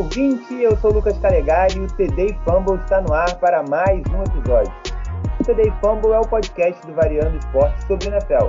ouvinte, 0.00 0.54
eu 0.54 0.74
sou 0.78 0.90
o 0.90 0.94
Lucas 0.94 1.18
Calegari 1.18 1.76
e 1.76 1.80
o 1.80 1.86
TD 1.86 2.34
Fumble 2.42 2.76
está 2.76 3.02
no 3.02 3.12
ar 3.12 3.34
para 3.38 3.62
mais 3.64 4.02
um 4.08 4.22
episódio. 4.22 4.72
O 5.38 5.44
TD 5.44 5.70
Fumble 5.82 6.12
é 6.12 6.18
o 6.18 6.26
podcast 6.26 6.86
do 6.86 6.94
Variando 6.94 7.36
Esporte 7.36 7.86
sobre 7.86 8.06
NFL. 8.08 8.46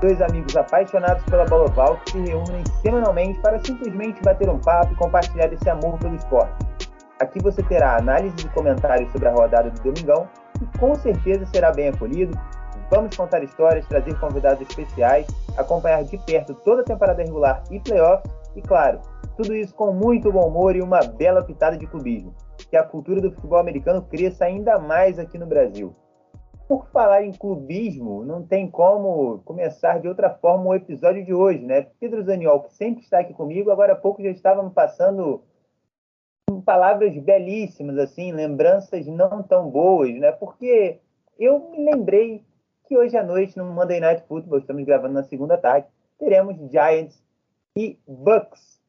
Dois 0.00 0.20
amigos 0.20 0.56
apaixonados 0.56 1.22
pela 1.26 1.44
bola 1.44 1.66
oval 1.66 1.96
que 1.98 2.10
se 2.10 2.18
reúnem 2.18 2.64
semanalmente 2.82 3.38
para 3.38 3.64
simplesmente 3.64 4.20
bater 4.22 4.48
um 4.48 4.58
papo 4.58 4.92
e 4.92 4.96
compartilhar 4.96 5.52
esse 5.52 5.70
amor 5.70 5.96
pelo 5.98 6.16
esporte. 6.16 6.66
Aqui 7.20 7.40
você 7.40 7.62
terá 7.62 7.96
análise 7.96 8.34
e 8.44 8.48
comentários 8.48 9.12
sobre 9.12 9.28
a 9.28 9.32
rodada 9.32 9.70
do 9.70 9.80
Domingão 9.82 10.28
e 10.60 10.78
com 10.78 10.96
certeza 10.96 11.46
será 11.46 11.70
bem 11.70 11.90
acolhido. 11.90 12.36
Vamos 12.90 13.16
contar 13.16 13.44
histórias, 13.44 13.86
trazer 13.86 14.18
convidados 14.18 14.68
especiais, 14.68 15.28
acompanhar 15.56 16.02
de 16.02 16.18
perto 16.18 16.52
toda 16.52 16.82
a 16.82 16.84
temporada 16.84 17.22
regular 17.22 17.62
e 17.70 17.78
playoffs 17.78 18.39
e, 18.54 18.62
claro, 18.62 19.00
tudo 19.36 19.54
isso 19.54 19.74
com 19.74 19.92
muito 19.92 20.30
bom 20.32 20.48
humor 20.48 20.76
e 20.76 20.82
uma 20.82 21.00
bela 21.00 21.42
pitada 21.42 21.76
de 21.76 21.86
clubismo. 21.86 22.34
Que 22.68 22.76
a 22.76 22.84
cultura 22.84 23.20
do 23.20 23.30
futebol 23.30 23.58
americano 23.58 24.02
cresça 24.02 24.44
ainda 24.44 24.78
mais 24.78 25.18
aqui 25.18 25.38
no 25.38 25.46
Brasil. 25.46 25.94
Por 26.68 26.86
falar 26.86 27.24
em 27.24 27.32
clubismo, 27.32 28.24
não 28.24 28.42
tem 28.42 28.70
como 28.70 29.40
começar 29.44 29.98
de 29.98 30.06
outra 30.06 30.30
forma 30.30 30.66
o 30.66 30.74
episódio 30.74 31.24
de 31.24 31.34
hoje, 31.34 31.64
né? 31.64 31.86
Pedro 31.98 32.22
Zaniol, 32.22 32.62
que 32.62 32.72
sempre 32.72 33.02
está 33.02 33.20
aqui 33.20 33.32
comigo, 33.32 33.70
agora 33.70 33.94
há 33.94 33.96
pouco 33.96 34.22
já 34.22 34.30
estava 34.30 34.62
me 34.62 34.70
passando 34.70 35.42
palavras 36.64 37.16
belíssimas, 37.16 37.96
assim, 37.98 38.32
lembranças 38.32 39.06
não 39.06 39.42
tão 39.42 39.70
boas, 39.70 40.14
né? 40.16 40.32
Porque 40.32 40.98
eu 41.38 41.70
me 41.70 41.84
lembrei 41.84 42.44
que 42.86 42.96
hoje 42.96 43.16
à 43.16 43.22
noite, 43.22 43.56
no 43.56 43.64
Monday 43.64 44.00
Night 44.00 44.24
Football, 44.26 44.58
estamos 44.58 44.84
gravando 44.84 45.14
na 45.14 45.22
segunda 45.22 45.56
tarde, 45.56 45.86
teremos 46.18 46.56
Giants 46.70 47.22
e 47.76 47.98
Bucks 48.06 48.80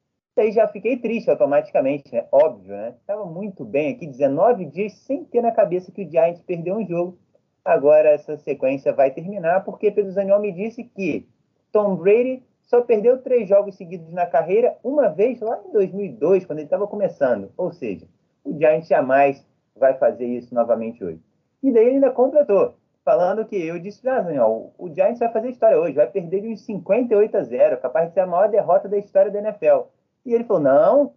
aí 0.42 0.52
já 0.52 0.68
fiquei 0.68 0.98
triste 0.98 1.30
automaticamente, 1.30 2.12
né? 2.12 2.26
Óbvio, 2.32 2.72
né? 2.76 2.96
Estava 3.00 3.26
muito 3.26 3.64
bem 3.64 3.94
aqui, 3.94 4.08
19 4.08 4.66
dias 4.66 4.94
sem 4.94 5.24
ter 5.24 5.42
na 5.42 5.52
cabeça 5.52 5.92
que 5.92 6.04
o 6.04 6.10
Giants 6.10 6.42
perdeu 6.42 6.76
um 6.76 6.86
jogo. 6.86 7.18
Agora 7.64 8.10
essa 8.10 8.38
sequência 8.38 8.92
vai 8.92 9.12
terminar, 9.12 9.64
porque 9.64 9.92
Pedro 9.92 10.12
Zaniol 10.12 10.40
me 10.40 10.52
disse 10.52 10.84
que 10.84 11.28
Tom 11.72 11.96
Brady 11.96 12.44
só 12.64 12.82
perdeu 12.82 13.22
três 13.22 13.48
jogos 13.48 13.76
seguidos 13.76 14.12
na 14.12 14.26
carreira, 14.26 14.78
uma 14.84 15.10
vez 15.10 15.40
lá 15.40 15.62
em 15.68 15.72
2002, 15.72 16.46
quando 16.46 16.60
ele 16.60 16.66
estava 16.66 16.88
começando. 16.88 17.52
Ou 17.56 17.72
seja, 17.72 18.08
o 18.44 18.58
Giants 18.58 18.88
jamais 18.88 19.46
vai 19.76 19.94
fazer 19.98 20.26
isso 20.26 20.54
novamente 20.56 21.04
hoje. 21.04 21.20
E 21.62 21.72
daí 21.72 21.86
ele 21.86 21.96
ainda 21.96 22.10
completou, 22.10 22.74
falando 23.04 23.46
que 23.46 23.56
eu 23.56 23.80
disse, 23.80 24.08
ah, 24.08 24.24
o 24.48 24.90
Giants 24.94 25.20
vai 25.20 25.32
fazer 25.32 25.50
história 25.50 25.80
hoje, 25.80 25.96
vai 25.96 26.08
perder 26.08 26.42
de 26.42 26.48
uns 26.50 26.66
58 26.66 27.38
a 27.38 27.44
0, 27.44 27.78
capaz 27.82 28.08
de 28.08 28.14
ser 28.14 28.22
a 28.22 28.28
maior 28.28 28.50
derrota 28.50 28.88
da 28.88 28.98
história 28.98 29.32
da 29.32 29.40
NFL. 29.40 29.88
E 30.26 30.34
ele 30.34 30.44
falou: 30.44 30.62
não, 30.62 31.14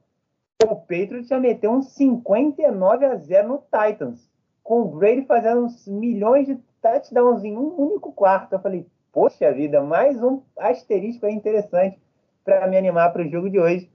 o 0.64 0.76
Patriots 0.76 1.28
já 1.28 1.38
meteu 1.38 1.70
uns 1.70 1.92
59 1.92 3.04
a 3.04 3.16
0 3.16 3.48
no 3.48 3.58
Titans, 3.58 4.30
com 4.62 4.82
o 4.82 4.88
Brady 4.88 5.26
fazendo 5.26 5.64
uns 5.64 5.86
milhões 5.86 6.46
de 6.46 6.58
touchdowns 6.80 7.44
em 7.44 7.56
um 7.56 7.74
único 7.78 8.12
quarto. 8.12 8.54
Eu 8.54 8.60
falei: 8.60 8.86
poxa 9.12 9.52
vida, 9.52 9.82
mais 9.82 10.22
um 10.22 10.42
asterisco 10.58 11.26
aí 11.26 11.34
interessante 11.34 11.98
para 12.44 12.66
me 12.66 12.76
animar 12.76 13.12
para 13.12 13.22
o 13.22 13.28
jogo 13.28 13.50
de 13.50 13.60
hoje. 13.60 13.90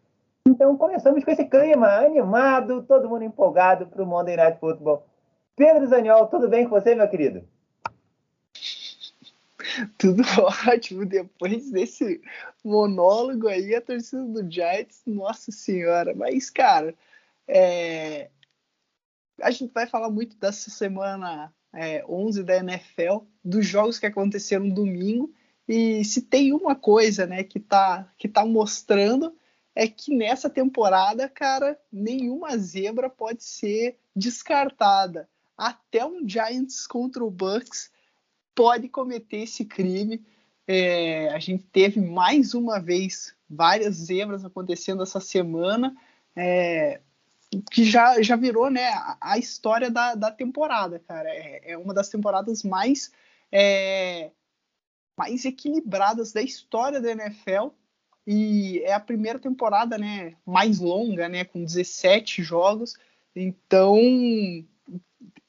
Então 0.48 0.78
começamos 0.78 1.24
com 1.24 1.32
esse 1.32 1.46
clima 1.46 1.88
animado, 1.88 2.84
todo 2.84 3.10
mundo 3.10 3.24
empolgado 3.24 3.88
para 3.88 4.02
o 4.02 4.06
Monday 4.06 4.36
Night 4.36 4.60
Football. 4.60 5.06
Pedro 5.56 5.88
Zaniol, 5.88 6.28
tudo 6.28 6.48
bem 6.48 6.64
com 6.64 6.70
você, 6.70 6.96
meu 6.96 7.08
querido? 7.10 7.44
Tudo 9.98 10.24
ótimo. 10.68 11.06
Depois 11.06 11.72
desse 11.72 12.22
monólogo 12.64 13.48
aí, 13.48 13.76
a 13.76 13.82
torcida 13.82 14.24
do 14.24 14.50
Giants, 14.50 15.02
nossa 15.06 15.52
senhora. 15.52 16.14
Mas, 16.16 16.50
cara, 16.50 16.96
é... 17.48 18.30
a 19.42 19.52
gente 19.52 19.74
vai 19.74 19.88
falar 19.88 20.10
muito 20.10 20.38
dessa 20.38 20.70
semana 20.70 21.54
é, 21.74 22.04
11 22.08 22.44
da 22.44 22.58
NFL, 22.58 23.20
dos 23.44 23.66
jogos 23.66 24.00
que 24.00 24.06
aconteceram 24.06 24.70
domingo. 24.70 25.34
E 25.68 26.04
se 26.04 26.22
tem 26.22 26.52
uma 26.52 26.76
coisa 26.76 27.28
né, 27.28 27.44
que, 27.44 27.60
tá, 27.60 28.12
que 28.18 28.28
tá 28.28 28.46
mostrando 28.46 29.36
é 29.76 29.88
que 29.88 30.14
nessa 30.14 30.50
temporada, 30.50 31.30
cara, 31.30 31.80
nenhuma 31.92 32.58
zebra 32.58 33.10
pode 33.10 33.44
ser 33.44 33.98
descartada. 34.16 35.30
Até 35.56 36.06
um 36.06 36.28
Giants 36.28 36.88
contra 36.88 37.24
o 37.24 37.30
Bucks 37.30 37.92
pode 38.60 38.90
cometer 38.90 39.44
esse 39.44 39.64
crime. 39.64 40.22
É, 40.68 41.30
a 41.30 41.40
gente 41.40 41.64
teve 41.64 42.02
mais 42.02 42.54
uma 42.54 42.78
vez 42.78 43.34
várias 43.50 43.96
zebras 43.96 44.44
acontecendo 44.44 45.02
essa 45.02 45.22
semana, 45.22 45.96
é, 46.36 47.00
que 47.72 47.86
já, 47.86 48.22
já 48.22 48.36
virou 48.36 48.70
né, 48.70 48.90
a, 48.90 49.18
a 49.22 49.38
história 49.38 49.90
da, 49.90 50.14
da 50.14 50.30
temporada, 50.30 51.00
cara. 51.00 51.30
É, 51.30 51.72
é 51.72 51.78
uma 51.78 51.94
das 51.94 52.10
temporadas 52.10 52.62
mais, 52.62 53.14
é, 53.50 54.30
mais 55.18 55.46
equilibradas 55.46 56.34
da 56.34 56.42
história 56.42 57.00
da 57.00 57.12
NFL. 57.12 57.70
E 58.28 58.82
é 58.84 58.92
a 58.92 59.00
primeira 59.00 59.40
temporada 59.40 59.98
né, 59.98 60.36
mais 60.46 60.82
longa, 60.82 61.30
né, 61.30 61.46
com 61.46 61.64
17 61.64 62.44
jogos. 62.44 62.98
Então, 63.34 63.96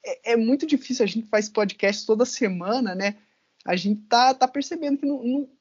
é, 0.04 0.32
é, 0.32 0.36
muito 0.36 0.66
difícil, 0.66 1.04
a 1.04 1.08
gente 1.08 1.28
faz 1.28 1.48
podcast 1.48 2.06
toda 2.06 2.24
semana, 2.24 2.94
né? 2.94 3.16
A 3.64 3.76
gente 3.76 4.00
tá, 4.02 4.32
tá 4.32 4.48
percebendo 4.48 4.98
que 4.98 5.06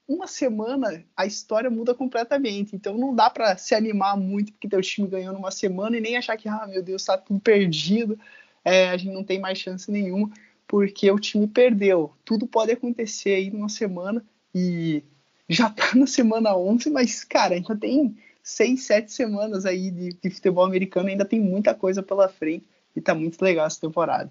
numa 0.07 0.27
semana 0.27 1.03
a 1.15 1.25
história 1.25 1.69
muda 1.69 1.93
completamente. 1.93 2.75
Então 2.75 2.97
não 2.97 3.13
dá 3.13 3.29
para 3.29 3.57
se 3.57 3.75
animar 3.75 4.15
muito 4.17 4.53
porque 4.53 4.69
teu 4.69 4.81
time 4.81 5.07
ganhou 5.07 5.33
numa 5.33 5.51
semana 5.51 5.97
e 5.97 6.01
nem 6.01 6.15
achar 6.15 6.37
que, 6.37 6.47
ah, 6.47 6.65
meu 6.67 6.81
Deus, 6.81 7.03
tá 7.03 7.17
tudo 7.17 7.39
perdido, 7.39 8.17
é, 8.63 8.89
a 8.89 8.97
gente 8.97 9.13
não 9.13 9.23
tem 9.23 9.39
mais 9.39 9.57
chance 9.57 9.91
nenhuma, 9.91 10.31
porque 10.67 11.11
o 11.11 11.19
time 11.19 11.47
perdeu. 11.47 12.13
Tudo 12.23 12.47
pode 12.47 12.71
acontecer 12.71 13.35
aí 13.35 13.51
numa 13.51 13.69
semana 13.69 14.23
e 14.55 15.03
já 15.49 15.69
tá 15.69 15.93
na 15.95 16.07
semana 16.07 16.55
11, 16.55 16.89
mas, 16.89 17.23
cara, 17.23 17.55
ainda 17.55 17.75
tem 17.75 18.15
seis, 18.41 18.83
sete 18.83 19.11
semanas 19.11 19.65
aí 19.65 19.91
de, 19.91 20.13
de 20.13 20.29
futebol 20.29 20.63
americano, 20.63 21.09
ainda 21.09 21.25
tem 21.25 21.39
muita 21.39 21.73
coisa 21.75 22.01
pela 22.01 22.29
frente 22.29 22.65
e 22.99 23.01
tá 23.01 23.15
muito 23.15 23.41
legal 23.41 23.65
essa 23.65 23.79
temporada. 23.79 24.29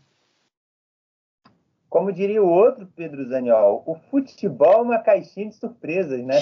Como 1.89 2.13
diria 2.13 2.43
o 2.43 2.49
outro 2.49 2.87
Pedro 2.95 3.27
Zaniol, 3.27 3.83
o 3.87 3.95
futebol 3.95 4.75
é 4.75 4.83
uma 4.83 4.99
caixinha 4.99 5.49
de 5.49 5.55
surpresas, 5.55 6.23
né? 6.23 6.37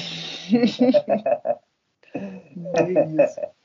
é 2.74 3.50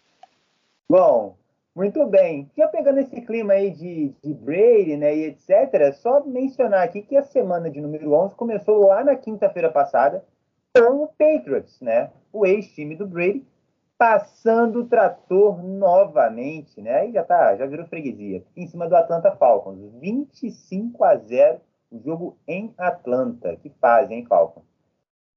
Bom, 0.88 1.36
muito 1.76 2.06
bem. 2.06 2.52
Já 2.56 2.68
pegando 2.68 3.00
esse 3.00 3.20
clima 3.22 3.54
aí 3.54 3.72
de, 3.72 4.14
de 4.24 4.34
Brady, 4.34 4.96
né, 4.96 5.16
e 5.16 5.24
etc., 5.26 5.92
só 5.96 6.24
mencionar 6.24 6.84
aqui 6.84 7.02
que 7.02 7.18
a 7.18 7.24
semana 7.24 7.70
de 7.70 7.82
número 7.82 8.14
11 8.14 8.36
começou 8.36 8.86
lá 8.86 9.04
na 9.04 9.16
quinta-feira 9.16 9.72
passada 9.72 10.24
com 10.76 11.04
o 11.04 11.08
Patriots, 11.08 11.82
né? 11.82 12.12
O 12.32 12.46
ex-time 12.46 12.96
do 12.96 13.08
Brady, 13.08 13.44
passando 14.02 14.80
o 14.80 14.88
trator 14.88 15.62
novamente, 15.62 16.82
né? 16.82 17.02
Aí 17.02 17.12
já 17.12 17.24
tá, 17.24 17.56
já 17.56 17.68
virou 17.68 17.86
freguesia. 17.86 18.44
Em 18.58 18.66
cima 18.66 18.90
do 18.90 18.96
Atlanta 18.96 19.32
Falcons, 19.36 19.78
25 20.00 21.04
a 21.04 21.16
0, 21.18 21.62
o 21.92 22.00
jogo 22.00 22.36
em 22.48 22.74
Atlanta. 22.80 23.56
Que 23.58 23.70
fase, 23.80 24.12
hein, 24.12 24.26
Falcons? 24.26 24.66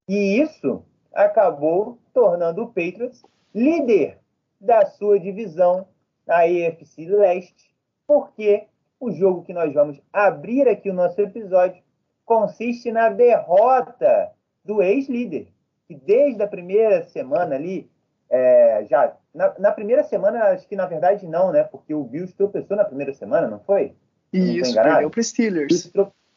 E 0.08 0.40
isso 0.40 0.82
acabou 1.12 1.98
tornando 2.14 2.62
o 2.62 2.68
Patriots 2.68 3.22
líder 3.54 4.18
da 4.58 4.86
sua 4.86 5.20
divisão 5.20 5.86
na 6.26 6.36
AFC 6.36 7.04
Leste, 7.04 7.76
porque 8.06 8.66
o 8.98 9.12
jogo 9.12 9.42
que 9.42 9.52
nós 9.52 9.74
vamos 9.74 10.00
abrir 10.10 10.66
aqui 10.70 10.88
o 10.88 10.94
nosso 10.94 11.20
episódio 11.20 11.82
consiste 12.24 12.90
na 12.90 13.10
derrota 13.10 14.32
do 14.64 14.82
ex-líder, 14.82 15.48
que 15.86 15.94
desde 15.94 16.42
a 16.42 16.48
primeira 16.48 17.04
semana 17.04 17.56
ali 17.56 17.92
é, 18.34 18.84
já 18.90 19.16
na, 19.32 19.54
na, 19.60 19.70
primeira 19.70 20.02
semana, 20.02 20.46
acho 20.46 20.66
que 20.66 20.74
na 20.74 20.86
verdade 20.86 21.24
não, 21.24 21.52
né? 21.52 21.62
Porque 21.62 21.94
o 21.94 22.02
Bills 22.02 22.34
tropeçou 22.34 22.76
na 22.76 22.84
primeira 22.84 23.14
semana, 23.14 23.46
não 23.46 23.60
foi? 23.60 23.94
Isso, 24.32 24.74
perdeu 24.74 25.08
para 25.08 25.20
os 25.20 25.28
Steelers. 25.28 25.92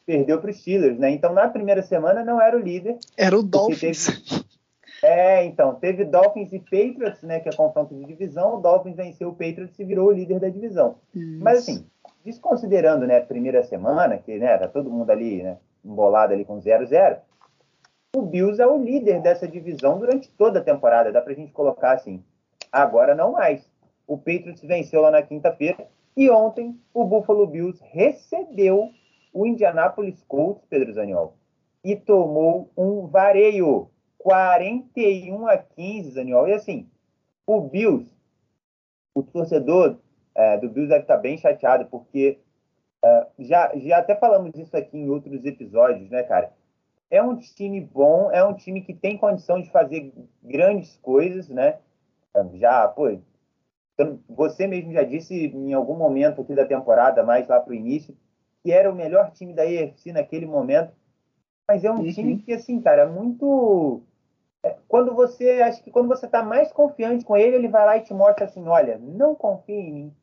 Perdeu 0.06 0.40
para 0.40 0.50
os 0.50 0.60
Steelers, 0.60 0.96
né? 0.96 1.10
Então 1.10 1.32
na 1.32 1.48
primeira 1.48 1.82
semana 1.82 2.24
não 2.24 2.40
era 2.40 2.56
o 2.56 2.60
líder. 2.60 2.98
Era 3.16 3.36
o 3.36 3.42
Dolphins. 3.42 4.06
Teve... 4.06 4.48
É, 5.02 5.44
então, 5.44 5.74
teve 5.74 6.04
Dolphins 6.04 6.52
e 6.52 6.58
Patriots, 6.58 7.22
né? 7.22 7.40
Que 7.40 7.48
é 7.48 7.52
confronto 7.52 7.94
de 7.94 8.04
divisão. 8.04 8.56
O 8.56 8.60
Dolphins 8.60 8.96
venceu 8.96 9.28
o 9.28 9.32
Patriots 9.34 9.78
e 9.78 9.84
virou 9.84 10.08
o 10.08 10.12
líder 10.12 10.40
da 10.40 10.48
divisão. 10.48 10.96
Isso. 11.14 11.42
Mas 11.42 11.58
assim, 11.58 11.86
desconsiderando, 12.24 13.06
né, 13.06 13.18
a 13.18 13.24
primeira 13.24 13.62
semana, 13.62 14.18
que 14.18 14.38
né, 14.38 14.56
tá 14.58 14.68
todo 14.68 14.90
mundo 14.90 15.10
ali, 15.10 15.42
né, 15.42 15.56
embolado 15.84 16.32
ali 16.32 16.44
com 16.44 16.60
0-0, 16.60 17.18
o 18.16 18.22
Bills 18.22 18.60
é 18.60 18.66
o 18.66 18.82
líder 18.82 19.20
dessa 19.20 19.46
divisão 19.46 19.98
durante 19.98 20.30
toda 20.30 20.60
a 20.60 20.64
temporada, 20.64 21.12
dá 21.12 21.20
para 21.20 21.32
a 21.32 21.36
gente 21.36 21.52
colocar 21.52 21.92
assim. 21.92 22.22
Agora 22.72 23.14
não 23.14 23.32
mais. 23.32 23.70
O 24.06 24.16
Patriots 24.16 24.62
venceu 24.62 25.02
lá 25.02 25.10
na 25.10 25.22
quinta-feira 25.22 25.86
e 26.16 26.30
ontem 26.30 26.80
o 26.94 27.04
Buffalo 27.04 27.46
Bills 27.46 27.82
recebeu 27.90 28.90
o 29.32 29.46
Indianapolis 29.46 30.22
Colts, 30.26 30.64
Pedro 30.68 30.92
Zaniol, 30.92 31.34
e 31.84 31.94
tomou 31.94 32.70
um 32.76 33.06
vareio, 33.06 33.90
41 34.16 35.46
a 35.46 35.58
15, 35.58 36.10
Zaniol. 36.12 36.48
E 36.48 36.54
assim, 36.54 36.88
o 37.46 37.60
Bills, 37.60 38.10
o 39.14 39.22
torcedor 39.22 39.98
é, 40.34 40.56
do 40.56 40.68
Bills 40.68 40.88
deve 40.88 41.02
estar 41.02 41.18
bem 41.18 41.36
chateado, 41.36 41.86
porque 41.86 42.38
é, 43.04 43.26
já, 43.38 43.70
já 43.76 43.98
até 43.98 44.16
falamos 44.16 44.56
isso 44.56 44.76
aqui 44.76 44.96
em 44.98 45.10
outros 45.10 45.44
episódios, 45.44 46.08
né, 46.10 46.22
cara? 46.22 46.52
É 47.10 47.22
um 47.22 47.36
time 47.36 47.80
bom, 47.80 48.30
é 48.30 48.44
um 48.44 48.54
time 48.54 48.82
que 48.82 48.92
tem 48.92 49.16
condição 49.16 49.60
de 49.60 49.70
fazer 49.70 50.12
grandes 50.42 50.96
coisas, 50.98 51.48
né? 51.48 51.78
Já, 52.54 52.86
pô, 52.86 53.18
você 54.28 54.66
mesmo 54.66 54.92
já 54.92 55.02
disse 55.02 55.34
em 55.34 55.72
algum 55.72 55.96
momento 55.96 56.42
aqui 56.42 56.54
da 56.54 56.64
temporada, 56.64 57.24
mais 57.24 57.48
lá 57.48 57.60
para 57.60 57.72
o 57.72 57.74
início, 57.74 58.16
que 58.62 58.70
era 58.70 58.90
o 58.90 58.94
melhor 58.94 59.30
time 59.32 59.52
da 59.52 59.66
EFC 59.66 60.12
naquele 60.12 60.46
momento. 60.46 60.92
Mas 61.66 61.84
é 61.84 61.90
um 61.90 61.96
uhum. 61.96 62.12
time 62.12 62.38
que, 62.38 62.52
assim, 62.52 62.80
cara, 62.80 63.02
é 63.02 63.06
muito. 63.06 64.02
Quando 64.86 65.14
você. 65.14 65.62
Acho 65.62 65.82
que 65.82 65.90
quando 65.90 66.08
você 66.08 66.26
está 66.26 66.42
mais 66.42 66.72
confiante 66.72 67.24
com 67.24 67.36
ele, 67.36 67.56
ele 67.56 67.68
vai 67.68 67.84
lá 67.84 67.96
e 67.96 68.02
te 68.02 68.14
mostra 68.14 68.44
assim: 68.44 68.66
olha, 68.66 68.98
não 68.98 69.34
confie 69.34 69.74
em 69.74 69.92
mim. 69.92 70.14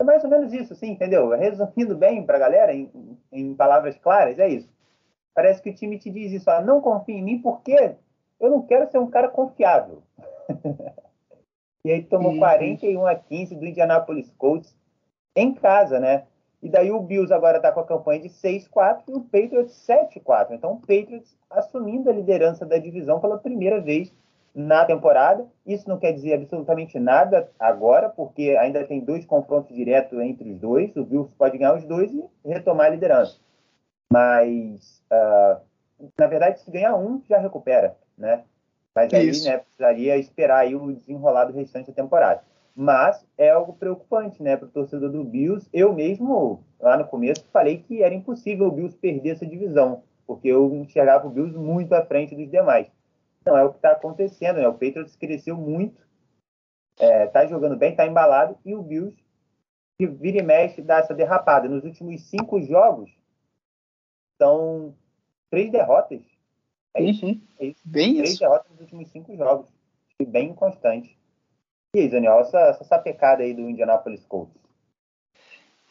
É 0.00 0.04
mais 0.04 0.22
ou 0.22 0.30
menos 0.30 0.52
isso, 0.52 0.74
assim, 0.74 0.90
entendeu? 0.90 1.28
Resumindo 1.30 1.96
bem 1.96 2.24
para 2.24 2.36
a 2.36 2.40
galera, 2.40 2.72
em, 2.72 3.18
em, 3.32 3.54
palavras 3.54 3.98
claras, 3.98 4.38
é 4.38 4.48
isso. 4.48 4.68
Parece 5.38 5.62
que 5.62 5.70
o 5.70 5.72
time 5.72 5.96
te 6.00 6.10
diz 6.10 6.32
isso: 6.32 6.50
ah, 6.50 6.60
não 6.60 6.80
confie 6.80 7.12
em 7.12 7.22
mim 7.22 7.38
porque 7.38 7.94
eu 8.40 8.50
não 8.50 8.60
quero 8.62 8.90
ser 8.90 8.98
um 8.98 9.06
cara 9.06 9.28
confiável. 9.28 10.02
e 11.86 11.92
aí 11.92 12.02
tomou 12.02 12.32
uhum. 12.32 12.40
41 12.40 13.06
a 13.06 13.14
15 13.14 13.54
do 13.54 13.64
Indianapolis 13.64 14.32
Colts 14.36 14.76
em 15.36 15.54
casa, 15.54 16.00
né? 16.00 16.24
E 16.60 16.68
daí 16.68 16.90
o 16.90 17.00
Bills 17.00 17.32
agora 17.32 17.58
está 17.58 17.70
com 17.70 17.78
a 17.78 17.86
campanha 17.86 18.22
de 18.22 18.30
6-4 18.30 19.02
e 19.06 19.12
o 19.12 19.20
Patriots 19.20 19.86
7-4. 19.88 20.48
Então 20.50 20.72
o 20.72 20.80
Patriots 20.80 21.38
assumindo 21.48 22.10
a 22.10 22.12
liderança 22.12 22.66
da 22.66 22.76
divisão 22.76 23.20
pela 23.20 23.38
primeira 23.38 23.80
vez 23.80 24.12
na 24.52 24.84
temporada. 24.84 25.46
Isso 25.64 25.88
não 25.88 26.00
quer 26.00 26.10
dizer 26.10 26.34
absolutamente 26.34 26.98
nada 26.98 27.48
agora, 27.60 28.08
porque 28.08 28.56
ainda 28.58 28.82
tem 28.82 28.98
dois 28.98 29.24
confrontos 29.24 29.72
diretos 29.72 30.18
entre 30.18 30.50
os 30.50 30.58
dois. 30.58 30.96
O 30.96 31.04
Bills 31.04 31.32
pode 31.38 31.56
ganhar 31.56 31.76
os 31.76 31.84
dois 31.84 32.12
e 32.12 32.24
retomar 32.44 32.86
a 32.86 32.90
liderança. 32.90 33.38
Mas, 34.12 35.02
uh, 35.12 35.60
na 36.18 36.26
verdade, 36.26 36.60
se 36.60 36.70
ganhar 36.70 36.96
um, 36.96 37.22
já 37.28 37.38
recupera, 37.38 37.96
né? 38.16 38.44
Mas 38.94 39.12
aí, 39.12 39.26
né, 39.44 39.58
precisaria 39.58 40.16
esperar 40.16 40.60
aí 40.60 40.74
o 40.74 40.92
desenrolar 40.92 41.44
do 41.44 41.52
restante 41.52 41.88
da 41.88 41.94
temporada 41.94 42.42
mas 42.80 43.26
é 43.36 43.50
algo 43.50 43.72
preocupante, 43.72 44.40
né, 44.40 44.56
para 44.56 44.68
o 44.68 44.70
torcedor 44.70 45.10
do 45.10 45.24
Bills. 45.24 45.68
Eu 45.72 45.92
mesmo, 45.92 46.62
lá 46.78 46.96
no 46.96 47.08
começo, 47.08 47.44
falei 47.52 47.78
que 47.78 48.04
era 48.04 48.14
impossível 48.14 48.68
o 48.68 48.70
Bills 48.70 48.96
perder 48.96 49.30
essa 49.30 49.44
divisão, 49.44 50.04
porque 50.24 50.46
eu 50.46 50.72
enxergava 50.76 51.26
o 51.26 51.30
Bills 51.30 51.58
muito 51.58 51.92
à 51.92 52.06
frente 52.06 52.36
dos 52.36 52.48
demais. 52.48 52.86
Não 53.44 53.58
é 53.58 53.64
o 53.64 53.70
que 53.70 53.78
está 53.78 53.90
acontecendo, 53.90 54.60
né? 54.60 54.68
O 54.68 54.74
Patriots 54.74 55.16
cresceu 55.16 55.56
muito, 55.56 56.00
está 56.96 57.42
é, 57.42 57.48
jogando 57.48 57.76
bem, 57.76 57.90
está 57.90 58.06
embalado, 58.06 58.56
e 58.64 58.76
o 58.76 58.82
Bills, 58.82 59.20
que 59.98 60.06
vira 60.06 60.38
e 60.38 60.42
mexe, 60.42 60.80
dá 60.80 60.98
essa 60.98 61.14
derrapada. 61.14 61.68
Nos 61.68 61.82
últimos 61.82 62.28
cinco 62.28 62.62
jogos, 62.62 63.10
são 64.38 64.94
três 65.50 65.70
derrotas. 65.70 66.22
É 66.94 67.02
isso? 67.02 67.26
Uhum. 67.26 67.40
É 67.58 67.66
isso. 67.66 67.80
Bem 67.84 68.14
três 68.14 68.30
isso. 68.30 68.40
derrotas 68.40 68.70
nos 68.70 68.80
últimos 68.80 69.08
cinco 69.10 69.36
jogos. 69.36 69.68
Bem 70.26 70.50
inconstante. 70.50 71.18
E 71.94 72.00
aí, 72.00 72.08
Daniel, 72.08 72.40
essa, 72.40 72.58
essa 72.58 72.84
sapecada 72.84 73.42
aí 73.42 73.54
do 73.54 73.68
Indianapolis 73.68 74.24
Colts? 74.24 74.58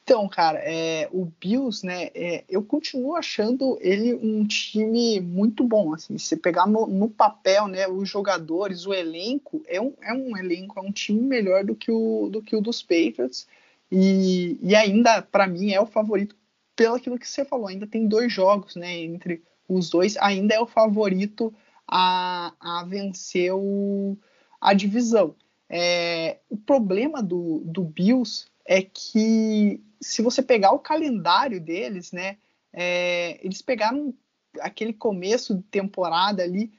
Então, 0.07 0.25
cara, 0.29 0.59
é, 0.59 1.09
o 1.11 1.25
Bills, 1.25 1.85
né, 1.85 2.09
é, 2.15 2.45
eu 2.47 2.63
continuo 2.63 3.13
achando 3.13 3.77
ele 3.81 4.13
um 4.13 4.47
time 4.47 5.19
muito 5.19 5.65
bom, 5.65 5.93
assim, 5.93 6.17
se 6.17 6.37
pegar 6.37 6.65
no, 6.65 6.87
no, 6.87 7.09
papel, 7.09 7.67
né, 7.67 7.89
os 7.89 8.07
jogadores, 8.07 8.85
o 8.85 8.93
elenco, 8.93 9.61
é 9.67 9.81
um, 9.81 9.93
é 10.01 10.13
um 10.13 10.37
elenco, 10.37 10.79
é 10.79 10.81
um 10.81 10.93
time 10.93 11.19
melhor 11.19 11.65
do 11.65 11.75
que 11.75 11.91
o, 11.91 12.29
do 12.29 12.41
que 12.41 12.55
o 12.55 12.61
dos 12.61 12.81
Patriots, 12.81 13.49
e, 13.91 14.57
e 14.61 14.73
ainda, 14.77 15.21
para 15.21 15.45
mim, 15.45 15.73
é 15.73 15.81
o 15.81 15.85
favorito 15.85 16.36
pelo 16.77 16.95
aquilo 16.95 17.17
que 17.17 17.27
você 17.27 17.43
falou, 17.43 17.67
ainda 17.67 17.87
tem 17.87 18.07
dois 18.07 18.31
jogos, 18.31 18.75
né, 18.75 18.99
entre 18.99 19.43
os 19.67 19.89
dois, 19.89 20.15
ainda 20.17 20.53
é 20.53 20.59
o 20.59 20.67
favorito 20.67 21.53
a, 21.87 22.53
a 22.59 22.85
vencer 22.85 23.51
o, 23.53 24.15
a 24.61 24.73
divisão. 24.73 25.35
É, 25.67 26.37
o 26.49 26.55
problema 26.55 27.21
do, 27.21 27.61
do 27.65 27.83
Bills 27.83 28.45
é 28.63 28.81
que 28.81 29.83
se 29.99 30.21
você 30.21 30.41
pegar 30.41 30.71
o 30.71 30.79
calendário 30.79 31.59
deles, 31.59 32.11
né, 32.11 32.37
é, 32.71 33.43
eles 33.43 33.61
pegaram 33.61 34.13
aquele 34.61 34.93
começo 34.93 35.55
de 35.55 35.63
temporada 35.63 36.43
ali, 36.43 36.71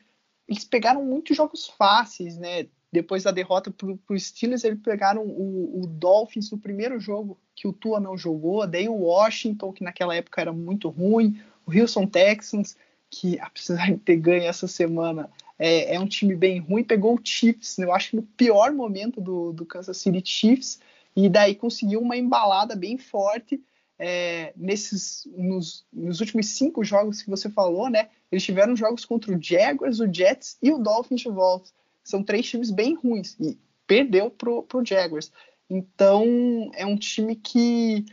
eles 0.46 0.64
pegaram 0.64 1.04
muitos 1.04 1.36
jogos 1.36 1.66
fáceis, 1.66 2.38
né? 2.38 2.68
Depois 2.90 3.22
da 3.22 3.30
derrota 3.30 3.70
para 3.70 3.86
o 3.86 4.18
Steelers, 4.18 4.64
eles 4.64 4.80
pegaram 4.80 5.22
o, 5.22 5.82
o, 5.82 5.86
Dolphins 5.86 6.50
no 6.50 6.58
primeiro 6.58 6.98
jogo 6.98 7.38
que 7.54 7.68
o 7.68 7.72
Tua 7.72 8.00
não 8.00 8.16
jogou, 8.16 8.66
daí 8.66 8.88
o 8.88 8.94
Washington, 8.94 9.72
que 9.72 9.84
naquela 9.84 10.16
época 10.16 10.40
era 10.40 10.52
muito 10.52 10.88
ruim, 10.88 11.38
o 11.66 11.78
Houston 11.78 12.06
Texans, 12.06 12.76
que 13.10 13.38
apesar 13.40 13.90
de 13.90 13.98
ter 13.98 14.16
ganho 14.16 14.44
essa 14.44 14.66
semana, 14.66 15.30
é, 15.58 15.94
é, 15.94 16.00
um 16.00 16.06
time 16.06 16.34
bem 16.34 16.60
ruim, 16.60 16.82
pegou 16.82 17.14
o 17.14 17.20
Chiefs, 17.22 17.76
né? 17.76 17.84
eu 17.84 17.92
acho 17.92 18.10
que 18.10 18.16
no 18.16 18.22
pior 18.22 18.72
momento 18.72 19.20
do, 19.20 19.52
do 19.52 19.66
Kansas 19.66 19.98
City 19.98 20.22
Chiefs, 20.24 20.80
e 21.14 21.28
daí 21.28 21.54
conseguiu 21.54 22.00
uma 22.00 22.16
embalada 22.16 22.76
bem 22.76 22.96
forte 22.96 23.60
é, 23.98 24.52
nesses 24.56 25.28
nos, 25.36 25.84
nos, 25.92 26.20
últimos 26.20 26.46
cinco 26.50 26.84
jogos 26.84 27.20
que 27.20 27.28
você 27.28 27.50
falou, 27.50 27.90
né? 27.90 28.08
Eles 28.30 28.44
tiveram 28.44 28.76
jogos 28.76 29.04
contra 29.04 29.34
o 29.34 29.42
Jaguars, 29.42 29.98
o 29.98 30.12
Jets 30.12 30.56
e 30.62 30.70
o 30.70 30.78
Dolphins 30.78 31.22
de 31.22 31.28
volta. 31.28 31.70
São 32.08 32.22
três 32.22 32.46
times 32.46 32.70
bem 32.70 32.94
ruins 32.94 33.36
e 33.38 33.58
perdeu 33.86 34.30
pro, 34.30 34.62
pro 34.62 34.82
Jaguars. 34.82 35.30
Então 35.68 36.70
é 36.72 36.86
um 36.86 36.96
time 36.96 37.36
que 37.36 38.06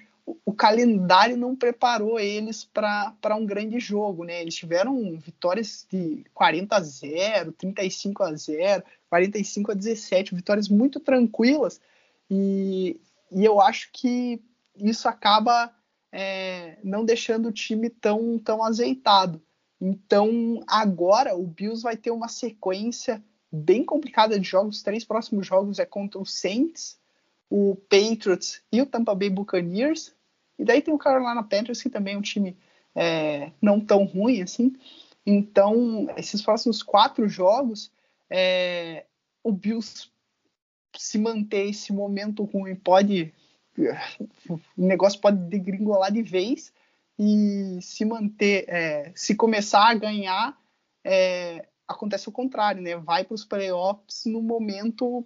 o 0.44 0.52
calendário 0.52 1.38
não 1.38 1.56
preparou 1.56 2.20
eles 2.20 2.66
para 2.66 3.38
um 3.38 3.46
grande 3.46 3.80
jogo, 3.80 4.26
né? 4.26 4.42
Eles 4.42 4.56
tiveram 4.56 5.18
vitórias 5.18 5.88
de 5.90 6.26
40 6.34 6.76
a 6.76 6.82
0, 6.82 7.54
35 7.54 8.24
a 8.24 8.36
0, 8.36 8.84
45 9.10 9.72
a 9.72 9.74
17, 9.74 10.36
vitórias 10.36 10.68
muito 10.68 11.00
tranquilas 11.00 11.80
e, 12.30 13.00
e 13.32 13.46
eu 13.46 13.62
acho 13.62 13.92
que 13.94 14.42
isso 14.76 15.08
acaba 15.08 15.74
é, 16.12 16.78
não 16.84 17.06
deixando 17.06 17.48
o 17.48 17.54
time 17.54 17.90
tão, 17.90 18.38
tão 18.40 18.62
azeitado. 18.62 19.42
Então 19.80 20.62
agora 20.68 21.34
o 21.34 21.48
Bills 21.48 21.82
vai 21.82 21.96
ter 21.96 22.12
uma 22.12 22.28
sequência 22.28 23.24
bem 23.56 23.84
complicada 23.84 24.40
de 24.40 24.48
jogos. 24.48 24.78
Os 24.78 24.84
três 24.84 25.04
próximos 25.04 25.48
jogos 25.48 25.80
é 25.80 25.86
contra 25.86 26.20
o 26.20 26.26
Saints, 26.26 26.98
o 27.50 27.76
Patriots 27.76 28.62
e 28.72 28.82
o 28.82 28.86
Tampa 28.86 29.16
Bay 29.16 29.30
Buccaneers. 29.30 30.14
E 30.58 30.64
daí 30.64 30.82
tem 30.82 30.94
o 30.94 30.98
Carolina 30.98 31.44
Panthers, 31.44 31.82
que 31.82 31.90
também 31.90 32.16
é 32.16 32.18
um 32.18 32.22
time 32.22 32.58
é, 32.94 33.52
não 33.62 33.80
tão 33.80 34.06
ruim 34.06 34.42
assim. 34.42 34.76
Então, 35.26 36.08
esses 36.18 36.42
próximos 36.42 36.84
quatro 36.84 37.28
jogos, 37.28 37.92
é, 38.30 39.06
o 39.44 39.52
Bills 39.52 40.10
se 40.98 41.18
manter 41.18 41.70
esse 41.70 41.92
momento 41.92 42.44
ruim 42.44 42.76
pode. 42.76 43.34
O 44.48 44.60
negócio 44.78 45.20
pode 45.20 45.38
degringolar 45.50 46.12
de 46.12 46.22
vez 46.22 46.72
e 47.20 47.78
se 47.82 48.06
manter, 48.06 48.66
é, 48.70 49.12
se 49.14 49.36
começar 49.36 49.90
a 49.90 49.94
ganhar, 49.94 50.58
é, 51.04 51.68
acontece 51.88 52.30
o 52.30 52.32
contrário, 52.32 52.82
né? 52.82 52.96
Vai 52.98 53.24
para 53.24 53.36
os 53.36 53.46
playoffs 53.46 54.26
no 54.26 54.42
momento 54.42 55.26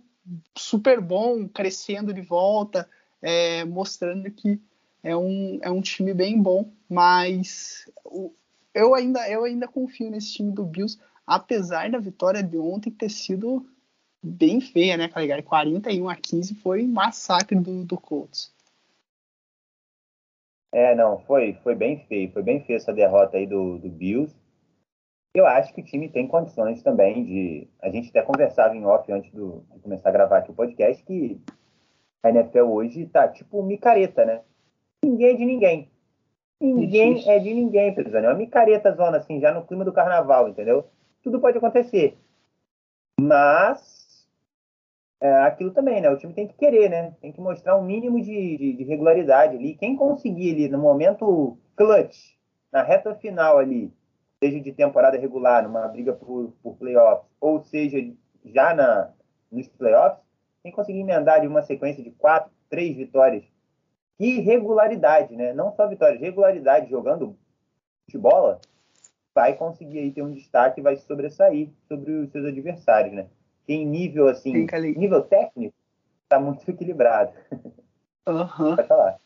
super 0.56 1.02
bom, 1.02 1.48
crescendo 1.48 2.14
de 2.14 2.22
volta, 2.22 2.88
é, 3.22 3.66
mostrando 3.66 4.30
que 4.32 4.60
é 5.04 5.16
um, 5.16 5.60
é 5.62 5.70
um 5.70 5.82
time 5.82 6.14
bem 6.14 6.42
bom, 6.42 6.72
mas 6.88 7.90
o, 8.06 8.32
eu, 8.74 8.94
ainda, 8.94 9.30
eu 9.30 9.44
ainda 9.44 9.68
confio 9.68 10.12
nesse 10.12 10.34
time 10.34 10.52
do 10.52 10.66
Bills, 10.66 11.00
apesar 11.26 11.90
da 11.90 12.00
vitória 12.00 12.44
de 12.44 12.58
ontem 12.58 12.92
ter 12.92 13.10
sido 13.10 13.66
bem 14.22 14.60
feia, 14.60 14.98
né, 14.98 15.08
Caligari? 15.08 15.44
41 15.44 16.10
a 16.10 16.16
15 16.16 16.56
foi 16.56 16.84
um 16.84 16.92
massacre 16.92 17.58
do, 17.58 17.84
do 17.86 17.98
Colts. 17.98 18.54
É, 20.72 20.94
não, 20.94 21.20
foi, 21.20 21.54
foi 21.64 21.74
bem 21.74 22.06
feio, 22.08 22.32
foi 22.32 22.44
bem 22.44 22.64
feio 22.64 22.78
essa 22.78 22.94
derrota 22.94 23.38
aí 23.38 23.48
do, 23.48 23.80
do 23.80 23.90
Bills. 23.90 24.36
Eu 25.40 25.48
acho 25.48 25.74
que 25.74 25.82
o 25.82 25.84
time 25.86 26.10
tem 26.10 26.28
condições 26.28 26.84
também 26.84 27.24
de. 27.24 27.68
A 27.82 27.90
gente 27.90 28.10
até 28.10 28.22
conversava 28.22 28.76
em 28.76 28.86
off 28.86 29.12
antes 29.12 29.32
do, 29.32 29.64
de 29.74 29.80
começar 29.80 30.10
a 30.10 30.12
gravar 30.12 30.40
aqui 30.40 30.52
o 30.52 30.56
podcast 30.56 31.04
que 31.04 31.40
a 32.22 32.30
NFL 32.30 32.66
hoje 32.66 33.06
tá 33.06 33.28
tipo 33.28 33.64
micareta, 33.64 34.26
né? 34.26 34.42
ninguém 35.04 35.30
é 35.30 35.34
de 35.34 35.46
ninguém. 35.46 35.92
Ninguém 36.62 37.30
é 37.30 37.40
de 37.40 37.54
ninguém, 37.54 37.96
Pedro 37.96 38.18
É 38.18 38.22
uma 38.22 38.34
micareta 38.34 38.92
zona, 38.92 39.18
assim, 39.18 39.40
já 39.40 39.54
no 39.54 39.66
clima 39.66 39.86
do 39.86 39.94
carnaval, 39.94 40.50
entendeu? 40.50 40.90
Tudo 41.24 41.40
pode 41.40 41.58
acontecer. 41.58 42.18
Mas 43.20 44.28
é, 45.22 45.32
aquilo 45.44 45.72
também, 45.72 46.02
né? 46.02 46.10
O 46.10 46.18
time 46.18 46.34
tem 46.34 46.48
que 46.48 46.56
querer, 46.56 46.90
né? 46.90 47.16
Tem 47.22 47.32
que 47.32 47.40
mostrar 47.40 47.78
um 47.78 47.84
mínimo 47.84 48.22
de, 48.22 48.58
de, 48.58 48.74
de 48.74 48.84
regularidade 48.84 49.56
ali. 49.56 49.76
Quem 49.76 49.96
conseguir 49.96 50.54
ali 50.54 50.68
no 50.68 50.78
momento 50.78 51.58
clutch, 51.78 52.36
na 52.72 52.84
reta 52.84 53.16
final 53.16 53.58
ali, 53.58 53.94
seja 54.42 54.60
de 54.60 54.72
temporada 54.72 55.18
regular, 55.18 55.64
numa 55.64 55.88
briga 55.88 56.14
por, 56.14 56.54
por 56.64 56.76
playoffs, 56.78 57.28
ou 57.40 57.62
seja, 57.62 57.98
já 58.46 58.74
na, 58.74 59.12
nos 59.52 59.68
playoffs, 59.68 60.22
tem 60.64 60.72
que 60.72 60.76
conseguir 60.76 61.00
emendar 61.00 61.42
de 61.42 61.48
uma 61.48 61.62
sequência 61.62 62.04
de 62.04 62.12
quatro, 62.12 62.52
três 62.70 62.96
vitórias. 62.96 63.44
E 64.20 64.40
regularidade, 64.40 65.36
né? 65.36 65.54
Não 65.54 65.74
só 65.74 65.88
vitórias, 65.88 66.20
regularidade 66.20 66.90
jogando 66.90 67.38
futebol, 68.06 68.60
vai 69.34 69.56
conseguir 69.56 70.00
aí 70.00 70.12
ter 70.12 70.22
um 70.22 70.32
destaque 70.32 70.80
e 70.80 70.84
vai 70.84 70.98
sobressair 70.98 71.70
sobre 71.88 72.12
os 72.12 72.32
seus 72.32 72.46
adversários, 72.46 73.14
né? 73.14 73.28
Tem 73.66 73.86
nível, 73.86 74.28
assim, 74.28 74.68
nível 74.98 75.22
técnico, 75.22 75.76
tá 76.28 76.40
muito 76.40 76.70
equilibrado. 76.70 77.32
Uhum. 78.28 78.76
Pode 78.76 78.88
falar. 78.88 79.20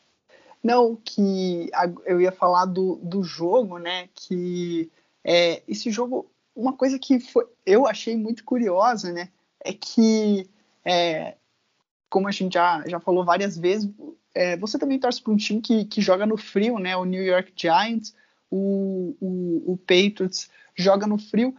Não, 0.62 0.96
que 0.96 1.70
eu 2.06 2.20
ia 2.20 2.32
falar 2.32 2.64
do, 2.64 2.96
do 2.96 3.22
jogo, 3.22 3.78
né? 3.78 4.08
Que 4.14 4.90
é, 5.24 5.62
esse 5.66 5.90
jogo, 5.90 6.30
uma 6.54 6.74
coisa 6.74 6.98
que 6.98 7.18
foi, 7.18 7.46
eu 7.64 7.86
achei 7.86 8.16
muito 8.16 8.44
curiosa, 8.44 9.12
né? 9.12 9.30
É 9.64 9.72
que, 9.72 10.48
é, 10.84 11.36
como 12.10 12.28
a 12.28 12.30
gente 12.30 12.52
já, 12.54 12.84
já 12.86 13.00
falou 13.00 13.24
várias 13.24 13.56
vezes, 13.56 13.90
é, 14.34 14.56
você 14.56 14.78
também 14.78 14.98
torce 14.98 15.22
para 15.22 15.32
um 15.32 15.36
time 15.36 15.60
que, 15.60 15.86
que 15.86 16.02
joga 16.02 16.26
no 16.26 16.36
frio, 16.36 16.78
né? 16.78 16.96
O 16.96 17.04
New 17.04 17.22
York 17.22 17.52
Giants, 17.56 18.14
o, 18.50 19.16
o, 19.20 19.72
o 19.72 19.76
Patriots 19.78 20.50
joga 20.76 21.06
no 21.06 21.16
frio. 21.16 21.56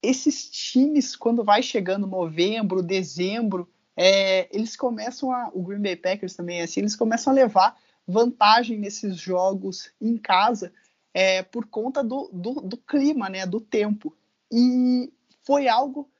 Esses 0.00 0.50
times, 0.50 1.16
quando 1.16 1.42
vai 1.42 1.62
chegando 1.62 2.06
novembro, 2.06 2.82
dezembro, 2.82 3.68
é, 3.96 4.48
eles 4.54 4.76
começam 4.76 5.32
a. 5.32 5.50
O 5.52 5.62
Green 5.62 5.80
Bay 5.80 5.96
Packers 5.96 6.34
também 6.34 6.60
é 6.60 6.64
assim, 6.64 6.80
eles 6.80 6.94
começam 6.94 7.32
a 7.32 7.36
levar 7.36 7.76
vantagem 8.06 8.78
nesses 8.78 9.16
jogos 9.16 9.90
em 10.00 10.16
casa 10.18 10.72
é, 11.14 11.44
por 11.44 11.66
conta 11.66 12.02
do, 12.02 12.28
do, 12.32 12.54
do, 12.54 12.76
clima, 12.76 13.28
né, 13.28 13.46
do 13.46 13.60
tempo. 13.60 14.14
E 14.52 15.12
foi 15.46 15.68
algo 15.68 16.10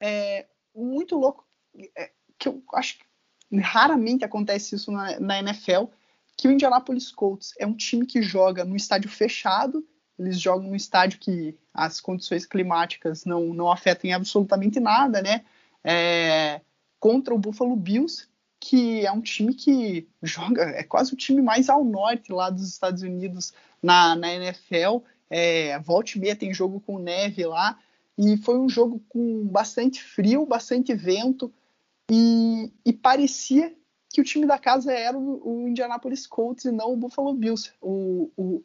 é, 0.00 0.46
muito 0.74 1.16
louco, 1.16 1.46
é, 1.96 2.10
que 2.36 2.48
eu 2.48 2.62
acho 2.74 2.98
que 2.98 3.04
raramente 3.58 4.24
acontece 4.24 4.74
isso 4.74 4.90
na, 4.90 5.20
na, 5.20 5.38
NFL, 5.38 5.84
que 6.36 6.48
o 6.48 6.50
Indianapolis 6.50 7.12
Colts 7.12 7.54
é 7.58 7.66
um 7.66 7.74
time 7.74 8.04
que 8.04 8.22
joga 8.22 8.64
no 8.64 8.74
estádio 8.74 9.08
fechado, 9.08 9.86
eles 10.18 10.38
jogam 10.38 10.68
no 10.68 10.76
estádio 10.76 11.18
que 11.18 11.56
as 11.72 12.00
condições 12.00 12.44
climáticas 12.44 13.24
não, 13.24 13.54
não 13.54 13.70
afetam 13.70 14.12
absolutamente 14.12 14.78
nada, 14.78 15.22
né? 15.22 15.44
É, 15.82 16.60
contra 16.98 17.34
o 17.34 17.38
Buffalo 17.38 17.74
Bills, 17.74 18.28
que 18.60 19.06
é 19.06 19.10
um 19.10 19.22
time 19.22 19.54
que 19.54 20.06
joga, 20.22 20.62
é 20.62 20.82
quase 20.82 21.14
o 21.14 21.16
time 21.16 21.40
mais 21.40 21.70
ao 21.70 21.82
norte 21.82 22.30
lá 22.30 22.50
dos 22.50 22.68
Estados 22.68 23.02
Unidos 23.02 23.54
na, 23.82 24.14
na 24.14 24.32
NFL. 24.34 24.98
É, 25.30 25.78
volta 25.78 26.12
e 26.16 26.20
meia 26.20 26.36
tem 26.36 26.52
jogo 26.52 26.78
com 26.80 26.98
neve 26.98 27.46
lá. 27.46 27.78
E 28.18 28.36
foi 28.36 28.58
um 28.58 28.68
jogo 28.68 29.00
com 29.08 29.46
bastante 29.46 30.02
frio, 30.02 30.44
bastante 30.44 30.92
vento. 30.94 31.50
E, 32.10 32.70
e 32.84 32.92
parecia 32.92 33.74
que 34.10 34.20
o 34.20 34.24
time 34.24 34.44
da 34.44 34.58
casa 34.58 34.92
era 34.92 35.16
o, 35.16 35.62
o, 35.62 35.68
Indianapolis 35.68 36.26
Colts 36.26 36.66
e 36.66 36.70
não 36.70 36.92
o 36.92 36.96
Buffalo 36.96 37.32
Bills. 37.32 37.72
O, 37.80 38.30
o, 38.36 38.62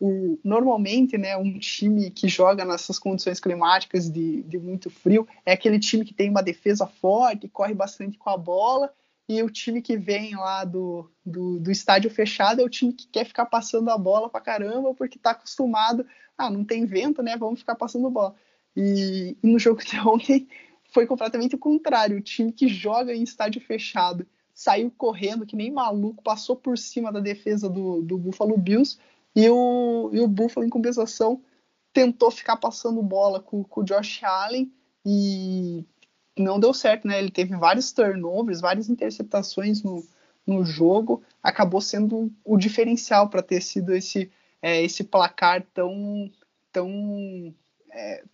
o, 0.00 0.38
normalmente, 0.42 1.16
né, 1.16 1.36
um 1.36 1.56
time 1.60 2.10
que 2.10 2.26
joga 2.26 2.64
nessas 2.64 2.98
condições 2.98 3.38
climáticas 3.38 4.10
de, 4.10 4.42
de 4.42 4.58
muito 4.58 4.90
frio 4.90 5.28
é 5.44 5.52
aquele 5.52 5.78
time 5.78 6.04
que 6.04 6.14
tem 6.14 6.30
uma 6.30 6.42
defesa 6.42 6.86
forte, 6.86 7.46
corre 7.46 7.74
bastante 7.74 8.18
com 8.18 8.30
a 8.30 8.36
bola 8.36 8.92
e 9.28 9.42
o 9.42 9.50
time 9.50 9.82
que 9.82 9.96
vem 9.96 10.36
lá 10.36 10.64
do, 10.64 11.10
do, 11.24 11.58
do, 11.58 11.70
estádio 11.70 12.10
fechado 12.10 12.60
é 12.60 12.64
o 12.64 12.70
time 12.70 12.92
que 12.92 13.08
quer 13.08 13.24
ficar 13.24 13.46
passando 13.46 13.90
a 13.90 13.98
bola 13.98 14.30
pra 14.30 14.40
caramba, 14.40 14.94
porque 14.94 15.18
tá 15.18 15.30
acostumado, 15.30 16.06
ah, 16.38 16.48
não 16.48 16.64
tem 16.64 16.86
vento, 16.86 17.22
né? 17.22 17.36
Vamos 17.36 17.60
ficar 17.60 17.74
passando 17.74 18.10
bola. 18.10 18.34
E, 18.76 19.36
e 19.42 19.46
no 19.46 19.58
jogo 19.58 19.82
de 19.84 19.98
ontem 19.98 20.48
foi 20.92 21.06
completamente 21.06 21.56
o 21.56 21.58
contrário. 21.58 22.18
O 22.18 22.22
time 22.22 22.52
que 22.52 22.68
joga 22.68 23.12
em 23.14 23.22
estádio 23.22 23.60
fechado 23.60 24.26
saiu 24.54 24.90
correndo 24.96 25.44
que 25.44 25.56
nem 25.56 25.70
maluco, 25.70 26.22
passou 26.22 26.56
por 26.56 26.78
cima 26.78 27.12
da 27.12 27.20
defesa 27.20 27.68
do, 27.68 28.00
do 28.02 28.16
Buffalo 28.16 28.56
Bills 28.56 28.98
e 29.34 29.50
o, 29.50 30.08
e 30.12 30.20
o 30.20 30.26
Buffalo, 30.26 30.64
em 30.64 30.70
compensação, 30.70 31.42
tentou 31.92 32.30
ficar 32.30 32.56
passando 32.56 33.02
bola 33.02 33.40
com, 33.40 33.62
com 33.62 33.80
o 33.82 33.84
Josh 33.84 34.22
Allen 34.22 34.72
e 35.04 35.84
não 36.36 36.60
deu 36.60 36.74
certo, 36.74 37.06
né? 37.06 37.18
Ele 37.18 37.30
teve 37.30 37.56
vários 37.56 37.92
turnovers, 37.92 38.60
várias 38.60 38.88
interceptações 38.88 39.82
no, 39.82 40.04
no 40.46 40.64
jogo, 40.64 41.22
acabou 41.42 41.80
sendo 41.80 42.30
o 42.44 42.56
diferencial 42.56 43.28
para 43.28 43.42
ter 43.42 43.62
sido 43.62 43.94
esse, 43.94 44.30
é, 44.62 44.82
esse 44.82 45.02
placar 45.02 45.66
tão, 45.74 46.30
tão, 46.70 47.54
é, 47.90 48.24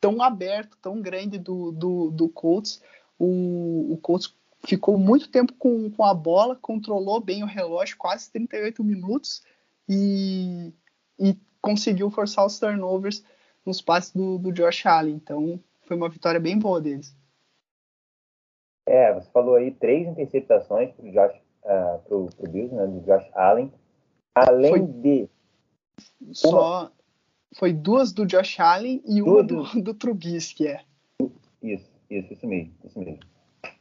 tão 0.00 0.22
aberto, 0.22 0.76
tão 0.80 1.00
grande 1.00 1.38
do, 1.38 1.70
do, 1.70 2.10
do 2.10 2.28
Colts. 2.28 2.82
O, 3.18 3.92
o 3.92 3.98
Colts 3.98 4.34
ficou 4.66 4.98
muito 4.98 5.28
tempo 5.28 5.52
com, 5.54 5.90
com 5.90 6.04
a 6.04 6.14
bola, 6.14 6.56
controlou 6.56 7.20
bem 7.20 7.42
o 7.42 7.46
relógio, 7.46 7.96
quase 7.96 8.30
38 8.32 8.82
minutos, 8.82 9.42
e, 9.88 10.72
e 11.18 11.36
conseguiu 11.60 12.10
forçar 12.10 12.44
os 12.44 12.58
turnovers 12.58 13.22
nos 13.64 13.80
passes 13.80 14.12
do, 14.12 14.38
do 14.38 14.52
Josh 14.52 14.86
Allen. 14.86 15.14
Então, 15.14 15.60
foi 15.82 15.96
uma 15.96 16.08
vitória 16.08 16.40
bem 16.40 16.58
boa 16.58 16.80
deles. 16.80 17.14
É, 18.86 19.12
você 19.14 19.30
falou 19.30 19.54
aí 19.54 19.70
três 19.70 20.06
interceptações 20.06 20.90
para 20.92 21.06
o 21.06 21.12
Josh, 21.12 21.40
uh, 21.64 21.98
pro, 22.06 22.26
pro 22.26 22.50
Bills, 22.50 22.74
né, 22.74 22.86
do 22.86 23.00
Josh 23.00 23.28
Allen. 23.34 23.72
Além 24.34 24.70
foi, 24.70 24.80
de. 24.80 25.28
Só. 26.32 26.50
Uma... 26.50 26.92
Foi 27.56 27.72
duas 27.72 28.12
do 28.12 28.26
Josh 28.26 28.58
Allen 28.58 29.00
e 29.06 29.22
uma 29.22 29.42
do, 29.42 29.62
do 29.80 29.94
Trubisky, 29.94 30.66
é. 30.66 30.80
Isso, 31.62 31.88
isso, 32.10 32.32
isso 32.32 32.46
mesmo, 32.46 32.74
isso 32.84 32.98
mesmo. 32.98 33.20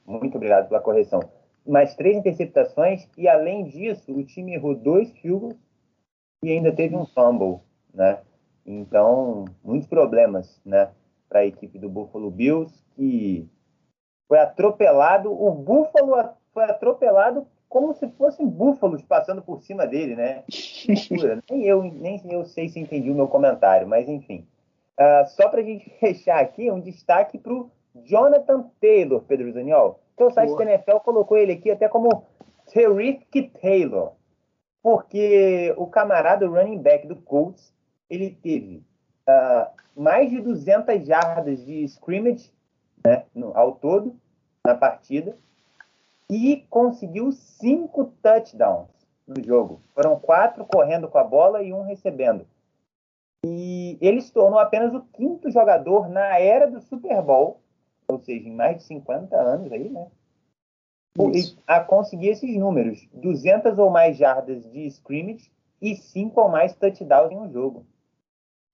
Muito 0.06 0.36
obrigado 0.36 0.68
pela 0.68 0.80
correção. 0.80 1.22
Mais 1.66 1.96
três 1.96 2.18
interceptações 2.18 3.08
e, 3.18 3.28
além 3.28 3.66
disso, 3.66 4.14
o 4.14 4.24
time 4.24 4.54
errou 4.54 4.76
dois 4.76 5.12
field 5.20 5.56
e 6.44 6.52
ainda 6.52 6.72
teve 6.72 6.96
um 6.96 7.06
fumble, 7.06 7.62
né? 7.94 8.20
Então, 8.66 9.46
muitos 9.64 9.88
problemas, 9.88 10.62
né, 10.64 10.92
para 11.28 11.40
a 11.40 11.46
equipe 11.46 11.80
do 11.80 11.90
Buffalo 11.90 12.30
Bills, 12.30 12.74
que 12.96 13.50
foi 14.28 14.40
atropelado, 14.40 15.32
o 15.32 15.52
búfalo 15.52 16.16
foi 16.54 16.64
atropelado 16.64 17.48
como 17.74 17.94
se 17.96 18.08
fossem 18.10 18.48
búfalos 18.48 19.02
passando 19.02 19.42
por 19.42 19.62
cima 19.64 19.88
dele, 19.88 20.16
né? 20.16 20.44
nem, 21.50 21.64
eu, 21.64 21.84
nem 21.84 22.22
eu 22.32 22.46
sei 22.46 22.70
se 22.70 22.80
entendi 22.80 23.10
o 23.10 23.16
meu 23.16 23.28
comentário, 23.28 23.88
mas 23.88 24.08
enfim. 24.08 24.48
Uh, 25.00 25.28
só 25.30 25.50
para 25.50 25.62
a 25.62 25.64
gente 25.64 25.90
fechar 26.00 26.40
aqui, 26.40 26.70
um 26.70 26.80
destaque 26.80 27.38
para 27.38 27.52
o 27.52 27.72
Jonathan 28.04 28.70
Taylor, 28.80 29.22
Pedro 29.22 29.52
Zaniol. 29.52 30.00
Que 30.16 30.24
o 30.24 30.30
site 30.30 30.50
Boa. 30.50 30.66
da 30.66 30.74
NFL 30.74 30.98
colocou 30.98 31.36
ele 31.36 31.54
aqui 31.54 31.72
até 31.72 31.90
como 31.90 32.24
Terrific 32.72 33.50
Taylor, 33.60 34.12
porque 34.84 35.74
o 35.76 35.88
camarada 35.88 36.48
running 36.48 36.78
back 36.78 37.08
do 37.08 37.16
Colts, 37.16 37.74
ele 38.08 38.38
teve 38.44 38.84
uh, 39.28 39.68
mais 39.96 40.30
de 40.30 40.40
200 40.40 41.08
jardas 41.08 41.66
de 41.66 41.84
scrimmage 41.86 42.52
né, 43.06 43.26
no, 43.34 43.56
ao 43.58 43.74
todo 43.74 44.16
na 44.66 44.76
partida 44.76 45.38
e 46.30 46.66
conseguiu 46.70 47.32
cinco 47.32 48.06
touchdowns 48.22 48.90
no 49.28 49.44
jogo. 49.44 49.82
Foram 49.94 50.20
quatro 50.20 50.66
correndo 50.66 51.08
com 51.08 51.18
a 51.18 51.24
bola 51.24 51.62
e 51.62 51.74
um 51.74 51.84
recebendo. 51.84 52.48
E 53.46 53.98
ele 54.02 54.22
se 54.22 54.32
tornou 54.32 54.58
apenas 54.58 54.94
o 54.94 55.02
quinto 55.02 55.52
jogador 55.52 56.08
na 56.08 56.40
era 56.40 56.66
do 56.66 56.80
Super 56.80 57.22
Bowl, 57.22 57.60
ou 58.08 58.18
seja, 58.20 58.48
em 58.48 58.56
mais 58.56 58.78
de 58.78 58.84
50 58.84 59.36
anos 59.36 59.72
aí, 59.72 59.90
né? 59.90 60.08
A 61.68 61.80
conseguir 61.82 62.30
esses 62.30 62.56
números: 62.58 63.08
200 63.14 63.78
ou 63.78 63.90
mais 63.90 64.18
jardas 64.18 64.64
de 64.72 64.88
scrimmage 64.88 65.52
e 65.82 65.96
5 65.96 66.40
ou 66.40 66.50
mais 66.50 66.74
touchdowns 66.74 67.32
em 67.32 67.38
um 67.38 67.52
jogo. 67.52 67.86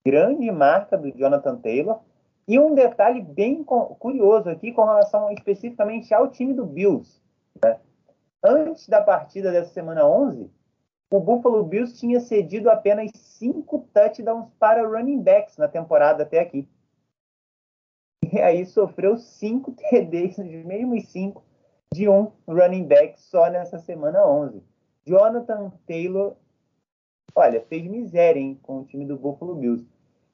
Grande 0.06 0.50
marca 0.50 0.96
do 0.96 1.10
Jonathan 1.10 1.56
Taylor 1.56 2.00
e 2.46 2.58
um 2.58 2.74
detalhe 2.74 3.20
bem 3.20 3.62
curioso 3.62 4.48
aqui 4.48 4.72
com 4.72 4.84
relação 4.84 5.30
especificamente 5.30 6.12
ao 6.12 6.28
time 6.28 6.52
do 6.52 6.66
Bills. 6.66 7.20
Né? 7.62 7.78
Antes 8.42 8.88
da 8.88 9.00
partida 9.00 9.52
dessa 9.52 9.72
semana 9.72 10.06
11, 10.06 10.50
o 11.10 11.20
Buffalo 11.20 11.64
Bills 11.64 11.98
tinha 11.98 12.20
cedido 12.20 12.70
apenas 12.70 13.10
cinco 13.14 13.86
touchdowns 13.92 14.48
para 14.58 14.86
running 14.86 15.20
backs 15.20 15.56
na 15.56 15.68
temporada 15.68 16.22
até 16.22 16.40
aqui. 16.40 16.68
E 18.32 18.38
aí 18.40 18.64
sofreu 18.64 19.18
cinco 19.18 19.72
TDs, 19.90 20.38
os 20.38 20.46
mesmos 20.64 21.08
cinco, 21.08 21.42
de 21.92 22.08
um 22.08 22.30
running 22.46 22.84
back 22.84 23.20
só 23.20 23.50
nessa 23.50 23.78
semana 23.78 24.24
11. 24.24 24.62
Jonathan 25.04 25.72
Taylor, 25.86 26.36
olha, 27.34 27.60
fez 27.62 27.84
miséria 27.86 28.38
hein, 28.38 28.58
com 28.62 28.80
o 28.80 28.84
time 28.84 29.04
do 29.04 29.18
Buffalo 29.18 29.56
Bills. 29.56 29.84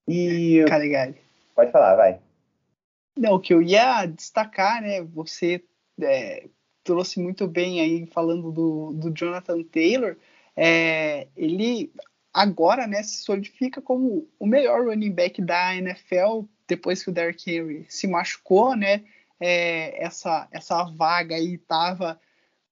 E 0.06 0.64
Caligari. 0.68 1.25
Pode 1.56 1.72
falar, 1.72 1.96
vai. 1.96 2.20
Não, 3.18 3.34
o 3.34 3.40
que 3.40 3.52
eu 3.52 3.60
ia 3.60 4.06
destacar, 4.06 4.80
né? 4.80 5.02
Você 5.02 5.64
é, 6.00 6.48
trouxe 6.84 7.18
muito 7.18 7.48
bem 7.48 7.80
aí 7.80 8.06
falando 8.06 8.52
do, 8.52 8.92
do 8.92 9.10
Jonathan 9.10 9.64
Taylor. 9.64 10.16
É, 10.54 11.26
ele 11.36 11.92
agora, 12.32 12.86
né, 12.86 13.02
se 13.02 13.22
solidifica 13.22 13.82
como 13.82 14.28
o 14.38 14.46
melhor 14.46 14.84
running 14.86 15.10
back 15.10 15.42
da 15.42 15.74
NFL 15.74 16.44
depois 16.68 17.02
que 17.02 17.10
o 17.10 17.12
Derrick 17.12 17.50
Henry 17.50 17.86
se 17.88 18.06
machucou, 18.06 18.76
né? 18.76 19.02
é, 19.40 20.02
essa, 20.02 20.48
essa 20.50 20.84
vaga 20.84 21.36
aí 21.36 21.58
tava, 21.58 22.20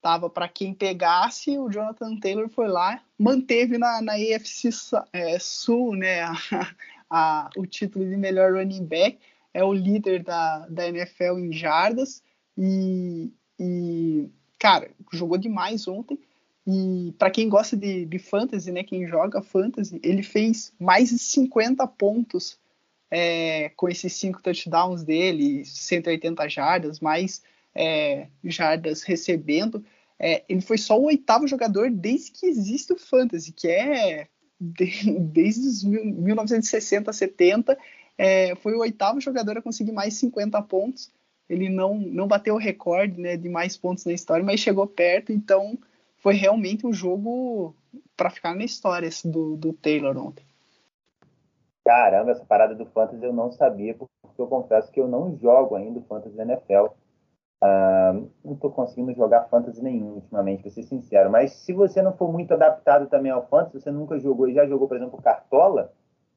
tava 0.00 0.28
para 0.30 0.48
quem 0.48 0.74
pegasse, 0.74 1.58
o 1.58 1.70
Jonathan 1.70 2.18
Taylor 2.18 2.48
foi 2.48 2.68
lá, 2.68 3.02
manteve 3.18 3.78
na, 3.78 4.00
na 4.00 4.14
é, 4.18 5.38
Sul 5.38 5.96
né, 5.96 6.22
a, 7.10 7.50
o 7.56 7.66
título 7.66 8.08
de 8.08 8.16
melhor 8.16 8.54
running 8.54 8.84
back, 8.84 9.18
é 9.52 9.62
o 9.62 9.72
líder 9.72 10.22
da, 10.22 10.66
da 10.68 10.88
NFL 10.88 11.38
em 11.38 11.52
jardas 11.52 12.22
e, 12.58 13.32
e 13.58 14.28
cara, 14.58 14.90
jogou 15.12 15.38
demais 15.38 15.86
ontem. 15.86 16.18
E 16.66 17.14
para 17.18 17.30
quem 17.30 17.48
gosta 17.48 17.76
de, 17.76 18.06
de 18.06 18.18
fantasy, 18.18 18.72
né, 18.72 18.82
quem 18.82 19.06
joga 19.06 19.42
fantasy, 19.42 20.00
ele 20.02 20.22
fez 20.22 20.72
mais 20.80 21.10
de 21.10 21.18
50 21.18 21.86
pontos 21.88 22.58
é, 23.10 23.68
com 23.76 23.88
esses 23.88 24.12
cinco 24.14 24.42
touchdowns 24.42 25.04
dele, 25.04 25.64
180 25.64 26.48
jardas, 26.48 27.00
mais 27.00 27.42
é, 27.74 28.28
jardas 28.42 29.02
recebendo. 29.02 29.84
É, 30.18 30.42
ele 30.48 30.60
foi 30.60 30.78
só 30.78 30.98
o 30.98 31.04
oitavo 31.04 31.46
jogador 31.46 31.90
desde 31.90 32.32
que 32.32 32.46
existe 32.46 32.92
o 32.92 32.98
Fantasy, 32.98 33.52
que 33.52 33.68
é 33.68 34.28
de, 34.72 35.18
desde 35.20 35.66
os 35.66 35.84
1960, 35.84 37.12
70. 37.12 37.78
É, 38.16 38.54
foi 38.56 38.74
o 38.74 38.80
oitavo 38.80 39.20
jogador 39.20 39.58
a 39.58 39.62
conseguir 39.62 39.92
mais 39.92 40.14
50 40.14 40.60
pontos. 40.62 41.12
Ele 41.48 41.68
não, 41.68 41.94
não 41.94 42.26
bateu 42.26 42.54
o 42.54 42.58
recorde 42.58 43.20
né, 43.20 43.36
de 43.36 43.48
mais 43.48 43.76
pontos 43.76 44.04
na 44.04 44.12
história, 44.12 44.44
mas 44.44 44.60
chegou 44.60 44.86
perto. 44.86 45.32
Então 45.32 45.78
foi 46.18 46.34
realmente 46.34 46.86
um 46.86 46.92
jogo 46.92 47.74
para 48.16 48.30
ficar 48.30 48.54
na 48.54 48.64
história 48.64 49.10
do, 49.24 49.56
do 49.56 49.72
Taylor 49.72 50.16
ontem. 50.16 50.44
Caramba, 51.84 52.30
essa 52.30 52.44
parada 52.44 52.74
do 52.74 52.86
Fantasy 52.86 53.22
eu 53.22 53.32
não 53.32 53.52
sabia, 53.52 53.94
porque 53.94 54.10
eu 54.38 54.46
confesso 54.46 54.90
que 54.90 54.98
eu 54.98 55.06
não 55.06 55.36
jogo 55.36 55.74
ainda 55.74 55.98
o 55.98 56.04
Fantasy 56.04 56.40
NFL. 56.40 56.86
Uh, 57.64 58.30
não 58.44 58.52
estou 58.52 58.70
conseguindo 58.70 59.14
jogar 59.14 59.48
Fantasy 59.48 59.82
nenhum 59.82 60.16
ultimamente, 60.16 60.60
para 60.60 60.70
ser 60.70 60.82
sincero. 60.82 61.30
Mas 61.30 61.52
se 61.52 61.72
você 61.72 62.02
não 62.02 62.12
for 62.12 62.30
muito 62.30 62.52
adaptado 62.52 63.08
também 63.08 63.32
ao 63.32 63.46
Fantasy, 63.48 63.80
você 63.80 63.90
nunca 63.90 64.18
jogou 64.18 64.46
e 64.46 64.52
já 64.52 64.66
jogou, 64.66 64.86
por 64.86 64.98
exemplo, 64.98 65.22
Cartola, 65.22 65.90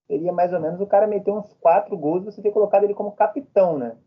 seria 0.08 0.32
mais 0.32 0.54
ou 0.54 0.62
menos 0.62 0.80
o 0.80 0.88
cara 0.88 1.06
meter 1.06 1.32
uns 1.32 1.52
quatro 1.60 1.98
gols 1.98 2.22
e 2.22 2.26
você 2.28 2.42
ter 2.42 2.52
colocado 2.52 2.86
ele 2.86 2.94
como 2.94 3.12
capitão, 3.12 3.78
né? 3.78 3.98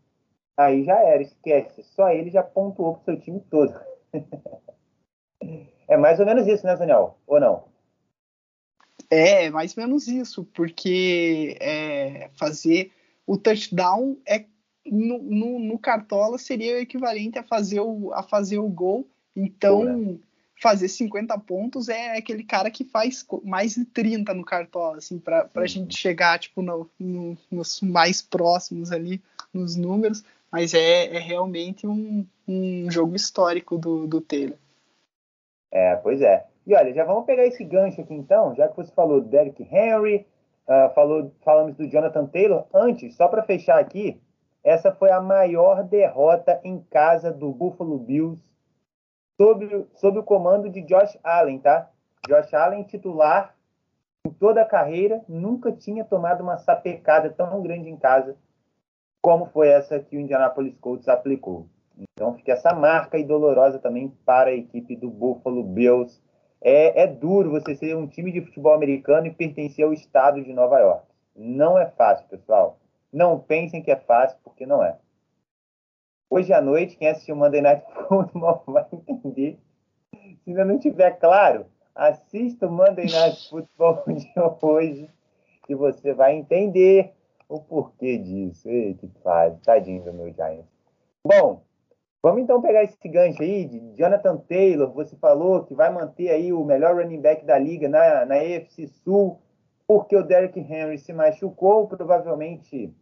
Aí 0.57 0.83
já 0.83 0.97
era, 0.97 1.21
esquece. 1.21 1.83
Só 1.83 2.09
ele 2.09 2.31
já 2.31 2.41
pontuou 2.41 2.95
pro 2.95 3.03
seu 3.05 3.19
time 3.19 3.39
todo. 3.51 3.79
é 5.87 5.97
mais 5.97 6.19
ou 6.19 6.25
menos 6.25 6.47
isso, 6.47 6.65
né, 6.65 6.75
Daniel? 6.75 7.19
Ou 7.27 7.39
não? 7.39 7.65
É, 9.11 9.47
mais 9.51 9.77
ou 9.77 9.83
menos 9.83 10.07
isso, 10.07 10.43
porque 10.43 11.55
é, 11.61 12.29
fazer 12.33 12.91
o 13.27 13.37
touchdown 13.37 14.17
é 14.27 14.45
no, 14.85 15.19
no, 15.19 15.59
no, 15.59 15.79
Cartola 15.79 16.37
seria 16.37 16.75
o 16.75 16.79
equivalente 16.79 17.37
a 17.37 17.43
fazer 17.43 17.79
o, 17.79 18.11
a 18.13 18.23
fazer 18.23 18.57
o 18.57 18.67
gol. 18.67 19.07
Então, 19.35 20.19
fazer 20.61 20.87
50 20.87 21.37
pontos 21.39 21.89
é 21.89 22.17
aquele 22.17 22.43
cara 22.43 22.69
que 22.69 22.83
faz 22.83 23.25
mais 23.43 23.75
de 23.75 23.85
30 23.85 24.33
no 24.33 24.45
Cartola, 24.45 24.97
assim, 24.97 25.17
para 25.17 25.49
a 25.55 25.65
gente 25.65 25.97
chegar 25.97 26.39
tipo, 26.39 26.61
no, 26.61 26.89
no, 26.99 27.37
nos 27.49 27.81
mais 27.81 28.21
próximos 28.21 28.91
ali 28.91 29.21
nos 29.53 29.75
números. 29.75 30.23
Mas 30.51 30.73
é, 30.73 31.15
é 31.15 31.19
realmente 31.19 31.87
um, 31.87 32.25
um 32.47 32.91
jogo 32.91 33.15
histórico 33.15 33.77
do, 33.77 34.05
do 34.05 34.19
Taylor. 34.19 34.57
É, 35.71 35.95
pois 35.95 36.21
é. 36.21 36.45
E 36.67 36.75
olha, 36.75 36.93
já 36.93 37.05
vamos 37.05 37.25
pegar 37.25 37.45
esse 37.45 37.63
gancho 37.63 38.01
aqui 38.01 38.13
então, 38.13 38.53
já 38.53 38.67
que 38.67 38.75
você 38.75 38.91
falou 38.91 39.21
do 39.21 39.29
Derrick 39.29 39.63
Henry, 39.63 40.27
uh, 40.67 40.93
falou, 40.93 41.33
falamos 41.43 41.75
do 41.75 41.87
Jonathan 41.87 42.27
Taylor. 42.27 42.65
Antes, 42.73 43.15
só 43.15 43.27
para 43.27 43.43
fechar 43.43 43.79
aqui, 43.79 44.21
essa 44.63 44.91
foi 44.91 45.11
a 45.11 45.21
maior 45.21 45.83
derrota 45.83 46.59
em 46.63 46.79
casa 46.81 47.31
do 47.31 47.51
Buffalo 47.51 47.97
Bills 47.97 48.41
sob, 49.37 49.87
sob 49.95 50.19
o 50.19 50.23
comando 50.23 50.69
de 50.69 50.81
Josh 50.81 51.17
Allen, 51.23 51.59
tá? 51.59 51.89
Josh 52.27 52.53
Allen, 52.53 52.83
titular 52.83 53.55
em 54.25 54.29
toda 54.31 54.61
a 54.61 54.65
carreira, 54.65 55.23
nunca 55.27 55.71
tinha 55.71 56.05
tomado 56.05 56.41
uma 56.41 56.57
sapecada 56.57 57.29
tão 57.29 57.61
grande 57.61 57.89
em 57.89 57.97
casa 57.97 58.37
como 59.21 59.45
foi 59.47 59.67
essa 59.67 59.99
que 59.99 60.17
o 60.17 60.19
Indianapolis 60.19 60.77
Colts 60.79 61.07
aplicou. 61.07 61.67
Então 61.97 62.33
fica 62.35 62.53
essa 62.53 62.73
marca 62.73 63.17
e 63.17 63.23
dolorosa 63.23 63.77
também 63.79 64.09
para 64.25 64.49
a 64.49 64.55
equipe 64.55 64.95
do 64.95 65.09
Buffalo 65.09 65.63
Bills 65.63 66.21
é, 66.61 67.03
é 67.03 67.07
duro 67.07 67.49
você 67.49 67.75
ser 67.75 67.95
um 67.97 68.07
time 68.07 68.31
de 68.31 68.41
futebol 68.41 68.73
americano 68.73 69.25
e 69.25 69.33
pertencer 69.33 69.83
ao 69.83 69.91
estado 69.91 70.43
de 70.43 70.53
Nova 70.53 70.79
York. 70.79 71.05
Não 71.35 71.77
é 71.77 71.87
fácil, 71.87 72.27
pessoal. 72.27 72.77
Não 73.11 73.39
pensem 73.39 73.81
que 73.81 73.91
é 73.91 73.95
fácil, 73.95 74.37
porque 74.43 74.65
não 74.65 74.83
é. 74.83 74.97
Hoje 76.29 76.53
à 76.53 76.61
noite, 76.61 76.95
quem 76.95 77.09
assistiu 77.09 77.35
o 77.35 77.37
Monday 77.37 77.61
Night 77.61 77.85
Football 78.07 78.63
vai 78.67 78.85
entender. 78.91 79.59
Se 80.13 80.49
ainda 80.49 80.63
não 80.63 80.79
tiver 80.79 81.11
claro, 81.19 81.65
assista 81.93 82.67
o 82.67 82.71
Monday 82.71 83.05
Night 83.05 83.49
Football 83.49 84.03
de 84.07 84.31
hoje, 84.61 85.09
que 85.65 85.75
você 85.75 86.13
vai 86.13 86.35
entender 86.35 87.13
o 87.49 87.59
porquê 87.59 88.17
disso. 88.17 88.69
Ei, 88.69 88.93
que 88.93 89.09
faz. 89.23 89.59
Tadinho 89.61 90.03
do 90.03 90.13
meu 90.13 90.33
Giants. 90.33 90.65
Bom, 91.23 91.63
Vamos 92.23 92.43
então 92.43 92.61
pegar 92.61 92.83
esse 92.83 92.95
gancho 93.09 93.41
aí 93.41 93.65
de 93.65 93.95
Jonathan 93.95 94.37
Taylor. 94.37 94.91
Você 94.91 95.15
falou 95.15 95.63
que 95.63 95.73
vai 95.73 95.91
manter 95.91 96.29
aí 96.29 96.53
o 96.53 96.63
melhor 96.63 96.95
running 96.95 97.19
back 97.19 97.43
da 97.43 97.57
liga 97.57 97.89
na, 97.89 98.25
na 98.25 98.35
Sul, 99.03 99.39
porque 99.87 100.15
o 100.15 100.21
Derrick 100.21 100.59
Henry 100.59 100.99
se 100.99 101.11
machucou, 101.11 101.87
provavelmente 101.87 102.93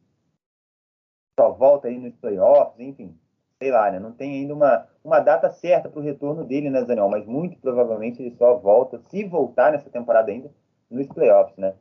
só 1.40 1.52
volta 1.54 1.88
aí 1.88 1.98
nos 1.98 2.14
playoffs, 2.16 2.78
enfim, 2.86 3.18
sei 3.58 3.72
lá, 3.72 3.90
né? 3.90 3.98
Não 3.98 4.12
tem 4.12 4.42
ainda 4.42 4.54
uma, 4.54 4.86
uma 5.02 5.22
data 5.22 5.50
certa 5.50 5.88
para 5.88 5.98
o 5.98 6.04
retorno 6.04 6.44
dele, 6.44 6.70
né, 6.70 6.84
Daniel? 6.84 7.08
Mas 7.08 7.26
muito 7.26 7.58
provavelmente 7.60 8.22
ele 8.22 8.36
só 8.36 8.58
volta, 8.58 9.00
se 9.10 9.24
voltar 9.24 9.72
nessa 9.72 9.90
temporada 9.90 10.30
ainda, 10.30 10.52
nos 10.92 11.08
playoffs, 11.08 11.56
né? 11.56 11.74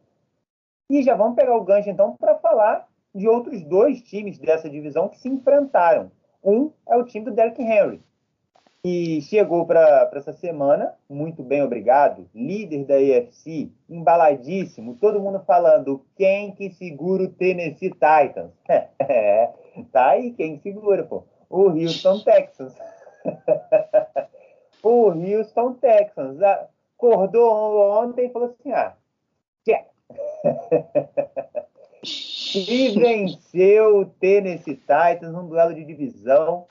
E 0.89 1.03
já 1.03 1.17
vamos 1.17 1.35
pegar 1.35 1.57
o 1.57 1.65
gancho 1.65 1.91
então 1.91 2.17
para 2.17 2.37
falar 2.37 2.87
de 3.13 3.27
outros 3.27 3.65
dois 3.65 4.01
times 4.03 4.39
dessa 4.39 4.71
divisão 4.71 5.09
que 5.09 5.19
se 5.19 5.29
enfrentaram. 5.29 6.13
Um 6.45 6.71
é 6.89 6.97
o 6.97 7.05
time 7.05 7.25
do 7.25 7.33
Derrick 7.33 7.61
Henry, 7.61 8.01
que 8.83 9.21
chegou 9.23 9.67
para 9.67 10.11
essa 10.15 10.33
semana, 10.33 10.95
muito 11.09 11.43
bem, 11.43 11.63
obrigado, 11.63 12.29
líder 12.35 12.85
da 12.85 12.95
AFC, 12.95 13.71
embaladíssimo, 13.89 14.95
todo 14.95 15.21
mundo 15.21 15.43
falando 15.45 16.05
quem 16.17 16.53
que 16.53 16.71
segura 16.71 17.25
o 17.25 17.29
Tennessee 17.29 17.91
Titans. 17.91 18.53
É, 19.01 19.51
tá 19.91 20.11
aí 20.11 20.33
quem 20.33 20.59
segura, 20.59 21.03
pô. 21.03 21.25
O 21.49 21.69
Houston 21.69 22.21
Texans. 22.25 22.75
o 24.83 25.09
Houston 25.11 25.75
Texans 25.75 26.43
acordou 26.43 28.03
ontem 28.03 28.27
e 28.27 28.31
falou 28.31 28.49
assim, 28.49 28.73
ah, 28.73 28.95
check. 29.65 29.87
e 32.55 32.91
venceu 32.99 34.01
o 34.01 34.05
Tennessee 34.05 34.77
Titans 34.77 35.33
num 35.33 35.49
duelo 35.49 35.75
de 35.75 35.85
divisão. 35.85 36.67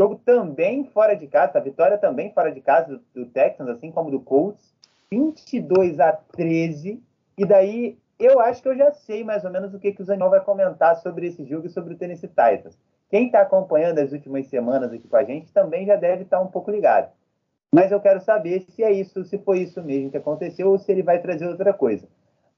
Jogo 0.00 0.14
também 0.24 0.84
fora 0.84 1.14
de 1.14 1.26
casa, 1.26 1.58
a 1.58 1.60
vitória 1.60 1.98
também 1.98 2.32
fora 2.32 2.50
de 2.50 2.62
casa 2.62 2.96
do, 2.96 3.02
do 3.14 3.26
Texans, 3.26 3.68
assim 3.68 3.92
como 3.92 4.10
do 4.10 4.18
Colts. 4.18 4.74
22 5.12 6.00
a 6.00 6.10
13. 6.10 7.02
E 7.36 7.44
daí 7.44 7.98
eu 8.18 8.40
acho 8.40 8.62
que 8.62 8.68
eu 8.70 8.78
já 8.78 8.92
sei 8.92 9.22
mais 9.22 9.44
ou 9.44 9.50
menos 9.50 9.74
o 9.74 9.78
que, 9.78 9.92
que 9.92 10.00
o 10.00 10.04
Zaniol 10.06 10.30
vai 10.30 10.40
comentar 10.40 10.96
sobre 10.96 11.26
esse 11.26 11.44
jogo 11.44 11.66
e 11.66 11.70
sobre 11.70 11.92
o 11.92 11.98
Tennessee 11.98 12.28
Titans. 12.28 12.78
Quem 13.10 13.26
está 13.26 13.42
acompanhando 13.42 13.98
as 13.98 14.10
últimas 14.10 14.46
semanas 14.46 14.90
aqui 14.90 15.06
com 15.06 15.16
a 15.16 15.22
gente 15.22 15.52
também 15.52 15.84
já 15.84 15.96
deve 15.96 16.22
estar 16.22 16.38
tá 16.38 16.42
um 16.42 16.48
pouco 16.48 16.70
ligado. 16.70 17.12
Mas 17.70 17.92
eu 17.92 18.00
quero 18.00 18.22
saber 18.22 18.62
se 18.70 18.82
é 18.82 18.90
isso, 18.90 19.22
se 19.26 19.36
foi 19.36 19.58
isso 19.58 19.82
mesmo 19.82 20.10
que 20.10 20.16
aconteceu 20.16 20.70
ou 20.70 20.78
se 20.78 20.90
ele 20.90 21.02
vai 21.02 21.20
trazer 21.20 21.46
outra 21.46 21.74
coisa. 21.74 22.08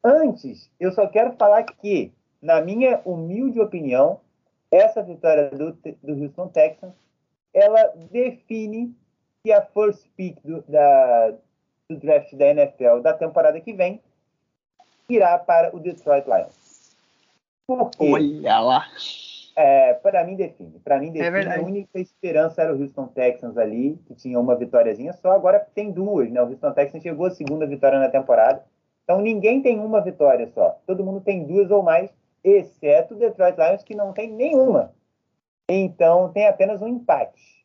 Antes, 0.04 0.70
eu 0.78 0.92
só 0.92 1.08
quero 1.08 1.32
falar 1.32 1.64
que, 1.64 2.12
na 2.40 2.60
minha 2.60 3.00
humilde 3.04 3.60
opinião, 3.60 4.20
essa 4.70 5.02
vitória 5.02 5.50
do, 5.50 5.72
do 5.72 6.22
Houston 6.22 6.46
Texans, 6.46 7.01
ela 7.52 7.92
define 8.10 8.94
que 9.44 9.52
a 9.52 9.62
first 9.62 10.08
pick 10.16 10.36
do, 10.44 10.62
da, 10.68 11.34
do 11.88 11.96
draft 11.96 12.34
da 12.34 12.46
NFL 12.46 13.00
da 13.02 13.12
temporada 13.12 13.60
que 13.60 13.72
vem 13.72 14.00
irá 15.08 15.38
para 15.38 15.74
o 15.74 15.80
Detroit 15.80 16.26
Lions. 16.26 16.96
Porque, 17.66 18.12
Olha 18.12 18.60
lá! 18.60 18.86
É, 19.54 19.94
para 19.94 20.24
mim 20.24 20.34
define. 20.34 20.78
Para 20.80 20.98
mim 20.98 21.08
é 21.08 21.30
define. 21.30 21.54
É 21.54 21.58
a 21.58 21.62
única 21.62 21.98
esperança 21.98 22.62
era 22.62 22.74
o 22.74 22.80
Houston 22.80 23.06
Texans 23.08 23.56
ali, 23.58 23.98
que 24.06 24.14
tinha 24.14 24.40
uma 24.40 24.56
vitóriazinha 24.56 25.12
só. 25.12 25.32
Agora 25.32 25.60
tem 25.74 25.90
duas, 25.90 26.30
né? 26.30 26.42
O 26.42 26.46
Houston 26.46 26.72
Texans 26.72 27.02
chegou 27.02 27.26
a 27.26 27.30
segunda 27.30 27.66
vitória 27.66 27.98
na 27.98 28.08
temporada. 28.08 28.64
Então 29.04 29.20
ninguém 29.20 29.60
tem 29.60 29.78
uma 29.78 30.00
vitória 30.00 30.46
só. 30.54 30.78
Todo 30.86 31.04
mundo 31.04 31.20
tem 31.20 31.44
duas 31.44 31.70
ou 31.70 31.82
mais, 31.82 32.10
exceto 32.42 33.14
o 33.14 33.18
Detroit 33.18 33.56
Lions, 33.58 33.82
que 33.82 33.94
não 33.94 34.12
tem 34.12 34.30
nenhuma. 34.30 34.92
Então 35.74 36.30
tem 36.32 36.46
apenas 36.46 36.82
um 36.82 36.88
empate. 36.88 37.62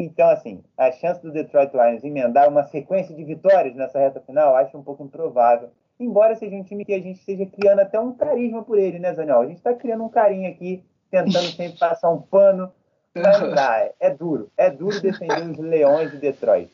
Então, 0.00 0.28
assim, 0.28 0.62
a 0.76 0.90
chance 0.90 1.22
do 1.22 1.30
Detroit 1.30 1.72
Lions 1.72 2.02
emendar 2.02 2.48
uma 2.48 2.64
sequência 2.64 3.14
de 3.14 3.22
vitórias 3.22 3.76
nessa 3.76 3.98
reta 3.98 4.20
final, 4.20 4.56
acho 4.56 4.76
um 4.76 4.82
pouco 4.82 5.04
improvável. 5.04 5.70
Embora 6.00 6.34
seja 6.34 6.56
um 6.56 6.64
time 6.64 6.84
que 6.84 6.92
a 6.92 7.00
gente 7.00 7.20
esteja 7.20 7.46
criando 7.46 7.80
até 7.80 8.00
um 8.00 8.12
carisma 8.12 8.64
por 8.64 8.78
ele, 8.78 8.98
né, 8.98 9.14
Zaniel? 9.14 9.40
A 9.40 9.46
gente 9.46 9.58
está 9.58 9.72
criando 9.72 10.02
um 10.02 10.08
carinho 10.08 10.50
aqui, 10.50 10.82
tentando 11.10 11.46
sempre 11.52 11.78
passar 11.78 12.10
um 12.10 12.20
pano 12.20 12.72
Mas 13.14 13.40
não 13.40 13.54
dá, 13.54 13.88
é 14.00 14.10
duro. 14.10 14.50
É 14.56 14.70
duro 14.70 15.00
defender 15.00 15.48
os 15.48 15.58
leões 15.58 16.10
de 16.10 16.16
Detroit. 16.16 16.70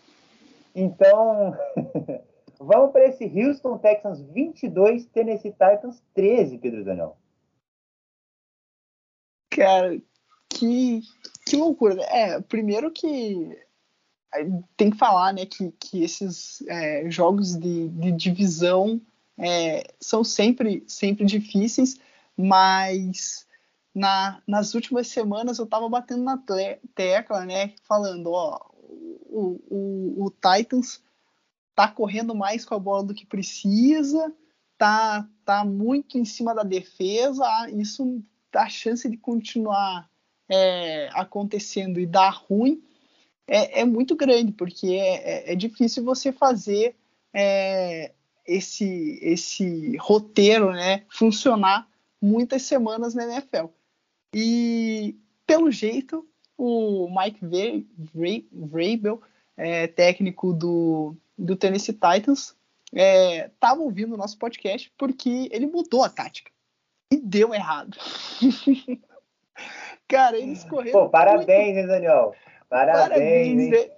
Então, 0.75 1.55
vamos 2.59 2.93
para 2.93 3.07
esse 3.07 3.25
Houston 3.25 3.77
Texans 3.77 4.23
22, 4.23 5.05
Tennessee 5.07 5.53
Titans 5.53 6.03
13, 6.15 6.59
Pedro 6.59 6.85
Daniel. 6.85 7.17
Cara, 9.51 10.01
que, 10.61 11.03
que 11.47 11.57
loucura. 11.57 11.95
Né? 11.95 12.05
É, 12.09 12.41
primeiro 12.41 12.91
que 12.91 13.57
tem 14.77 14.91
que 14.91 14.97
falar 14.97 15.33
né, 15.33 15.45
que, 15.45 15.73
que 15.73 16.03
esses 16.05 16.63
é, 16.69 17.11
jogos 17.11 17.57
de, 17.57 17.89
de 17.89 18.13
divisão 18.13 19.01
é, 19.37 19.93
são 19.99 20.23
sempre, 20.23 20.85
sempre 20.87 21.25
difíceis, 21.25 21.97
mas 22.37 23.47
na, 23.93 24.41
nas 24.47 24.75
últimas 24.75 25.09
semanas 25.09 25.59
eu 25.59 25.65
estava 25.65 25.89
batendo 25.89 26.23
na 26.23 26.41
tecla, 26.95 27.45
né, 27.45 27.75
falando, 27.83 28.31
ó, 28.31 28.61
o, 28.79 29.61
o, 29.69 30.27
o 30.27 30.31
Titans 30.31 31.03
tá 31.75 31.89
correndo 31.89 32.35
mais 32.35 32.65
com 32.65 32.75
a 32.75 32.79
bola 32.79 33.03
do 33.03 33.15
que 33.15 33.27
precisa, 33.27 34.33
tá, 34.79 35.27
tá 35.45 35.65
muito 35.65 36.19
em 36.19 36.25
cima 36.25 36.55
da 36.55 36.63
defesa, 36.63 37.45
isso 37.71 38.23
a 38.55 38.69
chance 38.69 39.09
de 39.09 39.17
continuar 39.17 40.10
é, 40.51 41.09
acontecendo 41.13 42.01
e 42.01 42.07
dar 42.07 42.31
ruim 42.31 42.83
é, 43.47 43.81
é 43.81 43.85
muito 43.85 44.15
grande, 44.15 44.53
porque 44.53 44.87
é, 44.87 45.51
é, 45.51 45.53
é 45.53 45.57
difícil 45.57 46.05
você 46.05 46.31
fazer 46.33 46.95
é, 47.35 48.13
esse, 48.47 49.19
esse 49.21 49.97
roteiro 49.97 50.71
né, 50.71 51.05
funcionar 51.09 51.89
muitas 52.23 52.63
semanas 52.63 53.13
na 53.13 53.25
NFL. 53.25 53.67
E, 54.35 55.17
pelo 55.45 55.71
jeito, 55.71 56.25
o 56.57 57.09
Mike 57.09 57.41
Vrabel, 58.53 59.21
é, 59.57 59.89
técnico 59.89 60.53
do, 60.53 61.17
do 61.37 61.57
Tennessee 61.57 61.93
Titans, 61.93 62.55
estava 62.93 63.81
é, 63.81 63.85
ouvindo 63.85 64.15
o 64.15 64.17
nosso 64.17 64.39
podcast 64.39 64.93
porque 64.97 65.49
ele 65.51 65.67
mudou 65.67 66.05
a 66.05 66.09
tática. 66.09 66.53
E 67.13 67.17
deu 67.17 67.53
errado. 67.53 67.99
Cara, 70.11 70.37
eles 70.37 70.65
correram. 70.65 71.05
Pô, 71.05 71.09
parabéns, 71.09 71.75
muito... 71.75 71.87
Daniel? 71.87 72.35
Parabéns, 72.69 73.09
parabéns 73.09 73.73
hein? 73.73 73.91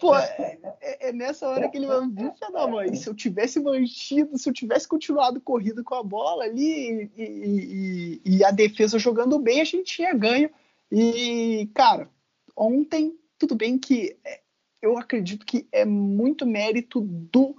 Pô, 0.00 0.16
é, 0.18 0.58
é, 0.80 1.08
é, 1.08 1.12
nessa 1.12 1.48
hora 1.48 1.68
que 1.68 1.76
ele 1.78 1.86
vai 1.86 2.00
vir, 2.08 2.32
da 2.52 2.66
mãe. 2.66 2.94
Se 2.96 3.08
eu 3.08 3.14
tivesse 3.14 3.60
mantido, 3.60 4.36
se 4.36 4.48
eu 4.48 4.52
tivesse 4.52 4.88
continuado 4.88 5.40
corrido 5.40 5.84
com 5.84 5.94
a 5.94 6.02
bola 6.02 6.42
ali 6.44 7.08
e, 7.16 7.22
e, 7.22 8.20
e, 8.24 8.44
a 8.44 8.50
defesa 8.50 8.98
jogando 8.98 9.38
bem, 9.38 9.60
a 9.60 9.64
gente 9.64 9.84
tinha 9.84 10.12
ganho. 10.12 10.50
E, 10.90 11.70
cara, 11.72 12.10
ontem, 12.56 13.16
tudo 13.38 13.54
bem 13.54 13.78
que 13.78 14.16
é, 14.24 14.40
eu 14.82 14.98
acredito 14.98 15.46
que 15.46 15.68
é 15.70 15.84
muito 15.84 16.44
mérito 16.44 17.00
do, 17.00 17.56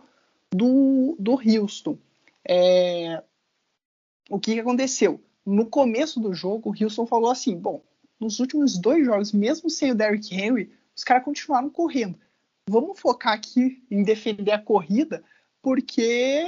do, 0.54 1.16
do 1.18 1.32
Houston. 1.32 1.98
É, 2.46 3.24
o 4.30 4.38
que, 4.38 4.54
que 4.54 4.60
aconteceu? 4.60 5.22
No 5.46 5.66
começo 5.66 6.20
do 6.20 6.34
jogo, 6.34 6.70
o 6.70 6.84
Houston 6.84 7.06
falou 7.06 7.32
assim: 7.32 7.58
bom, 7.58 7.82
nos 8.22 8.40
últimos 8.40 8.78
dois 8.78 9.04
jogos, 9.04 9.32
mesmo 9.32 9.70
sem 9.70 9.92
o 9.92 9.96
Derrick 9.96 10.34
Henry, 10.34 10.72
os 10.96 11.04
caras 11.04 11.26
continuaram 11.26 11.70
correndo. 11.70 12.16
Vamos 12.70 13.00
focar 13.00 13.34
aqui 13.34 13.84
em 13.90 14.04
defender 14.04 14.52
a 14.52 14.62
corrida, 14.62 15.24
porque 15.62 16.46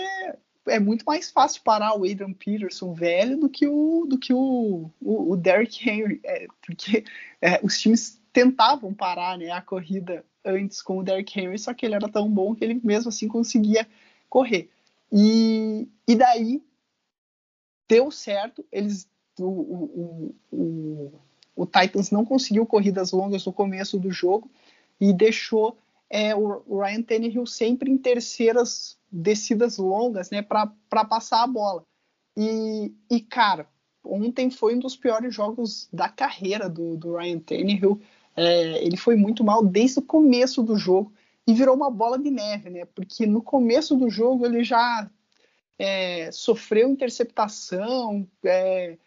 é 0.67 0.79
muito 0.79 1.03
mais 1.03 1.31
fácil 1.31 1.63
parar 1.63 1.97
o 1.97 2.05
Adrian 2.05 2.31
Peterson 2.33 2.93
velho 2.93 3.37
do 3.37 3.49
que 3.49 3.67
o, 3.67 4.05
do 4.07 4.19
que 4.19 4.31
o, 4.31 4.89
o, 5.01 5.31
o 5.31 5.35
Derrick 5.35 5.89
Henry, 5.89 6.21
é, 6.23 6.47
porque 6.65 7.03
é, 7.41 7.59
os 7.63 7.79
times 7.79 8.21
tentavam 8.31 8.93
parar 8.93 9.37
né, 9.37 9.49
a 9.49 9.61
corrida 9.61 10.23
antes 10.45 10.81
com 10.81 10.99
o 10.99 11.03
Derrick 11.03 11.39
Henry, 11.39 11.57
só 11.57 11.73
que 11.73 11.85
ele 11.85 11.95
era 11.95 12.07
tão 12.07 12.29
bom 12.29 12.53
que 12.53 12.63
ele 12.63 12.79
mesmo 12.83 13.09
assim 13.09 13.27
conseguia 13.27 13.87
correr. 14.29 14.69
E, 15.11 15.87
e 16.07 16.15
daí 16.15 16.63
deu 17.87 18.11
certo, 18.11 18.63
eles 18.71 19.07
o, 19.39 19.45
o, 19.45 20.35
o, 20.51 21.21
o 21.55 21.65
Titans 21.65 22.11
não 22.11 22.25
conseguiu 22.25 22.65
corridas 22.65 23.11
longas 23.11 23.45
no 23.45 23.53
começo 23.53 23.99
do 23.99 24.11
jogo 24.11 24.49
e 24.99 25.13
deixou 25.13 25.77
é, 26.09 26.35
o 26.35 26.79
Ryan 26.79 27.01
Tannehill 27.01 27.45
sempre 27.45 27.89
em 27.89 27.97
terceiras 27.97 28.97
descidas 29.11 29.77
longas 29.77 30.29
né, 30.29 30.41
para 30.41 31.05
passar 31.05 31.43
a 31.43 31.47
bola. 31.47 31.83
E, 32.37 32.91
e, 33.09 33.19
cara, 33.19 33.67
ontem 34.03 34.49
foi 34.49 34.75
um 34.75 34.79
dos 34.79 34.95
piores 34.95 35.33
jogos 35.33 35.87
da 35.91 36.09
carreira 36.09 36.69
do, 36.69 36.97
do 36.97 37.15
Ryan 37.15 37.39
Tannehill. 37.39 38.01
É, 38.35 38.83
ele 38.83 38.97
foi 38.97 39.15
muito 39.15 39.43
mal 39.43 39.63
desde 39.63 39.99
o 39.99 40.03
começo 40.03 40.63
do 40.63 40.75
jogo 40.75 41.11
e 41.45 41.53
virou 41.53 41.75
uma 41.75 41.91
bola 41.91 42.17
de 42.17 42.31
neve, 42.31 42.69
né? 42.69 42.85
Porque 42.85 43.25
no 43.25 43.41
começo 43.41 43.95
do 43.95 44.09
jogo 44.09 44.45
ele 44.45 44.63
já 44.63 45.09
é, 45.77 46.31
sofreu 46.31 46.89
interceptação, 46.89 48.27
é, 48.43 48.97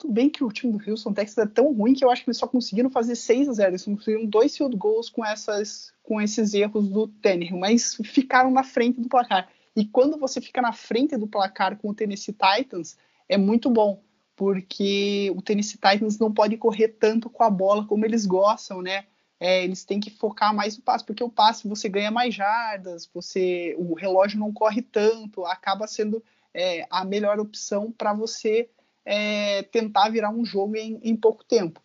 tudo 0.00 0.14
bem 0.14 0.30
que 0.30 0.42
o 0.42 0.50
time 0.50 0.72
do 0.72 0.90
Houston 0.90 1.12
Texas 1.12 1.36
é 1.36 1.46
tão 1.46 1.74
ruim 1.74 1.92
que 1.92 2.02
eu 2.02 2.10
acho 2.10 2.24
que 2.24 2.30
eles 2.30 2.38
só 2.38 2.46
conseguiram 2.46 2.88
fazer 2.88 3.14
6 3.14 3.50
a 3.50 3.52
0. 3.52 3.70
Eles 3.72 3.84
conseguiram 3.84 4.24
dois 4.24 4.56
field 4.56 4.74
goals 4.74 5.10
com, 5.10 5.24
essas, 5.24 5.92
com 6.02 6.18
esses 6.20 6.54
erros 6.54 6.88
do 6.88 7.06
Tannehill, 7.06 7.58
mas 7.58 7.96
ficaram 8.02 8.50
na 8.50 8.64
frente 8.64 8.98
do 8.98 9.10
placar. 9.10 9.50
E 9.76 9.84
quando 9.84 10.18
você 10.18 10.40
fica 10.40 10.62
na 10.62 10.72
frente 10.72 11.18
do 11.18 11.26
placar 11.26 11.76
com 11.76 11.90
o 11.90 11.94
Tennessee 11.94 12.34
Titans, 12.34 12.96
é 13.28 13.36
muito 13.36 13.68
bom, 13.68 14.02
porque 14.34 15.30
o 15.36 15.42
Tennessee 15.42 15.78
Titans 15.78 16.18
não 16.18 16.32
pode 16.32 16.56
correr 16.56 16.88
tanto 16.88 17.28
com 17.28 17.44
a 17.44 17.50
bola 17.50 17.84
como 17.84 18.06
eles 18.06 18.24
gostam, 18.24 18.80
né? 18.80 19.04
É, 19.38 19.62
eles 19.62 19.84
têm 19.84 20.00
que 20.00 20.10
focar 20.10 20.54
mais 20.54 20.78
no 20.78 20.82
passe, 20.82 21.04
porque 21.04 21.22
o 21.22 21.30
passe 21.30 21.68
você 21.68 21.90
ganha 21.90 22.10
mais 22.10 22.34
jardas, 22.34 23.08
você 23.12 23.74
o 23.78 23.94
relógio 23.94 24.38
não 24.38 24.52
corre 24.52 24.80
tanto, 24.80 25.44
acaba 25.44 25.86
sendo 25.86 26.22
é, 26.54 26.86
a 26.90 27.04
melhor 27.04 27.38
opção 27.38 27.92
para 27.92 28.12
você 28.14 28.68
é, 29.04 29.62
tentar 29.64 30.08
virar 30.10 30.30
um 30.30 30.44
jogo 30.44 30.76
em, 30.76 31.00
em 31.02 31.16
pouco 31.16 31.44
tempo. 31.44 31.80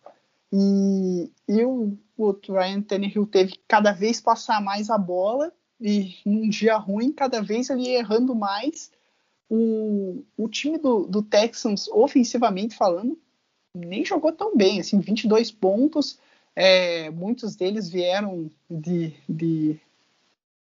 E, 0.52 1.30
e 1.48 1.64
o, 1.64 1.96
o 2.16 2.32
Ryan 2.48 2.82
Tannehill 2.82 3.26
teve 3.26 3.54
cada 3.66 3.92
vez 3.92 4.20
passar 4.20 4.60
mais 4.62 4.90
a 4.90 4.98
bola 4.98 5.52
e 5.80 6.16
num 6.24 6.48
dia 6.48 6.76
ruim, 6.76 7.12
cada 7.12 7.42
vez 7.42 7.68
ele 7.68 7.88
errando 7.88 8.34
mais. 8.34 8.90
O, 9.48 10.24
o 10.36 10.48
time 10.48 10.78
do, 10.78 11.06
do 11.06 11.22
Texans, 11.22 11.88
ofensivamente 11.88 12.74
falando, 12.74 13.18
nem 13.74 14.04
jogou 14.04 14.32
tão 14.32 14.56
bem, 14.56 14.80
assim, 14.80 14.98
22 14.98 15.52
pontos, 15.52 16.18
é, 16.54 17.10
muitos 17.10 17.54
deles 17.54 17.88
vieram 17.88 18.50
de, 18.68 19.14
de 19.28 19.78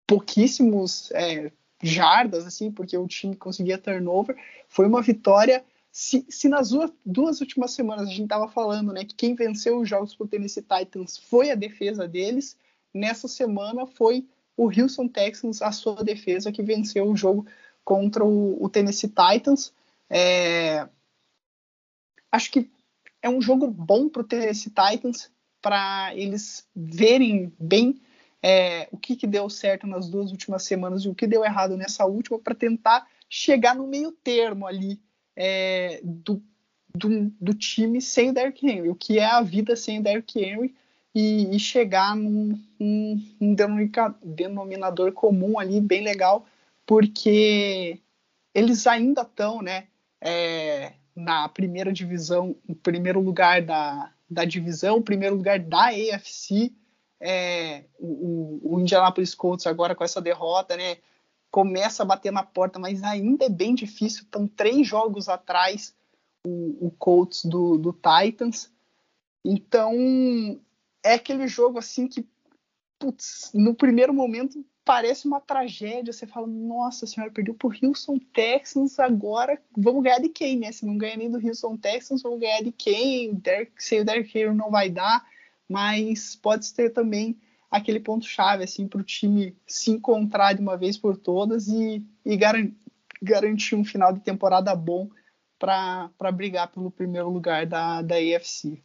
pouquíssimos 0.06 1.10
é, 1.12 1.50
jardas, 1.82 2.46
assim, 2.46 2.70
porque 2.70 2.96
o 2.96 3.06
time 3.06 3.34
conseguia 3.34 3.78
turnover. 3.78 4.36
Foi 4.68 4.86
uma 4.86 5.02
vitória 5.02 5.64
se, 5.90 6.24
se 6.28 6.48
nas 6.48 6.70
duas 7.04 7.40
últimas 7.40 7.72
semanas 7.72 8.06
a 8.06 8.10
gente 8.10 8.22
estava 8.22 8.48
falando 8.48 8.92
né, 8.92 9.04
que 9.04 9.14
quem 9.14 9.34
venceu 9.34 9.80
os 9.80 9.88
jogos 9.88 10.14
para 10.14 10.24
o 10.24 10.28
Tennessee 10.28 10.62
Titans 10.62 11.18
foi 11.18 11.50
a 11.50 11.54
defesa 11.54 12.06
deles, 12.06 12.56
nessa 12.92 13.26
semana 13.26 13.86
foi 13.86 14.26
o 14.56 14.66
Houston 14.66 15.08
Texans, 15.08 15.62
a 15.62 15.70
sua 15.70 16.02
defesa, 16.02 16.52
que 16.52 16.62
venceu 16.62 17.08
o 17.08 17.16
jogo 17.16 17.46
contra 17.84 18.24
o, 18.24 18.62
o 18.62 18.68
Tennessee 18.68 19.08
Titans. 19.08 19.72
É... 20.10 20.88
Acho 22.30 22.50
que 22.50 22.70
é 23.22 23.30
um 23.30 23.40
jogo 23.40 23.68
bom 23.68 24.08
para 24.08 24.22
o 24.22 24.26
Tennessee 24.26 24.70
Titans, 24.70 25.30
para 25.62 26.12
eles 26.14 26.66
verem 26.74 27.52
bem 27.58 28.00
é, 28.42 28.88
o 28.92 28.96
que, 28.96 29.16
que 29.16 29.26
deu 29.26 29.48
certo 29.48 29.86
nas 29.86 30.08
duas 30.08 30.30
últimas 30.30 30.64
semanas 30.64 31.04
e 31.04 31.08
o 31.08 31.14
que 31.14 31.26
deu 31.26 31.44
errado 31.44 31.76
nessa 31.76 32.04
última, 32.04 32.38
para 32.38 32.54
tentar 32.54 33.08
chegar 33.28 33.74
no 33.74 33.86
meio 33.86 34.12
termo 34.12 34.66
ali 34.66 35.00
é, 35.40 36.00
do, 36.02 36.42
do, 36.92 37.30
do, 37.40 37.54
time 37.54 38.02
sem 38.02 38.30
o 38.30 38.34
Derrick 38.34 38.66
Henry, 38.66 38.88
o 38.88 38.94
que 38.96 39.20
é 39.20 39.24
a 39.24 39.40
vida 39.40 39.76
sem 39.76 40.00
o 40.00 40.02
Derrick 40.02 40.36
Henry 40.36 40.74
e, 41.14 41.54
e 41.54 41.60
chegar 41.60 42.16
num, 42.16 42.60
denominador 44.20 45.12
comum 45.12 45.56
ali 45.56 45.80
bem 45.80 46.02
legal, 46.02 46.44
porque 46.84 48.00
eles 48.52 48.84
ainda 48.88 49.22
estão, 49.22 49.62
né, 49.62 49.86
é, 50.20 50.94
na 51.14 51.48
primeira 51.48 51.92
divisão, 51.92 52.56
no 52.68 52.74
primeiro 52.74 53.20
lugar 53.20 53.62
da, 53.62 54.12
da 54.28 54.44
divisão, 54.44 55.00
primeiro 55.00 55.36
lugar 55.36 55.60
da 55.60 55.90
AFC, 55.90 56.72
é, 57.20 57.84
o, 57.96 58.74
o, 58.74 58.80
Indianapolis 58.80 59.36
Colts 59.36 59.68
agora 59.68 59.94
com 59.94 60.02
essa 60.02 60.20
derrota, 60.20 60.76
né, 60.76 60.96
começa 61.50 62.02
a 62.02 62.06
bater 62.06 62.32
na 62.32 62.42
porta, 62.42 62.78
mas 62.78 63.02
ainda 63.02 63.46
é 63.46 63.48
bem 63.48 63.74
difícil. 63.74 64.22
Estão 64.22 64.46
três 64.46 64.86
jogos 64.86 65.28
atrás 65.28 65.94
o, 66.44 66.86
o 66.86 66.90
Colts 66.92 67.44
do, 67.44 67.78
do 67.78 67.92
Titans. 67.92 68.70
Então 69.44 69.92
é 71.02 71.14
aquele 71.14 71.46
jogo 71.48 71.78
assim 71.78 72.06
que 72.06 72.26
putz, 72.98 73.50
no 73.54 73.74
primeiro 73.74 74.12
momento 74.12 74.64
parece 74.84 75.26
uma 75.26 75.40
tragédia. 75.40 76.12
Você 76.12 76.26
fala, 76.26 76.46
nossa 76.46 77.06
senhora, 77.06 77.32
perdeu 77.32 77.54
pro 77.54 77.72
Houston 77.82 78.18
Texans, 78.32 78.98
agora 78.98 79.60
vamos 79.76 80.02
ganhar 80.02 80.18
de 80.18 80.28
quem, 80.28 80.58
né? 80.58 80.72
Se 80.72 80.84
não 80.86 80.96
ganhar 80.96 81.16
nem 81.16 81.30
do 81.30 81.46
Houston 81.46 81.76
Texans, 81.76 82.22
vamos 82.22 82.40
ganhar 82.40 82.62
de 82.62 82.72
quem? 82.72 83.34
Derek, 83.34 83.72
sei 83.76 84.00
o 84.00 84.04
Derek 84.04 84.36
Henry 84.36 84.54
não 84.54 84.70
vai 84.70 84.90
dar. 84.90 85.24
mas 85.68 86.34
pode 86.36 86.66
ser 86.66 86.90
também 86.90 87.38
aquele 87.70 88.00
ponto-chave 88.00 88.64
assim, 88.64 88.88
para 88.88 89.00
o 89.00 89.04
time 89.04 89.56
se 89.66 89.90
encontrar 89.90 90.54
de 90.54 90.62
uma 90.62 90.76
vez 90.76 90.96
por 90.96 91.16
todas 91.16 91.68
e, 91.68 92.04
e 92.24 92.36
garan 92.36 92.70
garantir 93.20 93.74
um 93.74 93.84
final 93.84 94.12
de 94.12 94.20
temporada 94.20 94.74
bom 94.76 95.08
para 95.58 96.32
brigar 96.32 96.70
pelo 96.70 96.90
primeiro 96.90 97.28
lugar 97.28 97.66
da, 97.66 98.00
da 98.00 98.14
AFC. 98.14 98.80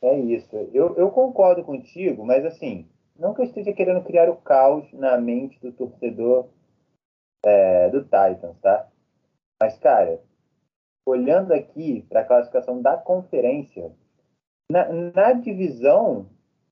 É 0.00 0.18
isso. 0.18 0.56
Eu, 0.72 0.96
eu 0.96 1.10
concordo 1.10 1.62
contigo, 1.62 2.24
mas 2.24 2.46
assim, 2.46 2.88
não 3.18 3.34
que 3.34 3.42
eu 3.42 3.44
esteja 3.44 3.72
querendo 3.72 4.02
criar 4.04 4.30
o 4.30 4.36
caos 4.36 4.90
na 4.92 5.18
mente 5.18 5.60
do 5.60 5.72
torcedor 5.72 6.48
é, 7.44 7.90
do 7.90 8.02
Titans, 8.04 8.58
tá? 8.62 8.88
Mas, 9.60 9.76
cara, 9.78 10.22
olhando 11.04 11.52
aqui 11.52 12.02
para 12.08 12.20
a 12.20 12.24
classificação 12.24 12.80
da 12.80 12.96
conferência, 12.96 13.92
na, 14.70 14.88
na, 14.92 15.32
divisão, 15.32 16.28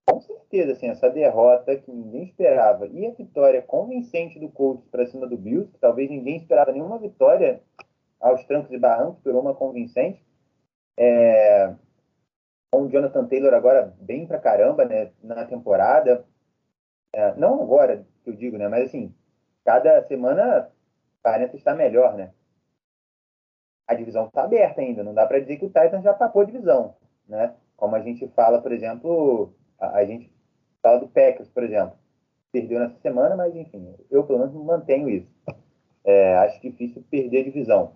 com 0.08 0.20
certeza, 0.20 0.72
assim, 0.72 0.88
essa 0.88 1.10
derrota 1.10 1.76
que 1.76 1.90
ninguém 1.90 2.24
esperava 2.24 2.86
e 2.86 3.06
a 3.06 3.10
vitória 3.10 3.60
convincente 3.60 4.38
do 4.38 4.48
Colts 4.48 4.86
para 4.88 5.04
cima 5.06 5.26
do 5.26 5.36
Bills, 5.36 5.72
que 5.72 5.78
talvez 5.78 6.08
ninguém 6.08 6.36
esperava 6.36 6.70
nenhuma 6.70 6.98
vitória 6.98 7.60
aos 8.20 8.44
trancos 8.44 8.72
e 8.72 8.78
barrancos, 8.78 9.20
por 9.22 9.34
uma 9.34 9.54
convincente. 9.54 10.24
É, 10.98 11.74
com 12.70 12.82
o 12.82 12.88
Jonathan 12.88 13.26
Taylor 13.26 13.52
agora 13.52 13.94
bem 14.00 14.26
pra 14.26 14.38
caramba 14.38 14.84
né, 14.84 15.10
na 15.22 15.44
temporada. 15.44 16.24
É, 17.12 17.34
não 17.34 17.62
agora 17.62 18.06
que 18.22 18.30
eu 18.30 18.34
digo, 18.34 18.56
né? 18.56 18.68
Mas 18.68 18.88
assim, 18.88 19.14
cada 19.64 20.02
semana 20.04 20.70
parece 21.22 21.56
estar 21.56 21.74
melhor, 21.74 22.14
né? 22.14 22.32
A 23.88 23.94
divisão 23.94 24.26
está 24.26 24.44
aberta 24.44 24.80
ainda, 24.80 25.02
não 25.02 25.14
dá 25.14 25.26
para 25.26 25.40
dizer 25.40 25.58
que 25.58 25.64
o 25.64 25.68
Titans 25.68 26.02
já 26.02 26.12
papou 26.14 26.42
a 26.42 26.44
divisão, 26.44 26.96
né? 27.26 27.54
Como 27.76 27.94
a 27.94 28.00
gente 28.00 28.26
fala, 28.28 28.60
por 28.60 28.72
exemplo, 28.72 29.54
a, 29.78 29.98
a 29.98 30.04
gente 30.04 30.30
fala 30.82 30.98
do 30.98 31.08
Packers, 31.08 31.48
por 31.48 31.62
exemplo. 31.62 31.92
Perdeu 32.52 32.80
nessa 32.80 32.98
semana, 33.00 33.36
mas 33.36 33.54
enfim, 33.54 33.94
eu 34.10 34.24
pelo 34.24 34.38
menos 34.38 34.54
mantenho 34.54 35.08
isso. 35.08 35.28
É, 36.04 36.36
acho 36.36 36.60
difícil 36.60 37.04
perder 37.10 37.40
a 37.40 37.44
divisão. 37.44 37.92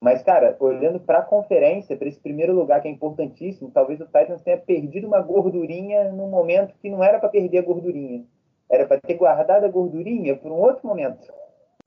Mas, 0.00 0.22
cara, 0.22 0.56
olhando 0.60 1.00
para 1.00 1.18
a 1.18 1.24
conferência, 1.24 1.96
para 1.96 2.06
esse 2.06 2.20
primeiro 2.20 2.52
lugar 2.52 2.80
que 2.80 2.86
é 2.86 2.90
importantíssimo, 2.90 3.70
talvez 3.70 4.00
o 4.00 4.06
Titans 4.06 4.42
tenha 4.42 4.56
perdido 4.56 5.08
uma 5.08 5.20
gordurinha 5.20 6.12
num 6.12 6.28
momento 6.28 6.74
que 6.80 6.88
não 6.88 7.02
era 7.02 7.18
para 7.18 7.28
perder 7.28 7.58
a 7.58 7.62
gordurinha. 7.62 8.24
Era 8.70 8.86
para 8.86 9.00
ter 9.00 9.14
guardado 9.14 9.64
a 9.64 9.68
gordurinha 9.68 10.36
para 10.36 10.52
um 10.52 10.60
outro 10.60 10.86
momento. 10.86 11.32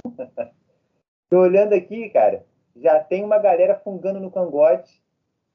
Tô 1.30 1.40
olhando 1.40 1.74
aqui, 1.74 2.10
cara, 2.10 2.46
já 2.76 3.00
tem 3.00 3.24
uma 3.24 3.38
galera 3.38 3.80
fungando 3.82 4.20
no 4.20 4.32
cangote. 4.32 5.02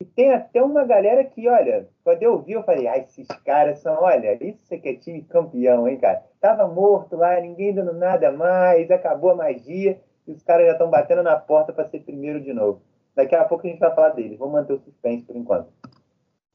E 0.00 0.04
tem 0.04 0.32
até 0.32 0.62
uma 0.62 0.84
galera 0.84 1.24
que, 1.24 1.48
olha, 1.48 1.88
quando 2.04 2.22
eu 2.22 2.40
vi, 2.42 2.52
eu 2.52 2.62
falei, 2.62 2.86
ah, 2.86 2.98
esses 2.98 3.26
caras 3.44 3.78
são, 3.78 4.02
olha, 4.02 4.36
isso 4.44 4.74
é 4.74 4.78
que 4.78 4.88
é 4.90 4.94
time 4.96 5.22
campeão, 5.22 5.88
hein, 5.88 5.98
cara? 5.98 6.22
Tava 6.38 6.68
morto 6.68 7.16
lá, 7.16 7.40
ninguém 7.40 7.74
dando 7.74 7.94
nada 7.94 8.30
mais, 8.30 8.90
acabou 8.90 9.30
a 9.30 9.36
magia 9.36 9.98
e 10.26 10.32
os 10.32 10.42
caras 10.42 10.66
já 10.66 10.72
estão 10.72 10.90
batendo 10.90 11.22
na 11.22 11.36
porta 11.36 11.72
para 11.72 11.86
ser 11.86 12.00
primeiro 12.00 12.40
de 12.40 12.52
novo. 12.52 12.82
Daqui 13.14 13.34
a 13.34 13.44
pouco 13.44 13.66
a 13.66 13.70
gente 13.70 13.78
vai 13.78 13.94
falar 13.94 14.10
deles. 14.10 14.38
Vamos 14.38 14.52
manter 14.52 14.74
o 14.74 14.78
suspense 14.78 15.24
por 15.24 15.34
enquanto. 15.34 15.72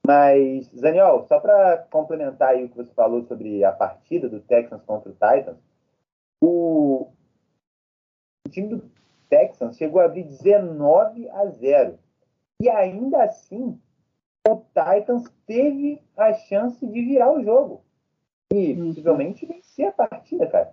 Mas, 0.05 0.67
Zaniol, 0.75 1.25
só 1.27 1.39
para 1.39 1.79
complementar 1.89 2.49
aí 2.49 2.63
o 2.63 2.69
que 2.69 2.77
você 2.77 2.93
falou 2.93 3.23
sobre 3.23 3.63
a 3.63 3.71
partida 3.71 4.29
do 4.29 4.39
Texans 4.39 4.83
contra 4.83 5.09
o 5.09 5.13
Titans, 5.13 5.57
o, 6.39 7.07
o 8.45 8.49
time 8.49 8.67
do 8.67 8.91
Texans 9.29 9.77
chegou 9.77 10.01
a 10.01 10.05
abrir 10.05 10.23
19 10.23 11.29
a 11.29 11.45
0. 11.45 11.97
E 12.61 12.69
ainda 12.69 13.23
assim, 13.23 13.79
o 14.47 14.55
Titans 14.57 15.27
teve 15.47 15.99
a 16.15 16.31
chance 16.33 16.85
de 16.85 17.01
virar 17.01 17.33
o 17.33 17.43
jogo. 17.43 17.81
E 18.53 18.73
uhum. 18.73 18.89
possivelmente 18.89 19.47
vencer 19.47 19.87
a 19.87 19.91
partida, 19.91 20.45
cara. 20.45 20.71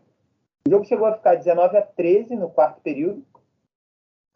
O 0.67 0.71
jogo 0.71 0.85
chegou 0.85 1.07
a 1.07 1.15
ficar 1.15 1.37
19 1.37 1.79
a 1.79 1.83
13 1.83 2.37
no 2.37 2.51
quarto 2.51 2.83
período. 2.83 3.25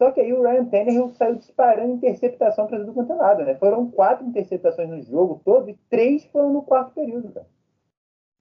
Só 0.01 0.11
que 0.11 0.19
aí 0.19 0.33
o 0.33 0.41
Ryan 0.41 0.65
Tannehill 0.65 1.11
saiu 1.11 1.35
disparando 1.35 1.93
interceptação 1.93 2.65
para 2.65 2.79
tudo 2.79 2.93
quanto 2.93 3.13
é 3.13 3.15
lado, 3.15 3.43
né? 3.43 3.53
Foram 3.55 3.91
quatro 3.91 4.25
interceptações 4.25 4.89
no 4.89 5.03
jogo 5.03 5.39
todo 5.45 5.69
e 5.69 5.77
três 5.91 6.25
foram 6.25 6.51
no 6.51 6.63
quarto 6.63 6.95
período, 6.95 7.31
cara. 7.31 7.45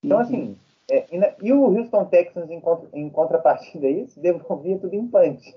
Então, 0.03 0.17
uhum. 0.17 0.23
assim, 0.23 0.59
é, 0.91 1.07
e, 1.13 1.19
na, 1.19 1.35
e, 1.43 1.53
o 1.53 1.65
Houston 1.65 2.07
Texans, 2.07 2.51
em, 2.51 2.61
contra, 2.61 2.89
em 2.95 3.11
contrapartida 3.11 3.87
a 3.87 3.91
isso, 3.91 4.19
devolvia 4.19 4.79
tudo 4.79 4.95
em 4.95 5.07
punch. 5.07 5.55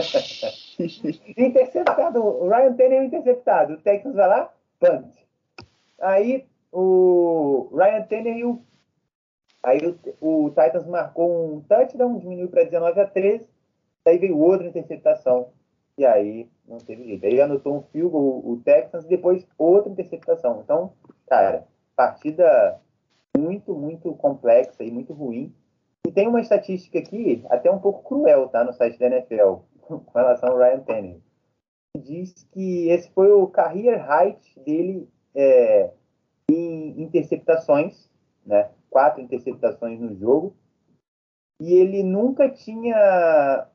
interceptado, 1.36 2.24
o 2.24 2.48
Ryan 2.48 2.74
Tannehill 2.74 3.04
interceptado, 3.04 3.74
o 3.74 3.78
Texans 3.78 4.14
vai 4.14 4.28
lá, 4.28 4.52
punch. 4.78 5.26
Aí 6.00 6.46
o 6.72 7.68
Ryan 7.72 8.02
Tannehill 8.02 8.62
Aí 9.62 9.80
o, 10.20 10.46
o 10.46 10.48
Titans 10.50 10.86
marcou 10.86 11.56
um 11.56 11.60
touchdown, 11.62 12.18
diminuiu 12.18 12.48
para 12.48 12.64
19 12.64 13.00
a 13.00 13.06
13, 13.06 13.48
daí 14.04 14.18
veio 14.18 14.38
outra 14.38 14.66
interceptação. 14.66 15.48
E 15.96 16.06
aí 16.06 16.48
não 16.66 16.78
teve 16.78 17.04
jeito. 17.04 17.26
Aí 17.26 17.40
anotou 17.40 17.76
um 17.76 17.82
field 17.82 18.10
goal, 18.10 18.42
o 18.44 18.60
Texans, 18.64 19.04
e 19.04 19.08
depois 19.08 19.46
outra 19.58 19.90
interceptação. 19.90 20.60
Então, 20.64 20.92
cara, 21.26 21.66
partida 21.96 22.80
muito, 23.36 23.74
muito 23.74 24.12
complexa 24.14 24.84
e 24.84 24.90
muito 24.90 25.12
ruim. 25.12 25.52
E 26.06 26.12
tem 26.12 26.28
uma 26.28 26.40
estatística 26.40 26.98
aqui, 26.98 27.44
até 27.50 27.70
um 27.70 27.80
pouco 27.80 28.08
cruel, 28.08 28.48
tá? 28.48 28.62
No 28.64 28.72
site 28.72 28.98
da 28.98 29.06
NFL, 29.06 29.56
com 29.88 30.18
relação 30.18 30.50
ao 30.50 30.58
Ryan 30.58 30.80
Tannehill. 30.80 31.22
Diz 31.96 32.32
que 32.52 32.88
esse 32.90 33.10
foi 33.10 33.30
o 33.30 33.46
career 33.46 34.04
height 34.08 34.60
dele 34.60 35.08
é, 35.34 35.90
em 36.50 37.02
interceptações, 37.02 38.08
né? 38.44 38.70
quatro 38.90 39.20
interceptações 39.20 39.98
no 40.00 40.14
jogo. 40.14 40.54
E 41.60 41.74
ele 41.74 42.02
nunca 42.02 42.48
tinha, 42.48 43.66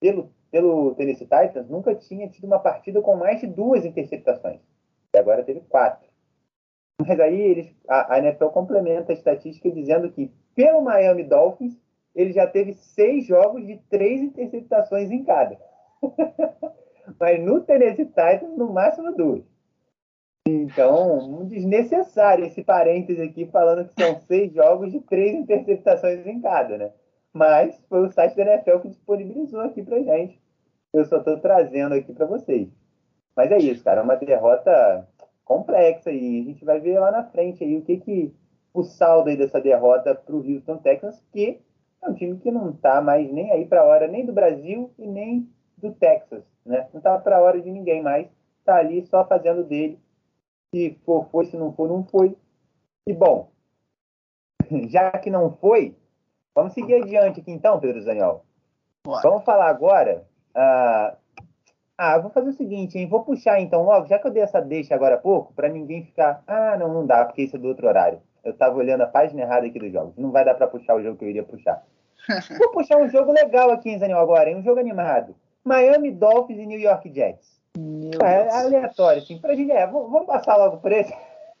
pelo, 0.00 0.30
pelo 0.50 0.94
Tennessee 0.94 1.26
Titans, 1.26 1.68
nunca 1.68 1.94
tinha 1.94 2.28
tido 2.28 2.44
uma 2.44 2.58
partida 2.58 3.00
com 3.00 3.16
mais 3.16 3.40
de 3.40 3.46
duas 3.46 3.84
interceptações. 3.84 4.60
E 5.14 5.18
agora 5.18 5.44
teve 5.44 5.60
quatro. 5.60 6.06
Mas 7.00 7.18
aí 7.20 7.40
eles, 7.40 7.74
a, 7.88 8.14
a 8.14 8.18
NFL 8.18 8.48
complementa 8.48 9.12
a 9.12 9.14
estatística 9.14 9.70
dizendo 9.70 10.10
que, 10.10 10.30
pelo 10.54 10.82
Miami 10.82 11.24
Dolphins, 11.24 11.76
ele 12.16 12.32
já 12.32 12.46
teve 12.46 12.72
seis 12.72 13.26
jogos 13.26 13.66
de 13.66 13.76
três 13.90 14.22
interceptações 14.22 15.10
em 15.10 15.22
cada. 15.22 15.58
Mas 17.20 17.40
no 17.40 17.60
Tennessee 17.60 18.06
Titans, 18.06 18.56
no 18.56 18.72
máximo 18.72 19.14
duas. 19.14 19.44
Então, 20.48 21.44
desnecessário 21.44 22.46
esse 22.46 22.64
parêntese 22.64 23.20
aqui 23.20 23.46
falando 23.46 23.86
que 23.86 24.02
são 24.02 24.18
seis 24.20 24.52
jogos 24.52 24.90
de 24.92 25.00
três 25.00 25.34
interceptações 25.34 26.26
em 26.26 26.40
cada, 26.40 26.78
né? 26.78 26.92
Mas 27.32 27.78
foi 27.88 28.06
o 28.06 28.10
site 28.10 28.34
da 28.34 28.54
NFL 28.54 28.78
que 28.78 28.88
disponibilizou 28.88 29.60
aqui 29.60 29.82
pra 29.82 30.00
gente. 30.00 30.40
Eu 30.92 31.04
só 31.04 31.18
estou 31.18 31.38
trazendo 31.38 31.94
aqui 31.94 32.12
para 32.14 32.26
vocês. 32.26 32.68
Mas 33.36 33.52
é 33.52 33.58
isso, 33.58 33.84
cara, 33.84 34.00
é 34.00 34.04
uma 34.04 34.16
derrota 34.16 35.06
complexa 35.44 36.10
e 36.10 36.40
a 36.40 36.44
gente 36.44 36.64
vai 36.64 36.80
ver 36.80 36.98
lá 36.98 37.10
na 37.10 37.24
frente 37.24 37.62
aí 37.62 37.76
o 37.76 37.82
que 37.82 37.98
que 37.98 38.34
o 38.72 38.82
saldo 38.82 39.28
aí 39.28 39.36
dessa 39.36 39.60
derrota 39.60 40.14
para 40.14 40.34
o 40.34 40.38
Houston 40.38 40.78
Texans, 40.78 41.22
que 41.32 41.60
é 42.06 42.10
um 42.10 42.14
time 42.14 42.38
que 42.38 42.50
não 42.50 42.70
está 42.70 43.00
mais 43.00 43.30
nem 43.32 43.50
aí 43.50 43.66
para 43.66 43.80
a 43.80 43.84
hora 43.84 44.06
nem 44.06 44.24
do 44.24 44.32
Brasil 44.32 44.90
e 44.98 45.06
nem 45.06 45.48
do 45.76 45.92
Texas, 45.92 46.44
né? 46.64 46.88
Não 46.92 46.98
está 46.98 47.18
para 47.18 47.36
a 47.36 47.40
hora 47.40 47.60
de 47.60 47.70
ninguém 47.70 48.02
mais, 48.02 48.28
está 48.60 48.76
ali 48.76 49.04
só 49.06 49.26
fazendo 49.26 49.64
dele 49.64 49.98
se 50.74 50.98
for, 51.04 51.28
foi, 51.30 51.46
se 51.46 51.56
não 51.56 51.72
for, 51.72 51.88
não 51.88 52.04
foi. 52.04 52.36
E 53.06 53.12
bom, 53.12 53.50
já 54.88 55.10
que 55.12 55.30
não 55.30 55.56
foi, 55.56 55.96
vamos 56.54 56.72
seguir 56.72 57.02
adiante 57.02 57.40
aqui 57.40 57.50
então, 57.50 57.80
Pedro 57.80 58.02
Zaniol. 58.02 58.44
Vamos 59.04 59.44
falar 59.44 59.68
agora. 59.68 60.26
Uh, 60.50 61.16
ah, 61.96 62.18
vou 62.18 62.30
fazer 62.30 62.50
o 62.50 62.52
seguinte, 62.52 62.98
hein? 62.98 63.08
Vou 63.08 63.24
puxar 63.24 63.60
então 63.60 63.84
logo, 63.84 64.06
já 64.06 64.18
que 64.18 64.26
eu 64.26 64.30
dei 64.30 64.42
essa 64.42 64.60
deixa 64.60 64.94
agora 64.94 65.14
há 65.14 65.18
pouco, 65.18 65.54
para 65.54 65.68
ninguém 65.68 66.04
ficar. 66.04 66.42
Ah, 66.46 66.76
não, 66.76 66.92
não 66.92 67.06
dá, 67.06 67.24
porque 67.24 67.42
isso 67.42 67.56
é 67.56 67.58
do 67.58 67.68
outro 67.68 67.86
horário. 67.86 68.20
Eu 68.44 68.52
estava 68.52 68.76
olhando 68.76 69.02
a 69.02 69.06
página 69.06 69.42
errada 69.42 69.66
aqui 69.66 69.78
dos 69.78 69.92
jogos. 69.92 70.16
Não 70.16 70.30
vai 70.30 70.44
dar 70.44 70.54
para 70.54 70.66
puxar 70.66 70.94
o 70.94 71.02
jogo 71.02 71.16
que 71.16 71.24
eu 71.24 71.30
iria 71.30 71.42
puxar. 71.42 71.82
Vou 72.58 72.70
puxar 72.70 72.98
um 72.98 73.08
jogo 73.08 73.32
legal 73.32 73.70
aqui 73.70 73.90
em 73.90 73.98
Zaniol 73.98 74.20
agora, 74.20 74.50
hein? 74.50 74.56
Um 74.56 74.62
jogo 74.62 74.80
animado. 74.80 75.34
Miami 75.64 76.10
Dolphins 76.10 76.58
e 76.58 76.66
New 76.66 76.78
York 76.78 77.12
Jets. 77.12 77.60
É, 78.22 78.48
aleatório, 78.56 79.22
assim. 79.22 79.38
Pra 79.38 79.54
gente, 79.54 79.70
é, 79.70 79.86
vamos 79.86 80.26
passar 80.26 80.56
logo 80.56 80.78
por 80.78 80.92
esse. 80.92 81.12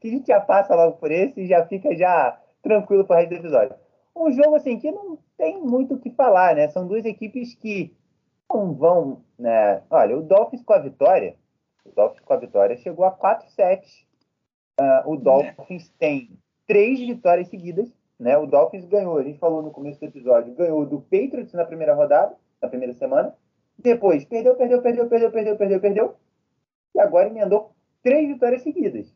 que 0.00 0.08
a 0.08 0.10
gente 0.10 0.26
já 0.26 0.40
passa 0.40 0.74
logo 0.74 0.96
por 0.96 1.10
esse 1.10 1.40
e 1.40 1.46
já 1.46 1.66
fica 1.66 1.94
já 1.96 2.38
tranquilo 2.62 3.04
pro 3.04 3.16
resto 3.16 3.30
do 3.30 3.36
episódio. 3.36 3.74
Um 4.14 4.30
jogo, 4.32 4.56
assim, 4.56 4.78
que 4.78 4.90
não 4.90 5.18
tem 5.36 5.60
muito 5.60 5.94
o 5.94 5.98
que 5.98 6.10
falar, 6.10 6.54
né? 6.54 6.68
São 6.68 6.86
duas 6.86 7.04
equipes 7.04 7.54
que 7.54 7.94
não 8.52 8.74
vão, 8.74 9.22
né? 9.38 9.82
Olha, 9.90 10.16
o 10.16 10.22
Dolphins 10.22 10.62
com 10.62 10.72
a 10.72 10.78
vitória, 10.78 11.36
o 11.84 11.90
Dolphins 11.90 12.20
com 12.20 12.32
a 12.32 12.36
vitória 12.36 12.76
chegou 12.76 13.04
a 13.04 13.12
4-7. 13.12 14.04
Uh, 14.78 14.82
ah, 14.82 15.02
o 15.06 15.16
Dolphins 15.16 15.88
é. 15.88 15.92
tem 15.98 16.30
três 16.66 16.98
vitórias 16.98 17.48
seguidas, 17.48 17.92
né? 18.20 18.36
O 18.36 18.46
Dolphins 18.46 18.84
ganhou, 18.84 19.16
a 19.16 19.22
gente 19.22 19.38
falou 19.38 19.62
no 19.62 19.70
começo 19.70 19.98
do 19.98 20.06
episódio, 20.06 20.54
ganhou 20.54 20.84
do 20.84 21.00
Patriots 21.00 21.54
na 21.54 21.64
primeira 21.64 21.94
rodada, 21.94 22.36
na 22.60 22.68
primeira 22.68 22.92
semana, 22.92 23.34
depois, 23.78 24.26
perdeu, 24.26 24.54
perdeu, 24.54 24.82
perdeu, 24.82 25.08
perdeu, 25.08 25.30
perdeu, 25.30 25.56
perdeu, 25.56 25.80
perdeu. 25.80 26.16
E 26.94 27.00
agora 27.00 27.28
emendou 27.28 27.72
três 28.02 28.28
vitórias 28.28 28.62
seguidas. 28.62 29.10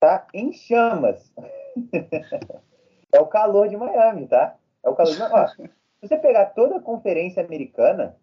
Tá 0.00 0.26
em 0.32 0.50
chamas. 0.50 1.30
é 3.12 3.20
o 3.20 3.26
calor 3.26 3.68
de 3.68 3.76
Miami, 3.76 4.26
tá? 4.26 4.56
É 4.82 4.88
o 4.88 4.94
calor 4.94 5.12
de 5.12 5.18
Miami. 5.18 5.34
Ó, 5.34 5.46
se 5.46 6.08
você 6.08 6.16
pegar 6.16 6.46
toda 6.46 6.76
a 6.76 6.82
conferência 6.82 7.44
americana, 7.44 8.16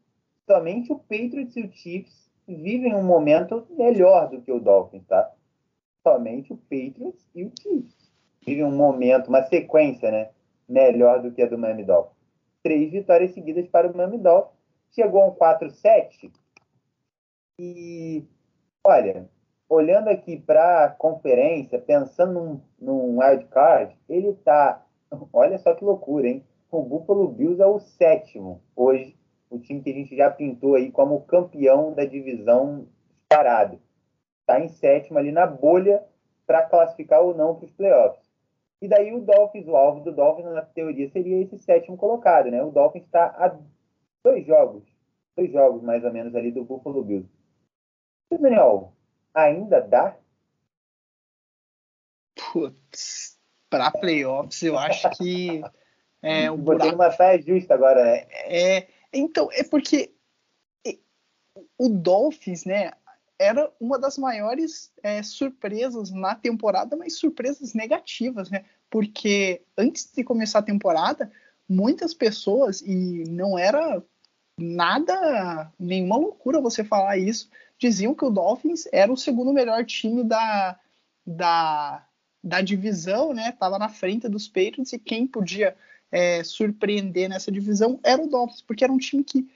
somente 0.48 0.92
o 0.92 0.98
Patriots 0.98 1.56
e 1.56 1.62
o 1.62 1.72
Chiefs 1.72 2.32
vivem 2.48 2.96
um 2.96 3.04
momento 3.04 3.68
melhor 3.70 4.28
do 4.28 4.42
que 4.42 4.52
o 4.52 4.60
Dolphins, 4.60 5.06
tá? 5.06 5.32
Somente 6.02 6.52
o 6.52 6.58
Patriots 6.58 7.30
e 7.36 7.44
o 7.44 7.52
Chiefs 7.62 7.99
vivem 8.46 8.64
um 8.64 8.76
momento, 8.76 9.28
uma 9.28 9.44
sequência, 9.44 10.12
né? 10.12 10.30
Melhor 10.68 11.22
do 11.22 11.32
que 11.32 11.42
a 11.42 11.48
do 11.48 11.58
Miami 11.58 11.84
Dolphins. 11.84 12.18
Três 12.64 12.92
vitórias 12.92 13.32
seguidas 13.32 13.68
para 13.68 13.90
o 13.90 13.96
Miami 13.96 14.18
Dolphins. 14.18 14.58
Chegou 14.92 15.22
a 15.24 15.28
um 15.28 15.36
4-7. 15.36 16.32
E, 17.60 18.24
olha, 18.84 19.30
olhando 19.68 20.10
aqui 20.10 20.38
para 20.38 20.86
a 20.86 20.90
conferência, 20.90 21.80
pensando 21.80 22.34
num, 22.34 22.62
num 22.80 23.20
wild 23.20 23.46
card, 23.46 23.96
ele 24.08 24.34
tá. 24.34 24.84
Olha 25.34 25.58
só 25.60 25.74
que 25.74 25.84
loucura, 25.84 26.28
hein? 26.28 26.44
O 26.72 26.82
Buffalo 26.82 27.28
Bills 27.28 27.62
é 27.62 27.66
o 27.66 27.80
sétimo 27.80 28.62
hoje, 28.76 29.18
o 29.50 29.58
time 29.58 29.82
que 29.82 29.90
a 29.90 29.94
gente 29.94 30.16
já 30.16 30.30
pintou 30.30 30.76
aí 30.76 30.92
como 30.92 31.22
campeão 31.22 31.94
da 31.94 32.06
divisão 32.06 32.88
parado. 33.28 33.80
Está 34.42 34.60
em 34.60 34.68
sétimo 34.68 35.18
ali 35.18 35.32
na 35.32 35.48
bolha 35.48 36.04
para 36.46 36.64
classificar 36.64 37.22
ou 37.22 37.36
não 37.36 37.56
para 37.56 37.66
os 37.66 37.72
playoffs. 37.72 38.29
E 38.82 38.88
daí 38.88 39.14
o 39.14 39.20
Dolphins, 39.20 39.68
o 39.68 39.76
alvo 39.76 40.04
do 40.04 40.12
Dolphins 40.14 40.46
na 40.46 40.62
teoria 40.62 41.10
seria 41.10 41.42
esse 41.42 41.58
sétimo 41.60 41.98
colocado, 41.98 42.50
né? 42.50 42.64
O 42.64 42.72
Dolphins 42.72 43.06
está 43.06 43.26
a 43.26 43.58
dois 44.24 44.46
jogos, 44.46 44.84
dois 45.36 45.52
jogos 45.52 45.82
mais 45.82 46.04
ou 46.04 46.14
menos 46.14 46.34
ali 46.34 46.52
do 46.52 46.64
Buffalo 46.64 47.04
Bills. 47.04 47.30
Daniel, 48.32 48.94
ainda 49.34 49.82
dá? 49.82 50.16
Putz, 52.36 53.38
para 53.70 53.92
playoffs 53.92 54.64
eu 54.64 54.78
acho 54.78 55.10
que 55.18 55.62
é 56.22 56.50
um 56.50 56.58
buraco... 56.58 56.96
uma 56.96 57.12
saia 57.12 57.42
justa 57.42 57.74
agora, 57.74 58.04
né? 58.04 58.28
É, 58.46 58.88
então, 59.12 59.50
é 59.52 59.64
porque 59.64 60.14
o 61.78 61.90
Dolphins, 61.90 62.66
né, 62.66 62.92
era 63.40 63.72
uma 63.80 63.98
das 63.98 64.18
maiores 64.18 64.92
é, 65.02 65.24
surpresas 65.24 66.12
na 66.12 66.36
temporada, 66.36 66.98
mas 66.98 67.18
surpresas 67.18 67.74
negativas, 67.74 68.50
né? 68.50 68.66
Porque 68.90 69.62
antes 69.78 70.12
de 70.14 70.24
começar 70.26 70.60
a 70.60 70.64
temporada, 70.64 71.32
muitas 71.68 72.14
pessoas, 72.14 72.82
e 72.82 73.24
não 73.30 73.58
era 73.58 74.04
nada, 74.58 75.72
nenhuma 75.80 76.18
loucura 76.18 76.60
você 76.60 76.84
falar 76.84 77.18
isso, 77.18 77.50
diziam 77.78 78.14
que 78.14 78.26
o 78.26 78.30
Dolphins 78.30 78.88
era 78.92 79.12
o 79.12 79.18
segundo 79.18 79.54
melhor 79.54 79.86
time 79.86 80.22
da, 80.22 80.78
da, 81.26 82.06
da 82.44 82.60
divisão, 82.60 83.34
né? 83.34 83.54
Tava 83.54 83.80
na 83.80 83.88
frente 83.88 84.28
dos 84.28 84.50
Patriots 84.50 84.92
e 84.92 85.00
quem 85.00 85.26
podia 85.26 85.78
é, 86.12 86.44
surpreender 86.44 87.30
nessa 87.30 87.50
divisão 87.50 88.00
era 88.04 88.22
o 88.22 88.28
Dolphins, 88.28 88.62
porque 88.62 88.84
era 88.84 88.92
um 88.92 88.98
time 88.98 89.24
que 89.24 89.48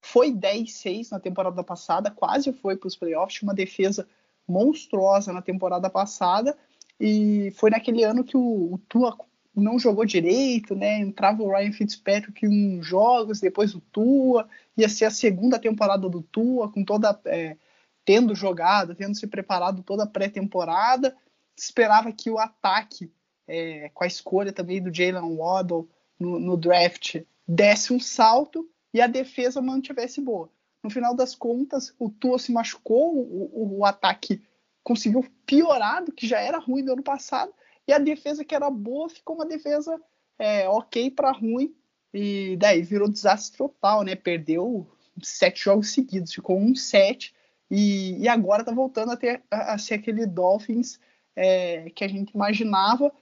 foi 0.00 0.32
10-6 0.32 1.10
na 1.10 1.20
temporada 1.20 1.62
passada, 1.62 2.10
quase 2.10 2.52
foi 2.52 2.76
para 2.76 2.86
os 2.86 2.96
playoffs, 2.96 3.42
uma 3.42 3.54
defesa 3.54 4.06
monstruosa 4.46 5.32
na 5.32 5.42
temporada 5.42 5.90
passada, 5.90 6.56
e 6.98 7.52
foi 7.56 7.70
naquele 7.70 8.02
ano 8.02 8.24
que 8.24 8.36
o, 8.36 8.74
o 8.74 8.78
Tua 8.88 9.16
não 9.54 9.78
jogou 9.78 10.04
direito, 10.04 10.74
né? 10.74 11.00
Entrava 11.00 11.42
o 11.42 11.50
Ryan 11.50 11.72
Fitzpatrick 11.72 12.46
em 12.46 12.82
jogos, 12.82 13.40
depois 13.40 13.74
o 13.74 13.80
Tua, 13.80 14.48
ia 14.76 14.88
ser 14.88 15.04
a 15.04 15.10
segunda 15.10 15.58
temporada 15.58 16.08
do 16.08 16.22
Tua, 16.22 16.70
com 16.70 16.84
toda 16.84 17.18
é, 17.26 17.56
tendo 18.04 18.34
jogado, 18.34 18.94
tendo 18.94 19.14
se 19.14 19.26
preparado 19.26 19.82
toda 19.82 20.04
a 20.04 20.06
pré-temporada. 20.06 21.14
Esperava 21.56 22.12
que 22.12 22.30
o 22.30 22.38
ataque, 22.38 23.12
é, 23.46 23.90
com 23.92 24.04
a 24.04 24.06
escolha 24.06 24.52
também 24.52 24.80
do 24.80 24.94
Jalen 24.94 25.36
Waddle 25.36 25.88
no, 26.18 26.38
no 26.38 26.56
draft, 26.56 27.22
desse 27.46 27.92
um 27.92 28.00
salto 28.00 28.68
e 28.92 29.00
a 29.00 29.06
defesa 29.06 29.60
mantivesse 29.60 30.20
boa. 30.20 30.50
No 30.82 30.90
final 30.90 31.14
das 31.14 31.34
contas, 31.34 31.94
o 31.98 32.08
Tua 32.08 32.38
se 32.38 32.52
machucou, 32.52 33.16
o, 33.16 33.78
o, 33.78 33.84
ataque 33.84 34.42
conseguiu 34.82 35.24
piorar 35.44 36.04
do 36.04 36.12
que 36.12 36.26
já 36.26 36.40
era 36.40 36.58
ruim 36.58 36.82
no 36.82 36.92
ano 36.92 37.02
passado, 37.02 37.52
e 37.86 37.92
a 37.92 37.98
defesa 37.98 38.44
que 38.44 38.54
era 38.54 38.70
boa 38.70 39.08
ficou 39.08 39.36
uma 39.36 39.46
defesa 39.46 40.00
é, 40.38 40.68
ok 40.68 41.10
para 41.10 41.32
ruim, 41.32 41.74
e 42.14 42.56
daí 42.56 42.82
virou 42.82 43.08
desastre 43.08 43.58
total, 43.58 44.02
né? 44.02 44.14
Perdeu 44.14 44.88
sete 45.22 45.64
jogos 45.64 45.90
seguidos, 45.90 46.32
ficou 46.32 46.58
um 46.58 46.74
sete, 46.74 47.34
e, 47.70 48.16
e 48.18 48.28
agora 48.28 48.64
tá 48.64 48.72
voltando 48.72 49.12
a, 49.12 49.16
ter, 49.16 49.42
a, 49.50 49.74
a 49.74 49.78
ser 49.78 49.94
aquele 49.94 50.24
Dolphins 50.24 50.98
é, 51.36 51.90
que 51.90 52.04
a 52.04 52.08
gente 52.08 52.30
imaginava, 52.30 53.12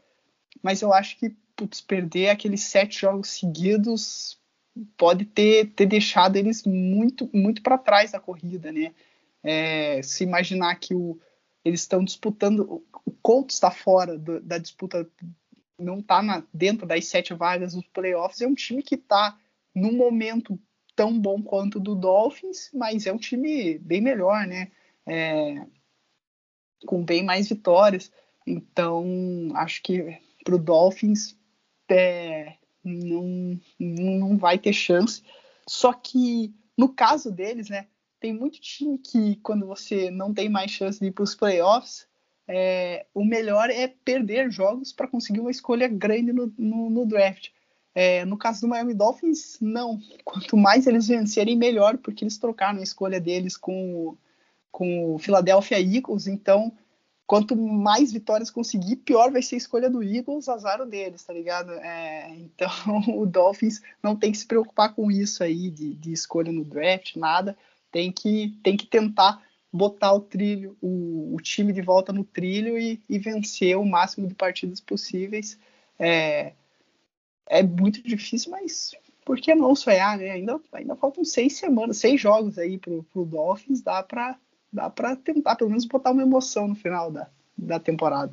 mas 0.62 0.82
eu 0.82 0.92
acho 0.92 1.18
que 1.18 1.34
putz, 1.56 1.80
perder 1.80 2.28
aqueles 2.28 2.62
sete 2.62 3.00
jogos 3.00 3.30
seguidos 3.30 4.38
pode 4.96 5.24
ter, 5.24 5.72
ter 5.72 5.86
deixado 5.86 6.36
eles 6.36 6.64
muito 6.64 7.28
muito 7.32 7.62
para 7.62 7.78
trás 7.78 8.12
da 8.12 8.20
corrida, 8.20 8.70
né? 8.72 8.94
É, 9.42 10.02
se 10.02 10.24
imaginar 10.24 10.74
que 10.76 10.94
o, 10.94 11.18
eles 11.64 11.80
estão 11.80 12.04
disputando, 12.04 12.82
o 13.04 13.12
Colts 13.22 13.56
está 13.56 13.70
fora 13.70 14.18
do, 14.18 14.40
da 14.40 14.58
disputa, 14.58 15.08
não 15.78 15.98
está 15.98 16.44
dentro 16.52 16.86
das 16.86 17.06
sete 17.06 17.34
vagas 17.34 17.74
dos 17.74 17.86
playoffs, 17.88 18.40
é 18.40 18.46
um 18.46 18.54
time 18.54 18.82
que 18.82 18.96
está 18.96 19.38
num 19.74 19.92
momento 19.92 20.58
tão 20.94 21.18
bom 21.18 21.42
quanto 21.42 21.76
o 21.76 21.80
do 21.80 21.94
Dolphins, 21.94 22.70
mas 22.72 23.06
é 23.06 23.12
um 23.12 23.18
time 23.18 23.78
bem 23.78 24.00
melhor, 24.00 24.46
né? 24.46 24.70
É, 25.06 25.66
com 26.86 27.04
bem 27.04 27.22
mais 27.22 27.48
vitórias. 27.48 28.10
Então, 28.46 29.04
acho 29.54 29.82
que 29.82 30.18
para 30.42 30.54
o 30.54 30.58
Dolphins 30.58 31.36
é, 31.88 32.54
não, 32.86 33.60
não 33.78 34.38
vai 34.38 34.58
ter 34.58 34.72
chance. 34.72 35.22
Só 35.68 35.92
que 35.92 36.54
no 36.76 36.88
caso 36.88 37.30
deles, 37.30 37.68
né, 37.68 37.86
tem 38.20 38.32
muito 38.32 38.60
time 38.60 38.98
que 38.98 39.36
quando 39.36 39.66
você 39.66 40.10
não 40.10 40.32
tem 40.32 40.48
mais 40.48 40.70
chance 40.70 40.98
de 41.00 41.06
ir 41.06 41.12
para 41.12 41.24
os 41.24 41.34
playoffs, 41.34 42.06
é, 42.48 43.06
o 43.12 43.24
melhor 43.24 43.70
é 43.70 43.88
perder 43.88 44.50
jogos 44.50 44.92
para 44.92 45.08
conseguir 45.08 45.40
uma 45.40 45.50
escolha 45.50 45.88
grande 45.88 46.32
no, 46.32 46.52
no, 46.56 46.90
no 46.90 47.06
draft. 47.06 47.48
É, 47.94 48.24
no 48.26 48.36
caso 48.36 48.60
do 48.60 48.68
Miami 48.68 48.94
Dolphins, 48.94 49.56
não. 49.60 49.98
Quanto 50.22 50.56
mais 50.56 50.86
eles 50.86 51.08
vencerem, 51.08 51.56
melhor, 51.56 51.96
porque 51.96 52.24
eles 52.24 52.38
trocaram 52.38 52.78
a 52.78 52.82
escolha 52.82 53.18
deles 53.18 53.56
com, 53.56 54.16
com 54.70 55.14
o 55.14 55.18
Philadelphia 55.18 55.80
Eagles. 55.80 56.26
Então, 56.26 56.72
quanto 57.26 57.56
mais 57.56 58.12
vitórias 58.12 58.50
conseguir, 58.50 58.96
pior 58.96 59.32
vai 59.32 59.42
ser 59.42 59.56
a 59.56 59.58
escolha 59.58 59.90
do 59.90 60.02
Eagles, 60.02 60.48
azar 60.48 60.84
deles, 60.86 61.24
tá 61.24 61.32
ligado? 61.32 61.72
É, 61.72 62.30
então 62.36 62.70
o 63.18 63.26
Dolphins 63.26 63.82
não 64.02 64.14
tem 64.14 64.30
que 64.30 64.38
se 64.38 64.46
preocupar 64.46 64.94
com 64.94 65.10
isso 65.10 65.42
aí 65.42 65.70
de, 65.70 65.94
de, 65.94 66.12
escolha 66.12 66.52
no 66.52 66.64
draft, 66.64 67.16
nada. 67.16 67.56
Tem 67.90 68.12
que, 68.12 68.56
tem 68.62 68.76
que 68.76 68.86
tentar 68.86 69.42
botar 69.72 70.12
o 70.12 70.20
trilho, 70.20 70.76
o, 70.80 71.34
o 71.34 71.40
time 71.40 71.72
de 71.72 71.82
volta 71.82 72.12
no 72.12 72.24
trilho 72.24 72.78
e, 72.78 73.02
e, 73.08 73.18
vencer 73.18 73.76
o 73.76 73.84
máximo 73.84 74.28
de 74.28 74.34
partidas 74.34 74.80
possíveis. 74.80 75.58
É, 75.98 76.52
é 77.48 77.62
muito 77.62 78.02
difícil, 78.02 78.50
mas 78.52 78.94
por 79.24 79.40
que 79.40 79.54
não 79.54 79.74
sonhar, 79.74 80.16
né? 80.16 80.30
Ainda, 80.30 80.60
ainda 80.72 80.94
faltam 80.94 81.24
seis 81.24 81.56
semanas, 81.56 81.96
seis 81.96 82.20
jogos 82.20 82.58
aí 82.58 82.78
pro, 82.78 83.02
pro 83.12 83.24
Dolphins, 83.24 83.82
dá 83.82 84.02
para 84.02 84.38
dá 84.76 84.90
para 84.90 85.16
tentar 85.16 85.56
pelo 85.56 85.70
menos 85.70 85.86
botar 85.86 86.10
uma 86.10 86.22
emoção 86.22 86.68
no 86.68 86.74
final 86.74 87.10
da, 87.10 87.28
da 87.56 87.80
temporada. 87.80 88.32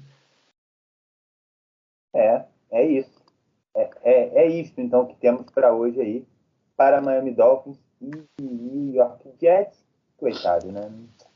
É, 2.13 2.45
é 2.69 2.85
isso. 2.85 3.23
É, 3.75 3.89
é, 4.03 4.43
é 4.43 4.47
isso 4.47 4.73
então 4.77 5.07
que 5.07 5.15
temos 5.15 5.49
para 5.49 5.73
hoje 5.73 5.99
aí 5.99 6.27
para 6.75 7.01
Miami 7.01 7.31
Dolphins 7.31 7.79
e 8.01 8.11
New 8.41 8.93
York 8.93 9.29
Jets. 9.39 9.81
Coitado, 10.17 10.71
né? 10.71 10.91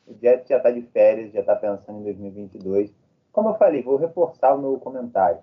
O 0.06 0.14
Jets 0.14 0.48
já 0.48 0.58
está 0.58 0.72
de 0.72 0.82
férias, 0.82 1.32
já 1.32 1.40
está 1.40 1.56
pensando 1.56 2.00
em 2.00 2.04
2022. 2.04 2.92
Como 3.32 3.50
eu 3.50 3.56
falei, 3.56 3.82
vou 3.82 3.98
reforçar 3.98 4.54
o 4.56 4.62
meu 4.62 4.78
comentário. 4.80 5.40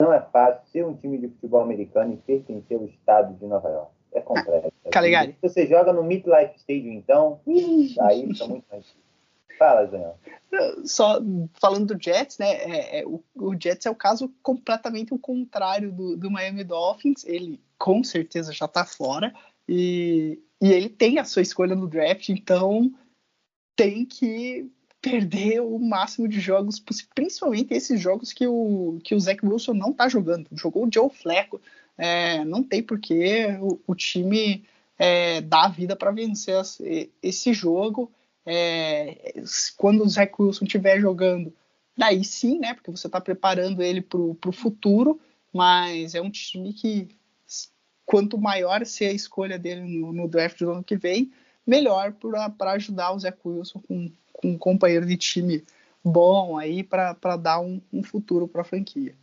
Não 0.00 0.12
é 0.12 0.20
fácil 0.20 0.64
ser 0.70 0.86
um 0.86 0.94
time 0.94 1.18
de 1.18 1.28
futebol 1.28 1.60
americano 1.60 2.12
e 2.12 2.16
pertencer 2.16 2.76
ao 2.78 2.84
estado 2.86 3.34
de 3.34 3.46
Nova 3.46 3.68
York. 3.68 3.92
É 4.12 4.20
complexo. 4.20 4.71
Caligari. 4.90 5.36
Se 5.40 5.48
você 5.48 5.66
joga 5.66 5.92
no 5.92 6.02
Midlife 6.02 6.56
Stadium, 6.56 6.92
então, 6.92 7.40
aí 8.00 8.26
fica 8.26 8.46
muito 8.46 8.64
mais 8.70 8.84
Fala, 9.58 9.86
Daniel. 9.86 10.18
Só 10.84 11.20
falando 11.60 11.94
do 11.94 12.02
Jets, 12.02 12.38
né? 12.38 12.50
É, 12.50 13.00
é, 13.00 13.06
o, 13.06 13.22
o, 13.34 13.54
Jets 13.54 13.86
é 13.86 13.90
o 13.90 13.94
caso 13.94 14.32
completamente 14.42 15.14
o 15.14 15.18
contrário 15.18 15.92
do, 15.92 16.16
do 16.16 16.30
Miami 16.30 16.64
Dolphins. 16.64 17.24
Ele 17.24 17.60
com 17.78 18.02
certeza 18.02 18.52
já 18.52 18.66
tá 18.66 18.84
fora 18.84 19.32
e, 19.68 20.40
e 20.60 20.72
ele 20.72 20.88
tem 20.88 21.18
a 21.18 21.24
sua 21.24 21.42
escolha 21.42 21.74
no 21.74 21.88
draft, 21.88 22.28
então 22.28 22.92
tem 23.76 24.04
que 24.04 24.70
perder 25.00 25.60
o 25.60 25.78
máximo 25.78 26.28
de 26.28 26.38
jogos, 26.38 26.82
principalmente 27.14 27.74
esses 27.74 28.00
jogos 28.00 28.32
que 28.32 28.46
o, 28.46 28.98
que 29.02 29.14
o 29.14 29.20
Zach 29.20 29.44
Wilson 29.44 29.74
não 29.74 29.92
tá 29.92 30.08
jogando. 30.08 30.48
Jogou 30.52 30.86
o 30.86 30.90
Joe 30.92 31.10
Flacco, 31.10 31.60
é, 31.96 32.44
não 32.44 32.62
tem 32.62 32.82
porquê 32.82 33.58
o, 33.60 33.80
o 33.86 33.94
time 33.94 34.64
é, 35.02 35.40
dar 35.40 35.64
a 35.64 35.68
vida 35.68 35.96
para 35.96 36.12
vencer 36.12 36.54
esse 37.20 37.52
jogo. 37.52 38.08
É, 38.46 39.34
quando 39.76 40.04
o 40.04 40.08
Zach 40.08 40.32
Wilson 40.38 40.64
estiver 40.64 41.00
jogando, 41.00 41.52
daí 41.98 42.22
sim, 42.22 42.60
né? 42.60 42.72
Porque 42.72 42.92
você 42.92 43.08
está 43.08 43.20
preparando 43.20 43.82
ele 43.82 44.00
para 44.00 44.20
o 44.20 44.52
futuro, 44.52 45.20
mas 45.52 46.14
é 46.14 46.20
um 46.20 46.30
time 46.30 46.72
que 46.72 47.08
quanto 48.06 48.38
maior 48.38 48.86
ser 48.86 49.06
a 49.06 49.12
escolha 49.12 49.58
dele 49.58 49.80
no, 49.80 50.12
no 50.12 50.28
draft 50.28 50.60
do 50.60 50.70
ano 50.70 50.84
que 50.84 50.96
vem, 50.96 51.32
melhor 51.66 52.14
para 52.56 52.72
ajudar 52.72 53.12
o 53.12 53.18
Zach 53.18 53.36
Wilson 53.44 53.80
com, 53.80 54.12
com 54.32 54.50
um 54.50 54.58
companheiro 54.58 55.04
de 55.04 55.16
time 55.16 55.64
bom 56.04 56.56
aí 56.56 56.84
para 56.84 57.36
dar 57.36 57.58
um, 57.58 57.80
um 57.92 58.04
futuro 58.04 58.46
para 58.46 58.60
a 58.60 58.64
franquia. 58.64 59.16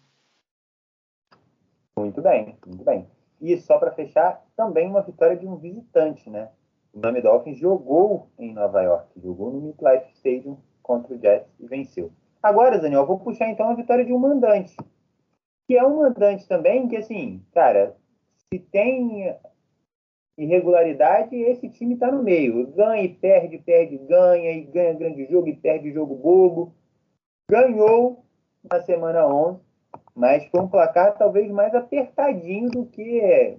Muito 1.98 2.22
bem, 2.22 2.58
muito 2.66 2.84
bem. 2.84 3.08
E 3.42 3.58
só 3.58 3.78
para 3.78 3.92
fechar, 3.92 4.46
também 4.56 4.88
uma 4.88 5.02
vitória 5.02 5.36
de 5.36 5.48
um 5.48 5.56
visitante, 5.56 6.30
né? 6.30 6.50
O 6.94 7.00
Miami 7.00 7.22
Dolphins 7.22 7.58
jogou 7.58 8.28
em 8.38 8.54
Nova 8.54 8.82
York, 8.82 9.08
jogou 9.22 9.52
no 9.52 9.62
MetLife 9.62 10.12
Stadium 10.16 10.58
contra 10.82 11.14
o 11.14 11.20
Jets 11.20 11.50
e 11.60 11.68
venceu. 11.68 12.12
Agora, 12.42 12.80
Daniel, 12.80 13.06
vou 13.06 13.20
puxar 13.20 13.50
então 13.50 13.70
a 13.70 13.76
vitória 13.76 14.04
de 14.04 14.14
um 14.14 14.20
mandante, 14.20 14.76
que 15.68 15.78
é 15.78 15.86
um 15.86 15.98
mandante 15.98 16.48
também 16.48 16.88
que, 16.88 16.98
assim, 16.98 17.44
cara, 17.52 17.96
se 18.52 18.60
tem 18.60 19.36
irregularidade, 20.38 21.36
esse 21.36 21.70
time 21.70 21.94
está 21.94 22.12
no 22.12 22.24
meio. 22.24 22.66
Ganha 22.68 23.04
e 23.04 23.10
perde, 23.10 23.58
perde, 23.60 23.98
ganha, 23.98 24.52
e 24.52 24.62
ganha 24.62 24.94
grande 24.94 25.26
jogo 25.26 25.48
e 25.48 25.56
perde 25.56 25.92
jogo 25.92 26.16
bobo. 26.16 26.74
Ganhou 27.52 28.26
na 28.72 28.82
semana 28.82 29.28
11, 29.28 29.60
mas 30.20 30.46
foi 30.48 30.60
um 30.60 30.68
placar 30.68 31.18
talvez 31.18 31.50
mais 31.50 31.74
apertadinho 31.74 32.70
do 32.70 32.86
que 32.86 33.58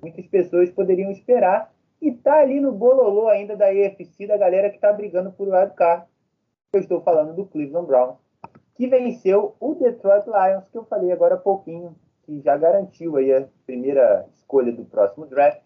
muitas 0.00 0.26
pessoas 0.26 0.70
poderiam 0.70 1.10
esperar. 1.10 1.72
E 2.02 2.12
tá 2.12 2.40
ali 2.40 2.60
no 2.60 2.70
bololô 2.70 3.28
ainda 3.28 3.56
da 3.56 3.72
EFC, 3.72 4.26
da 4.26 4.36
galera 4.36 4.68
que 4.68 4.74
está 4.74 4.92
brigando 4.92 5.32
por 5.32 5.48
lado 5.48 5.72
cá. 5.74 6.06
Eu 6.70 6.80
estou 6.80 7.00
falando 7.00 7.34
do 7.34 7.46
Cleveland 7.46 7.86
Browns, 7.86 8.18
que 8.74 8.86
venceu 8.88 9.56
o 9.58 9.74
Detroit 9.74 10.26
Lions, 10.26 10.68
que 10.68 10.76
eu 10.76 10.84
falei 10.84 11.10
agora 11.12 11.36
há 11.36 11.38
pouquinho, 11.38 11.96
que 12.24 12.42
já 12.42 12.58
garantiu 12.58 13.16
aí 13.16 13.32
a 13.32 13.48
primeira 13.64 14.26
escolha 14.34 14.70
do 14.70 14.84
próximo 14.84 15.24
draft. 15.24 15.62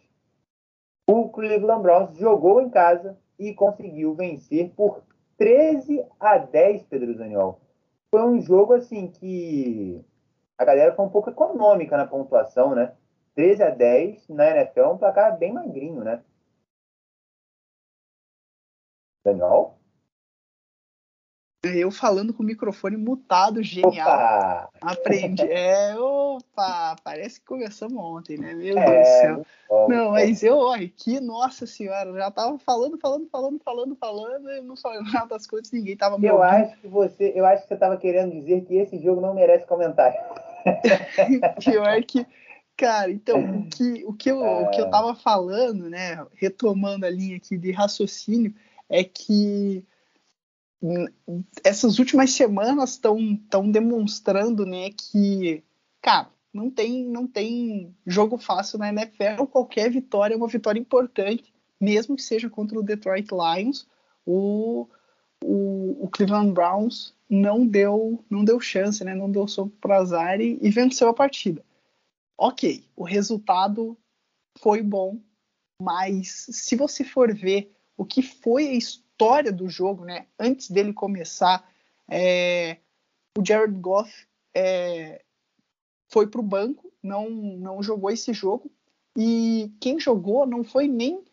O 1.09 1.29
Cleveland 1.31 1.83
Browns 1.83 2.17
jogou 2.19 2.61
em 2.61 2.71
casa 2.71 3.19
e 3.37 3.53
conseguiu 3.53 4.15
vencer 4.15 4.71
por 4.77 5.03
13 5.39 6.05
a 6.21 6.39
10, 6.39 6.85
Pedro 6.85 7.17
Daniel. 7.17 7.59
Foi 8.13 8.23
um 8.23 8.41
jogo 8.41 8.75
assim 8.75 9.09
que 9.09 10.05
a 10.59 10.65
galera 10.65 10.95
foi 10.95 11.05
um 11.05 11.11
pouco 11.11 11.31
econômica 11.31 11.97
na 11.97 12.07
pontuação, 12.07 12.75
né? 12.75 12.95
13 13.35 13.63
a 13.63 13.71
10 13.71 14.29
na 14.29 14.51
NFL 14.51 14.81
é 14.81 14.89
um 14.89 14.99
placar 14.99 15.37
bem 15.39 15.53
magrinho, 15.53 16.03
né? 16.03 16.23
Daniel? 19.25 19.77
Eu 21.65 21.91
falando 21.91 22.33
com 22.33 22.43
o 22.45 22.47
microfone 22.47 22.97
mutado, 22.97 23.63
genial. 23.63 24.09
Opa! 24.09 24.71
Aprendi. 24.81 25.43
É, 25.51 25.95
opa, 25.99 26.97
parece 27.03 27.41
que 27.41 27.47
começamos 27.47 27.99
ontem, 27.99 28.39
né? 28.39 28.55
Meu 28.55 28.79
é, 28.79 28.85
Deus 28.85 29.09
do 29.09 29.21
céu. 29.21 29.47
Bom, 29.69 29.89
não, 29.89 30.11
mas 30.13 30.43
eu, 30.43 30.57
olha, 30.59 30.89
que 30.89 31.19
nossa 31.19 31.67
senhora, 31.67 32.13
já 32.13 32.31
tava 32.31 32.59
falando, 32.59 32.99
falando, 32.99 33.29
falando, 33.29 33.61
falando, 33.65 33.97
falando, 33.97 34.51
e 34.51 34.61
não 34.61 34.77
falei 34.77 35.01
nada 35.13 35.27
das 35.27 35.47
coisas, 35.47 35.73
ninguém 35.73 35.97
tava 35.97 36.19
Eu 36.25 36.43
acho 36.43 36.77
que 36.79 36.89
você, 36.89 37.33
eu 37.35 37.45
acho 37.45 37.63
que 37.63 37.69
você 37.69 37.77
tava 37.77 37.97
querendo 37.97 38.33
dizer 38.33 38.65
que 38.65 38.77
esse 38.77 39.03
jogo 39.03 39.21
não 39.21 39.35
merece 39.35 39.67
comentário. 39.67 40.19
Pior 41.65 42.03
que, 42.05 42.27
cara, 42.77 43.11
então, 43.11 43.41
o 43.41 43.69
que, 43.69 44.05
o, 44.07 44.13
que 44.13 44.31
eu, 44.31 44.41
o 44.41 44.71
que 44.71 44.81
eu 44.81 44.91
tava 44.91 45.15
falando, 45.15 45.89
né, 45.89 46.25
retomando 46.35 47.07
a 47.07 47.11
linha 47.11 47.37
aqui 47.37 47.57
de 47.57 47.71
raciocínio, 47.71 48.55
é 48.89 49.03
que 49.03 49.85
essas 51.65 51.99
últimas 51.99 52.31
semanas 52.31 52.91
estão 52.91 53.71
demonstrando 53.71 54.67
né, 54.67 54.91
que, 54.91 55.63
cara, 56.03 56.29
não 56.53 56.71
tem, 56.71 57.05
não 57.05 57.27
tem 57.27 57.95
jogo 58.07 58.39
fácil 58.39 58.79
na 58.79 58.89
NFL. 58.89 59.45
Qualquer 59.51 59.91
vitória 59.91 60.35
é 60.35 60.37
uma 60.37 60.49
vitória 60.49 60.81
importante, 60.81 61.53
mesmo 61.81 62.17
que 62.17 62.23
seja 62.23 62.49
contra 62.49 62.79
o 62.79 62.83
Detroit 62.83 63.29
Lions. 63.31 63.87
O, 64.25 64.89
o, 65.45 66.05
o 66.05 66.09
Cleveland 66.09 66.53
Browns 66.53 67.15
não 67.29 67.67
deu, 67.67 68.25
não 68.31 68.45
deu 68.45 68.61
chance, 68.61 69.03
né, 69.05 69.15
não 69.15 69.31
deu 69.31 69.49
soco 69.49 69.77
para 69.81 69.99
azar 69.99 70.41
e, 70.41 70.71
venceu 70.71 71.09
a 71.09 71.15
partida. 71.15 71.65
Ok, 72.39 72.85
o 72.95 73.03
resultado 73.03 73.97
foi 74.59 74.83
bom, 74.83 75.19
mas 75.81 76.47
se 76.51 76.77
você 76.77 77.03
for 77.03 77.35
ver 77.35 77.75
o 77.97 78.05
que 78.05 78.23
foi 78.23 78.69
a 78.69 78.73
história 78.73 79.07
história 79.17 79.51
do 79.51 79.67
jogo, 79.67 80.05
né? 80.05 80.27
Antes 80.39 80.71
dele 80.71 80.93
começar, 80.93 81.67
é, 82.09 82.77
o 83.37 83.45
Jared 83.45 83.75
Goff 83.81 84.27
é, 84.55 85.25
foi 86.09 86.27
para 86.27 86.41
o 86.41 86.45
banco, 86.45 86.93
não, 87.03 87.31
não 87.31 87.83
jogou 87.83 88.11
esse 88.11 88.35
jogo. 88.35 88.71
E 89.17 89.73
quem 89.81 89.99
jogou 89.99 90.47
não 90.47 90.63
foi 90.63 90.87
nem 90.87 91.25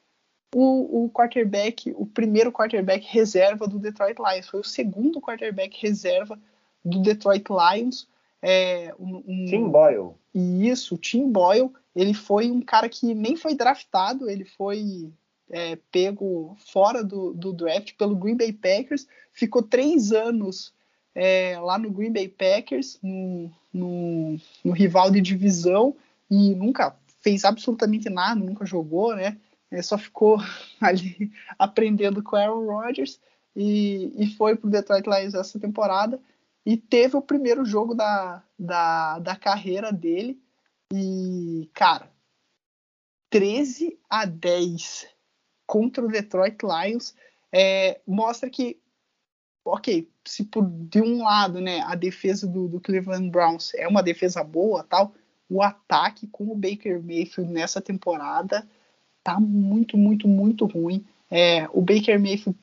o, 0.54 1.06
o, 1.06 1.10
quarterback, 1.10 1.94
o 1.98 2.06
primeiro 2.06 2.52
quarterback 2.52 3.06
reserva 3.10 3.68
do 3.68 3.80
Detroit 3.80 4.18
Lions, 4.20 4.48
foi 4.48 4.60
o 4.60 4.64
segundo 4.64 5.22
quarterback 5.22 5.80
reserva 5.82 6.40
do 6.84 7.02
Detroit 7.02 7.46
Lions. 7.50 8.08
É, 8.42 8.94
um, 9.00 9.24
um, 9.26 9.46
Tim 9.46 9.70
Boyle. 9.70 10.12
E 10.34 10.70
isso, 10.70 10.96
o 10.96 10.98
Tim 10.98 11.32
Boyle, 11.32 11.72
ele 11.96 12.14
foi 12.14 12.52
um 12.52 12.62
cara 12.62 12.90
que 12.90 13.14
nem 13.14 13.36
foi 13.36 13.56
draftado, 13.56 14.30
ele 14.30 14.46
foi 14.46 15.12
é, 15.50 15.78
pego 15.92 16.56
fora 16.58 17.04
do, 17.04 17.34
do, 17.34 17.54
draft 17.54 17.94
pelo 17.98 18.16
Green 18.16 18.36
Bay 18.36 18.52
Packers, 18.52 19.08
ficou 19.32 19.62
três 19.62 20.12
anos 20.12 20.74
é, 21.16 21.60
lá 21.60 21.78
no 21.78 21.92
Green 21.92 22.12
Bay 22.12 22.28
Packers, 22.28 23.00
no, 23.02 23.52
no, 23.72 24.38
no, 24.64 24.72
rival 24.72 25.12
de 25.12 25.22
divisão, 25.22 25.96
e 26.30 26.56
nunca 26.56 26.96
fez 27.22 27.46
absolutamente 27.46 28.10
nada, 28.10 28.40
nunca 28.40 28.66
jogou, 28.66 29.16
né? 29.16 29.38
Só 29.82 29.98
ficou 29.98 30.38
ali 30.80 31.32
aprendendo 31.58 32.22
com 32.22 32.36
Aaron 32.36 32.66
Rodgers 32.66 33.20
e, 33.56 34.12
e 34.16 34.28
foi 34.36 34.56
pro 34.56 34.70
Detroit 34.70 35.06
Lions 35.08 35.34
essa 35.34 35.60
temporada. 35.60 36.20
E 36.66 36.78
teve 36.78 37.18
o 37.18 37.22
primeiro 37.22 37.66
jogo 37.66 37.94
da, 37.94 38.44
da, 38.58 39.20
da 39.20 39.36
carreira 39.36 39.92
dele. 39.92 40.42
E, 40.94 41.70
cara, 41.74 42.10
13 43.30 44.00
a 44.10 44.26
10 44.26 45.08
contra 45.66 46.06
o 46.06 46.08
Detroit 46.08 46.58
Lions 46.62 47.16
é, 47.52 48.00
mostra 48.06 48.50
que, 48.50 48.80
ok, 49.66 50.10
se 50.26 50.44
por 50.44 50.70
de 50.70 51.02
um 51.02 51.24
lado, 51.24 51.60
né, 51.60 51.82
a 51.82 51.96
defesa 51.96 52.48
do, 52.48 52.68
do, 52.68 52.80
Cleveland 52.80 53.30
Browns 53.30 53.74
é 53.74 53.88
uma 53.88 54.04
defesa 54.04 54.44
boa, 54.44 54.84
tal, 54.84 55.14
o 55.50 55.62
ataque 55.62 56.28
com 56.28 56.46
o 56.52 56.56
Baker 56.56 57.02
Mayfield 57.02 57.52
nessa 57.52 57.82
temporada 57.82 58.68
tá 59.24 59.40
muito, 59.40 59.98
muito, 59.98 60.28
muito 60.28 60.66
ruim. 60.66 61.06
É, 61.32 61.68
o 61.72 61.82
Baker 61.82 62.20
Mayfield 62.20 62.60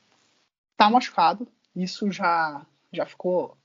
tá 0.76 0.90
machucado, 0.90 1.48
isso 1.74 2.11
já 2.12 2.64
já 2.92 3.06
ficou 3.06 3.56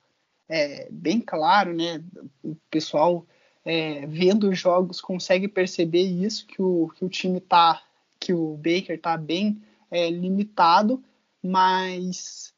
é, 0.48 0.88
bem 0.92 1.20
claro, 1.20 1.74
né? 1.74 2.04
O 2.44 2.56
pessoal 2.70 3.26
é, 3.64 4.06
vendo 4.06 4.50
os 4.50 4.60
jogos 4.60 5.02
consegue 5.02 5.48
perceber 5.48 6.04
isso 6.04 6.46
que 6.46 6.62
o, 6.62 6.90
que 6.96 7.04
o 7.04 7.10
time 7.10 7.40
tá 7.40 7.82
que 8.20 8.34
o 8.34 8.56
Baker 8.58 8.96
está 8.96 9.18
bem 9.18 9.62
é, 9.92 10.10
limitado, 10.10 11.04
mas 11.44 12.54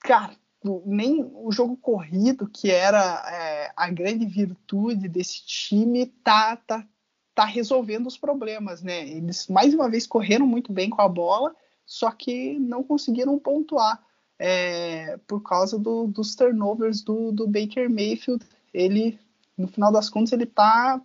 cara, 0.00 0.36
nem 0.84 1.22
o 1.34 1.50
jogo 1.52 1.76
corrido, 1.76 2.48
que 2.48 2.70
era 2.70 3.22
é, 3.28 3.72
a 3.76 3.90
grande 3.90 4.26
virtude 4.26 5.08
desse 5.08 5.44
time, 5.44 6.06
tá, 6.06 6.56
tá, 6.56 6.86
tá 7.34 7.44
resolvendo 7.44 8.06
os 8.06 8.16
problemas, 8.16 8.82
né? 8.82 9.08
Eles 9.08 9.48
mais 9.48 9.74
uma 9.74 9.88
vez 9.88 10.06
correram 10.06 10.46
muito 10.46 10.72
bem 10.72 10.90
com 10.90 11.00
a 11.00 11.08
bola, 11.08 11.54
só 11.86 12.10
que 12.10 12.58
não 12.58 12.82
conseguiram 12.82 13.38
pontuar 13.38 14.02
é, 14.38 15.18
por 15.26 15.40
causa 15.40 15.78
do, 15.78 16.06
dos 16.06 16.34
turnovers 16.34 17.02
do, 17.02 17.32
do 17.32 17.46
Baker 17.46 17.88
Mayfield. 17.88 18.44
Ele, 18.72 19.18
no 19.56 19.68
final 19.68 19.92
das 19.92 20.10
contas, 20.10 20.32
ele 20.32 20.46
tá 20.46 21.00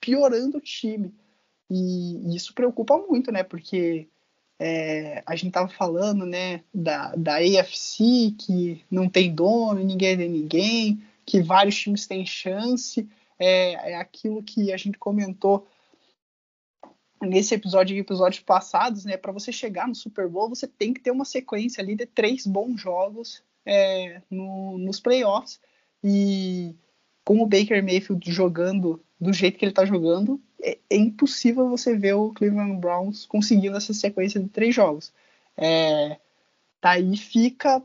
piorando 0.00 0.58
o 0.58 0.60
time. 0.60 1.14
E, 1.70 2.36
isso 2.36 2.54
preocupa 2.54 2.98
muito, 2.98 3.30
né? 3.30 3.42
Porque 3.42 4.08
é, 4.58 5.22
a 5.26 5.34
gente 5.34 5.48
estava 5.48 5.68
falando, 5.68 6.26
né, 6.26 6.62
da, 6.72 7.14
da 7.16 7.36
AFC, 7.36 8.34
que 8.38 8.84
não 8.90 9.08
tem 9.08 9.34
dono, 9.34 9.82
ninguém 9.82 10.12
é 10.12 10.16
ninguém, 10.16 11.02
que 11.24 11.40
vários 11.40 11.76
times 11.76 12.06
têm 12.06 12.26
chance. 12.26 13.08
É, 13.42 13.92
é 13.92 13.96
aquilo 13.96 14.42
que 14.42 14.72
a 14.72 14.76
gente 14.76 14.98
comentou 14.98 15.66
nesse 17.20 17.54
episódio 17.54 17.96
e 17.96 18.00
episódios 18.00 18.42
passados, 18.42 19.04
né? 19.04 19.16
Para 19.16 19.32
você 19.32 19.52
chegar 19.52 19.88
no 19.88 19.94
Super 19.94 20.28
Bowl, 20.28 20.48
você 20.48 20.66
tem 20.66 20.92
que 20.92 21.00
ter 21.00 21.10
uma 21.10 21.24
sequência 21.24 21.82
ali 21.82 21.94
de 21.94 22.06
três 22.06 22.46
bons 22.46 22.80
jogos 22.80 23.42
é, 23.64 24.22
no, 24.30 24.78
nos 24.78 25.00
playoffs. 25.00 25.60
E 26.02 26.74
com 27.24 27.40
o 27.40 27.46
Baker 27.46 27.82
Mayfield 27.82 28.30
jogando 28.30 29.02
do 29.20 29.32
jeito 29.32 29.56
que 29.56 29.64
ele 29.64 29.70
está 29.70 29.84
jogando, 29.84 30.40
é, 30.60 30.78
é, 30.90 30.96
impossível 30.96 31.68
você 31.68 31.96
ver 31.96 32.14
o 32.14 32.32
Cleveland 32.32 32.80
Browns 32.80 33.24
conseguindo 33.24 33.76
essa 33.76 33.92
sequência 33.94 34.40
de 34.40 34.48
três 34.48 34.74
jogos. 34.74 35.12
É, 35.56 36.18
daí 36.80 37.16
fica 37.16 37.82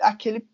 aquele. 0.00 0.46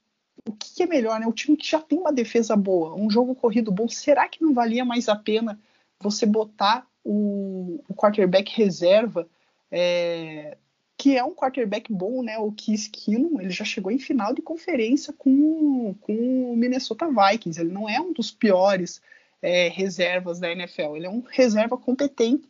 O 0.47 0.53
que 0.53 0.83
é 0.83 0.87
melhor, 0.87 1.19
né? 1.19 1.27
O 1.27 1.33
time 1.33 1.57
que 1.57 1.67
já 1.67 1.81
tem 1.81 1.99
uma 1.99 2.13
defesa 2.13 2.55
boa, 2.55 2.95
um 2.95 3.09
jogo 3.09 3.35
corrido 3.35 3.73
bom, 3.73 3.89
será 3.89 4.29
que 4.29 4.43
não 4.43 4.53
valia 4.53 4.85
mais 4.85 5.09
a 5.09 5.17
pena 5.17 5.59
você 6.01 6.27
botar 6.27 6.87
o, 7.03 7.83
o 7.89 7.95
quarterback 7.95 8.55
reserva, 8.55 9.29
é, 9.71 10.57
que 10.97 11.17
é 11.17 11.25
um 11.25 11.35
quarterback 11.35 11.93
bom, 11.93 12.23
né? 12.23 12.39
O 12.39 12.53
Keith 12.53 12.91
Keenum, 12.93 13.41
ele 13.41 13.51
já 13.51 13.65
chegou 13.65 13.91
em 13.91 13.99
final 13.99 14.33
de 14.35 14.43
conferência 14.43 15.13
com, 15.13 15.95
com 16.01 16.53
o 16.53 16.57
Minnesota 16.57 17.09
Vikings. 17.09 17.61
Ele 17.61 17.73
não 17.73 17.89
é 17.89 18.01
um 18.01 18.13
dos 18.13 18.31
piores 18.31 19.03
é, 19.43 19.69
reservas 19.69 20.39
da 20.39 20.51
NFL. 20.51 20.97
Ele 20.97 21.07
é 21.07 21.11
um 21.11 21.21
reserva 21.21 21.77
competente, 21.77 22.49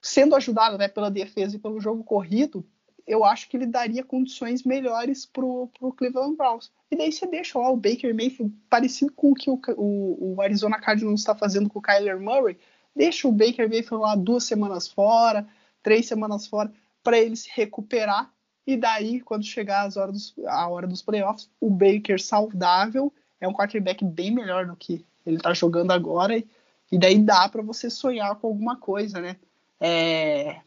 sendo 0.00 0.36
ajudado 0.36 0.78
né, 0.78 0.88
pela 0.88 1.10
defesa 1.10 1.56
e 1.56 1.58
pelo 1.58 1.80
jogo 1.80 2.04
corrido. 2.04 2.64
Eu 3.08 3.24
acho 3.24 3.48
que 3.48 3.56
ele 3.56 3.66
daria 3.66 4.04
condições 4.04 4.62
melhores 4.62 5.24
para 5.24 5.44
o 5.44 5.68
Cleveland 5.96 6.36
Browns. 6.36 6.70
E 6.90 6.96
daí 6.96 7.10
você 7.10 7.26
deixa 7.26 7.58
o 7.58 7.74
Baker 7.74 8.14
Mayfield, 8.14 8.54
parecido 8.68 9.10
com 9.12 9.32
o 9.32 9.34
que 9.34 9.50
o, 9.50 9.58
o, 9.76 10.34
o 10.34 10.42
Arizona 10.42 10.78
Cardinals 10.78 11.20
está 11.20 11.34
fazendo 11.34 11.70
com 11.70 11.78
o 11.78 11.82
Kyler 11.82 12.20
Murray. 12.20 12.58
Deixa 12.94 13.26
o 13.26 13.32
Baker 13.32 13.68
Mayfield 13.68 14.02
lá 14.02 14.14
duas 14.14 14.44
semanas 14.44 14.86
fora, 14.86 15.48
três 15.82 16.06
semanas 16.06 16.46
fora, 16.46 16.70
para 17.02 17.18
ele 17.18 17.34
se 17.34 17.48
recuperar. 17.52 18.30
E 18.66 18.76
daí, 18.76 19.20
quando 19.20 19.44
chegar 19.44 19.86
as 19.86 19.96
horas 19.96 20.12
dos, 20.12 20.34
a 20.46 20.68
hora 20.68 20.86
dos 20.86 21.00
playoffs, 21.00 21.48
o 21.58 21.70
Baker 21.70 22.22
saudável 22.22 23.10
é 23.40 23.48
um 23.48 23.54
quarterback 23.54 24.04
bem 24.04 24.30
melhor 24.30 24.66
do 24.66 24.76
que 24.76 25.02
ele 25.24 25.38
tá 25.38 25.54
jogando 25.54 25.92
agora, 25.92 26.42
e 26.90 26.98
daí 26.98 27.18
dá 27.18 27.48
para 27.48 27.62
você 27.62 27.88
sonhar 27.88 28.34
com 28.36 28.46
alguma 28.46 28.76
coisa, 28.76 29.20
né? 29.20 29.36
É, 29.80 30.60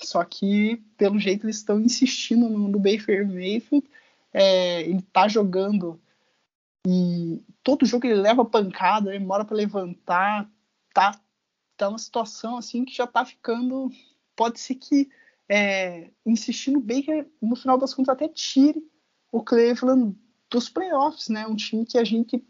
só 0.00 0.24
que, 0.24 0.76
pelo 0.96 1.18
jeito, 1.18 1.46
eles 1.46 1.56
estão 1.56 1.80
insistindo 1.80 2.48
no, 2.48 2.68
no 2.68 2.78
Baker 2.78 3.26
Mayfield. 3.26 3.88
É, 4.32 4.82
ele 4.82 5.02
tá 5.02 5.26
jogando 5.26 6.00
e 6.86 7.42
todo 7.62 7.86
jogo 7.86 8.06
ele 8.06 8.14
leva 8.14 8.44
pancada, 8.44 9.10
demora 9.10 9.44
para 9.44 9.56
levantar, 9.56 10.50
tá, 10.94 11.20
tá 11.76 11.88
uma 11.88 11.98
situação 11.98 12.56
assim 12.56 12.84
que 12.84 12.94
já 12.94 13.06
tá 13.06 13.24
ficando. 13.24 13.90
Pode 14.36 14.60
ser 14.60 14.76
que 14.76 15.10
é, 15.48 16.10
insistir 16.24 16.70
no 16.70 16.80
Baker, 16.80 17.26
no 17.40 17.56
final 17.56 17.78
das 17.78 17.92
contas, 17.94 18.12
até 18.12 18.28
tire 18.28 18.82
o 19.32 19.42
Cleveland 19.42 20.16
dos 20.50 20.68
playoffs, 20.68 21.28
né? 21.28 21.46
Um 21.46 21.56
time 21.56 21.84
que 21.84 21.98
a 21.98 22.04
gente 22.04 22.42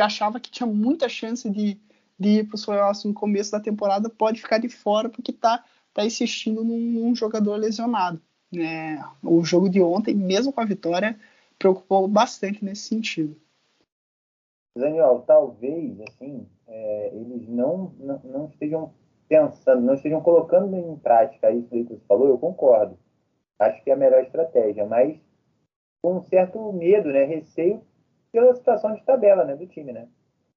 achava 0.00 0.40
que 0.40 0.50
tinha 0.50 0.66
muita 0.66 1.08
chance 1.08 1.48
de, 1.48 1.80
de 2.18 2.28
ir 2.28 2.48
para 2.48 2.56
os 2.56 2.64
playoffs 2.64 3.04
no 3.04 3.14
começo 3.14 3.52
da 3.52 3.60
temporada 3.60 4.08
pode 4.08 4.40
ficar 4.40 4.58
de 4.58 4.68
fora 4.68 5.08
porque 5.08 5.32
está 5.94 6.02
tá 6.02 6.04
insistindo 6.04 6.64
num, 6.64 6.78
num, 6.78 7.14
jogador 7.14 7.56
lesionado. 7.56 8.20
Né? 8.52 9.02
O 9.22 9.44
jogo 9.44 9.68
de 9.68 9.80
ontem, 9.80 10.14
mesmo 10.14 10.52
com 10.52 10.60
a 10.60 10.64
vitória, 10.64 11.18
preocupou 11.58 12.08
bastante 12.08 12.64
nesse 12.64 12.82
sentido. 12.82 13.36
Daniel, 14.76 15.22
talvez 15.24 16.00
assim 16.00 16.46
é, 16.66 17.10
eles 17.14 17.48
não, 17.48 17.92
não, 17.98 18.20
não, 18.24 18.46
estejam 18.46 18.92
pensando, 19.28 19.82
não 19.82 19.94
estejam 19.94 20.20
colocando 20.20 20.76
em 20.76 20.96
prática 20.96 21.50
isso 21.52 21.68
que 21.68 21.84
você 21.84 22.00
falou, 22.08 22.28
eu 22.28 22.38
concordo. 22.38 22.98
Acho 23.58 23.82
que 23.84 23.90
é 23.90 23.92
a 23.92 23.96
melhor 23.96 24.22
estratégia, 24.22 24.84
mas 24.84 25.16
com 26.02 26.16
um 26.16 26.22
certo 26.24 26.72
medo, 26.72 27.08
né, 27.08 27.24
receio 27.24 27.80
pela 28.32 28.54
situação 28.54 28.94
de 28.94 29.04
tabela 29.04 29.44
né, 29.44 29.54
do 29.54 29.66
time, 29.68 29.92
né? 29.92 30.08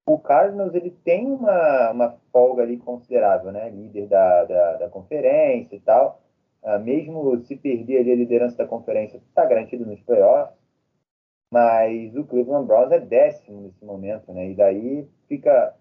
O 0.07 0.17
Cardinals 0.17 0.73
ele 0.73 0.91
tem 1.03 1.25
uma, 1.27 1.91
uma 1.91 2.17
folga 2.31 2.63
ali 2.63 2.77
considerável, 2.77 3.51
né? 3.51 3.69
Líder 3.69 4.07
da, 4.07 4.45
da, 4.45 4.73
da 4.77 4.89
conferência 4.89 5.75
e 5.75 5.81
tal. 5.81 6.21
Uh, 6.63 6.79
mesmo 6.79 7.37
se 7.43 7.57
perder 7.57 7.99
ali 7.99 8.11
a 8.13 8.15
liderança 8.15 8.57
da 8.57 8.65
conferência, 8.65 9.17
está 9.17 9.45
garantido 9.45 9.85
nos 9.85 9.99
playoffs. 10.01 10.55
Mas 11.51 12.15
o 12.15 12.23
Cleveland 12.23 12.67
Browns 12.67 12.91
é 12.91 12.99
décimo 12.99 13.61
nesse 13.61 13.83
momento, 13.83 14.33
né? 14.33 14.49
E 14.49 14.55
daí 14.55 15.07
fica 15.27 15.75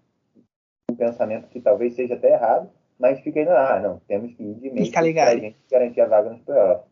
um 0.91 0.95
pensamento 0.95 1.47
que 1.47 1.61
talvez 1.61 1.93
seja 1.93 2.15
até 2.15 2.33
errado, 2.33 2.69
mas 2.99 3.21
fica 3.21 3.39
aí, 3.39 3.47
ah, 3.47 3.79
não, 3.79 3.99
temos 4.07 4.33
que 4.33 4.43
ir 4.43 4.55
de 4.55 4.69
meio 4.69 4.91
para 4.91 5.01
a 5.01 5.35
gente 5.37 5.57
garantir 5.71 6.01
a 6.01 6.07
vaga 6.07 6.29
nos 6.29 6.41
playoffs. 6.41 6.85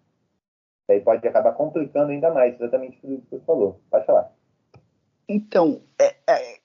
Daí 0.88 1.02
pode 1.02 1.28
acabar 1.28 1.54
complicando 1.54 2.12
ainda 2.12 2.34
mais 2.34 2.56
exatamente 2.56 3.00
tudo 3.02 3.22
que 3.22 3.30
você 3.30 3.40
falou. 3.42 3.82
Pode 3.90 4.06
falar. 4.06 4.32
Então, 5.28 5.82
é, 6.00 6.16
é, 6.30 6.60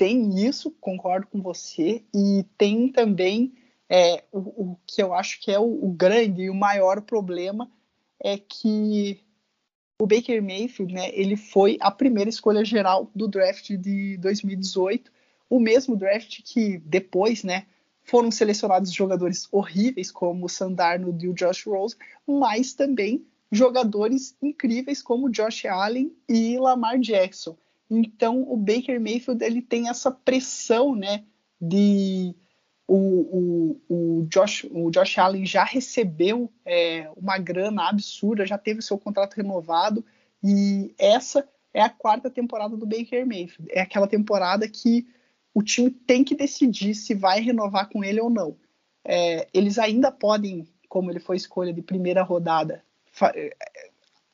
tem 0.00 0.46
isso, 0.46 0.70
concordo 0.80 1.26
com 1.26 1.42
você, 1.42 2.02
e 2.14 2.42
tem 2.56 2.88
também 2.88 3.52
é, 3.86 4.24
o, 4.32 4.38
o, 4.38 4.78
que 4.86 5.02
eu 5.02 5.12
acho 5.12 5.38
que 5.42 5.52
é 5.52 5.58
o, 5.58 5.84
o, 5.84 5.92
grande 5.92 6.44
e 6.44 6.48
o 6.48 6.54
maior 6.54 7.02
problema 7.02 7.70
é 8.18 8.38
que 8.38 9.20
o 10.00 10.06
Baker 10.06 10.42
Mayfield, 10.42 10.94
né, 10.94 11.10
ele 11.12 11.36
foi 11.36 11.76
a 11.82 11.90
primeira 11.90 12.30
escolha 12.30 12.64
geral 12.64 13.10
do 13.14 13.28
draft 13.28 13.72
de 13.72 14.16
2018, 14.16 15.12
o 15.50 15.60
mesmo 15.60 15.94
draft 15.94 16.40
que 16.46 16.78
depois, 16.78 17.44
né, 17.44 17.66
foram 18.02 18.30
selecionados 18.30 18.90
jogadores 18.90 19.48
horríveis 19.52 20.10
como 20.10 20.46
o 20.46 20.48
Sandarno 20.48 21.14
e 21.20 21.28
o 21.28 21.34
Josh 21.34 21.66
Rose, 21.66 21.94
mas 22.26 22.72
também 22.72 23.26
jogadores 23.52 24.34
incríveis 24.40 25.02
como 25.02 25.28
Josh 25.28 25.66
Allen 25.66 26.10
e 26.26 26.58
Lamar 26.58 26.98
Jackson. 26.98 27.54
Então 27.90 28.42
o 28.42 28.56
Baker 28.56 29.00
Mayfield 29.00 29.44
ele 29.44 29.60
tem 29.60 29.88
essa 29.88 30.10
pressão, 30.10 30.94
né, 30.94 31.24
de 31.60 32.34
o, 32.86 32.96
o, 32.96 33.80
o, 33.88 34.26
Josh, 34.26 34.66
o 34.70 34.90
Josh 34.90 35.18
Allen 35.18 35.44
já 35.44 35.64
recebeu 35.64 36.52
é, 36.64 37.10
uma 37.16 37.38
grana 37.38 37.88
absurda, 37.88 38.46
já 38.46 38.58
teve 38.58 38.82
seu 38.82 38.98
contrato 38.98 39.34
renovado 39.34 40.04
e 40.42 40.94
essa 40.98 41.48
é 41.72 41.82
a 41.82 41.90
quarta 41.90 42.30
temporada 42.30 42.76
do 42.76 42.86
Baker 42.86 43.26
Mayfield. 43.26 43.70
É 43.70 43.80
aquela 43.80 44.08
temporada 44.08 44.68
que 44.68 45.06
o 45.54 45.62
time 45.62 45.90
tem 45.90 46.24
que 46.24 46.34
decidir 46.34 46.94
se 46.94 47.14
vai 47.14 47.40
renovar 47.40 47.88
com 47.88 48.02
ele 48.02 48.20
ou 48.20 48.30
não. 48.30 48.56
É, 49.04 49.48
eles 49.52 49.78
ainda 49.78 50.10
podem, 50.10 50.66
como 50.88 51.10
ele 51.10 51.20
foi 51.20 51.36
escolha 51.36 51.72
de 51.72 51.82
primeira 51.82 52.22
rodada, 52.22 52.84
é, 53.34 53.56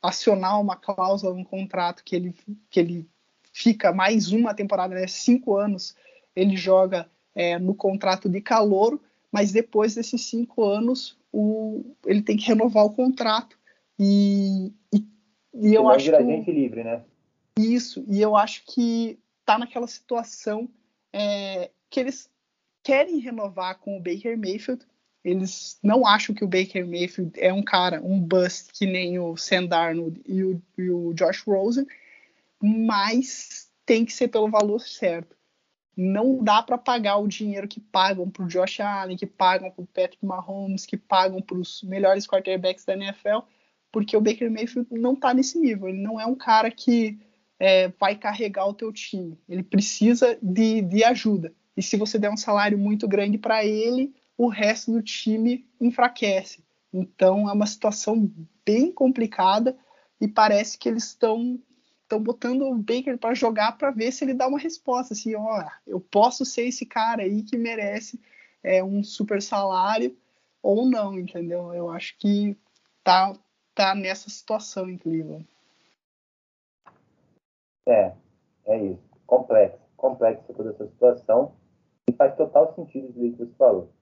acionar 0.02 0.60
uma 0.60 0.76
cláusula 0.76 1.34
no 1.34 1.44
contrato 1.44 2.02
que 2.04 2.16
ele, 2.16 2.34
que 2.70 2.80
ele 2.80 3.08
fica 3.56 3.90
mais 3.90 4.32
uma 4.32 4.52
temporada, 4.52 4.94
né, 4.94 5.06
cinco 5.06 5.56
anos, 5.56 5.96
ele 6.34 6.58
joga 6.58 7.08
é, 7.34 7.58
no 7.58 7.74
contrato 7.74 8.28
de 8.28 8.38
calouro, 8.42 9.00
mas 9.32 9.50
depois 9.50 9.94
desses 9.94 10.26
cinco 10.26 10.62
anos 10.62 11.18
o, 11.32 11.82
ele 12.04 12.20
tem 12.20 12.36
que 12.36 12.46
renovar 12.46 12.84
o 12.84 12.92
contrato 12.92 13.58
e, 13.98 14.74
e, 14.92 15.02
e 15.54 15.72
eu 15.72 15.88
acho 15.88 16.10
que 16.10 16.22
gente 16.22 16.52
livre, 16.52 16.84
né? 16.84 17.02
Isso 17.58 18.04
e 18.06 18.20
eu 18.20 18.36
acho 18.36 18.62
que 18.66 19.18
tá 19.42 19.58
naquela 19.58 19.86
situação 19.86 20.68
é, 21.10 21.70
que 21.88 21.98
eles 21.98 22.28
querem 22.82 23.20
renovar 23.20 23.78
com 23.78 23.96
o 23.96 24.02
Baker 24.02 24.36
Mayfield. 24.36 24.84
Eles 25.24 25.78
não 25.82 26.06
acham 26.06 26.34
que 26.34 26.44
o 26.44 26.48
Baker 26.48 26.86
Mayfield 26.86 27.32
é 27.40 27.50
um 27.54 27.62
cara, 27.62 28.02
um 28.02 28.20
bust 28.20 28.70
que 28.74 28.84
nem 28.84 29.18
o 29.18 29.34
Sam 29.34 29.64
Darnold 29.64 30.20
e 30.26 30.44
o, 30.44 30.62
e 30.76 30.90
o 30.90 31.14
Josh 31.14 31.42
Rosen 31.46 31.86
mas 32.62 33.70
tem 33.84 34.04
que 34.04 34.12
ser 34.12 34.28
pelo 34.28 34.50
valor 34.50 34.80
certo. 34.80 35.36
Não 35.96 36.42
dá 36.42 36.62
para 36.62 36.76
pagar 36.76 37.16
o 37.16 37.28
dinheiro 37.28 37.66
que 37.66 37.80
pagam 37.80 38.28
para 38.28 38.44
o 38.44 38.48
Josh 38.48 38.80
Allen, 38.80 39.16
que 39.16 39.26
pagam 39.26 39.70
para 39.70 39.82
o 39.82 39.86
Patrick 39.86 40.24
Mahomes, 40.24 40.84
que 40.84 40.96
pagam 40.96 41.40
para 41.40 41.56
os 41.56 41.82
melhores 41.82 42.26
quarterbacks 42.26 42.84
da 42.84 42.94
NFL, 42.94 43.38
porque 43.90 44.16
o 44.16 44.20
Baker 44.20 44.50
Mayfield 44.50 44.88
não 44.92 45.14
está 45.14 45.32
nesse 45.32 45.58
nível. 45.58 45.88
Ele 45.88 46.02
não 46.02 46.20
é 46.20 46.26
um 46.26 46.34
cara 46.34 46.70
que 46.70 47.18
é, 47.58 47.88
vai 47.98 48.14
carregar 48.14 48.66
o 48.66 48.74
teu 48.74 48.92
time. 48.92 49.38
Ele 49.48 49.62
precisa 49.62 50.38
de, 50.42 50.82
de 50.82 51.02
ajuda. 51.02 51.54
E 51.74 51.82
se 51.82 51.96
você 51.96 52.18
der 52.18 52.30
um 52.30 52.36
salário 52.36 52.78
muito 52.78 53.08
grande 53.08 53.38
para 53.38 53.64
ele, 53.64 54.14
o 54.36 54.48
resto 54.48 54.92
do 54.92 55.02
time 55.02 55.66
enfraquece. 55.80 56.62
Então 56.92 57.48
é 57.48 57.52
uma 57.52 57.66
situação 57.66 58.30
bem 58.64 58.92
complicada 58.92 59.76
e 60.20 60.28
parece 60.28 60.78
que 60.78 60.88
eles 60.88 61.04
estão 61.04 61.58
estão 62.06 62.22
botando 62.22 62.62
o 62.62 62.74
Baker 62.76 63.18
para 63.18 63.34
jogar 63.34 63.76
para 63.76 63.90
ver 63.90 64.12
se 64.12 64.24
ele 64.24 64.32
dá 64.32 64.46
uma 64.46 64.58
resposta, 64.58 65.12
assim, 65.12 65.34
ó, 65.34 65.64
eu 65.86 66.00
posso 66.00 66.44
ser 66.44 66.62
esse 66.62 66.86
cara 66.86 67.22
aí 67.22 67.42
que 67.42 67.58
merece 67.58 68.20
é, 68.62 68.82
um 68.82 69.02
super 69.02 69.42
salário 69.42 70.16
ou 70.62 70.88
não, 70.88 71.18
entendeu? 71.18 71.74
Eu 71.74 71.90
acho 71.90 72.16
que 72.18 72.56
tá, 73.02 73.32
tá 73.74 73.94
nessa 73.94 74.30
situação 74.30 74.88
em 74.88 74.96
Cleveland. 74.96 75.46
É, 77.88 78.12
é 78.66 78.84
isso. 78.84 79.02
Complexo, 79.26 79.78
complexo 79.96 80.52
toda 80.54 80.70
essa 80.70 80.86
situação 80.86 81.54
e 82.08 82.12
faz 82.12 82.36
total 82.36 82.74
sentido 82.74 83.08
isso 83.24 83.36
que 83.36 83.44
você 83.44 83.54
falou. 83.56 83.92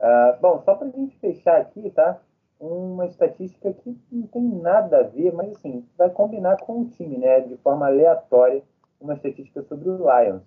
Uh, 0.00 0.40
bom, 0.40 0.62
só 0.64 0.74
para 0.74 0.88
a 0.88 0.90
gente 0.90 1.16
fechar 1.18 1.60
aqui, 1.60 1.90
tá? 1.90 2.20
Uma 2.60 3.06
estatística 3.06 3.72
que 3.72 3.98
não 4.12 4.26
tem 4.26 4.42
nada 4.42 5.00
a 5.00 5.02
ver, 5.02 5.32
mas 5.32 5.56
assim, 5.56 5.86
vai 5.96 6.10
combinar 6.10 6.58
com 6.58 6.82
o 6.82 6.88
time, 6.90 7.16
né? 7.16 7.40
De 7.40 7.56
forma 7.58 7.86
aleatória, 7.86 8.62
uma 9.00 9.14
estatística 9.14 9.62
sobre 9.62 9.88
o 9.88 9.96
Lions. 9.96 10.42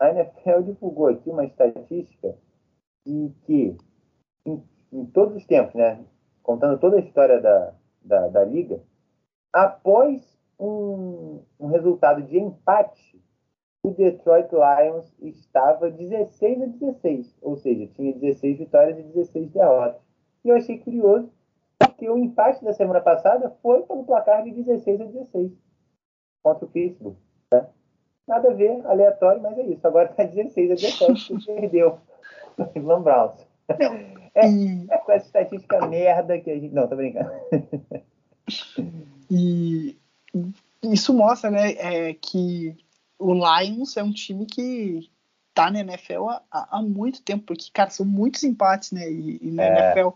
A 0.00 0.10
NFL 0.10 0.62
divulgou 0.62 1.08
aqui 1.08 1.28
uma 1.28 1.44
estatística 1.44 2.34
de 3.04 3.30
que, 3.42 3.76
em, 4.46 4.62
em 4.92 5.06
todos 5.06 5.36
os 5.36 5.46
tempos, 5.46 5.74
né? 5.74 6.02
Contando 6.42 6.80
toda 6.80 6.96
a 6.96 7.00
história 7.00 7.40
da, 7.40 7.74
da, 8.02 8.28
da 8.28 8.44
liga, 8.44 8.80
após 9.52 10.22
um, 10.58 11.42
um 11.60 11.66
resultado 11.66 12.22
de 12.22 12.38
empate, 12.38 13.22
o 13.82 13.90
Detroit 13.90 14.48
Lions 14.52 15.14
estava 15.20 15.90
16 15.90 16.62
a 16.62 16.66
16, 16.66 17.38
ou 17.42 17.56
seja, 17.56 17.86
tinha 17.88 18.12
16 18.12 18.58
vitórias 18.58 18.98
e 18.98 19.02
16 19.02 19.50
derrotas. 19.50 20.05
E 20.46 20.48
eu 20.48 20.54
achei 20.54 20.78
curioso, 20.78 21.28
porque 21.76 22.08
o 22.08 22.16
empate 22.16 22.64
da 22.64 22.72
semana 22.72 23.00
passada 23.00 23.50
foi 23.60 23.82
pelo 23.82 24.04
placar 24.04 24.44
de 24.44 24.52
16 24.52 25.00
a 25.00 25.04
16 25.04 25.50
contra 26.40 26.64
o 26.64 26.68
Pittsburgh. 26.68 27.16
Né? 27.52 27.66
Nada 28.28 28.52
a 28.52 28.54
ver, 28.54 28.86
aleatório, 28.86 29.42
mas 29.42 29.58
é 29.58 29.62
isso. 29.62 29.84
Agora 29.84 30.08
está 30.08 30.22
16 30.22 30.70
a 30.70 30.74
17, 30.76 31.44
perdeu. 31.46 31.98
Cleveland 32.72 33.02
Browns. 33.02 33.44
É, 34.36 34.94
é 34.94 34.98
com 34.98 35.10
essa 35.10 35.26
estatística 35.26 35.84
merda 35.88 36.38
que 36.38 36.48
a 36.48 36.54
gente. 36.54 36.72
Não, 36.72 36.86
tô 36.86 36.94
brincando. 36.94 37.32
E 39.28 39.98
isso 40.84 41.12
mostra, 41.12 41.50
né, 41.50 41.72
é, 41.72 42.14
que 42.14 42.76
o 43.18 43.34
Lions 43.34 43.96
é 43.96 44.02
um 44.04 44.12
time 44.12 44.46
que 44.46 45.10
tá 45.52 45.72
na 45.72 45.80
NFL 45.80 46.28
há, 46.28 46.42
há 46.52 46.82
muito 46.82 47.20
tempo, 47.22 47.46
porque, 47.46 47.68
cara, 47.72 47.90
são 47.90 48.06
muitos 48.06 48.44
empates, 48.44 48.92
né? 48.92 49.10
E, 49.10 49.38
e 49.42 49.50
na 49.50 49.64
é. 49.64 49.88
NFL, 49.88 50.10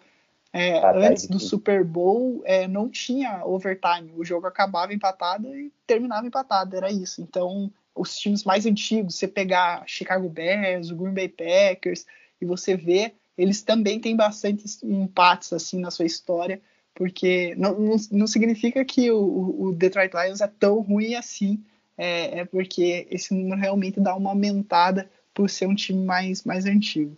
é, 0.52 0.78
ah, 0.78 0.92
antes 0.96 1.26
do 1.26 1.38
Super 1.38 1.84
Bowl, 1.84 2.42
é, 2.44 2.66
não 2.66 2.88
tinha 2.88 3.44
overtime. 3.44 4.12
O 4.16 4.24
jogo 4.24 4.46
acabava 4.46 4.92
empatado 4.92 5.54
e 5.54 5.72
terminava 5.86 6.26
empatado, 6.26 6.76
era 6.76 6.90
isso. 6.90 7.22
Então, 7.22 7.72
os 7.94 8.16
times 8.16 8.44
mais 8.44 8.66
antigos, 8.66 9.14
você 9.14 9.28
pegar 9.28 9.84
Chicago 9.86 10.28
Bears, 10.28 10.90
o 10.90 10.96
Green 10.96 11.14
Bay 11.14 11.28
Packers, 11.28 12.04
e 12.40 12.44
você 12.44 12.76
vê, 12.76 13.14
eles 13.36 13.62
também 13.62 14.00
têm 14.00 14.16
bastante 14.16 14.64
empates 14.84 15.52
assim 15.52 15.78
na 15.80 15.90
sua 15.90 16.06
história 16.06 16.60
porque 17.00 17.54
não, 17.56 17.78
não, 17.78 17.96
não 18.10 18.26
significa 18.26 18.84
que 18.84 19.10
o, 19.10 19.68
o, 19.68 19.72
Detroit 19.72 20.12
Lions 20.14 20.42
é 20.42 20.46
tão 20.46 20.80
ruim 20.80 21.14
assim, 21.14 21.64
é, 21.96 22.40
é, 22.40 22.44
porque 22.44 23.06
esse 23.10 23.32
número 23.32 23.58
realmente 23.58 23.98
dá 23.98 24.14
uma 24.14 24.28
aumentada 24.28 25.10
por 25.32 25.48
ser 25.48 25.66
um 25.66 25.74
time 25.74 26.04
mais, 26.04 26.44
mais 26.44 26.66
antigo. 26.66 27.16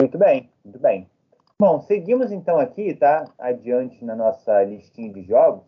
Muito 0.00 0.18
bem, 0.18 0.50
muito 0.64 0.78
bem. 0.80 1.08
Bom, 1.58 1.80
seguimos 1.82 2.32
então 2.32 2.58
aqui, 2.58 2.94
tá? 2.94 3.24
Adiante 3.38 4.04
na 4.04 4.16
nossa 4.16 4.64
listinha 4.64 5.12
de 5.12 5.22
jogos. 5.22 5.64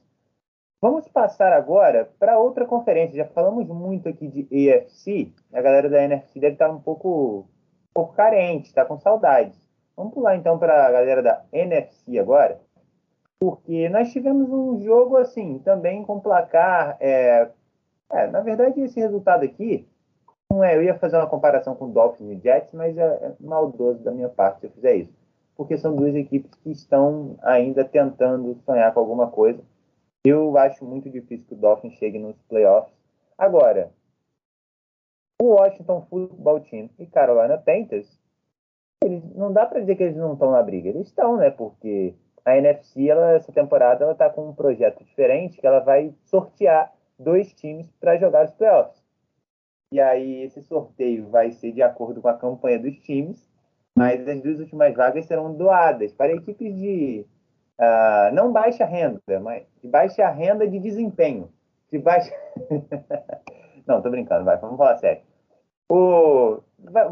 Vamos 0.82 1.06
passar 1.08 1.52
agora 1.52 2.10
para 2.18 2.38
outra 2.38 2.66
conferência. 2.66 3.16
Já 3.16 3.24
falamos 3.26 3.68
muito 3.68 4.08
aqui 4.08 4.26
de 4.28 4.70
AFC. 4.70 5.32
A 5.52 5.62
galera 5.62 5.88
da 5.88 6.02
NFC 6.02 6.40
deve 6.40 6.54
estar 6.54 6.68
um 6.68 6.80
pouco, 6.80 7.40
um 7.40 7.94
pouco 7.94 8.14
carente, 8.14 8.66
está 8.66 8.84
com 8.84 8.98
saudades. 8.98 9.56
Vamos 9.96 10.12
pular 10.12 10.36
então 10.36 10.58
para 10.58 10.86
a 10.86 10.90
galera 10.90 11.22
da 11.22 11.44
NFC 11.52 12.18
agora, 12.18 12.60
porque 13.38 13.88
nós 13.88 14.12
tivemos 14.12 14.50
um 14.50 14.80
jogo 14.82 15.16
assim, 15.16 15.60
também 15.60 16.02
com 16.02 16.20
placar. 16.20 16.96
É, 17.00 17.48
é, 18.10 18.26
na 18.26 18.40
verdade, 18.40 18.80
esse 18.80 19.00
resultado 19.00 19.44
aqui, 19.44 19.88
não 20.56 20.64
é, 20.64 20.76
eu 20.76 20.82
ia 20.82 20.98
fazer 20.98 21.16
uma 21.16 21.28
comparação 21.28 21.74
com 21.74 21.90
Dolphins 21.90 22.30
e 22.30 22.42
Jets, 22.42 22.72
mas 22.72 22.96
é, 22.96 23.02
é 23.04 23.32
maldoso 23.40 24.02
da 24.02 24.10
minha 24.10 24.28
parte 24.28 24.60
se 24.60 24.66
eu 24.66 24.70
fizer 24.70 24.96
isso, 24.96 25.12
porque 25.54 25.76
são 25.76 25.94
duas 25.94 26.14
equipes 26.14 26.54
que 26.54 26.70
estão 26.70 27.36
ainda 27.42 27.84
tentando 27.84 28.56
sonhar 28.64 28.92
com 28.92 29.00
alguma 29.00 29.30
coisa. 29.30 29.62
Eu 30.24 30.56
acho 30.58 30.84
muito 30.84 31.10
difícil 31.10 31.46
que 31.46 31.54
o 31.54 31.58
Dolphins 31.58 31.94
chegue 31.94 32.18
nos 32.18 32.36
playoffs. 32.48 32.92
Agora, 33.38 33.92
o 35.40 35.48
Washington 35.54 36.06
Football 36.08 36.60
Team 36.60 36.90
e 36.98 37.06
Carolina 37.06 37.58
Panthers 37.58 38.18
eles, 39.04 39.22
não 39.34 39.52
dá 39.52 39.66
para 39.66 39.80
dizer 39.80 39.96
que 39.96 40.02
eles 40.02 40.16
não 40.16 40.32
estão 40.32 40.50
na 40.50 40.62
briga. 40.62 40.88
Eles 40.88 41.08
estão, 41.08 41.36
né? 41.36 41.50
Porque 41.50 42.14
a 42.44 42.56
NFC, 42.56 43.08
ela, 43.08 43.32
essa 43.32 43.52
temporada, 43.52 44.04
ela 44.04 44.12
está 44.12 44.30
com 44.30 44.48
um 44.48 44.54
projeto 44.54 45.04
diferente 45.04 45.60
que 45.60 45.66
ela 45.66 45.80
vai 45.80 46.14
sortear 46.24 46.92
dois 47.18 47.52
times 47.52 47.90
para 48.00 48.16
jogar 48.16 48.46
os 48.46 48.52
playoffs. 48.52 49.05
E 49.96 50.00
aí 50.00 50.42
esse 50.42 50.62
sorteio 50.62 51.28
vai 51.30 51.52
ser 51.52 51.72
de 51.72 51.80
acordo 51.80 52.20
com 52.20 52.28
a 52.28 52.36
campanha 52.36 52.78
dos 52.78 52.98
times, 52.98 53.48
mas 53.96 54.28
as 54.28 54.42
duas 54.42 54.60
últimas 54.60 54.94
vagas 54.94 55.24
serão 55.24 55.54
doadas 55.54 56.12
para 56.12 56.34
equipes 56.34 56.76
de 56.76 57.26
uh, 57.80 58.34
não 58.34 58.52
baixa 58.52 58.84
renda, 58.84 59.40
mas 59.40 59.64
de 59.82 59.88
baixa 59.88 60.28
renda 60.28 60.68
de 60.68 60.78
desempenho. 60.78 61.50
De 61.90 61.98
baixa... 61.98 62.30
não, 63.86 64.02
tô 64.02 64.10
brincando, 64.10 64.44
vai, 64.44 64.58
vamos 64.58 64.76
falar 64.76 64.96
sério 64.96 65.22
o, 65.88 66.60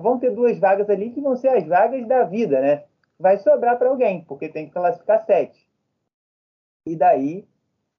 vão 0.01 0.18
ter 0.18 0.30
duas 0.30 0.59
vagas 0.59 0.91
ali 0.91 1.11
que 1.11 1.20
vão 1.20 1.37
ser 1.37 1.49
as 1.49 1.66
vagas 1.66 2.07
da 2.07 2.24
vida, 2.24 2.61
né? 2.61 2.85
Vai 3.18 3.39
sobrar 3.39 3.78
para 3.78 3.89
alguém, 3.89 4.24
porque 4.24 4.49
tem 4.49 4.66
que 4.66 4.72
classificar 4.72 5.24
sete. 5.24 5.66
E 6.87 6.97
daí, 6.97 7.49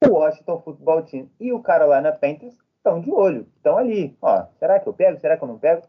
o 0.06 0.12
Washington 0.12 0.60
Football 0.60 1.02
Team 1.02 1.30
e 1.40 1.52
o 1.52 1.62
Carolina 1.62 2.12
Panthers 2.12 2.56
estão 2.86 3.00
de 3.00 3.10
olho, 3.10 3.46
estão 3.56 3.76
ali. 3.76 4.16
Ó, 4.22 4.44
será 4.58 4.78
que 4.78 4.88
eu 4.88 4.92
pego? 4.92 5.18
Será 5.18 5.36
que 5.36 5.42
eu 5.42 5.48
não 5.48 5.58
pego? 5.58 5.82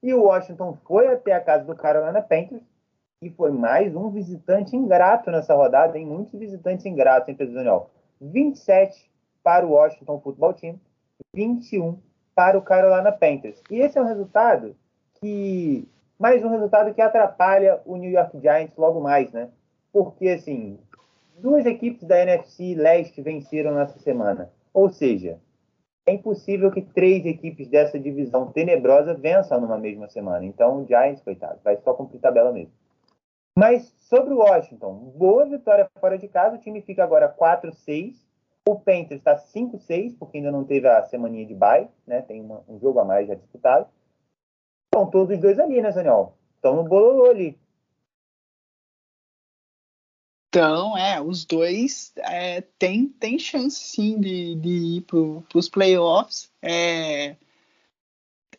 E 0.00 0.14
o 0.14 0.22
Washington 0.22 0.78
foi 0.86 1.08
até 1.08 1.32
a 1.32 1.40
casa 1.40 1.64
do 1.64 1.74
Carolina 1.74 2.22
Panthers 2.22 2.62
e 3.20 3.30
foi 3.30 3.50
mais 3.50 3.94
um 3.96 4.10
visitante 4.10 4.76
ingrato 4.76 5.30
nessa 5.30 5.54
rodada, 5.54 5.98
em 5.98 6.06
muitos 6.06 6.38
visitantes 6.38 6.86
ingratos, 6.86 7.28
hein, 7.28 7.34
Pedro 7.34 7.54
Daniel? 7.54 7.90
27 8.20 9.10
para 9.42 9.66
o 9.66 9.70
Washington 9.70 10.20
Football 10.20 10.54
Team, 10.54 10.80
21 11.34 11.98
para 12.34 12.56
o 12.56 12.62
Carolina 12.62 13.10
Panthers. 13.10 13.60
E 13.70 13.80
esse 13.80 13.98
é 13.98 14.02
um 14.02 14.06
resultado 14.06 14.76
que. 15.20 15.88
Mais 16.16 16.44
um 16.44 16.48
resultado 16.48 16.94
que 16.94 17.02
atrapalha 17.02 17.80
o 17.84 17.96
New 17.96 18.10
York 18.10 18.38
Giants 18.40 18.76
logo 18.76 19.00
mais, 19.00 19.32
né? 19.32 19.48
Porque, 19.92 20.28
assim, 20.28 20.78
duas 21.38 21.66
equipes 21.66 22.04
da 22.04 22.20
NFC 22.20 22.74
Leste 22.76 23.20
venceram 23.20 23.74
nessa 23.74 23.98
semana. 23.98 24.50
Ou 24.72 24.88
seja, 24.90 25.38
é 26.06 26.12
impossível 26.12 26.70
que 26.70 26.82
três 26.82 27.24
equipes 27.24 27.68
dessa 27.68 27.98
divisão 27.98 28.52
tenebrosa 28.52 29.14
vençam 29.14 29.60
numa 29.60 29.78
mesma 29.78 30.08
semana. 30.08 30.44
Então, 30.44 30.82
o 30.82 30.86
Giants, 30.86 31.22
coitado, 31.22 31.60
vai 31.64 31.76
só 31.78 31.94
cumprir 31.94 32.20
tabela 32.20 32.52
mesmo. 32.52 32.72
Mas 33.56 33.94
sobre 33.98 34.34
o 34.34 34.38
Washington, 34.38 34.94
boa 35.16 35.46
vitória 35.46 35.88
fora 36.00 36.18
de 36.18 36.28
casa, 36.28 36.56
o 36.56 36.60
time 36.60 36.82
fica 36.82 37.02
agora 37.02 37.32
4-6 37.32 38.24
o 38.66 38.76
Panthers 38.76 39.20
está 39.20 39.36
5-6, 39.36 40.16
porque 40.18 40.38
ainda 40.38 40.50
não 40.50 40.64
teve 40.64 40.88
a 40.88 41.02
semaninha 41.04 41.44
de 41.44 41.54
bye, 41.54 41.88
né? 42.06 42.22
Tem 42.22 42.40
uma, 42.40 42.64
um 42.66 42.78
jogo 42.80 42.98
a 42.98 43.04
mais 43.04 43.28
já 43.28 43.34
disputado. 43.34 43.86
Estão 44.86 45.10
todos 45.10 45.34
os 45.34 45.42
dois 45.42 45.58
ali, 45.58 45.82
né, 45.82 45.92
Daniel? 45.92 46.34
Estão 46.56 46.76
no 46.76 46.84
bololô 46.84 47.26
ali. 47.26 47.58
Então, 50.54 50.96
é, 50.96 51.20
os 51.20 51.44
dois 51.44 52.12
é, 52.16 52.60
tem, 52.78 53.08
tem 53.08 53.36
chance 53.40 53.76
sim 53.76 54.20
de, 54.20 54.54
de 54.54 54.68
ir 54.68 55.00
para 55.00 55.58
os 55.58 55.68
playoffs. 55.68 56.48
É, 56.62 57.34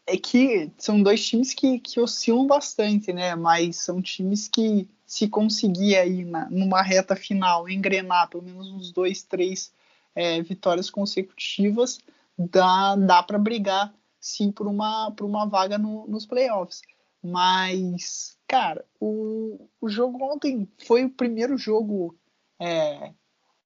é 0.06 0.18
que 0.18 0.70
são 0.78 1.02
dois 1.02 1.26
times 1.26 1.54
que, 1.54 1.80
que 1.80 1.98
oscilam 2.02 2.46
bastante, 2.46 3.14
né? 3.14 3.34
Mas 3.36 3.78
são 3.78 4.02
times 4.02 4.50
que, 4.50 4.90
se 5.06 5.30
conseguir 5.30 5.96
aí 5.96 6.26
na, 6.26 6.50
numa 6.50 6.82
reta 6.82 7.16
final 7.16 7.70
engrenar 7.70 8.30
pelo 8.30 8.44
menos 8.44 8.68
uns 8.68 8.92
dois, 8.92 9.24
três 9.24 9.72
é, 10.14 10.42
vitórias 10.42 10.90
consecutivas, 10.90 12.00
dá, 12.38 12.98
dá 12.98 13.24
para 13.24 13.40
brigar 13.40 13.94
sim 14.20 14.52
por 14.52 14.68
uma, 14.68 15.12
por 15.12 15.24
uma 15.24 15.46
vaga 15.46 15.78
no, 15.78 16.06
nos 16.10 16.26
playoffs. 16.26 16.82
Mas, 17.26 18.38
cara, 18.48 18.86
o, 19.00 19.68
o 19.82 19.90
jogo 19.90 20.24
ontem 20.24 20.70
foi 20.86 21.04
o 21.04 21.10
primeiro 21.10 21.58
jogo 21.58 22.16
é, 22.60 23.12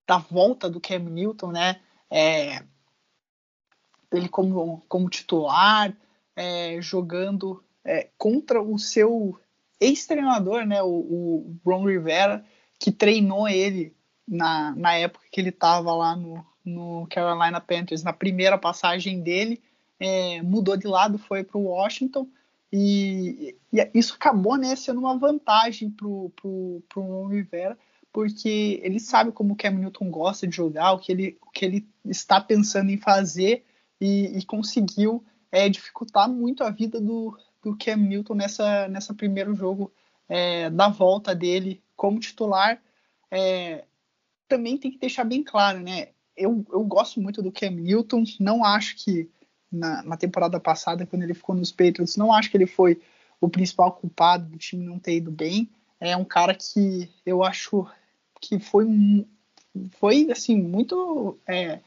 da 0.07 0.17
volta 0.17 0.69
do 0.69 0.79
Cam 0.79 0.99
Newton, 0.99 1.51
né? 1.51 1.81
É, 2.09 2.63
ele 4.13 4.29
como, 4.29 4.81
como 4.87 5.09
titular, 5.09 5.93
é, 6.37 6.81
jogando 6.81 7.61
é, 7.83 8.09
contra 8.17 8.61
o 8.61 8.79
seu 8.79 9.37
ex-treinador, 9.77 10.65
né? 10.65 10.81
O, 10.81 10.87
o 10.87 11.59
Ron 11.65 11.85
Rivera, 11.85 12.45
que 12.79 12.93
treinou 12.93 13.45
ele 13.45 13.93
na, 14.25 14.73
na 14.73 14.93
época 14.93 15.25
que 15.29 15.41
ele 15.41 15.49
estava 15.49 15.93
lá 15.93 16.15
no, 16.15 16.45
no 16.63 17.05
Carolina 17.07 17.59
Panthers, 17.59 18.03
na 18.03 18.13
primeira 18.13 18.57
passagem 18.57 19.19
dele, 19.19 19.61
é, 19.99 20.41
mudou 20.41 20.77
de 20.77 20.87
lado, 20.87 21.17
foi 21.17 21.43
para 21.43 21.57
o 21.57 21.65
Washington, 21.65 22.25
e, 22.71 23.55
e, 23.73 23.89
isso 23.93 24.13
acabou 24.13 24.57
né, 24.57 24.75
sendo 24.75 24.99
uma 24.99 25.17
vantagem 25.17 25.89
para 25.89 26.07
o 26.07 27.27
Rivera, 27.27 27.77
porque 28.11 28.79
ele 28.83 28.99
sabe 28.99 29.31
como 29.31 29.53
o 29.53 29.55
Cam 29.55 29.71
Newton 29.71 30.09
gosta 30.09 30.47
de 30.47 30.55
jogar, 30.55 30.93
o 30.93 30.99
que 30.99 31.11
ele, 31.11 31.37
o 31.41 31.51
que 31.51 31.65
ele 31.65 31.87
está 32.05 32.39
pensando 32.39 32.89
em 32.91 32.97
fazer, 32.97 33.63
e, 33.99 34.37
e 34.37 34.45
conseguiu 34.45 35.23
é, 35.51 35.67
dificultar 35.67 36.29
muito 36.29 36.63
a 36.63 36.69
vida 36.69 37.01
do, 37.01 37.37
do 37.61 37.77
Cam 37.77 37.97
Newton 37.97 38.35
nessa, 38.35 38.87
nessa 38.87 39.13
primeiro 39.13 39.55
jogo 39.55 39.91
é, 40.27 40.69
da 40.69 40.89
volta 40.89 41.35
dele 41.35 41.81
como 41.95 42.19
titular. 42.19 42.81
É, 43.31 43.83
também 44.47 44.77
tem 44.77 44.91
que 44.91 44.97
deixar 44.97 45.23
bem 45.23 45.43
claro, 45.43 45.79
né? 45.79 46.09
Eu, 46.35 46.65
eu 46.71 46.83
gosto 46.83 47.19
muito 47.19 47.41
do 47.41 47.51
Cam 47.51 47.71
Newton, 47.71 48.23
não 48.39 48.63
acho 48.63 48.95
que 48.95 49.29
na, 49.71 50.03
na 50.03 50.17
temporada 50.17 50.59
passada, 50.59 51.05
quando 51.05 51.23
ele 51.23 51.33
ficou 51.33 51.55
nos 51.55 51.71
Patriots, 51.71 52.17
não 52.17 52.33
acho 52.33 52.49
que 52.49 52.57
ele 52.57 52.67
foi 52.67 53.01
o 53.39 53.49
principal 53.49 53.91
culpado 53.93 54.45
do 54.45 54.57
time 54.57 54.85
não 54.85 54.99
ter 54.99 55.17
ido 55.17 55.31
bem. 55.31 55.69
É 55.99 56.15
um 56.15 56.25
cara 56.25 56.55
que 56.55 57.09
eu 57.25 57.43
acho 57.43 57.85
que 58.41 58.59
foi, 58.59 58.85
foi 59.99 60.31
assim, 60.31 60.61
muito 60.61 61.37
é, 61.47 61.79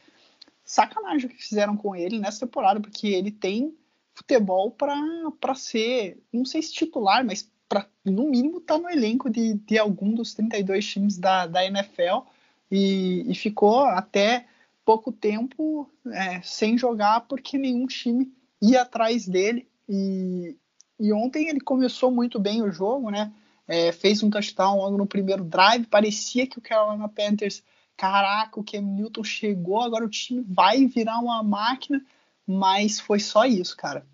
sacanagem 0.63 1.27
o 1.27 1.29
que 1.29 1.43
fizeram 1.43 1.75
com 1.75 1.95
ele 1.95 2.19
nessa 2.19 2.45
temporada, 2.45 2.79
porque 2.79 3.07
ele 3.07 3.31
tem 3.31 3.75
futebol 4.13 4.71
para 4.71 5.55
ser, 5.55 6.21
não 6.31 6.45
sei 6.45 6.61
se 6.61 6.73
titular, 6.73 7.25
mas 7.25 7.51
para 7.67 7.87
no 8.05 8.29
mínimo 8.29 8.59
estar 8.59 8.75
tá 8.75 8.79
no 8.79 8.89
elenco 8.89 9.29
de, 9.29 9.55
de 9.55 9.77
algum 9.77 10.13
dos 10.13 10.33
32 10.33 10.85
times 10.85 11.17
da, 11.17 11.47
da 11.47 11.65
NFL 11.65 12.27
e, 12.69 13.29
e 13.29 13.35
ficou 13.35 13.85
até 13.85 14.45
pouco 14.85 15.11
tempo 15.11 15.89
é, 16.07 16.41
sem 16.41 16.77
jogar 16.77 17.21
porque 17.21 17.57
nenhum 17.57 17.87
time 17.87 18.31
ia 18.61 18.81
atrás 18.81 19.27
dele 19.27 19.67
e, 19.87 20.55
e 20.99 21.11
ontem 21.13 21.49
ele 21.49 21.59
começou 21.59 22.11
muito 22.11 22.39
bem 22.39 22.61
o 22.61 22.71
jogo, 22.71 23.09
né? 23.09 23.33
É, 23.67 23.91
fez 23.91 24.21
um 24.21 24.29
touchdown 24.29 24.77
logo 24.77 24.97
no 24.97 25.07
primeiro 25.07 25.43
drive, 25.43 25.85
parecia 25.87 26.45
que 26.45 26.57
o 26.57 26.61
Carolina 26.61 27.07
Panthers, 27.07 27.63
caraca, 27.95 28.59
o 28.59 28.63
Cam 28.63 28.81
Newton 28.81 29.23
chegou, 29.23 29.81
agora 29.81 30.05
o 30.05 30.09
time 30.09 30.43
vai 30.45 30.85
virar 30.85 31.19
uma 31.19 31.41
máquina, 31.41 32.03
mas 32.45 32.99
foi 32.99 33.19
só 33.19 33.45
isso, 33.45 33.75
cara. 33.77 34.05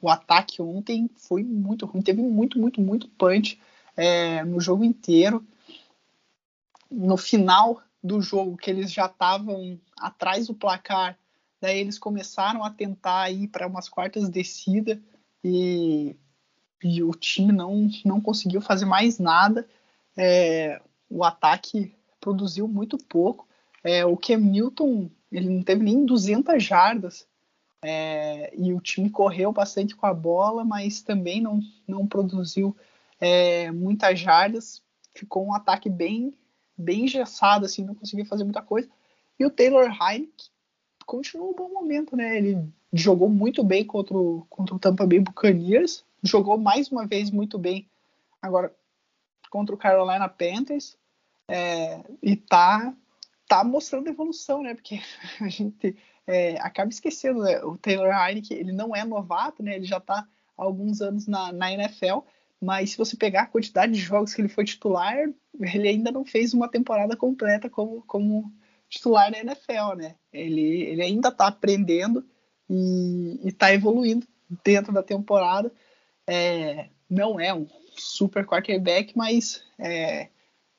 O 0.00 0.08
ataque 0.08 0.60
ontem 0.60 1.08
foi 1.14 1.44
muito 1.44 1.86
ruim, 1.86 2.02
teve 2.02 2.20
muito, 2.20 2.58
muito, 2.58 2.80
muito 2.80 3.08
punch 3.10 3.60
é, 3.96 4.44
no 4.44 4.60
jogo 4.60 4.84
inteiro. 4.84 5.46
No 6.90 7.16
final 7.16 7.80
do 8.02 8.20
jogo, 8.20 8.56
que 8.56 8.68
eles 8.68 8.92
já 8.92 9.06
estavam 9.06 9.78
atrás 10.02 10.46
do 10.46 10.54
placar, 10.54 11.18
daí 11.60 11.78
eles 11.78 11.98
começaram 11.98 12.64
a 12.64 12.70
tentar 12.70 13.30
ir 13.30 13.48
para 13.48 13.66
umas 13.66 13.88
quartas 13.88 14.28
descida 14.28 15.00
e, 15.44 16.16
e, 16.82 17.02
o 17.02 17.12
time 17.12 17.52
não, 17.52 17.88
não 18.04 18.20
conseguiu 18.20 18.60
fazer 18.60 18.84
mais 18.84 19.18
nada. 19.18 19.66
É, 20.16 20.80
o 21.08 21.24
ataque 21.24 21.94
produziu 22.20 22.68
muito 22.68 22.98
pouco. 22.98 23.46
É, 23.82 24.04
o 24.04 24.16
Cam 24.16 24.38
Newton 24.38 25.10
ele 25.30 25.48
não 25.48 25.62
teve 25.62 25.82
nem 25.82 26.04
200 26.04 26.62
jardas 26.62 27.26
é, 27.82 28.52
e 28.56 28.72
o 28.72 28.80
time 28.80 29.10
correu 29.10 29.52
bastante 29.52 29.96
com 29.96 30.06
a 30.06 30.14
bola, 30.14 30.64
mas 30.64 31.02
também 31.02 31.40
não, 31.40 31.60
não 31.86 32.06
produziu 32.06 32.76
é, 33.20 33.70
muitas 33.72 34.20
jardas. 34.20 34.82
Ficou 35.14 35.44
um 35.44 35.54
ataque 35.54 35.90
bem, 35.90 36.32
bem 36.76 37.04
engessado, 37.04 37.66
assim, 37.66 37.84
não 37.84 37.94
conseguiu 37.94 38.24
fazer 38.26 38.44
muita 38.44 38.62
coisa. 38.62 38.88
E 39.38 39.44
o 39.44 39.50
Taylor 39.50 39.84
Heineken 39.84 40.30
continuou 41.06 41.50
um 41.50 41.54
bom 41.54 41.68
momento, 41.68 42.16
né? 42.16 42.38
Ele 42.38 42.72
jogou 42.92 43.28
muito 43.28 43.64
bem 43.64 43.84
contra 43.84 44.16
o, 44.16 44.46
contra 44.48 44.74
o 44.74 44.78
Tampa 44.78 45.06
Bay 45.06 45.20
Buccaneers, 45.20 46.04
jogou 46.22 46.58
mais 46.58 46.90
uma 46.90 47.06
vez 47.06 47.30
muito 47.30 47.58
bem 47.58 47.88
agora 48.40 48.74
contra 49.50 49.74
o 49.74 49.78
Carolina 49.78 50.28
Panthers 50.28 50.96
é, 51.48 52.00
e 52.22 52.36
tá, 52.36 52.94
tá 53.46 53.64
mostrando 53.64 54.08
evolução, 54.08 54.62
né? 54.62 54.74
Porque 54.74 55.00
a 55.40 55.48
gente 55.48 55.96
é, 56.26 56.58
acaba 56.60 56.90
esquecendo, 56.90 57.40
né? 57.40 57.62
o 57.62 57.76
Taylor 57.76 58.12
Heineken, 58.12 58.56
ele 58.56 58.72
não 58.72 58.94
é 58.94 59.04
novato, 59.04 59.62
né? 59.62 59.76
Ele 59.76 59.84
já 59.84 59.98
está 59.98 60.26
há 60.56 60.62
alguns 60.62 61.00
anos 61.00 61.26
na, 61.26 61.52
na 61.52 61.72
NFL, 61.72 62.20
mas 62.60 62.92
se 62.92 62.98
você 62.98 63.16
pegar 63.16 63.42
a 63.42 63.46
quantidade 63.46 63.92
de 63.92 63.98
jogos 63.98 64.32
que 64.32 64.40
ele 64.40 64.48
foi 64.48 64.64
titular, 64.64 65.16
ele 65.60 65.88
ainda 65.88 66.10
não 66.10 66.24
fez 66.24 66.54
uma 66.54 66.68
temporada 66.68 67.16
completa 67.16 67.68
como, 67.68 68.02
como 68.02 68.52
titular 68.92 69.30
na 69.30 69.38
NFL, 69.38 69.96
né? 69.96 70.14
Ele, 70.32 70.82
ele 70.82 71.02
ainda 71.02 71.28
está 71.28 71.46
aprendendo 71.46 72.24
e 72.68 73.40
está 73.44 73.72
evoluindo 73.72 74.26
dentro 74.64 74.92
da 74.92 75.02
temporada. 75.02 75.72
É, 76.26 76.88
não 77.08 77.40
é 77.40 77.52
um 77.52 77.66
super 77.96 78.46
quarterback, 78.46 79.16
mas 79.16 79.64
é, 79.78 80.28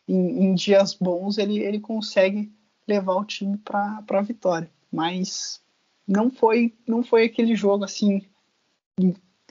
em, 0.07 0.45
em, 0.45 0.55
dias 0.55 0.93
bons 0.93 1.38
ele, 1.38 1.59
ele 1.59 1.80
consegue 1.80 2.51
levar 2.88 3.16
o 3.16 3.26
time 3.26 3.57
para 3.57 4.03
a 4.07 4.22
vitória 4.22 4.70
mas 4.93 5.59
não 6.07 6.30
foi 6.30 6.78
não 6.88 7.03
foi 7.03 7.26
aquele 7.26 7.55
jogo 7.55 7.84
assim 7.84 8.22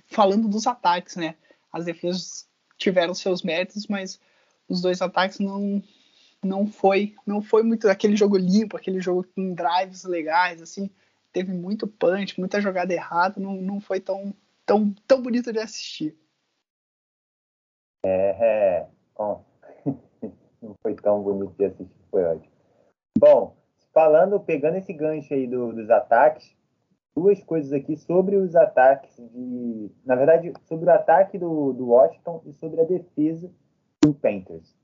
falando 0.06 0.48
dos 0.48 0.68
ataques, 0.68 1.16
né? 1.16 1.34
As 1.72 1.84
defesas 1.84 2.48
tiveram 2.78 3.12
seus 3.12 3.42
méritos, 3.42 3.88
mas 3.88 4.20
os 4.68 4.80
dois 4.80 5.02
ataques 5.02 5.40
não 5.40 5.82
não 6.42 6.66
foi 6.66 7.14
não 7.26 7.40
foi 7.40 7.62
muito 7.62 7.88
aquele 7.88 8.16
jogo 8.16 8.36
limpo, 8.36 8.76
aquele 8.76 9.00
jogo 9.00 9.24
com 9.34 9.54
drives 9.54 10.04
legais, 10.04 10.60
assim, 10.60 10.90
teve 11.32 11.52
muito 11.52 11.86
punch, 11.86 12.38
muita 12.38 12.60
jogada 12.60 12.92
errada, 12.92 13.40
não, 13.40 13.54
não 13.54 13.80
foi 13.80 14.00
tão 14.00 14.34
tão 14.66 14.94
tão 15.06 15.22
bonito 15.22 15.52
de 15.52 15.58
assistir. 15.58 16.16
É, 18.04 18.80
é 18.80 18.88
bom, 19.16 19.44
não 20.60 20.74
foi 20.82 20.94
tão 20.94 21.22
bonito 21.22 21.54
de 21.56 21.64
assistir, 21.66 22.06
foi 22.10 22.24
ótimo. 22.24 22.52
Bom, 23.18 23.56
falando, 23.92 24.40
pegando 24.40 24.78
esse 24.78 24.92
gancho 24.92 25.32
aí 25.32 25.46
do, 25.46 25.72
dos 25.72 25.88
ataques, 25.90 26.56
duas 27.14 27.42
coisas 27.44 27.72
aqui 27.72 27.96
sobre 27.96 28.36
os 28.36 28.56
ataques 28.56 29.14
de. 29.16 29.90
Na 30.04 30.16
verdade, 30.16 30.52
sobre 30.64 30.86
o 30.86 30.92
ataque 30.92 31.38
do, 31.38 31.72
do 31.72 31.88
Washington 31.88 32.42
e 32.46 32.52
sobre 32.52 32.80
a 32.80 32.84
defesa 32.84 33.50
do 34.02 34.12
Panthers. 34.12 34.81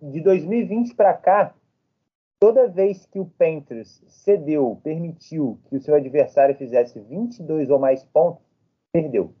De 0.00 0.20
2020 0.20 0.94
para 0.94 1.12
cá, 1.14 1.54
toda 2.38 2.68
vez 2.68 3.04
que 3.06 3.18
o 3.18 3.26
Panthers 3.26 4.02
cedeu, 4.06 4.80
permitiu 4.82 5.58
que 5.68 5.76
o 5.76 5.80
seu 5.80 5.94
adversário 5.94 6.54
fizesse 6.54 7.00
22 7.00 7.70
ou 7.70 7.78
mais 7.78 8.04
pontos, 8.04 8.44
perdeu. 8.92 9.34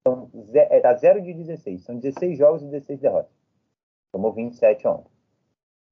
Então, 0.00 0.30
está 0.54 0.94
0 0.94 1.22
de 1.22 1.32
16. 1.34 1.84
São 1.84 1.98
16 1.98 2.38
jogos 2.38 2.62
e 2.62 2.66
16 2.66 3.00
derrotas. 3.00 3.32
Tomou 4.12 4.32
27 4.32 4.86
ontem. 4.86 5.10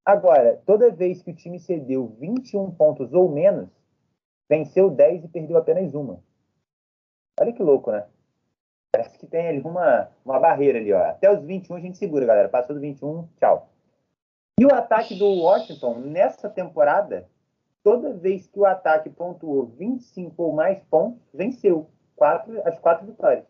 Agora, 0.05 0.61
toda 0.67 0.91
vez 0.91 1.23
que 1.23 1.31
o 1.31 1.35
time 1.35 1.59
cedeu 1.59 2.09
21 2.19 2.71
pontos 2.73 3.13
ou 3.13 3.31
menos, 3.31 3.69
venceu 4.51 4.91
10 4.91 5.25
e 5.25 5.29
perdeu 5.29 5.57
apenas 5.57 5.95
uma. 5.95 6.23
Olha 7.41 7.53
que 7.53 7.63
louco, 7.63 7.91
né? 7.91 8.07
Parece 8.95 9.19
que 9.19 9.27
tem 9.27 9.49
ali 9.49 9.61
uma, 9.61 10.11
uma 10.25 10.39
barreira 10.39 10.79
ali, 10.79 10.93
ó. 10.93 11.03
Até 11.03 11.33
os 11.33 11.43
21 11.43 11.77
a 11.77 11.81
gente 11.81 11.97
segura, 11.97 12.27
galera. 12.27 12.49
Passou 12.49 12.75
do 12.75 12.81
21, 12.81 13.27
tchau. 13.39 13.72
E 14.63 14.65
o 14.65 14.73
ataque 14.73 15.17
do 15.17 15.27
Washington, 15.27 15.99
nessa 15.99 16.49
temporada, 16.49 17.29
toda 17.83 18.15
vez 18.15 18.47
que 18.47 18.61
o 18.61 18.65
ataque 18.65 19.11
pontuou 19.11 19.67
25 19.77 20.41
ou 20.41 20.53
mais 20.53 20.81
pontos, 20.85 21.21
venceu 21.35 21.91
quatro, 22.15 22.63
as 22.65 22.79
quatro 22.79 23.05
vitórias. 23.05 23.45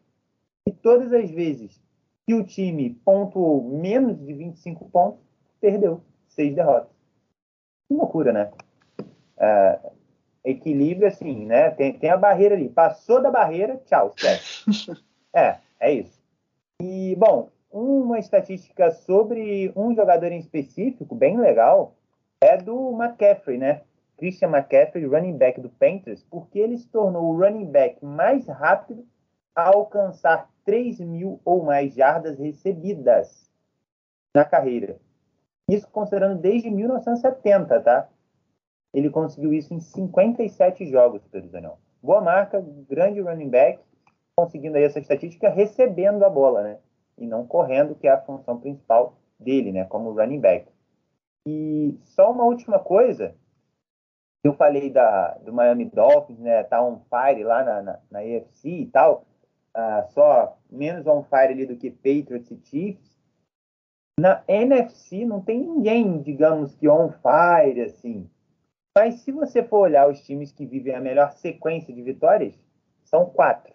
E 0.66 0.72
todas 0.72 1.12
as 1.12 1.30
vezes 1.30 1.78
que 2.24 2.32
o 2.32 2.42
time 2.42 2.98
pontuou 3.04 3.62
menos 3.62 4.18
de 4.24 4.32
25 4.32 4.88
pontos, 4.88 5.20
perdeu 5.60 6.00
seis 6.28 6.54
derrotas. 6.54 6.88
Que 7.86 7.94
loucura, 7.94 8.32
né? 8.32 8.50
É, 9.36 9.80
equilíbrio, 10.42 11.08
assim, 11.08 11.44
né? 11.44 11.72
Tem, 11.72 11.92
tem 11.92 12.08
a 12.08 12.16
barreira 12.16 12.54
ali. 12.54 12.70
Passou 12.70 13.20
da 13.20 13.30
barreira, 13.30 13.76
tchau, 13.84 14.14
esquece. 14.16 14.64
é, 15.36 15.58
é 15.78 15.92
isso. 15.92 16.18
E, 16.80 17.14
bom, 17.16 17.50
uma 17.72 18.18
estatística 18.18 18.90
sobre 18.90 19.72
um 19.74 19.94
jogador 19.94 20.30
em 20.30 20.38
específico, 20.38 21.14
bem 21.14 21.38
legal, 21.38 21.94
é 22.40 22.56
do 22.56 22.92
McCaffrey, 22.92 23.56
né? 23.56 23.82
Christian 24.18 24.50
McCaffrey, 24.50 25.06
running 25.06 25.36
back 25.36 25.60
do 25.60 25.70
Panthers, 25.70 26.22
porque 26.30 26.58
ele 26.58 26.76
se 26.76 26.86
tornou 26.88 27.24
o 27.24 27.38
running 27.38 27.66
back 27.66 28.04
mais 28.04 28.46
rápido 28.46 29.06
a 29.54 29.68
alcançar 29.68 30.48
3 30.64 31.00
mil 31.00 31.40
ou 31.44 31.64
mais 31.64 31.94
jardas 31.94 32.38
recebidas 32.38 33.50
na 34.34 34.44
carreira. 34.44 34.98
Isso 35.68 35.88
considerando 35.90 36.40
desde 36.40 36.70
1970, 36.70 37.80
tá? 37.80 38.08
Ele 38.92 39.08
conseguiu 39.08 39.52
isso 39.52 39.72
em 39.72 39.80
57 39.80 40.86
jogos 40.86 41.26
pelo 41.28 41.48
Daniel. 41.48 41.78
Boa 42.02 42.20
marca, 42.20 42.62
grande 42.88 43.20
running 43.20 43.48
back, 43.48 43.80
conseguindo 44.36 44.76
aí 44.76 44.84
essa 44.84 44.98
estatística 44.98 45.48
recebendo 45.48 46.24
a 46.24 46.30
bola, 46.30 46.62
né? 46.62 46.78
E 47.18 47.26
não 47.26 47.46
correndo, 47.46 47.94
que 47.94 48.06
é 48.06 48.10
a 48.10 48.20
função 48.20 48.58
principal 48.58 49.16
dele, 49.38 49.72
né? 49.72 49.84
Como 49.84 50.12
running 50.12 50.40
back. 50.40 50.70
E 51.46 51.98
só 52.04 52.30
uma 52.30 52.44
última 52.44 52.78
coisa, 52.78 53.34
eu 54.44 54.54
falei 54.54 54.90
da, 54.90 55.34
do 55.38 55.52
Miami 55.52 55.84
Dolphins, 55.84 56.38
né? 56.38 56.62
Tá 56.64 56.82
on 56.82 57.00
fire 57.08 57.44
lá 57.44 57.62
na, 57.62 57.82
na, 57.82 57.98
na 58.10 58.18
AFC 58.20 58.68
e 58.68 58.86
tal. 58.86 59.26
Uh, 59.74 60.10
só 60.12 60.58
menos 60.70 61.06
on 61.06 61.22
fire 61.24 61.52
ali 61.52 61.66
do 61.66 61.76
que 61.76 61.90
Patriots 61.90 62.50
e 62.50 62.60
Chiefs. 62.64 63.12
Na 64.18 64.44
NFC 64.46 65.24
não 65.24 65.40
tem 65.40 65.60
ninguém, 65.60 66.20
digamos 66.20 66.74
que 66.74 66.88
on 66.88 67.10
fire, 67.10 67.80
assim. 67.82 68.28
Mas 68.96 69.20
se 69.20 69.32
você 69.32 69.62
for 69.64 69.80
olhar 69.80 70.08
os 70.08 70.20
times 70.20 70.52
que 70.52 70.66
vivem 70.66 70.94
a 70.94 71.00
melhor 71.00 71.32
sequência 71.32 71.94
de 71.94 72.02
vitórias, 72.02 72.54
são 73.04 73.26
quatro. 73.30 73.72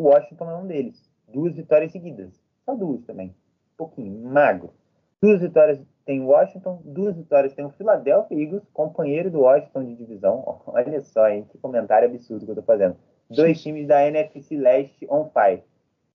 O 0.00 0.04
Washington 0.04 0.50
é 0.50 0.56
um 0.56 0.66
deles. 0.66 1.10
Duas 1.28 1.54
vitórias 1.54 1.92
seguidas. 1.92 2.41
Só 2.64 2.74
duas 2.74 3.02
também. 3.04 3.28
Um 3.28 3.76
pouquinho, 3.76 4.28
magro. 4.28 4.72
Duas 5.20 5.40
vitórias 5.40 5.80
tem 6.04 6.20
o 6.20 6.26
Washington, 6.26 6.80
duas 6.84 7.16
vitórias 7.16 7.54
tem 7.54 7.64
o 7.64 7.70
Philadelphia 7.70 8.36
Eagles, 8.36 8.62
companheiro 8.72 9.30
do 9.30 9.40
Washington 9.40 9.84
de 9.84 9.94
divisão. 9.94 10.62
Olha 10.66 11.00
só, 11.00 11.28
hein, 11.28 11.46
que 11.50 11.58
comentário 11.58 12.08
absurdo 12.08 12.44
que 12.44 12.50
eu 12.50 12.56
tô 12.56 12.62
fazendo. 12.62 12.96
Dois 13.30 13.60
times 13.62 13.86
da 13.86 14.06
NFC 14.06 14.56
Leste 14.56 15.06
on 15.10 15.30
fire. 15.30 15.62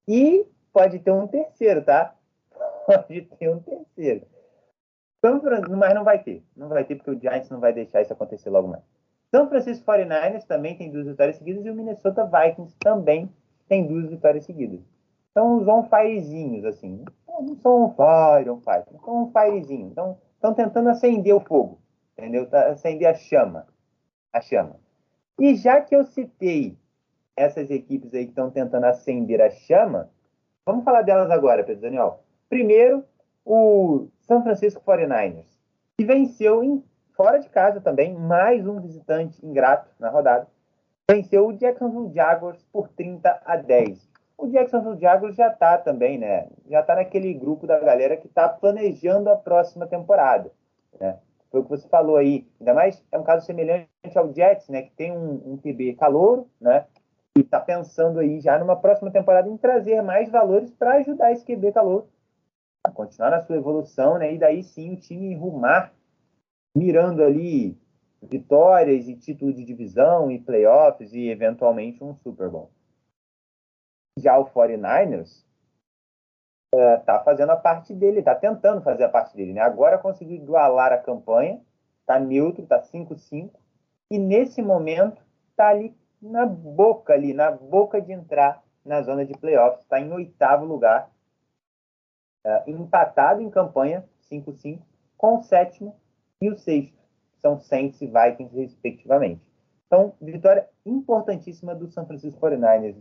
E 0.08 0.46
pode 0.74 1.00
ter 1.00 1.12
um 1.12 1.28
terceiro, 1.28 1.82
tá? 1.84 2.16
pode 2.86 3.22
ter 3.22 3.50
um 3.50 3.60
terceiro. 3.60 4.26
Mas 5.70 5.94
não 5.94 6.04
vai 6.04 6.22
ter. 6.22 6.44
Não 6.56 6.70
vai 6.70 6.84
ter 6.84 6.96
porque 6.96 7.12
o 7.12 7.20
Giants 7.20 7.50
não 7.50 7.60
vai 7.60 7.74
deixar 7.74 8.02
isso 8.02 8.14
acontecer 8.14 8.50
logo 8.50 8.68
mais. 8.68 8.84
São 9.32 9.50
Francisco 9.50 9.86
49ers 9.86 10.46
também 10.46 10.78
tem 10.78 10.90
duas 10.90 11.06
vitórias 11.06 11.36
seguidas 11.36 11.66
e 11.66 11.70
o 11.70 11.76
Minnesota 11.76 12.24
Vikings 12.26 12.76
também 12.80 13.30
tem 13.68 13.86
duas 13.86 14.10
vitórias 14.10 14.46
seguidas. 14.46 14.80
São 15.38 15.58
os 15.58 15.68
on-firezinhos, 15.68 16.66
assim. 16.66 17.06
Não 17.28 17.56
são 17.58 17.84
on-fire, 17.84 18.50
on-fire. 18.50 18.84
São 18.90 19.22
on-firezinhos. 19.22 19.92
Então, 19.92 20.18
estão 20.34 20.52
tentando 20.52 20.90
acender 20.90 21.36
o 21.36 21.40
fogo, 21.40 21.80
entendeu? 22.18 22.50
Tá, 22.50 22.70
acender 22.70 23.08
a 23.08 23.14
chama. 23.14 23.68
A 24.34 24.42
chama. 24.42 24.78
E 25.40 25.54
já 25.54 25.80
que 25.80 25.96
eu 25.96 26.04
citei 26.06 26.76
essas 27.36 27.70
equipes 27.70 28.12
aí 28.16 28.24
que 28.24 28.32
estão 28.32 28.50
tentando 28.50 28.86
acender 28.86 29.40
a 29.40 29.52
chama, 29.52 30.10
vamos 30.66 30.84
falar 30.84 31.04
delas 31.04 31.30
agora, 31.30 31.64
Pedro 31.64 31.84
Daniel. 31.84 32.24
Primeiro, 32.50 33.06
o 33.46 34.08
San 34.22 34.42
Francisco 34.42 34.82
49ers, 34.84 35.46
que 36.00 36.04
venceu 36.04 36.64
em 36.64 36.84
fora 37.16 37.38
de 37.38 37.48
casa 37.50 37.80
também, 37.80 38.12
mais 38.12 38.66
um 38.66 38.82
visitante 38.82 39.46
ingrato 39.46 39.88
na 40.00 40.10
rodada. 40.10 40.48
Venceu 41.08 41.46
o 41.46 41.54
Jacksonville 41.54 42.12
Jaguars 42.12 42.66
por 42.74 42.88
30 42.88 43.40
a 43.46 43.56
10. 43.56 44.17
O 44.38 44.48
Jacksonville 44.48 45.00
Jaguars 45.00 45.36
já 45.36 45.48
está 45.48 45.78
também, 45.80 46.18
né? 46.20 46.48
Já 46.70 46.82
está 46.82 46.96
naquele 46.96 47.34
grupo 47.34 47.66
da 47.66 47.80
galera 47.80 48.16
que 48.16 48.28
está 48.28 48.48
planejando 48.48 49.30
a 49.30 49.36
próxima 49.36 49.88
temporada, 49.88 50.52
né? 51.00 51.18
Foi 51.50 51.62
o 51.62 51.64
que 51.64 51.70
você 51.70 51.88
falou 51.88 52.18
aí. 52.18 52.48
Ainda 52.60 52.74
mais 52.74 53.04
é 53.12 53.18
um 53.18 53.24
caso 53.24 53.46
semelhante 53.46 53.88
ao 54.16 54.32
Jets, 54.34 54.70
né? 54.70 54.84
Que 54.84 54.92
tem 54.92 55.12
um, 55.12 55.54
um 55.54 55.58
QB 55.58 55.96
calouro, 55.96 56.48
né? 56.62 56.86
E 57.36 57.42
está 57.42 57.60
pensando 57.60 58.20
aí 58.20 58.40
já 58.40 58.60
numa 58.60 58.76
próxima 58.76 59.10
temporada 59.10 59.50
em 59.50 59.58
trazer 59.58 60.02
mais 60.02 60.30
valores 60.30 60.72
para 60.72 60.96
ajudar 60.96 61.32
esse 61.32 61.46
QB 61.46 61.72
calouro 61.72 62.08
a 62.84 62.92
continuar 62.92 63.32
na 63.32 63.42
sua 63.42 63.56
evolução, 63.56 64.18
né? 64.20 64.34
E 64.34 64.38
daí 64.38 64.62
sim 64.62 64.94
o 64.94 64.98
time 64.98 65.36
rumar 65.36 65.94
mirando 66.76 67.24
ali 67.24 67.78
vitórias 68.22 69.08
e 69.08 69.16
título 69.16 69.54
de 69.54 69.64
divisão 69.64 70.30
e 70.30 70.40
playoffs 70.40 71.14
e 71.14 71.30
eventualmente 71.30 72.04
um 72.04 72.14
Super 72.16 72.50
Bowl. 72.50 72.72
Já 74.18 74.38
o 74.38 74.46
49ers 74.46 75.46
está 76.74 77.16
é, 77.16 77.24
fazendo 77.24 77.52
a 77.52 77.56
parte 77.56 77.94
dele, 77.94 78.20
está 78.20 78.36
tentando 78.36 78.82
fazer 78.82 79.06
a 79.06 79.10
parte 79.10 79.36
dele. 79.36 79.54
Né? 79.54 79.62
Agora 79.62 79.98
conseguiu 79.98 80.36
igualar 80.36 80.92
a 80.92 80.98
campanha, 80.98 81.62
está 82.02 82.20
neutro, 82.20 82.64
está 82.64 82.82
5-5, 82.82 83.52
e 84.12 84.18
nesse 84.18 84.62
momento 84.62 85.22
está 85.52 85.70
ali 85.70 85.96
na 86.22 86.46
boca, 86.46 87.14
ali, 87.14 87.34
na 87.34 87.52
boca 87.52 88.02
de 88.02 88.12
entrar 88.12 88.64
na 88.84 89.02
zona 89.02 89.26
de 89.26 89.34
playoffs, 89.34 89.82
está 89.82 90.00
em 90.00 90.12
oitavo 90.12 90.66
lugar, 90.66 91.10
é, 92.46 92.64
empatado 92.70 93.42
em 93.42 93.50
campanha, 93.50 94.04
5-5, 94.32 94.80
com 95.18 95.38
o 95.38 95.44
sétimo 95.44 95.96
e 96.42 96.50
o 96.50 96.58
sexto 96.58 96.98
são 97.40 97.60
Saints 97.60 98.02
e 98.02 98.08
Vikings, 98.08 98.56
respectivamente. 98.56 99.42
Então, 99.86 100.14
vitória 100.22 100.68
importantíssima 100.86 101.74
do 101.74 101.88
San 101.88 102.06
Francisco 102.06 102.40
49ers. 102.42 102.96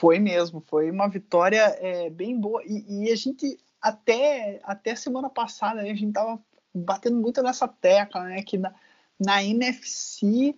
Foi 0.00 0.18
mesmo, 0.18 0.62
foi 0.66 0.90
uma 0.90 1.10
vitória 1.10 1.60
é, 1.78 2.08
bem 2.08 2.40
boa. 2.40 2.62
E, 2.64 3.04
e, 3.04 3.12
a 3.12 3.14
gente, 3.14 3.58
até, 3.82 4.58
até 4.64 4.94
semana 4.94 5.28
passada, 5.28 5.82
né, 5.82 5.90
a 5.90 5.94
gente 5.94 6.08
estava 6.08 6.42
batendo 6.74 7.18
muito 7.18 7.42
nessa 7.42 7.68
tecla, 7.68 8.24
né? 8.24 8.42
Que 8.42 8.56
na, 8.56 8.74
na 9.22 9.44
NFC, 9.44 10.56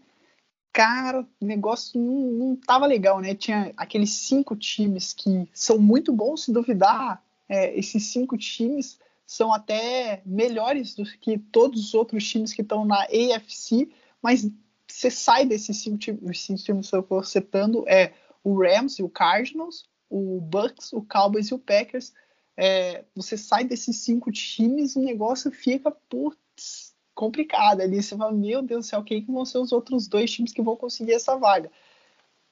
cara, 0.73 1.27
o 1.41 1.45
negócio 1.45 2.01
não, 2.01 2.31
não 2.31 2.57
tava 2.57 2.87
legal, 2.87 3.19
né? 3.19 3.35
Tinha 3.35 3.73
aqueles 3.77 4.11
cinco 4.11 4.55
times 4.55 5.13
que 5.13 5.49
são 5.53 5.77
muito 5.77 6.13
bons, 6.13 6.45
se 6.45 6.53
duvidar, 6.53 7.21
é, 7.49 7.77
esses 7.77 8.13
cinco 8.13 8.39
times 8.39 9.01
são 9.27 9.53
até 9.53 10.23
melhores 10.25 10.95
do 10.95 11.03
que 11.19 11.37
todos 11.37 11.87
os 11.87 11.95
outros 11.95 12.29
times 12.29 12.53
que 12.53 12.63
estão 12.63 12.85
na 12.85 13.07
AFC, 13.07 13.91
mas 14.23 14.49
você 14.87 15.11
sai 15.11 15.45
desses 15.45 15.79
cinco 15.79 15.99
times, 15.99 16.41
cinco 16.43 16.63
times 16.63 16.89
que 16.89 16.95
eu 16.95 17.01
estou 17.01 17.25
citando, 17.25 17.85
é 17.89 18.13
o 18.43 18.61
Rams 18.61 18.99
e 18.99 19.03
o 19.03 19.09
Cardinals, 19.09 19.85
o 20.09 20.41
Bucks, 20.41 20.93
o 20.93 21.03
Cowboys 21.03 21.49
e 21.49 21.55
o 21.55 21.59
Packers. 21.59 22.13
É, 22.57 23.05
você 23.15 23.37
sai 23.37 23.65
desses 23.65 23.99
cinco 23.99 24.31
times, 24.31 24.95
o 24.95 25.01
negócio 25.01 25.51
fica 25.51 25.91
putz, 25.91 26.95
complicado 27.15 27.81
ali. 27.81 28.03
Você 28.03 28.17
fala, 28.17 28.33
meu 28.33 28.63
Deus 28.63 28.87
do 28.87 28.89
céu, 28.89 29.03
quem 29.03 29.25
que 29.25 29.33
vão 29.33 29.45
ser 29.45 29.59
os 29.59 29.73
outros 29.73 30.07
dois 30.07 30.31
times 30.31 30.53
que 30.53 30.63
vão 30.63 30.77
conseguir 30.77 31.15
essa 31.15 31.37
vaga? 31.37 31.71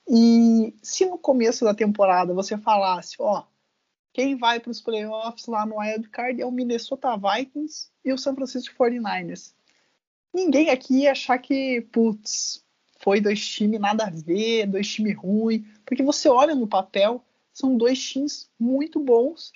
E 0.09 0.75
se 0.83 1.07
no 1.07 1.19
começo 1.19 1.65
da 1.65 1.75
temporada 1.75 2.35
você 2.35 2.57
falasse, 2.57 3.17
ó, 3.19 3.45
quem 4.13 4.37
vai 4.37 4.59
para 4.59 4.71
os 4.71 4.81
playoffs 4.81 5.47
lá 5.47 5.65
no 5.65 5.79
Wild 5.79 6.09
Card 6.09 6.41
é 6.41 6.47
o 6.47 6.51
Minnesota 6.51 7.17
Vikings 7.17 7.91
e 8.05 8.13
o 8.13 8.19
San 8.19 8.35
Francisco 8.35 8.75
49ers. 8.77 9.55
Ninguém 10.33 10.71
aqui 10.71 11.03
ia 11.03 11.13
achar 11.13 11.39
que, 11.39 11.81
putz, 11.93 12.65
foi 13.01 13.21
dois 13.21 13.47
times 13.47 13.81
nada 13.81 14.05
a 14.05 14.11
ver, 14.11 14.67
dois 14.67 14.89
times 14.89 15.17
ruins, 15.17 15.65
porque 15.85 16.03
você 16.03 16.29
olha 16.29 16.55
no 16.55 16.69
papel, 16.69 17.25
são 17.53 17.77
dois 17.77 18.01
times 18.01 18.51
muito 18.59 19.01
bons, 19.01 19.53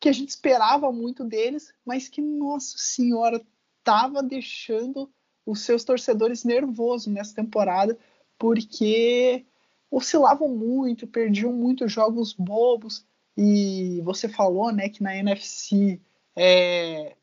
que 0.00 0.08
a 0.08 0.12
gente 0.12 0.28
esperava 0.28 0.90
muito 0.92 1.24
deles, 1.24 1.74
mas 1.84 2.08
que, 2.08 2.20
nossa 2.22 2.78
senhora, 2.78 3.44
tava 3.82 4.22
deixando 4.22 5.10
os 5.44 5.60
seus 5.60 5.84
torcedores 5.84 6.44
nervosos 6.44 7.12
nessa 7.12 7.34
temporada, 7.34 7.98
porque 8.38 9.44
oscilavam 9.90 10.48
muito, 10.48 11.06
perdiam 11.06 11.52
muitos 11.52 11.92
jogos 11.92 12.32
bobos, 12.32 13.04
e 13.36 14.00
você 14.02 14.28
falou, 14.28 14.72
né, 14.72 14.88
que 14.88 15.02
na 15.02 15.16
NFC 15.16 16.00
é, 16.36 17.16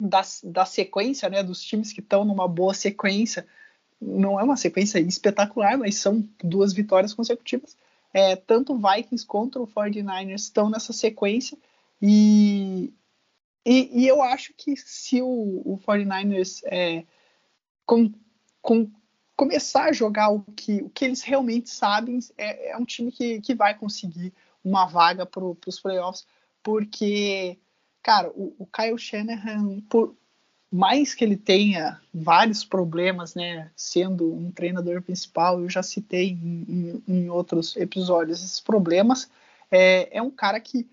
da, 0.00 0.22
da 0.44 0.64
sequência, 0.64 1.28
né, 1.28 1.42
dos 1.42 1.62
times 1.62 1.92
que 1.92 2.00
estão 2.00 2.24
numa 2.24 2.48
boa 2.48 2.72
sequência, 2.72 3.46
não 4.00 4.40
é 4.40 4.42
uma 4.42 4.56
sequência 4.56 4.98
espetacular, 4.98 5.76
mas 5.76 5.96
são 5.96 6.26
duas 6.42 6.72
vitórias 6.72 7.12
consecutivas. 7.12 7.76
É, 8.12 8.34
tanto 8.34 8.76
Vikings 8.76 9.26
contra 9.26 9.60
o 9.60 9.66
49ers 9.66 10.34
estão 10.34 10.68
nessa 10.68 10.92
sequência 10.92 11.56
e, 12.02 12.92
e, 13.64 14.02
e, 14.02 14.08
eu 14.08 14.22
acho 14.22 14.52
que 14.56 14.74
se 14.76 15.20
o, 15.22 15.62
o 15.64 15.78
49ers 15.86 16.60
é, 16.64 17.04
com, 17.86 18.12
com, 18.60 18.90
começar 19.36 19.84
a 19.84 19.92
jogar 19.92 20.30
o 20.30 20.42
que, 20.56 20.82
o 20.82 20.90
que 20.90 21.04
eles 21.04 21.22
realmente 21.22 21.70
sabem, 21.70 22.18
é, 22.36 22.70
é 22.70 22.76
um 22.76 22.84
time 22.84 23.12
que, 23.12 23.40
que 23.40 23.54
vai 23.54 23.76
conseguir 23.76 24.32
uma 24.64 24.86
vaga 24.86 25.24
para 25.24 25.44
os 25.44 25.80
playoffs, 25.80 26.26
porque, 26.62 27.58
cara, 28.02 28.30
o, 28.30 28.54
o 28.58 28.66
Kyle 28.66 28.98
Shanahan, 28.98 29.80
por 29.82 30.16
mais 30.70 31.14
que 31.14 31.24
ele 31.24 31.36
tenha 31.36 32.00
vários 32.14 32.64
problemas, 32.64 33.34
né, 33.34 33.70
sendo 33.74 34.32
um 34.32 34.50
treinador 34.50 35.02
principal, 35.02 35.60
eu 35.60 35.68
já 35.68 35.82
citei 35.82 36.30
em, 36.30 37.02
em, 37.06 37.14
em 37.14 37.30
outros 37.30 37.76
episódios 37.76 38.42
esses 38.42 38.60
problemas, 38.60 39.28
é, 39.70 40.16
é, 40.16 40.22
um 40.22 40.30
cara 40.30 40.60
que 40.60 40.88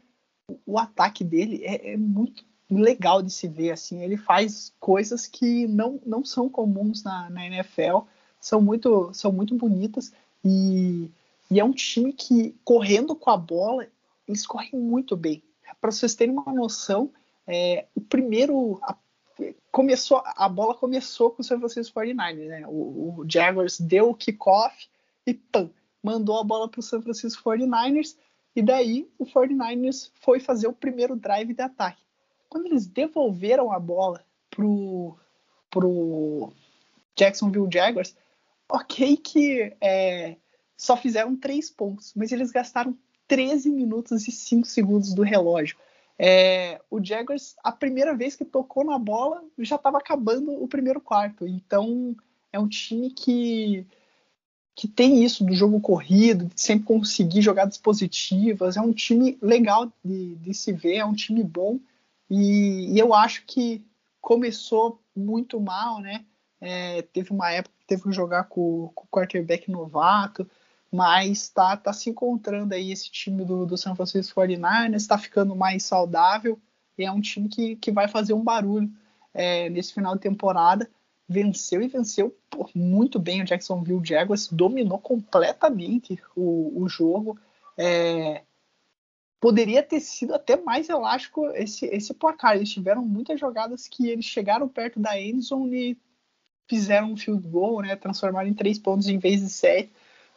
o 0.66 0.80
ataque 0.80 1.24
dele 1.24 1.62
é, 1.64 1.94
é, 1.94 1.98
muito 1.98 2.44
legal 2.70 3.22
de 3.22 3.32
se 3.32 3.48
ver, 3.48 3.72
assim, 3.72 4.04
ele 4.04 4.18
faz 4.18 4.74
coisas 4.80 5.28
que 5.28 5.68
não, 5.68 6.00
não 6.06 6.26
são 6.26 6.50
comuns 6.50 7.04
na, 7.04 7.30
na 7.30 7.46
NFL, 7.46 8.00
são 8.42 8.62
muito, 8.62 9.12
são 9.14 9.32
muito 9.32 9.56
bonitas 9.56 10.12
e 10.44 11.10
e 11.50 11.60
é 11.60 11.64
um 11.64 11.72
time 11.72 12.12
que, 12.12 12.56
correndo 12.64 13.16
com 13.16 13.30
a 13.30 13.38
bola, 13.38 13.88
eles 14.28 14.46
correm 14.46 14.72
muito 14.74 15.16
bem. 15.16 15.42
Para 15.80 15.92
vocês 15.92 16.16
terem 16.16 16.34
uma 16.34 16.54
noção, 16.54 17.10
é, 17.46 17.86
o 17.96 18.02
primeiro. 18.02 18.80
A, 18.82 18.96
começou, 19.72 20.22
a 20.26 20.50
bola 20.50 20.74
começou 20.74 21.32
com 21.32 21.42
o 21.42 21.46
San 21.46 21.60
Francisco 21.60 22.00
49ers. 22.00 22.48
Né? 22.48 22.64
O, 22.68 23.22
o 23.22 23.26
Jaguars 23.28 23.80
deu 23.80 24.10
o 24.10 24.16
kickoff 24.16 24.88
e 25.26 25.34
pam, 25.34 25.70
mandou 26.02 26.40
a 26.40 26.44
bola 26.44 26.70
para 26.70 26.80
o 26.80 26.84
San 26.84 27.02
Francisco 27.02 27.50
49ers. 27.50 28.16
E 28.56 28.62
daí 28.62 29.10
o 29.20 29.26
49ers 29.26 30.10
foi 30.16 30.40
fazer 30.40 30.68
o 30.68 30.74
primeiro 30.74 31.16
drive 31.16 31.54
de 31.54 31.62
ataque. 31.62 32.02
Quando 32.50 32.66
eles 32.68 32.88
devolveram 32.88 33.72
a 33.72 33.80
bola 33.80 34.26
pro, 34.50 35.16
pro 35.70 36.52
Jacksonville 37.16 37.70
Jaguars, 37.72 38.16
ok 38.70 39.18
que 39.18 39.76
é, 39.80 40.38
só 40.76 40.98
fizeram 40.98 41.36
três 41.36 41.70
pontos, 41.70 42.14
mas 42.16 42.32
eles 42.32 42.52
gastaram 42.52 42.98
13 43.28 43.70
minutos 43.70 44.28
e 44.28 44.32
5 44.32 44.66
segundos 44.66 45.14
do 45.14 45.22
relógio. 45.22 45.78
É, 46.20 46.82
o 46.90 47.04
Jaguars, 47.04 47.56
a 47.64 47.72
primeira 47.72 48.16
vez 48.16 48.36
que 48.36 48.44
tocou 48.44 48.84
na 48.84 48.98
bola, 48.98 49.44
já 49.60 49.76
estava 49.76 49.98
acabando 49.98 50.52
o 50.52 50.68
primeiro 50.68 51.00
quarto. 51.00 51.48
Então, 51.48 52.16
é 52.52 52.60
um 52.60 52.68
time 52.68 53.12
que, 53.12 53.86
que 54.76 54.88
tem 54.88 55.24
isso 55.24 55.44
do 55.44 55.54
jogo 55.54 55.80
corrido, 55.80 56.46
de 56.46 56.60
sempre 56.60 56.86
conseguir 56.86 57.42
jogadas 57.42 57.78
positivas. 57.78 58.78
É 58.78 58.82
um 58.82 58.94
time 58.94 59.38
legal 59.42 59.92
de, 60.04 60.36
de 60.36 60.54
se 60.54 60.72
ver, 60.74 60.96
é 60.96 61.06
um 61.06 61.14
time 61.14 61.44
bom. 61.44 61.80
E, 62.30 62.94
e 62.94 63.00
eu 63.00 63.14
acho 63.14 63.46
que 63.46 63.86
começou 64.20 65.00
muito 65.16 65.60
mal, 65.60 66.02
né? 66.02 66.26
É, 66.60 67.04
teve 67.04 67.32
uma 67.32 67.52
época 67.52 67.76
que 67.80 67.86
teve 67.86 68.04
que 68.04 68.12
jogar 68.12 68.46
com, 68.46 68.92
com 68.96 69.06
o 69.06 69.08
quarterback 69.10 69.70
novato, 69.70 70.50
mas 70.92 71.44
está 71.44 71.76
tá 71.76 71.92
se 71.92 72.10
encontrando 72.10 72.74
aí 72.74 72.92
esse 72.92 73.12
time 73.12 73.44
do, 73.44 73.66
do 73.66 73.78
San 73.78 73.96
Francisco 73.96 74.40
49ers, 74.40 74.96
está 74.96 75.18
ficando 75.18 75.56
mais 75.56 75.84
saudável 75.84 76.60
e 76.98 77.04
é 77.04 77.12
um 77.12 77.22
time 77.22 77.48
que, 77.48 77.76
que 77.76 77.92
vai 77.92 78.08
fazer 78.08 78.34
um 78.34 78.44
barulho 78.44 78.90
é, 79.34 79.70
nesse 79.70 79.94
final 79.94 80.16
de 80.16 80.22
temporada. 80.22 80.90
Venceu 81.30 81.82
e 81.82 81.88
venceu 81.88 82.36
pô, 82.50 82.70
muito 82.74 83.20
bem 83.20 83.42
o 83.42 83.46
Jacksonville 83.46 84.04
Jaguars, 84.04 84.48
dominou 84.48 84.98
completamente 84.98 86.20
o, 86.36 86.82
o 86.82 86.88
jogo. 86.88 87.38
É, 87.78 88.44
poderia 89.40 89.84
ter 89.84 90.00
sido 90.00 90.34
até 90.34 90.56
mais 90.56 90.90
elástico 90.90 91.48
esse, 91.52 91.86
esse 91.86 92.14
placar. 92.14 92.56
Eles 92.56 92.72
tiveram 92.72 93.06
muitas 93.06 93.40
jogadas 93.40 93.88
que 93.88 94.10
eles 94.10 94.26
chegaram 94.26 94.68
perto 94.68 95.00
da 95.00 95.20
endzone 95.20 95.92
e 95.92 95.98
fizeram 96.68 97.12
um 97.12 97.18
field 97.18 97.48
goal, 97.48 97.82
né? 97.82 97.96
Transformaram 97.96 98.48
em 98.48 98.54
três 98.54 98.80
pontos 98.80 99.08
em 99.08 99.20
vez 99.20 99.42
de 99.42 99.50
sete. 99.50 99.92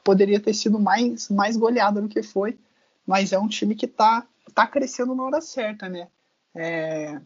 Poderia 0.05 0.41
ter 0.41 0.55
sido 0.55 0.79
mais, 0.79 1.29
mais 1.29 1.57
goleado 1.57 2.01
do 2.01 2.09
que 2.09 2.23
foi, 2.23 2.59
mas 3.07 3.33
é 3.33 3.39
um 3.39 3.49
time 3.49 3.75
que 3.75 3.87
está 3.87 4.27
tá 4.55 4.67
crescendo 4.67 5.15
na 5.15 5.23
hora 5.25 5.41
certa, 5.41 5.89
né? 5.89 6.09
É, 6.55 7.21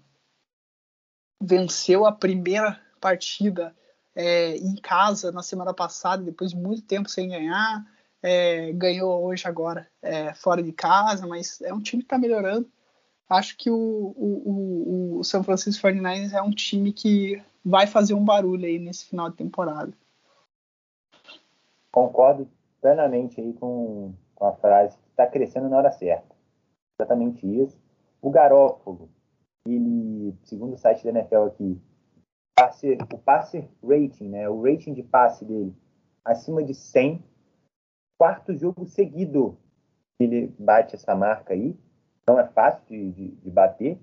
venceu 1.41 2.05
a 2.07 2.13
primeira 2.13 2.81
partida 3.01 3.75
é, 4.15 4.57
em 4.57 4.75
casa 4.77 5.33
na 5.33 5.43
semana 5.43 5.73
passada, 5.73 6.23
depois 6.23 6.51
de 6.51 6.57
muito 6.57 6.83
tempo 6.83 7.09
sem 7.09 7.29
ganhar 7.29 7.85
é, 8.25 8.73
ganhou 8.73 9.23
hoje 9.23 9.47
agora 9.47 9.87
é, 10.01 10.33
fora 10.33 10.63
de 10.63 10.73
casa, 10.73 11.27
mas 11.27 11.61
é 11.61 11.75
um 11.75 11.81
time 11.83 12.03
que 12.03 12.07
está 12.07 12.17
melhorando. 12.17 12.67
Acho 13.29 13.55
que 13.55 13.71
o, 13.71 13.77
o, 13.77 15.17
o, 15.17 15.19
o 15.19 15.25
São 15.25 15.45
Francisco 15.45 15.87
49ers 15.87 16.33
é 16.33 16.41
um 16.41 16.51
time 16.51 16.91
que 16.91 17.43
vai 17.63 17.87
fazer 17.87 18.15
um 18.15 18.25
barulho 18.25 18.65
aí 18.65 18.79
nesse 18.79 19.05
final 19.05 19.29
de 19.29 19.37
temporada. 19.37 19.93
Concordo 21.93 22.49
plenamente 22.85 23.41
aí 23.41 23.55
com, 23.55 24.13
com 24.35 24.45
a 24.45 24.53
frase 24.53 24.99
que 24.99 25.09
está 25.09 25.27
crescendo 25.27 25.71
na 25.71 25.79
hora 25.79 25.91
certa. 25.91 26.37
Exatamente 27.01 27.47
isso. 27.47 27.81
O 28.21 28.31
Garópolo, 28.31 29.09
ele, 29.67 30.37
segundo 30.43 30.75
o 30.75 30.79
site 30.79 31.03
da 31.03 31.09
NFL 31.09 31.45
aqui, 31.47 31.81
passe, 32.55 32.99
o 33.11 33.17
passe 33.17 33.67
rating, 33.83 34.29
né, 34.29 34.47
o 34.51 34.63
rating 34.63 34.93
de 34.93 35.03
passe 35.03 35.47
dele 35.47 35.75
acima 36.23 36.63
de 36.63 36.75
100 36.75 37.25
quarto 38.19 38.55
jogo 38.55 38.87
seguido 38.87 39.57
ele 40.21 40.55
bate 40.59 40.95
essa 40.95 41.15
marca 41.15 41.55
aí. 41.55 41.75
Não 42.29 42.39
é 42.39 42.47
fácil 42.47 42.85
de, 42.87 43.13
de, 43.13 43.29
de 43.31 43.51
bater. 43.51 43.99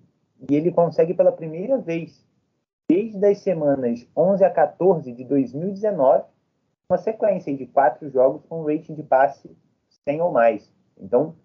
E 0.50 0.56
ele 0.56 0.72
consegue 0.72 1.14
pela 1.14 1.32
primeira 1.32 1.78
vez, 1.78 2.26
desde 2.90 3.24
as 3.26 3.40
semanas 3.40 4.08
11 4.18 4.44
a 4.44 4.50
14 4.50 5.12
de 5.14 5.24
2019, 5.24 6.26
uma 6.92 6.98
sequência 6.98 7.56
de 7.56 7.66
quatro 7.66 8.10
jogos 8.10 8.44
com 8.48 8.66
rating 8.66 8.96
de 8.96 9.04
passe 9.04 9.50
100 10.04 10.22
ou 10.22 10.32
mais. 10.32 10.72
Então, 11.00 11.36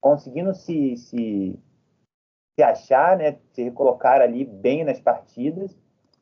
conseguindo 0.00 0.54
se, 0.54 0.96
se, 0.96 1.58
se 2.58 2.62
achar, 2.62 3.16
né, 3.18 3.36
se 3.52 3.62
recolocar 3.62 4.22
ali 4.22 4.44
bem 4.44 4.82
nas 4.82 4.98
partidas. 4.98 5.78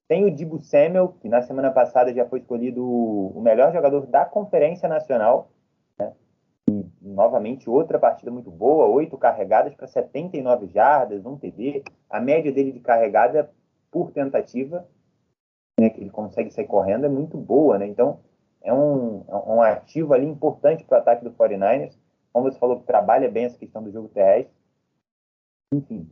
Tem 0.08 0.24
o 0.24 0.34
Dibu 0.34 0.58
Samuel, 0.58 1.14
que 1.20 1.28
na 1.28 1.42
semana 1.42 1.70
passada 1.70 2.12
já 2.12 2.26
foi 2.26 2.40
escolhido 2.40 2.84
o 2.84 3.40
melhor 3.40 3.72
jogador 3.72 4.06
da 4.06 4.24
Conferência 4.24 4.88
Nacional 4.88 5.50
novamente 7.00 7.68
outra 7.70 7.98
partida 7.98 8.30
muito 8.30 8.50
boa, 8.50 8.86
oito 8.86 9.16
carregadas 9.16 9.74
para 9.74 9.86
79 9.86 10.68
jardas, 10.68 11.24
um 11.24 11.36
TD. 11.36 11.82
A 12.08 12.20
média 12.20 12.52
dele 12.52 12.72
de 12.72 12.80
carregada 12.80 13.50
por 13.90 14.12
tentativa, 14.12 14.86
né, 15.80 15.90
que 15.90 16.00
ele 16.00 16.10
consegue 16.10 16.50
sair 16.50 16.66
correndo, 16.66 17.06
é 17.06 17.08
muito 17.08 17.36
boa, 17.38 17.78
né? 17.78 17.86
Então, 17.86 18.20
é 18.62 18.72
um, 18.72 19.24
é 19.28 19.34
um 19.34 19.62
ativo 19.62 20.12
ali 20.14 20.26
importante 20.26 20.84
para 20.84 20.98
o 20.98 21.00
ataque 21.00 21.24
do 21.24 21.32
49ers. 21.32 21.96
Como 22.32 22.50
você 22.50 22.58
falou, 22.58 22.80
que 22.80 22.86
trabalha 22.86 23.30
bem 23.30 23.44
essa 23.44 23.58
questão 23.58 23.82
do 23.82 23.90
jogo 23.90 24.08
terrestre. 24.08 24.54
Enfim, 25.72 26.10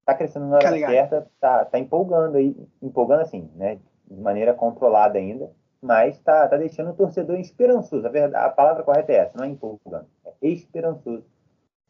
está 0.00 0.14
crescendo 0.14 0.46
na 0.46 0.56
hora 0.56 0.70
certa, 0.70 1.30
tá, 1.40 1.64
tá 1.64 1.78
empolgando 1.78 2.36
aí, 2.36 2.56
empolgando 2.80 3.22
assim, 3.22 3.50
né? 3.54 3.78
De 4.06 4.20
maneira 4.20 4.52
controlada 4.52 5.18
ainda 5.18 5.50
mas 5.82 6.14
está 6.14 6.46
tá 6.46 6.56
deixando 6.56 6.90
o 6.90 6.94
torcedor 6.94 7.36
esperançoso. 7.40 8.06
A, 8.06 8.10
verdade, 8.10 8.46
a 8.46 8.48
palavra 8.48 8.84
correta 8.84 9.12
é 9.12 9.16
essa, 9.16 9.36
não 9.36 9.44
é 9.44 9.48
empolgando, 9.48 10.06
é 10.24 10.48
esperançoso 10.48 11.24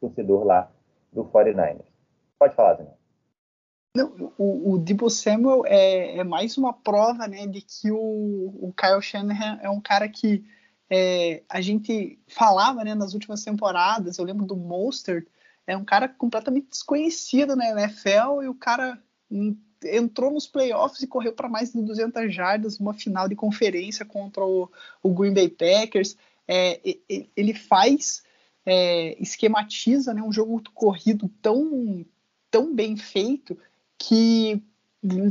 o 0.01 0.07
torcedor 0.07 0.43
lá 0.43 0.71
do 1.11 1.23
49ers. 1.25 1.85
Pode 2.39 2.55
falar, 2.55 2.73
Daniel. 2.73 2.97
Não, 3.95 4.33
o, 4.39 4.73
o 4.73 4.77
Debo 4.79 5.07
Samuel 5.07 5.63
é, 5.67 6.17
é, 6.17 6.23
mais 6.23 6.57
uma 6.57 6.73
prova 6.73 7.27
né, 7.27 7.45
de 7.45 7.61
que 7.61 7.91
o, 7.91 7.97
o 7.97 8.73
Kyle 8.75 9.01
Shanahan 9.01 9.59
é 9.61 9.69
um 9.69 9.79
cara 9.79 10.09
que 10.09 10.43
é, 10.89 11.43
a 11.47 11.61
gente 11.61 12.19
falava 12.27 12.83
né, 12.83 12.95
nas 12.95 13.13
últimas 13.13 13.43
temporadas. 13.43 14.17
Eu 14.17 14.25
lembro 14.25 14.47
do 14.47 14.55
Monster, 14.55 15.27
é 15.67 15.77
um 15.77 15.85
cara 15.85 16.09
completamente 16.09 16.69
desconhecido 16.71 17.55
na 17.55 17.69
NFL 17.69 18.41
e 18.41 18.47
o 18.47 18.55
cara 18.55 18.99
entrou 19.85 20.31
nos 20.31 20.47
playoffs 20.47 21.03
e 21.03 21.07
correu 21.07 21.33
para 21.33 21.47
mais 21.47 21.71
de 21.71 21.79
200 21.79 22.33
jardas, 22.33 22.79
uma 22.79 22.95
final 22.95 23.29
de 23.29 23.35
conferência 23.35 24.03
contra 24.03 24.43
o, 24.43 24.71
o 25.03 25.09
Green 25.13 25.35
Bay 25.35 25.49
Packers. 25.49 26.17
É, 26.47 26.81
ele 27.37 27.53
faz, 27.53 28.23
é, 28.65 29.21
esquematiza 29.21 30.15
né, 30.15 30.23
um 30.23 30.31
jogo 30.31 30.63
corrido 30.73 31.29
tão, 31.43 32.03
tão 32.49 32.73
bem 32.73 32.97
feito 32.97 33.55
que 34.07 34.61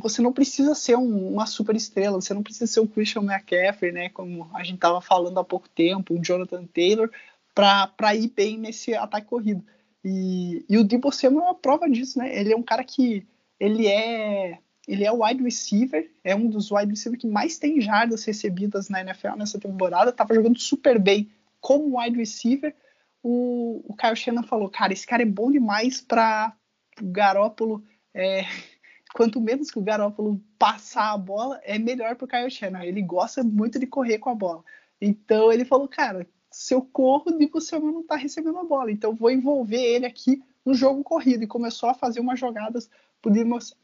você 0.00 0.20
não 0.20 0.32
precisa 0.32 0.74
ser 0.74 0.96
um, 0.96 1.32
uma 1.32 1.46
super 1.46 1.74
estrela, 1.74 2.20
você 2.20 2.34
não 2.34 2.42
precisa 2.42 2.66
ser 2.66 2.80
o 2.80 2.88
Christian 2.88 3.22
McCaffrey, 3.22 3.92
né, 3.92 4.08
como 4.10 4.50
a 4.54 4.62
gente 4.62 4.76
estava 4.76 5.00
falando 5.00 5.38
há 5.38 5.44
pouco 5.44 5.68
tempo, 5.68 6.14
o 6.14 6.22
Jonathan 6.22 6.66
Taylor, 6.66 7.10
para 7.54 8.14
ir 8.14 8.28
bem 8.28 8.58
nesse 8.58 8.94
ataque 8.94 9.26
corrido. 9.26 9.64
E, 10.04 10.64
e 10.68 10.76
o 10.78 10.84
Debo 10.84 11.12
Samuel 11.12 11.44
é 11.44 11.48
uma 11.48 11.54
prova 11.54 11.88
disso, 11.88 12.18
né? 12.18 12.36
Ele 12.36 12.52
é 12.52 12.56
um 12.56 12.62
cara 12.62 12.82
que 12.82 13.24
ele 13.60 13.86
é 13.86 14.58
ele 14.88 15.04
é 15.04 15.12
wide 15.12 15.42
receiver, 15.44 16.10
é 16.24 16.34
um 16.34 16.48
dos 16.48 16.72
wide 16.72 16.90
receivers 16.90 17.20
que 17.20 17.28
mais 17.28 17.56
tem 17.56 17.80
jardas 17.80 18.24
recebidas 18.24 18.88
na 18.88 19.00
NFL 19.00 19.36
nessa 19.36 19.60
temporada, 19.60 20.10
estava 20.10 20.34
jogando 20.34 20.58
super 20.58 20.98
bem 20.98 21.30
como 21.60 22.00
wide 22.00 22.16
receiver. 22.16 22.74
O, 23.22 23.80
o 23.86 23.94
Kyle 23.94 24.16
Shannon 24.16 24.42
falou, 24.42 24.68
cara, 24.68 24.92
esse 24.92 25.06
cara 25.06 25.22
é 25.22 25.26
bom 25.26 25.52
demais 25.52 26.00
para 26.00 26.52
o 27.00 27.06
Garópolo. 27.06 27.84
É, 28.14 28.44
quanto 29.14 29.40
menos 29.40 29.70
que 29.70 29.78
o 29.78 29.82
Garópolo 29.82 30.40
passar 30.58 31.12
a 31.12 31.18
bola, 31.18 31.60
é 31.64 31.78
melhor 31.78 32.16
para 32.16 32.24
o 32.24 32.28
Kyle 32.28 32.50
Shannon. 32.50 32.82
Ele 32.82 33.02
gosta 33.02 33.42
muito 33.42 33.78
de 33.78 33.86
correr 33.86 34.18
com 34.18 34.30
a 34.30 34.34
bola. 34.34 34.64
Então 35.00 35.52
ele 35.52 35.64
falou, 35.64 35.88
cara, 35.88 36.26
se 36.50 36.74
eu 36.74 36.82
corro, 36.82 37.36
de 37.36 37.46
você 37.46 37.78
não 37.78 38.00
está 38.00 38.16
recebendo 38.16 38.58
a 38.58 38.64
bola. 38.64 38.90
Então 38.90 39.14
vou 39.14 39.30
envolver 39.30 39.82
ele 39.82 40.06
aqui 40.06 40.42
no 40.64 40.74
jogo 40.74 41.02
corrido. 41.02 41.42
E 41.42 41.46
começou 41.46 41.88
a 41.88 41.94
fazer 41.94 42.20
umas 42.20 42.38
jogadas 42.38 42.88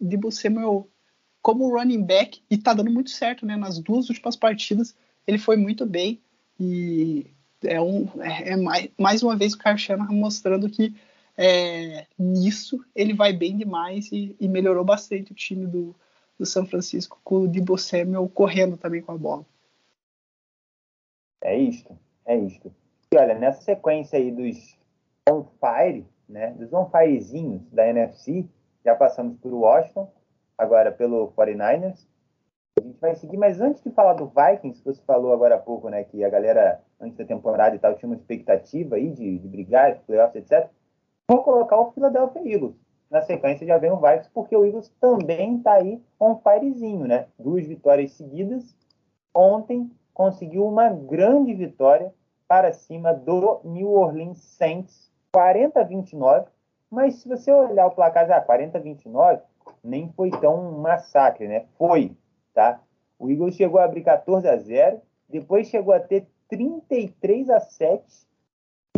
Debo 0.00 0.32
Samuel 0.32 0.88
como 1.40 1.70
running 1.70 2.02
back 2.02 2.42
e 2.50 2.58
tá 2.58 2.74
dando 2.74 2.90
muito 2.90 3.10
certo, 3.10 3.46
né? 3.46 3.56
Nas 3.56 3.78
duas 3.78 4.08
últimas 4.08 4.36
partidas 4.36 4.94
ele 5.26 5.38
foi 5.38 5.56
muito 5.56 5.86
bem 5.86 6.20
e 6.58 7.26
é, 7.62 7.80
um, 7.80 8.08
é, 8.20 8.52
é 8.52 8.56
mais, 8.56 8.88
mais 8.98 9.22
uma 9.22 9.36
vez 9.36 9.52
o 9.52 9.58
Kyle 9.58 9.78
Shanahan 9.78 10.12
mostrando 10.12 10.68
que 10.68 10.94
é, 11.40 12.04
nisso 12.18 12.84
ele 12.96 13.14
vai 13.14 13.32
bem 13.32 13.56
demais 13.56 14.10
e, 14.10 14.34
e, 14.40 14.48
melhorou 14.48 14.84
bastante 14.84 15.30
o 15.30 15.34
time 15.36 15.68
do, 15.68 15.94
do 16.36 16.44
São 16.44 16.66
Francisco 16.66 17.20
com 17.22 17.42
o 17.42 17.48
Debo 17.48 17.78
Samuel 17.78 18.28
correndo 18.28 18.76
também 18.76 19.00
com 19.00 19.12
a 19.12 19.16
bola. 19.16 19.46
É 21.40 21.56
isto, 21.56 21.96
é 22.26 22.36
isto. 22.36 22.74
E 23.12 23.16
olha, 23.16 23.38
nessa 23.38 23.62
sequência 23.62 24.18
aí 24.18 24.32
dos 24.32 24.76
on 25.30 25.44
fire, 25.60 26.04
né, 26.28 26.50
dos 26.54 26.72
on 26.72 26.90
firezinhos 26.90 27.62
da 27.70 27.86
NFC, 27.88 28.44
já 28.84 28.96
passamos 28.96 29.38
por 29.38 29.54
Washington, 29.54 30.10
agora 30.56 30.90
pelo 30.90 31.32
49ers. 31.36 32.04
A 32.80 32.82
gente 32.82 32.98
vai 32.98 33.14
seguir, 33.14 33.36
mas 33.36 33.60
antes 33.60 33.80
de 33.80 33.90
falar 33.92 34.14
do 34.14 34.26
Vikings, 34.26 34.80
que 34.80 34.84
você 34.84 35.00
falou 35.02 35.32
agora 35.32 35.54
há 35.54 35.58
pouco, 35.58 35.88
né, 35.88 36.02
que 36.02 36.24
a 36.24 36.28
galera, 36.28 36.82
antes 37.00 37.16
da 37.16 37.24
temporada 37.24 37.76
e 37.76 37.78
tal, 37.78 37.94
tinha 37.94 38.08
uma 38.08 38.16
expectativa 38.16 38.96
aí 38.96 39.12
de, 39.12 39.38
de 39.38 39.46
brigar, 39.46 40.00
playoffs, 40.00 40.42
etc. 40.42 40.68
Vou 41.28 41.42
colocar 41.42 41.78
o 41.78 41.92
Philadelphia 41.92 42.54
Eagles. 42.54 42.74
Na 43.10 43.22
sequência 43.22 43.66
já 43.66 43.78
vem 43.78 43.90
o 43.90 44.00
Vikings, 44.00 44.30
porque 44.32 44.56
o 44.56 44.64
Eagles 44.64 44.88
também 45.00 45.58
está 45.58 45.74
aí 45.74 46.02
on 46.18 46.36
firezinho, 46.36 47.06
né? 47.06 47.26
Duas 47.38 47.66
vitórias 47.66 48.12
seguidas. 48.12 48.76
Ontem 49.34 49.90
conseguiu 50.12 50.66
uma 50.66 50.88
grande 50.88 51.54
vitória 51.54 52.12
para 52.46 52.72
cima 52.72 53.12
do 53.12 53.60
New 53.64 53.90
Orleans 53.90 54.38
Saints, 54.38 55.12
40 55.30 55.80
a 55.80 55.84
29 55.84 56.46
mas 56.90 57.16
se 57.16 57.28
você 57.28 57.52
olhar 57.52 57.86
o 57.86 57.90
placar 57.90 58.26
já 58.26 58.40
40 58.40 58.80
29, 58.80 59.42
nem 59.84 60.10
foi 60.12 60.30
tão 60.30 60.70
um 60.70 60.78
massacre, 60.80 61.46
né? 61.46 61.66
Foi, 61.76 62.16
tá? 62.54 62.80
O 63.18 63.30
Eagles 63.30 63.56
chegou 63.56 63.78
a 63.80 63.84
abrir 63.84 64.02
14 64.02 64.48
a 64.48 64.56
0, 64.56 65.00
depois 65.28 65.66
chegou 65.66 65.92
a 65.92 66.00
ter 66.00 66.26
33 66.48 67.50
a 67.50 67.60
7. 67.60 68.02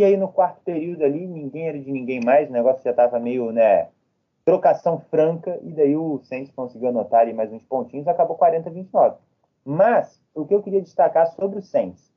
E 0.01 0.05
aí 0.05 0.17
no 0.17 0.29
quarto 0.29 0.63
período 0.63 1.05
ali, 1.05 1.27
ninguém 1.27 1.69
era 1.69 1.79
de 1.79 1.93
ninguém 1.93 2.21
mais, 2.25 2.49
o 2.49 2.53
negócio 2.55 2.83
já 2.83 2.89
estava 2.89 3.21
meio, 3.21 3.53
né, 3.53 3.91
trocação 4.47 4.99
franca, 4.99 5.61
e 5.63 5.75
daí 5.75 5.95
o 5.95 6.19
Saints 6.23 6.51
conseguiu 6.55 6.89
anotar 6.89 7.21
ali 7.21 7.35
mais 7.35 7.53
uns 7.53 7.63
pontinhos, 7.65 8.09
acabou 8.09 8.35
40 8.35 8.71
a 8.71 8.73
29. 8.73 9.19
Mas 9.63 10.19
o 10.35 10.47
que 10.47 10.55
eu 10.55 10.63
queria 10.63 10.81
destacar 10.81 11.27
sobre 11.33 11.59
o 11.59 11.63
Saints, 11.63 12.11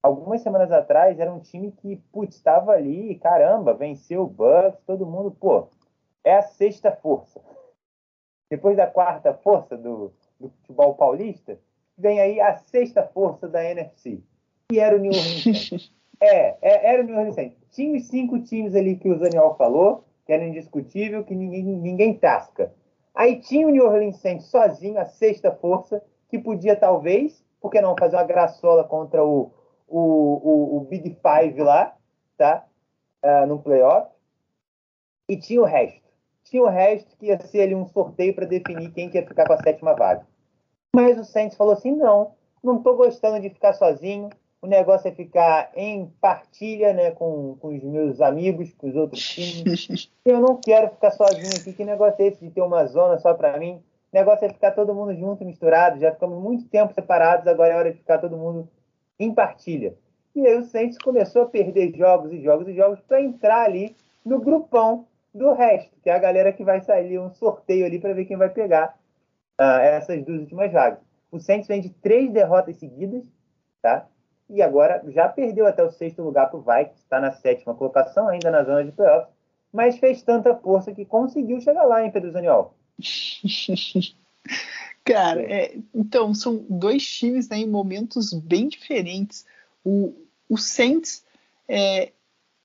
algumas 0.00 0.42
semanas 0.42 0.70
atrás 0.70 1.18
era 1.18 1.34
um 1.34 1.40
time 1.40 1.72
que, 1.72 1.96
putz, 2.12 2.36
estava 2.36 2.70
ali, 2.70 3.16
caramba, 3.16 3.74
venceu 3.74 4.22
o 4.22 4.28
Bucks, 4.28 4.80
todo 4.86 5.04
mundo, 5.04 5.32
pô, 5.32 5.66
é 6.22 6.36
a 6.36 6.42
sexta 6.42 6.92
força. 6.92 7.40
Depois 8.48 8.76
da 8.76 8.86
quarta 8.86 9.34
força 9.34 9.76
do, 9.76 10.12
do 10.38 10.50
futebol 10.50 10.94
paulista, 10.94 11.58
vem 11.96 12.20
aí 12.20 12.40
a 12.40 12.54
sexta 12.54 13.02
força 13.02 13.48
da 13.48 13.64
NFC, 13.64 14.22
que 14.68 14.78
era 14.78 14.94
o 14.94 15.00
New 15.00 15.10
Orleans 15.10 15.92
É, 16.20 16.56
é, 16.60 16.92
era 16.92 17.02
o 17.02 17.06
New 17.06 17.16
Orleans 17.16 17.34
Saints. 17.34 17.58
Tinha 17.70 17.96
os 17.96 18.08
cinco 18.08 18.40
times 18.40 18.74
ali 18.74 18.96
que 18.96 19.08
o 19.08 19.18
Zaniol 19.18 19.56
falou, 19.56 20.04
que 20.26 20.32
era 20.32 20.44
indiscutível, 20.44 21.24
que 21.24 21.34
ninguém, 21.34 21.62
ninguém 21.62 22.14
tasca. 22.14 22.72
Aí 23.14 23.40
tinha 23.40 23.66
o 23.66 23.70
New 23.70 23.84
Orleans 23.84 24.16
Saints 24.16 24.46
sozinho, 24.46 24.98
a 24.98 25.04
sexta 25.04 25.52
força, 25.52 26.02
que 26.28 26.38
podia 26.38 26.76
talvez, 26.76 27.44
por 27.60 27.70
que 27.70 27.80
não 27.80 27.96
fazer 27.98 28.16
uma 28.16 28.24
graçola 28.24 28.84
contra 28.84 29.24
o, 29.24 29.52
o, 29.86 30.00
o, 30.00 30.76
o 30.76 30.80
Big 30.80 31.16
Five 31.22 31.60
lá, 31.60 31.96
tá? 32.36 32.64
Uh, 33.24 33.46
no 33.46 33.58
playoff. 33.60 34.10
E 35.28 35.36
tinha 35.36 35.60
o 35.60 35.64
resto. 35.64 36.08
Tinha 36.44 36.62
o 36.62 36.68
resto 36.68 37.16
que 37.16 37.26
ia 37.26 37.38
ser 37.40 37.62
ali 37.62 37.74
um 37.74 37.86
sorteio 37.86 38.34
para 38.34 38.46
definir 38.46 38.90
quem 38.92 39.10
que 39.10 39.18
ia 39.18 39.26
ficar 39.26 39.46
com 39.46 39.52
a 39.52 39.62
sétima 39.62 39.94
vaga. 39.94 40.26
Mas 40.94 41.18
o 41.18 41.24
Saints 41.24 41.56
falou 41.56 41.74
assim: 41.74 41.92
não, 41.92 42.34
não 42.62 42.78
estou 42.78 42.96
gostando 42.96 43.40
de 43.40 43.50
ficar 43.50 43.74
sozinho. 43.74 44.30
O 44.60 44.66
negócio 44.66 45.06
é 45.06 45.12
ficar 45.12 45.70
em 45.76 46.06
partilha 46.20 46.92
né, 46.92 47.12
com, 47.12 47.56
com 47.60 47.68
os 47.68 47.82
meus 47.82 48.20
amigos, 48.20 48.74
com 48.74 48.88
os 48.88 48.96
outros 48.96 49.22
times. 49.22 50.10
Eu 50.24 50.40
não 50.40 50.56
quero 50.56 50.90
ficar 50.90 51.12
sozinho 51.12 51.54
aqui. 51.60 51.72
Que 51.72 51.84
negócio 51.84 52.20
é 52.22 52.26
esse 52.26 52.44
de 52.44 52.50
ter 52.50 52.62
uma 52.62 52.84
zona 52.86 53.18
só 53.18 53.34
para 53.34 53.56
mim? 53.58 53.80
O 54.12 54.16
negócio 54.16 54.44
é 54.44 54.48
ficar 54.48 54.72
todo 54.72 54.94
mundo 54.94 55.14
junto, 55.14 55.44
misturado. 55.44 56.00
Já 56.00 56.12
ficamos 56.12 56.42
muito 56.42 56.68
tempo 56.68 56.92
separados, 56.92 57.46
agora 57.46 57.72
é 57.72 57.76
hora 57.76 57.92
de 57.92 57.98
ficar 57.98 58.18
todo 58.18 58.36
mundo 58.36 58.68
em 59.18 59.32
partilha. 59.32 59.94
E 60.34 60.46
aí 60.46 60.56
o 60.56 60.64
Saints 60.64 60.98
começou 60.98 61.42
a 61.42 61.46
perder 61.46 61.96
jogos 61.96 62.32
e 62.32 62.40
jogos 62.40 62.68
e 62.68 62.74
jogos 62.74 63.00
para 63.00 63.20
entrar 63.20 63.64
ali 63.64 63.96
no 64.24 64.40
grupão 64.40 65.06
do 65.34 65.52
resto, 65.52 65.94
que 66.02 66.10
é 66.10 66.14
a 66.14 66.18
galera 66.18 66.52
que 66.52 66.64
vai 66.64 66.80
sair 66.80 67.18
um 67.18 67.30
sorteio 67.30 67.86
ali 67.86 67.98
para 67.98 68.14
ver 68.14 68.24
quem 68.24 68.36
vai 68.36 68.48
pegar 68.48 68.98
uh, 69.60 69.80
essas 69.80 70.24
duas 70.24 70.40
últimas 70.40 70.72
vagas. 70.72 71.00
O 71.30 71.38
Saints 71.38 71.68
vem 71.68 71.80
de 71.80 71.90
três 71.90 72.30
derrotas 72.32 72.76
seguidas, 72.76 73.22
tá? 73.82 74.06
E 74.48 74.62
agora 74.62 75.02
já 75.08 75.28
perdeu 75.28 75.66
até 75.66 75.82
o 75.82 75.90
sexto 75.90 76.22
lugar 76.22 76.48
para 76.48 76.58
o 76.58 76.62
Vikings, 76.62 77.02
está 77.02 77.20
na 77.20 77.32
sétima 77.32 77.74
colocação, 77.74 78.28
ainda 78.28 78.50
na 78.50 78.64
zona 78.64 78.84
de 78.84 78.92
playoffs, 78.92 79.32
mas 79.72 79.98
fez 79.98 80.22
tanta 80.22 80.54
força 80.56 80.94
que 80.94 81.04
conseguiu 81.04 81.60
chegar 81.60 81.84
lá, 81.84 82.02
hein, 82.02 82.10
Pedro 82.10 82.32
Zaniol? 82.32 82.74
Cara, 85.04 85.40
é, 85.42 85.78
então, 85.94 86.34
são 86.34 86.64
dois 86.68 87.06
times 87.06 87.48
né, 87.48 87.58
em 87.58 87.66
momentos 87.66 88.32
bem 88.32 88.68
diferentes. 88.68 89.46
O, 89.84 90.14
o 90.48 90.56
Saints 90.56 91.24
é, 91.66 92.12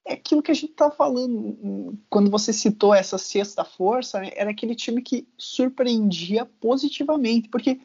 é 0.05 0.13
aquilo 0.13 0.41
que 0.41 0.51
a 0.51 0.53
gente 0.53 0.71
estava 0.71 0.93
falando 0.93 1.97
quando 2.09 2.29
você 2.29 2.51
citou 2.51 2.93
essa 2.93 3.17
sexta 3.17 3.63
força, 3.63 4.19
né, 4.19 4.31
era 4.35 4.51
aquele 4.51 4.75
time 4.75 5.01
que 5.01 5.27
surpreendia 5.37 6.45
positivamente, 6.45 7.49
porque, 7.49 7.79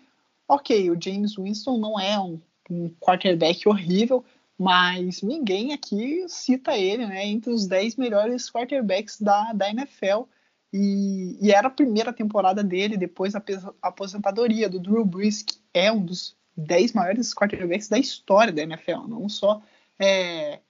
ok, 0.48 0.90
o 0.90 1.00
James 1.00 1.36
Winston 1.36 1.78
não 1.78 1.98
é 1.98 2.18
um, 2.18 2.40
um 2.68 2.88
quarterback 3.00 3.68
horrível, 3.68 4.24
mas 4.58 5.22
ninguém 5.22 5.72
aqui 5.72 6.24
cita 6.28 6.76
ele 6.76 7.06
né, 7.06 7.26
entre 7.26 7.52
os 7.52 7.66
10 7.66 7.96
melhores 7.96 8.50
quarterbacks 8.50 9.20
da, 9.20 9.52
da 9.52 9.70
NFL. 9.70 10.24
E, 10.72 11.38
e, 11.40 11.50
era 11.50 11.68
a 11.68 11.70
primeira 11.70 12.12
temporada 12.12 12.62
dele 12.62 12.96
depois 12.96 13.32
da 13.32 13.42
aposentadoria 13.80 14.68
do 14.68 14.78
Drew 14.78 15.04
Brees, 15.04 15.42
que 15.42 15.56
é 15.72 15.90
um 15.90 16.04
dos 16.04 16.36
10 16.56 16.92
maiores 16.92 17.32
quarterbacks 17.32 17.88
da 17.88 17.98
história 17.98 18.52
da 18.52 18.62
NFL, 18.62 19.06
não 19.08 19.28
só 19.28 19.62
é, 19.98 20.60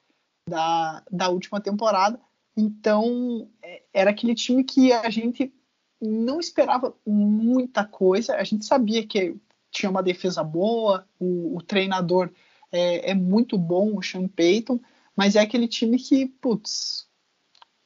da, 0.49 1.03
da 1.11 1.29
última 1.31 1.61
temporada. 1.61 2.21
Então, 2.57 3.49
é, 3.63 3.83
era 3.93 4.11
aquele 4.11 4.35
time 4.35 4.63
que 4.63 4.93
a 4.93 5.09
gente 5.11 5.53
não 6.01 6.39
esperava 6.39 6.95
muita 7.05 7.85
coisa, 7.85 8.37
a 8.37 8.45
gente 8.45 8.65
sabia 8.65 9.05
que 9.07 9.37
tinha 9.71 9.91
uma 9.91 10.03
defesa 10.03 10.43
boa, 10.43 11.07
o, 11.19 11.57
o 11.57 11.63
treinador 11.63 12.31
é, 12.73 13.11
é, 13.11 13.15
muito 13.15 13.57
bom, 13.57 13.97
o 13.97 14.03
Sean 14.03 14.29
Payton, 14.29 14.81
mas 15.17 15.37
é 15.37 15.41
aquele 15.41 15.67
time 15.67 15.99
que, 15.99 16.27
putz, 16.27 17.09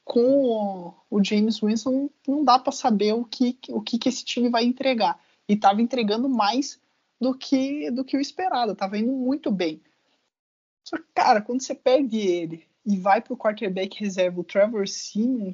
com 0.03 0.93
o, 1.09 1.23
James 1.23 1.59
Winston 1.59 2.09
não 2.27 2.43
dá 2.43 2.59
para 2.59 2.71
saber 2.71 3.13
o 3.13 3.23
que, 3.23 3.57
o 3.69 3.81
que, 3.81 3.97
que 3.97 4.09
esse 4.09 4.23
time 4.23 4.49
vai 4.49 4.63
entregar. 4.65 5.19
E 5.47 5.53
estava 5.53 5.81
entregando 5.81 6.29
mais 6.29 6.79
do 7.19 7.33
que 7.33 7.89
do 7.91 8.03
que 8.03 8.17
o 8.17 8.21
esperado, 8.21 8.73
estava 8.73 8.97
indo 8.97 9.11
muito 9.11 9.51
bem. 9.51 9.81
Só 10.83 10.97
que, 10.97 11.05
cara, 11.13 11.41
quando 11.41 11.61
você 11.61 11.73
perde 11.73 12.17
ele 12.17 12.67
e 12.85 12.97
vai 12.97 13.21
para 13.21 13.33
o 13.33 13.37
quarterback 13.37 13.97
reserva, 13.99 14.41
o 14.41 14.43
Trevor 14.43 14.87
Simeon, 14.87 15.53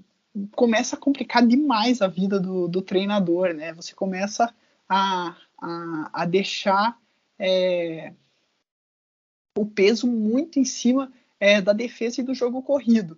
começa 0.51 0.95
a 0.95 0.99
complicar 0.99 1.45
demais 1.45 2.01
a 2.01 2.07
vida 2.07 2.39
do, 2.39 2.67
do 2.67 2.81
treinador, 2.81 3.53
né? 3.53 3.73
Você 3.73 3.93
começa 3.93 4.53
a, 4.87 5.35
a, 5.61 6.09
a 6.13 6.25
deixar 6.25 6.97
é, 7.37 8.13
o 9.57 9.65
peso 9.65 10.07
muito 10.07 10.59
em 10.59 10.65
cima 10.65 11.11
é, 11.39 11.61
da 11.61 11.73
defesa 11.73 12.21
e 12.21 12.23
do 12.23 12.33
jogo 12.33 12.61
corrido. 12.61 13.17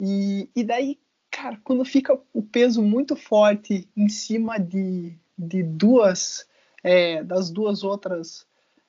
E, 0.00 0.48
e 0.54 0.64
daí, 0.64 0.98
cara, 1.30 1.58
quando 1.62 1.84
fica 1.84 2.18
o 2.32 2.42
peso 2.42 2.82
muito 2.82 3.16
forte 3.16 3.88
em 3.96 4.08
cima 4.08 4.58
de, 4.58 5.16
de 5.36 5.62
duas, 5.62 6.46
é, 6.82 7.22
das 7.22 7.50
duas 7.50 7.82
outras 7.82 8.46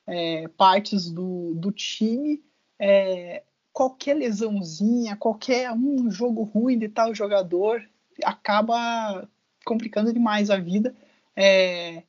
é, 0.08 0.48
partes 0.50 1.10
do, 1.10 1.54
do 1.56 1.72
time, 1.72 2.44
é, 2.80 3.44
qualquer 3.72 4.16
lesãozinha, 4.16 5.16
qualquer 5.16 5.72
um 5.72 6.10
jogo 6.12 6.44
ruim 6.44 6.78
de 6.78 6.90
tal 6.90 7.14
jogador 7.14 7.84
acaba 8.24 9.28
complicando 9.66 10.14
demais 10.14 10.50
a 10.50 10.58
vida. 10.58 10.96
É, 11.36 12.04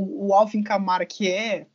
o, 0.00 0.28
o, 0.28 0.34
Alvin 0.34 0.62
Kamara, 0.62 1.04
que 1.06 1.30
é, 1.30 1.66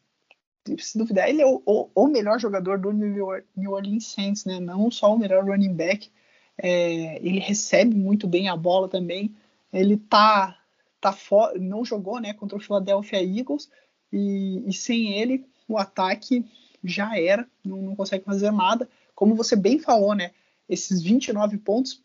se 0.79 0.97
duvidar, 0.97 1.29
ele 1.29 1.41
é 1.41 1.45
o, 1.45 1.61
o, 1.65 1.89
o, 1.93 2.07
melhor 2.07 2.39
jogador 2.39 2.79
do 2.79 2.91
New 2.91 3.71
Orleans 3.71 4.07
Saints, 4.07 4.45
né? 4.45 4.59
não 4.59 4.89
só 4.89 5.13
o 5.13 5.19
melhor 5.19 5.45
running 5.45 5.73
back, 5.73 6.09
é, 6.57 7.17
ele 7.17 7.39
recebe 7.39 7.95
muito 7.95 8.27
bem 8.27 8.47
a 8.47 8.55
bola 8.55 8.87
também. 8.87 9.35
Ele 9.71 9.97
tá, 9.97 10.57
tá 11.01 11.15
não 11.59 11.83
jogou 11.83 12.19
né, 12.19 12.33
contra 12.33 12.57
o 12.57 12.61
Philadelphia 12.61 13.21
Eagles 13.21 13.69
e, 14.11 14.63
e 14.65 14.73
sem 14.73 15.13
ele 15.13 15.45
o 15.67 15.77
ataque 15.77 16.45
já 16.83 17.17
era, 17.19 17.47
não, 17.63 17.77
não, 17.77 17.95
consegue 17.95 18.23
fazer 18.23 18.51
nada. 18.51 18.87
Como 19.13 19.35
você 19.35 19.55
bem 19.55 19.79
falou, 19.79 20.13
né? 20.13 20.31
Esses 20.69 21.01
29 21.01 21.57
pontos 21.57 22.01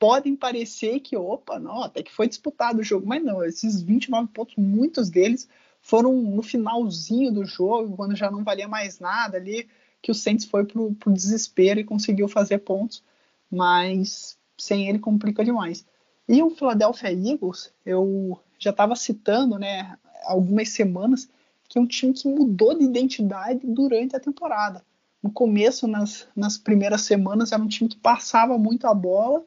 podem 0.00 0.34
parecer 0.34 0.98
que, 0.98 1.16
opa, 1.16 1.60
não, 1.60 1.84
até 1.84 2.02
que 2.02 2.10
foi 2.12 2.26
disputado 2.26 2.80
o 2.80 2.82
jogo, 2.82 3.06
mas 3.06 3.22
não, 3.22 3.44
esses 3.44 3.80
29 3.80 4.28
pontos, 4.28 4.56
muitos 4.56 5.08
deles 5.08 5.48
foram 5.80 6.12
no 6.12 6.42
finalzinho 6.42 7.30
do 7.30 7.44
jogo, 7.44 7.96
quando 7.96 8.16
já 8.16 8.28
não 8.30 8.42
valia 8.42 8.66
mais 8.66 8.98
nada 8.98 9.36
ali, 9.36 9.68
que 10.02 10.10
o 10.10 10.14
Saints 10.14 10.46
foi 10.46 10.64
pro, 10.64 10.92
pro 10.94 11.12
desespero 11.12 11.78
e 11.78 11.84
conseguiu 11.84 12.26
fazer 12.26 12.58
pontos 12.58 13.04
mas 13.50 14.38
sem 14.56 14.88
ele 14.88 14.98
complica 14.98 15.44
demais. 15.44 15.84
E 16.28 16.42
o 16.42 16.50
Philadelphia 16.50 17.10
Eagles, 17.10 17.72
eu 17.84 18.38
já 18.58 18.70
estava 18.70 18.94
citando, 18.94 19.58
né, 19.58 19.96
algumas 20.24 20.68
semanas, 20.68 21.28
que 21.68 21.78
é 21.78 21.80
um 21.80 21.86
time 21.86 22.12
que 22.12 22.28
mudou 22.28 22.78
de 22.78 22.84
identidade 22.84 23.60
durante 23.64 24.14
a 24.14 24.20
temporada. 24.20 24.84
No 25.22 25.30
começo, 25.30 25.88
nas, 25.88 26.28
nas 26.36 26.56
primeiras 26.56 27.02
semanas, 27.02 27.52
era 27.52 27.62
um 27.62 27.68
time 27.68 27.88
que 27.88 27.96
passava 27.96 28.56
muito 28.56 28.86
a 28.86 28.94
bola 28.94 29.42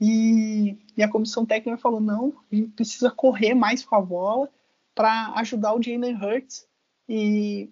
e, 0.00 0.78
e 0.96 1.02
a 1.02 1.08
comissão 1.08 1.46
técnica 1.46 1.78
falou: 1.78 2.00
não, 2.00 2.34
a 2.50 2.54
gente 2.54 2.70
precisa 2.70 3.10
correr 3.10 3.54
mais 3.54 3.84
com 3.84 3.94
a 3.94 4.00
bola 4.00 4.50
para 4.94 5.32
ajudar 5.36 5.74
o 5.74 5.82
Jalen 5.82 6.16
Hurts. 6.16 6.66
E, 7.08 7.70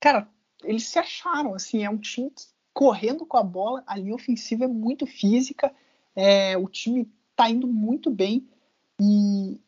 cara, 0.00 0.28
eles 0.62 0.86
se 0.86 0.98
acharam, 0.98 1.54
assim, 1.54 1.84
é 1.84 1.90
um 1.90 1.98
time 1.98 2.30
que 2.30 2.42
correndo 2.72 3.26
com 3.26 3.36
a 3.36 3.42
bola, 3.42 3.82
a 3.86 3.96
linha 3.96 4.14
ofensiva 4.14 4.64
é 4.64 4.68
muito 4.68 5.06
física, 5.06 5.74
é, 6.16 6.56
o 6.56 6.68
time 6.68 7.10
está 7.30 7.50
indo 7.50 7.66
muito 7.66 8.10
bem 8.10 8.48
e, 9.00 9.60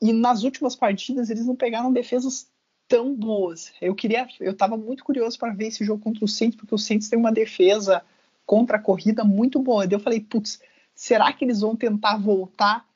e 0.00 0.12
nas 0.12 0.42
últimas 0.42 0.76
partidas 0.76 1.30
eles 1.30 1.46
não 1.46 1.56
pegaram 1.56 1.92
defesas 1.92 2.50
tão 2.86 3.14
boas. 3.14 3.72
Eu 3.80 3.94
queria, 3.94 4.28
eu 4.40 4.52
estava 4.52 4.76
muito 4.76 5.04
curioso 5.04 5.38
para 5.38 5.54
ver 5.54 5.68
esse 5.68 5.84
jogo 5.84 6.02
contra 6.02 6.24
o 6.24 6.28
Saints, 6.28 6.56
porque 6.56 6.74
o 6.74 6.78
Saints 6.78 7.08
tem 7.08 7.18
uma 7.18 7.32
defesa 7.32 8.04
contra 8.46 8.76
a 8.76 8.80
corrida 8.80 9.24
muito 9.24 9.60
boa. 9.60 9.86
Eu 9.86 10.00
falei, 10.00 10.20
putz, 10.20 10.60
será 10.94 11.32
que 11.32 11.44
eles 11.44 11.60
vão 11.60 11.74
tentar 11.74 12.16
voltar 12.16 12.86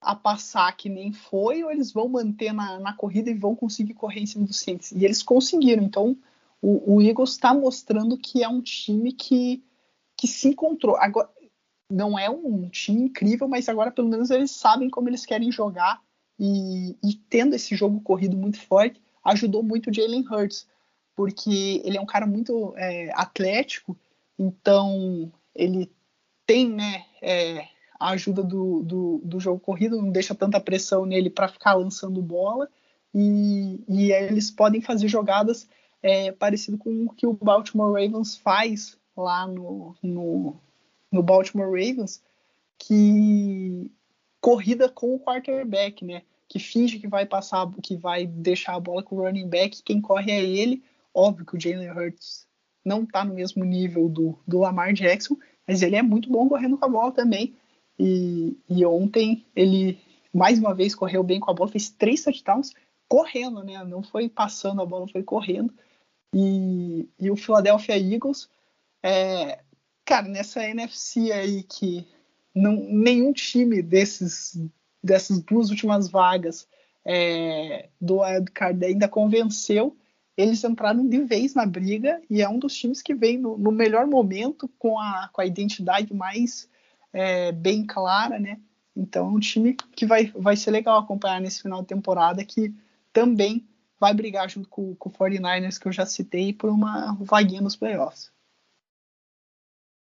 a 0.00 0.14
passar 0.14 0.76
que 0.76 0.88
nem 0.88 1.12
foi, 1.12 1.64
ou 1.64 1.70
eles 1.70 1.92
vão 1.92 2.08
manter 2.08 2.52
na, 2.52 2.78
na 2.78 2.92
corrida 2.92 3.30
e 3.30 3.34
vão 3.34 3.54
conseguir 3.54 3.94
correr 3.94 4.20
em 4.20 4.26
cima 4.26 4.46
do 4.46 4.52
Saints? 4.52 4.92
E 4.92 5.04
eles 5.04 5.22
conseguiram, 5.22 5.82
então 5.82 6.16
o, 6.62 6.94
o 6.96 7.02
Eagles 7.02 7.30
está 7.30 7.52
mostrando 7.52 8.16
que 8.16 8.42
é 8.42 8.48
um 8.48 8.60
time 8.60 9.12
que, 9.12 9.62
que 10.16 10.26
se 10.26 10.48
encontrou. 10.48 10.96
Agora, 10.96 11.28
não 11.90 12.18
é 12.18 12.28
um 12.28 12.68
time 12.68 13.02
incrível, 13.02 13.48
mas 13.48 13.68
agora 13.68 13.90
pelo 13.90 14.08
menos 14.08 14.30
eles 14.30 14.50
sabem 14.50 14.90
como 14.90 15.08
eles 15.08 15.24
querem 15.24 15.50
jogar 15.50 16.00
e, 16.38 16.96
e 17.02 17.14
tendo 17.28 17.54
esse 17.54 17.74
jogo 17.74 18.00
corrido 18.00 18.36
muito 18.36 18.60
forte, 18.60 19.02
ajudou 19.24 19.62
muito 19.62 19.90
o 19.90 19.94
Jalen 19.94 20.24
Hurts. 20.30 20.66
porque 21.16 21.82
ele 21.84 21.96
é 21.96 22.00
um 22.00 22.06
cara 22.06 22.26
muito 22.26 22.74
é, 22.76 23.10
atlético, 23.14 23.96
então 24.38 25.32
ele 25.54 25.90
tem 26.46 26.68
né, 26.68 27.04
é, 27.20 27.66
a 27.98 28.10
ajuda 28.10 28.42
do, 28.42 28.82
do, 28.82 29.20
do, 29.24 29.40
jogo 29.40 29.60
corrido, 29.60 30.00
não 30.00 30.10
deixa 30.10 30.34
tanta 30.34 30.60
pressão 30.60 31.04
nele 31.04 31.28
para 31.28 31.48
ficar 31.48 31.74
lançando 31.74 32.22
bola, 32.22 32.68
e, 33.14 33.82
e 33.88 34.12
eles 34.12 34.50
podem 34.50 34.80
fazer 34.80 35.08
jogadas 35.08 35.68
é, 36.02 36.30
parecido 36.32 36.78
com 36.78 37.06
o 37.06 37.10
que 37.10 37.26
o 37.26 37.32
Baltimore 37.32 37.92
Ravens 37.92 38.36
faz 38.36 38.96
lá 39.16 39.46
no, 39.46 39.96
no, 40.02 40.56
no 41.10 41.22
Baltimore 41.22 41.66
Ravens, 41.66 42.22
que 42.78 43.90
corrida 44.40 44.88
com 44.88 45.14
o 45.14 45.20
quarterback, 45.20 46.04
né? 46.04 46.22
Que 46.48 46.58
finge 46.58 46.98
que 46.98 47.08
vai 47.08 47.26
passar, 47.26 47.68
que 47.82 47.96
vai 47.96 48.26
deixar 48.26 48.74
a 48.74 48.80
bola 48.80 49.02
com 49.02 49.16
o 49.16 49.20
running 49.22 49.48
back, 49.48 49.82
quem 49.82 50.00
corre 50.00 50.30
é 50.30 50.42
ele. 50.42 50.82
Óbvio 51.12 51.44
que 51.44 51.56
o 51.56 51.60
Jalen 51.60 51.90
Hurts 51.90 52.47
não 52.88 53.04
está 53.04 53.24
no 53.24 53.34
mesmo 53.34 53.64
nível 53.64 54.08
do, 54.08 54.38
do 54.46 54.58
Lamar 54.58 54.92
Jackson, 54.92 55.36
mas 55.66 55.82
ele 55.82 55.96
é 55.96 56.02
muito 56.02 56.30
bom 56.30 56.48
correndo 56.48 56.78
com 56.78 56.84
a 56.84 56.88
bola 56.88 57.12
também. 57.12 57.54
E, 57.98 58.56
e 58.68 58.84
ontem 58.86 59.44
ele 59.54 59.98
mais 60.32 60.58
uma 60.58 60.74
vez 60.74 60.94
correu 60.94 61.22
bem 61.22 61.38
com 61.38 61.50
a 61.50 61.54
bola, 61.54 61.70
fez 61.70 61.90
três 61.90 62.22
touchdowns 62.22 62.72
correndo, 63.08 63.62
né? 63.62 63.82
Não 63.84 64.02
foi 64.02 64.28
passando 64.28 64.80
a 64.80 64.86
bola, 64.86 65.08
foi 65.08 65.22
correndo. 65.22 65.72
E, 66.34 67.08
e 67.18 67.30
o 67.30 67.36
Philadelphia 67.36 67.96
Eagles, 67.96 68.48
é, 69.02 69.60
cara, 70.04 70.28
nessa 70.28 70.64
NFC 70.64 71.32
aí 71.32 71.62
que 71.62 72.06
não, 72.54 72.72
nenhum 72.74 73.32
time 73.32 73.82
desses 73.82 74.58
dessas 75.02 75.40
duas 75.40 75.70
últimas 75.70 76.08
vagas 76.08 76.66
é, 77.04 77.88
do 78.00 78.20
wildcard 78.20 78.84
ainda 78.84 79.08
convenceu, 79.08 79.96
eles 80.38 80.62
entraram 80.62 81.04
de 81.04 81.18
vez 81.24 81.52
na 81.52 81.66
briga 81.66 82.22
e 82.30 82.40
é 82.40 82.48
um 82.48 82.60
dos 82.60 82.72
times 82.76 83.02
que 83.02 83.12
vem 83.12 83.36
no, 83.36 83.58
no 83.58 83.72
melhor 83.72 84.06
momento 84.06 84.70
com 84.78 84.96
a, 84.96 85.28
com 85.32 85.40
a 85.40 85.46
identidade 85.46 86.14
mais 86.14 86.70
é, 87.12 87.50
bem 87.50 87.84
clara, 87.84 88.38
né? 88.38 88.60
Então 88.94 89.26
é 89.26 89.30
um 89.30 89.40
time 89.40 89.74
que 89.74 90.06
vai, 90.06 90.26
vai 90.36 90.54
ser 90.54 90.70
legal 90.70 91.00
acompanhar 91.00 91.40
nesse 91.40 91.60
final 91.60 91.80
de 91.82 91.88
temporada 91.88 92.44
que 92.44 92.72
também 93.12 93.66
vai 93.98 94.14
brigar 94.14 94.48
junto 94.48 94.68
com, 94.68 94.94
com 94.94 95.08
o 95.08 95.12
49ers, 95.12 95.76
que 95.76 95.88
eu 95.88 95.92
já 95.92 96.06
citei, 96.06 96.52
por 96.52 96.70
uma 96.70 97.16
vaguinha 97.20 97.60
nos 97.60 97.74
playoffs. 97.74 98.30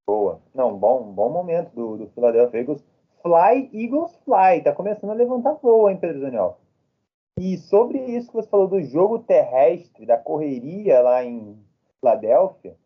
Boa. 0.08 0.40
Não, 0.54 0.74
bom, 0.74 1.12
bom 1.12 1.30
momento 1.30 1.70
do, 1.74 1.98
do 1.98 2.06
Philadelphia 2.08 2.60
Eagles. 2.60 2.82
Fly, 3.22 3.68
Eagles 3.74 4.16
Fly. 4.24 4.62
Tá 4.62 4.72
começando 4.72 5.10
a 5.10 5.14
levantar 5.14 5.52
voo, 5.54 5.90
hein, 5.90 5.98
Pedro 5.98 6.22
Daniel? 6.22 6.58
E 7.36 7.58
sobre 7.58 7.98
isso 7.98 8.28
que 8.28 8.36
você 8.36 8.48
falou 8.48 8.68
do 8.68 8.80
jogo 8.80 9.18
terrestre, 9.18 10.06
da 10.06 10.16
correria 10.16 11.00
lá 11.00 11.24
em 11.24 11.58
Filadélfia, 11.98 12.76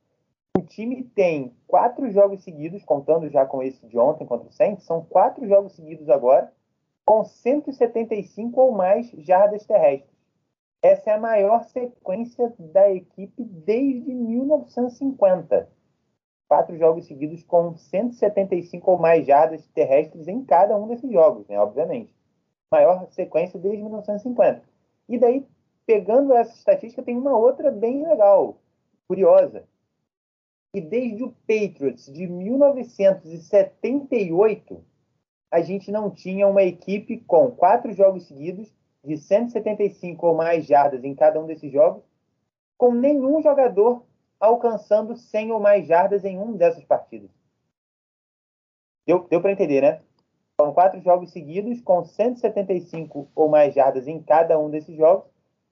o 0.57 0.62
time 0.62 1.05
tem 1.05 1.55
quatro 1.66 2.11
jogos 2.11 2.43
seguidos, 2.43 2.83
contando 2.83 3.29
já 3.29 3.45
com 3.45 3.62
esse 3.62 3.87
de 3.87 3.99
ontem 3.99 4.27
contra 4.27 4.49
o 4.49 4.53
Saints, 4.53 4.85
são 4.85 5.05
quatro 5.05 5.47
jogos 5.47 5.75
seguidos 5.75 6.09
agora, 6.09 6.51
com 7.05 7.23
175 7.23 8.61
ou 8.61 8.73
mais 8.73 9.11
jardas 9.11 9.66
terrestres. 9.66 10.19
Essa 10.81 11.11
é 11.11 11.15
a 11.15 11.20
maior 11.20 11.65
sequência 11.65 12.53
da 12.59 12.91
equipe 12.91 13.45
desde 13.45 14.15
1950. 14.15 15.69
Quatro 16.49 16.77
jogos 16.79 17.07
seguidos 17.07 17.45
com 17.45 17.77
175 17.77 18.91
ou 18.91 18.99
mais 18.99 19.27
jardas 19.27 19.66
terrestres 19.69 20.27
em 20.27 20.43
cada 20.43 20.77
um 20.77 20.89
desses 20.89 21.11
jogos, 21.12 21.47
né? 21.49 21.61
Obviamente. 21.61 22.18
Maior 22.70 23.11
sequência 23.11 23.59
desde 23.59 23.82
1950. 23.82 24.62
E 25.09 25.19
daí, 25.19 25.45
pegando 25.86 26.35
essa 26.35 26.55
estatística, 26.55 27.03
tem 27.03 27.16
uma 27.16 27.35
outra 27.36 27.70
bem 27.70 28.07
legal, 28.07 28.59
curiosa. 29.07 29.65
E 30.74 30.81
desde 30.81 31.23
o 31.24 31.32
Patriots 31.47 32.12
de 32.12 32.27
1978, 32.27 34.85
a 35.51 35.62
gente 35.62 35.90
não 35.90 36.11
tinha 36.11 36.47
uma 36.47 36.62
equipe 36.62 37.19
com 37.20 37.51
quatro 37.51 37.90
jogos 37.93 38.27
seguidos 38.27 38.70
de 39.03 39.16
175 39.16 40.27
ou 40.27 40.35
mais 40.35 40.66
jardas 40.66 41.03
em 41.05 41.15
cada 41.15 41.40
um 41.40 41.47
desses 41.47 41.73
jogos, 41.73 42.05
com 42.77 42.93
nenhum 42.93 43.40
jogador 43.40 44.05
alcançando 44.39 45.16
100 45.16 45.53
ou 45.53 45.61
mais 45.61 45.86
jardas 45.86 46.23
em 46.24 46.39
um 46.39 46.55
dessas 46.57 46.85
partidas. 46.85 47.31
Deu, 49.07 49.27
deu 49.27 49.40
para 49.40 49.53
entender, 49.53 49.81
né? 49.81 50.03
São 50.61 50.73
quatro 50.73 51.01
jogos 51.01 51.31
seguidos 51.31 51.81
com 51.81 52.05
175 52.05 53.29
ou 53.35 53.49
mais 53.49 53.75
jardas 53.75 54.09
em 54.09 54.21
cada 54.21 54.59
um 54.59 54.69
desses 54.69 54.97
jogos, 54.97 55.25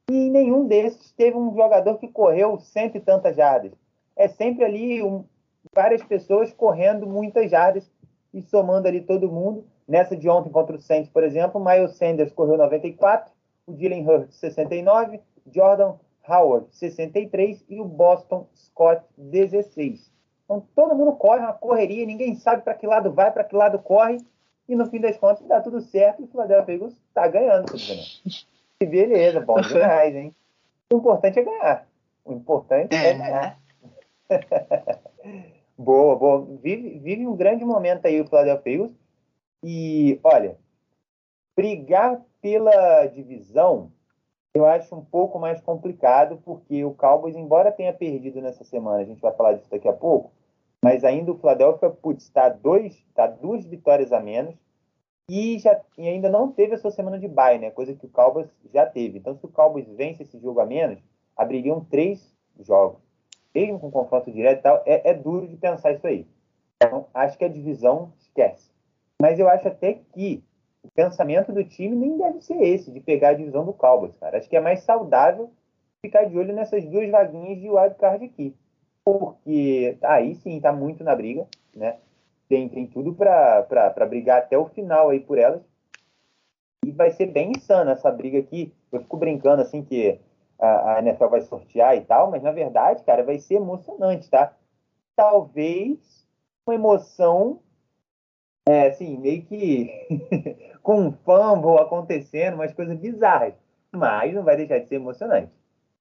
e 0.08 0.30
nenhum 0.30 0.66
desses 0.66 1.12
teve 1.12 1.36
um 1.36 1.54
jogador 1.54 1.98
que 1.98 2.08
correu 2.08 2.58
cento 2.60 2.96
e 2.96 3.00
tantas 3.00 3.36
jardas. 3.36 3.72
É 4.14 4.28
sempre 4.28 4.64
ali 4.64 5.02
um, 5.02 5.24
várias 5.74 6.02
pessoas 6.02 6.52
correndo 6.52 7.06
muitas 7.06 7.50
jardas 7.50 7.90
e 8.32 8.40
somando 8.42 8.86
ali 8.86 9.00
todo 9.00 9.30
mundo 9.30 9.64
Nessa 9.88 10.16
de 10.16 10.28
ontem 10.28 10.50
contra 10.50 10.74
o 10.74 10.80
Saints, 10.80 11.08
por 11.08 11.22
exemplo, 11.22 11.64
Miles 11.64 11.96
Sanders 11.96 12.32
correu 12.32 12.56
94, 12.56 13.32
o 13.66 13.72
Dylan 13.72 14.02
Hurts 14.02 14.36
69, 14.36 15.20
Jordan 15.54 15.94
Howard 16.28 16.66
63 16.72 17.64
e 17.68 17.80
o 17.80 17.84
Boston 17.84 18.48
Scott 18.52 19.04
16. 19.16 20.12
Então 20.44 20.66
todo 20.74 20.96
mundo 20.96 21.12
corre, 21.12 21.38
uma 21.38 21.52
correria, 21.52 22.04
ninguém 22.04 22.34
sabe 22.34 22.62
para 22.62 22.74
que 22.74 22.84
lado 22.84 23.12
vai, 23.12 23.30
para 23.30 23.44
que 23.44 23.54
lado 23.54 23.78
corre, 23.78 24.18
e 24.68 24.74
no 24.74 24.86
fim 24.86 25.00
das 25.00 25.16
contas 25.16 25.46
dá 25.46 25.60
tudo 25.60 25.80
certo 25.80 26.20
e 26.20 26.24
o 26.24 26.28
Philadelphia 26.28 26.74
Eagles 26.74 26.94
está 27.08 27.26
ganhando, 27.28 27.66
E 28.80 28.86
beleza, 28.86 29.40
bom 29.40 29.60
demais, 29.62 30.14
hein? 30.14 30.34
O 30.92 30.96
importante 30.96 31.38
é 31.38 31.42
ganhar. 31.42 31.88
O 32.24 32.32
importante 32.32 32.94
é, 32.94 33.10
é 33.10 33.14
ganhar. 33.14 33.58
boa, 35.78 36.16
boa. 36.16 36.46
Vive, 36.62 36.98
vive 36.98 37.26
um 37.26 37.36
grande 37.36 37.64
momento 37.64 38.06
aí 38.06 38.20
o 38.20 38.26
Philadelphia 38.26 38.72
Eagles. 38.72 38.92
E, 39.64 40.20
olha, 40.22 40.56
brigar 41.56 42.20
pela 42.40 43.06
divisão 43.06 43.90
eu 44.56 44.64
acho 44.64 44.94
um 44.94 45.04
pouco 45.04 45.38
mais 45.38 45.60
complicado, 45.60 46.40
porque 46.42 46.82
o 46.82 46.94
Cowboys, 46.94 47.36
embora 47.36 47.70
tenha 47.70 47.92
perdido 47.92 48.40
nessa 48.40 48.64
semana, 48.64 49.02
a 49.02 49.04
gente 49.04 49.20
vai 49.20 49.32
falar 49.34 49.52
disso 49.52 49.70
daqui 49.70 49.86
a 49.86 49.92
pouco, 49.92 50.32
mas 50.82 51.04
ainda 51.04 51.32
o 51.32 51.38
Philadelphia, 51.38 51.92
está 52.16 52.48
dois, 52.48 53.04
tá 53.14 53.26
duas 53.26 53.64
vitórias 53.64 54.12
a 54.12 54.20
menos 54.20 54.54
e, 55.28 55.58
já, 55.58 55.80
e 55.98 56.06
ainda 56.06 56.28
não 56.28 56.52
teve 56.52 56.74
a 56.74 56.78
sua 56.78 56.92
semana 56.92 57.18
de 57.18 57.26
bye, 57.26 57.58
né? 57.58 57.70
Coisa 57.70 57.94
que 57.94 58.06
o 58.06 58.08
Cowboys 58.08 58.48
já 58.72 58.86
teve. 58.86 59.18
Então, 59.18 59.36
se 59.36 59.44
o 59.44 59.48
Cowboys 59.48 59.88
vence 59.88 60.22
esse 60.22 60.38
jogo 60.38 60.60
a 60.60 60.66
menos, 60.66 61.00
abririam 61.36 61.80
três 61.80 62.32
jogos. 62.60 63.00
Mesmo 63.52 63.80
com 63.80 63.90
confronto 63.90 64.30
direto 64.30 64.60
e 64.60 64.62
tal, 64.62 64.82
é, 64.86 65.10
é 65.10 65.14
duro 65.14 65.48
de 65.48 65.56
pensar 65.56 65.92
isso 65.92 66.06
aí. 66.06 66.26
Então, 66.76 67.06
acho 67.12 67.36
que 67.36 67.44
a 67.44 67.48
divisão 67.48 68.12
esquece. 68.18 68.70
Mas 69.20 69.38
eu 69.38 69.48
acho 69.48 69.66
até 69.66 69.94
que 69.94 70.44
o 70.82 70.90
pensamento 70.90 71.52
do 71.52 71.64
time 71.64 71.96
nem 71.96 72.16
deve 72.16 72.40
ser 72.42 72.62
esse, 72.62 72.92
de 72.92 73.00
pegar 73.00 73.30
a 73.30 73.34
divisão 73.34 73.64
do 73.64 73.72
Cowboys, 73.72 74.14
cara. 74.18 74.38
Acho 74.38 74.48
que 74.48 74.56
é 74.56 74.60
mais 74.60 74.82
saudável 74.84 75.50
ficar 76.00 76.24
de 76.24 76.38
olho 76.38 76.54
nessas 76.54 76.84
duas 76.84 77.10
vaguinhas 77.10 77.58
de 77.58 77.68
wildcard 77.68 78.24
aqui. 78.24 78.54
Porque 79.06 79.96
aí 80.02 80.34
sim 80.34 80.60
tá 80.60 80.72
muito 80.72 81.04
na 81.04 81.14
briga, 81.14 81.46
né? 81.72 82.00
Tem, 82.48 82.68
tem 82.68 82.88
tudo 82.88 83.14
para 83.14 84.06
brigar 84.08 84.38
até 84.38 84.58
o 84.58 84.66
final 84.66 85.10
aí 85.10 85.20
por 85.20 85.38
elas. 85.38 85.62
E 86.84 86.90
vai 86.90 87.12
ser 87.12 87.26
bem 87.26 87.52
insana 87.52 87.92
essa 87.92 88.10
briga 88.10 88.40
aqui. 88.40 88.74
Eu 88.90 89.00
fico 89.00 89.16
brincando 89.16 89.62
assim 89.62 89.84
que 89.84 90.20
a, 90.58 90.94
a 90.94 90.98
NFL 90.98 91.28
vai 91.28 91.40
sortear 91.42 91.96
e 91.96 92.00
tal, 92.00 92.32
mas 92.32 92.42
na 92.42 92.50
verdade, 92.50 93.04
cara, 93.04 93.22
vai 93.22 93.38
ser 93.38 93.54
emocionante, 93.54 94.28
tá? 94.28 94.52
Talvez 95.14 96.26
uma 96.66 96.74
emoção 96.74 97.60
é, 98.68 98.88
assim, 98.88 99.16
meio 99.18 99.44
que 99.44 99.88
com 100.82 101.00
um 101.00 101.12
fumble 101.12 101.78
acontecendo, 101.80 102.54
umas 102.54 102.72
coisas 102.72 102.98
bizarras. 102.98 103.54
Mas 103.92 104.34
não 104.34 104.42
vai 104.42 104.56
deixar 104.56 104.80
de 104.80 104.88
ser 104.88 104.96
emocionante. 104.96 105.52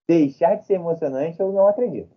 Deixar 0.08 0.56
de 0.56 0.66
ser 0.66 0.74
emocionante, 0.74 1.40
eu 1.40 1.52
não 1.52 1.68
acredito. 1.68 2.15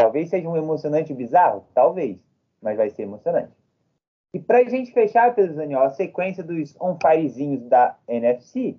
Talvez 0.00 0.30
seja 0.30 0.48
um 0.48 0.56
emocionante 0.56 1.12
bizarro? 1.12 1.66
Talvez. 1.74 2.18
Mas 2.62 2.74
vai 2.74 2.88
ser 2.88 3.02
emocionante. 3.02 3.52
E 4.32 4.40
para 4.40 4.58
a 4.58 4.64
gente 4.64 4.92
fechar, 4.92 5.34
Pedro 5.34 5.56
Daniel, 5.56 5.82
a 5.82 5.90
sequência 5.90 6.42
dos 6.42 6.74
on-firezinhos 6.80 7.68
da 7.68 7.98
NFC, 8.08 8.78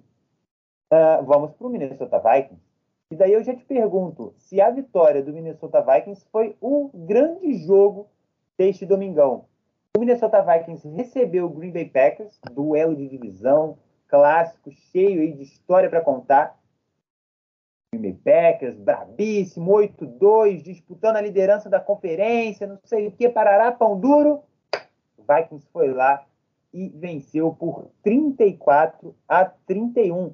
uh, 0.92 0.96
ah, 0.96 1.22
vamos 1.22 1.52
para 1.52 1.68
o 1.68 1.70
Minnesota 1.70 2.18
Vikings. 2.18 2.64
E 3.12 3.16
daí 3.16 3.34
eu 3.34 3.44
já 3.44 3.56
te 3.56 3.64
pergunto 3.66 4.34
se 4.38 4.60
a 4.60 4.72
vitória 4.72 5.22
do 5.22 5.32
Minnesota 5.32 5.80
Vikings 5.82 6.26
foi 6.32 6.56
um 6.60 6.90
grande 6.92 7.54
jogo 7.54 8.08
deste 8.58 8.84
domingão. 8.84 9.46
O 9.96 10.00
Minnesota 10.00 10.42
Vikings 10.42 10.88
recebeu 10.88 11.46
o 11.46 11.50
Green 11.50 11.72
Bay 11.72 11.86
Packers, 11.86 12.40
duelo 12.52 12.96
de 12.96 13.08
divisão, 13.08 13.78
clássico, 14.08 14.72
cheio 14.72 15.36
de 15.36 15.44
história 15.44 15.88
para 15.88 16.02
contar. 16.02 16.58
Bay 17.94 18.14
Packers, 18.14 18.78
brabíssimo, 18.78 19.72
8-2, 19.72 20.62
disputando 20.62 21.18
a 21.18 21.22
liderança 21.22 21.70
da 21.70 21.80
conferência, 21.80 22.66
não 22.66 22.80
sei 22.86 23.08
o 23.08 23.12
que, 23.12 23.28
parará, 23.28 23.70
pão 23.70 24.00
duro. 24.00 24.44
O 25.18 25.24
Vikings 25.24 25.68
foi 25.74 25.94
lá 25.94 26.26
e 26.74 26.88
venceu 26.88 27.54
por 27.54 27.92
34 28.02 29.14
a 29.28 29.44
31. 29.44 30.34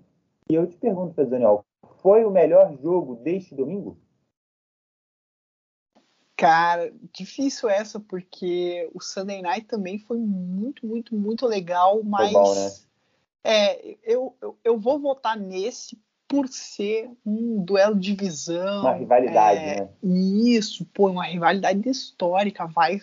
E 0.49 0.53
eu 0.53 0.67
te 0.67 0.77
pergunto, 0.77 1.15
Pedro 1.15 1.31
Daniel, 1.31 1.65
foi 2.01 2.23
o 2.23 2.29
melhor 2.29 2.77
jogo 2.77 3.15
deste 3.15 3.55
domingo? 3.55 3.97
Cara, 6.35 6.93
difícil 7.11 7.67
essa, 7.67 7.99
porque 7.99 8.88
o 8.93 9.01
Sunday 9.01 9.41
Night 9.41 9.65
também 9.65 9.97
foi 9.97 10.19
muito, 10.19 10.85
muito, 10.85 11.15
muito 11.15 11.47
legal, 11.47 12.03
mas. 12.03 12.31
Bom, 12.31 12.53
né? 12.53 12.71
É, 13.43 13.97
eu, 14.03 14.35
eu, 14.39 14.57
eu, 14.63 14.77
vou 14.77 14.99
votar 14.99 15.39
nesse 15.39 15.97
por 16.27 16.47
ser 16.49 17.09
um 17.25 17.63
duelo 17.63 17.97
de 17.97 18.13
visão. 18.13 18.81
Uma 18.81 18.93
rivalidade, 18.93 19.59
é, 19.59 19.81
né? 19.81 19.89
Isso, 20.03 20.85
pô, 20.93 21.09
uma 21.09 21.25
rivalidade 21.25 21.87
histórica. 21.89 22.65
Vai 22.67 23.01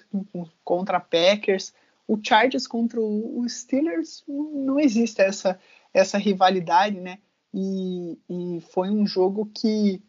contra 0.63 1.01
Packers. 1.01 1.73
O 2.07 2.19
Chargers 2.23 2.67
contra 2.67 3.01
o 3.01 3.43
Steelers 3.49 4.23
não 4.29 4.79
existe 4.79 5.23
essa, 5.23 5.59
essa 5.93 6.19
rivalidade, 6.19 7.01
né? 7.01 7.19
E, 7.53 8.19
e 8.29 8.61
foi 8.73 8.91
um 8.91 9.07
jogo 9.07 9.47
que 9.55 10.03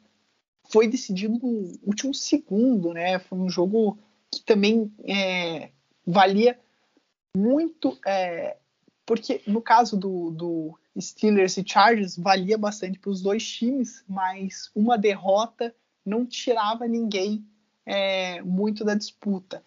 foi 0.69 0.87
decidido 0.87 1.37
no 1.37 1.71
último 1.83 2.13
segundo, 2.13 2.93
né? 2.93 3.19
Foi 3.19 3.37
um 3.37 3.49
jogo 3.49 3.97
que 4.31 4.43
também 4.43 4.91
é, 5.07 5.69
valia 6.05 6.59
muito, 7.35 7.97
é, 8.05 8.57
porque 9.05 9.41
no 9.47 9.61
caso 9.61 9.95
do, 9.95 10.31
do, 10.31 10.79
Steelers 10.99 11.57
e 11.57 11.63
Chargers 11.67 12.17
valia 12.17 12.57
bastante 12.57 12.97
para 12.97 13.09
os 13.09 13.21
dois 13.21 13.45
times, 13.47 14.03
mas 14.07 14.71
uma 14.73 14.97
derrota 14.97 15.75
não 16.05 16.25
tirava 16.25 16.87
ninguém 16.87 17.45
é, 17.85 18.41
muito 18.41 18.83
da 18.85 18.95
disputa. 18.95 19.63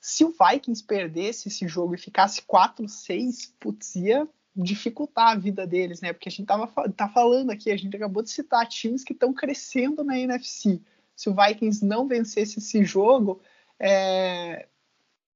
Se 0.00 0.24
o 0.24 0.32
Vikings 0.32 0.84
perdesse 0.84 1.48
esse 1.48 1.66
jogo 1.66 1.94
e 1.94 1.98
ficasse 1.98 2.42
4-6, 2.42 3.52
putz, 3.58 3.96
ia 3.96 4.28
dificultar 4.54 5.28
a 5.28 5.38
vida 5.38 5.66
deles, 5.66 6.00
né? 6.00 6.12
Porque 6.12 6.28
a 6.28 6.32
gente 6.32 6.46
tava, 6.46 6.66
tá 6.90 7.08
falando 7.08 7.50
aqui, 7.50 7.70
a 7.70 7.76
gente 7.76 7.96
acabou 7.96 8.22
de 8.22 8.30
citar 8.30 8.66
times 8.66 9.04
que 9.04 9.12
estão 9.12 9.32
crescendo 9.32 10.04
na 10.04 10.18
NFC. 10.18 10.80
Se 11.14 11.28
o 11.28 11.34
Vikings 11.34 11.84
não 11.84 12.06
vencesse 12.06 12.58
esse 12.58 12.84
jogo, 12.84 13.40
é, 13.78 14.66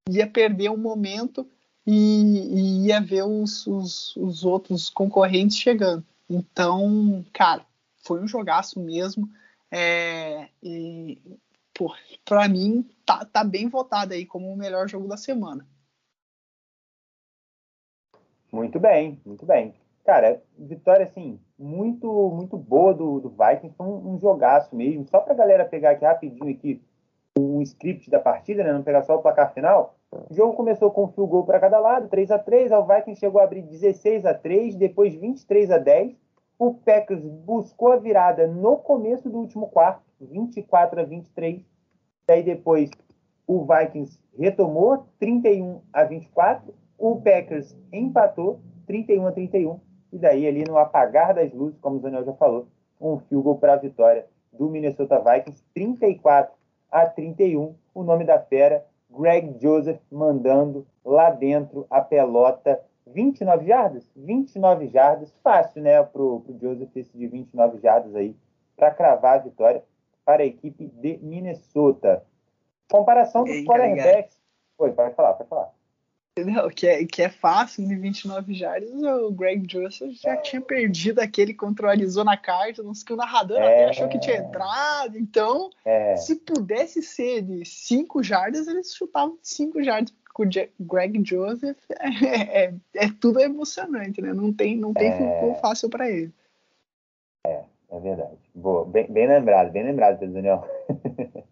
ia 0.09 0.27
perder 0.27 0.69
um 0.69 0.77
momento 0.77 1.49
e, 1.85 1.93
e 1.93 2.87
ia 2.87 3.01
ver 3.01 3.23
os, 3.23 3.67
os, 3.67 4.15
os, 4.15 4.45
outros 4.45 4.89
concorrentes 4.89 5.57
chegando. 5.57 6.03
Então, 6.29 7.25
cara, 7.33 7.65
foi 7.97 8.21
um 8.21 8.27
jogaço 8.27 8.79
mesmo. 8.79 9.29
É, 9.71 10.47
e, 10.61 11.19
pô, 11.73 11.93
pra 12.23 12.47
mim, 12.47 12.89
tá, 13.05 13.25
tá 13.25 13.43
bem 13.43 13.67
votado 13.67 14.13
aí 14.13 14.25
como 14.25 14.51
o 14.51 14.57
melhor 14.57 14.87
jogo 14.87 15.07
da 15.07 15.17
semana. 15.17 15.67
Muito 18.51 18.79
bem, 18.79 19.19
muito 19.25 19.45
bem. 19.45 19.73
Cara, 20.05 20.41
vitória, 20.57 21.05
assim, 21.05 21.39
muito 21.57 22.29
muito 22.29 22.57
boa 22.57 22.93
do, 22.93 23.19
do 23.19 23.29
Vikings. 23.29 23.75
Foi 23.75 23.87
um, 23.87 24.13
um 24.13 24.19
jogaço 24.19 24.75
mesmo. 24.75 25.07
Só 25.07 25.19
pra 25.21 25.33
galera 25.33 25.65
pegar 25.65 25.91
aqui 25.91 26.05
rapidinho 26.05 26.51
aqui 26.51 26.81
o 27.37 27.61
script 27.61 28.09
da 28.09 28.19
partida, 28.19 28.63
né? 28.63 28.71
Não 28.71 28.83
pegar 28.83 29.01
só 29.03 29.15
o 29.15 29.21
placar 29.21 29.53
final. 29.53 29.97
O 30.29 30.33
jogo 30.33 30.53
começou 30.53 30.91
com 30.91 31.05
um 31.05 31.07
fio 31.07 31.25
gol 31.25 31.43
para 31.43 31.59
cada 31.59 31.79
lado, 31.79 32.07
3 32.07 32.31
a 32.31 32.39
3 32.39 32.71
O 32.71 32.85
Vikings 32.85 33.19
chegou 33.19 33.41
a 33.41 33.43
abrir 33.43 33.63
16 33.63 34.25
a 34.25 34.33
3 34.33 34.75
depois 34.75 35.15
23 35.15 35.71
a 35.71 35.77
10 35.77 36.15
O 36.59 36.73
Packers 36.73 37.23
buscou 37.23 37.91
a 37.91 37.97
virada 37.97 38.47
no 38.47 38.77
começo 38.77 39.29
do 39.29 39.39
último 39.39 39.67
quarto, 39.67 40.03
24 40.21 41.01
a 41.01 41.03
23 41.03 41.65
Daí 42.27 42.43
depois 42.43 42.89
o 43.45 43.65
Vikings 43.65 44.19
retomou 44.37 45.05
31 45.19 45.81
a 45.91 46.03
24 46.03 46.73
o 46.97 47.19
Packers 47.21 47.75
empatou 47.91 48.61
31 48.87 49.27
a 49.27 49.31
31 49.31 49.79
e 50.13 50.17
daí 50.17 50.47
ali 50.47 50.63
no 50.63 50.77
apagar 50.77 51.33
das 51.33 51.51
luzes, 51.51 51.77
como 51.79 51.97
o 51.97 51.99
Daniel 51.99 52.23
já 52.23 52.33
falou, 52.33 52.67
um 53.01 53.17
field 53.19 53.43
goal 53.43 53.57
para 53.57 53.73
a 53.73 53.77
vitória 53.77 54.25
do 54.51 54.69
Minnesota 54.69 55.19
Vikings 55.19 55.63
34 55.73 56.53
a 56.91 57.05
31. 57.07 57.75
O 57.93 58.03
nome 58.03 58.23
da 58.23 58.39
fera, 58.39 58.85
Greg 59.15 59.55
Joseph 59.61 60.01
mandando 60.11 60.85
lá 61.05 61.29
dentro 61.29 61.85
a 61.89 62.01
pelota 62.01 62.81
29 63.07 63.65
jardas, 63.65 64.09
29 64.15 64.87
jardas, 64.87 65.33
fácil, 65.43 65.81
né, 65.81 66.01
pro, 66.03 66.39
pro 66.41 66.57
Joseph 66.59 66.95
esse 66.95 67.15
de 67.17 67.27
29 67.27 67.79
jardas 67.79 68.15
aí 68.15 68.35
para 68.75 68.91
cravar 68.91 69.39
a 69.39 69.43
vitória 69.43 69.83
para 70.25 70.43
a 70.43 70.45
equipe 70.45 70.87
de 70.87 71.17
Minnesota. 71.21 72.25
Comparação 72.89 73.43
dos 73.43 73.63
quarterbacks. 73.65 74.41
Oi, 74.77 74.91
pode 74.91 75.15
falar, 75.15 75.33
pode 75.33 75.49
falar. 75.49 75.71
Entendeu? 76.35 76.67
Que 76.71 76.87
é, 76.87 77.05
que 77.05 77.21
é 77.21 77.29
fácil 77.29 77.87
de 77.87 77.95
29 77.95 78.55
jardas. 78.55 78.89
O 78.91 79.31
Greg 79.31 79.71
Joseph 79.71 80.13
já 80.13 80.35
tinha 80.37 80.59
perdido 80.59 81.19
aquele 81.19 81.53
contra 81.53 81.85
o 81.85 81.89
Arizona 81.89 82.35
Cardinals, 82.35 83.03
que 83.03 83.13
o 83.13 83.15
narrador 83.15 83.57
é, 83.57 83.85
achou 83.85 84.07
que 84.07 84.19
tinha 84.19 84.37
entrado. 84.37 85.15
Então, 85.15 85.69
é. 85.85 86.15
se 86.15 86.37
pudesse 86.37 87.03
ser 87.03 87.43
de 87.43 87.63
5 87.63 88.23
jardas, 88.23 88.67
eles 88.67 88.95
chutavam 88.95 89.37
de 89.39 89.47
5 89.47 89.83
jardas. 89.83 90.13
Com 90.33 90.45
o 90.45 90.49
Greg 90.79 91.23
Joseph 91.23 91.77
é, 92.01 92.63
é, 92.63 92.73
é, 92.95 93.07
tudo 93.21 93.39
emocionante, 93.39 94.19
né? 94.19 94.33
Não 94.33 94.51
tem, 94.51 94.75
não 94.75 94.91
tem 94.91 95.11
é... 95.11 95.53
fácil 95.61 95.91
para 95.91 96.09
ele. 96.09 96.33
É, 97.45 97.61
é 97.91 97.99
verdade. 97.99 98.39
Boa, 98.55 98.83
bem, 98.83 99.05
bem 99.11 99.27
lembrado, 99.27 99.71
bem 99.71 99.83
lembrado, 99.83 100.17
Pedro 100.17 100.33
Daniel. 100.33 100.67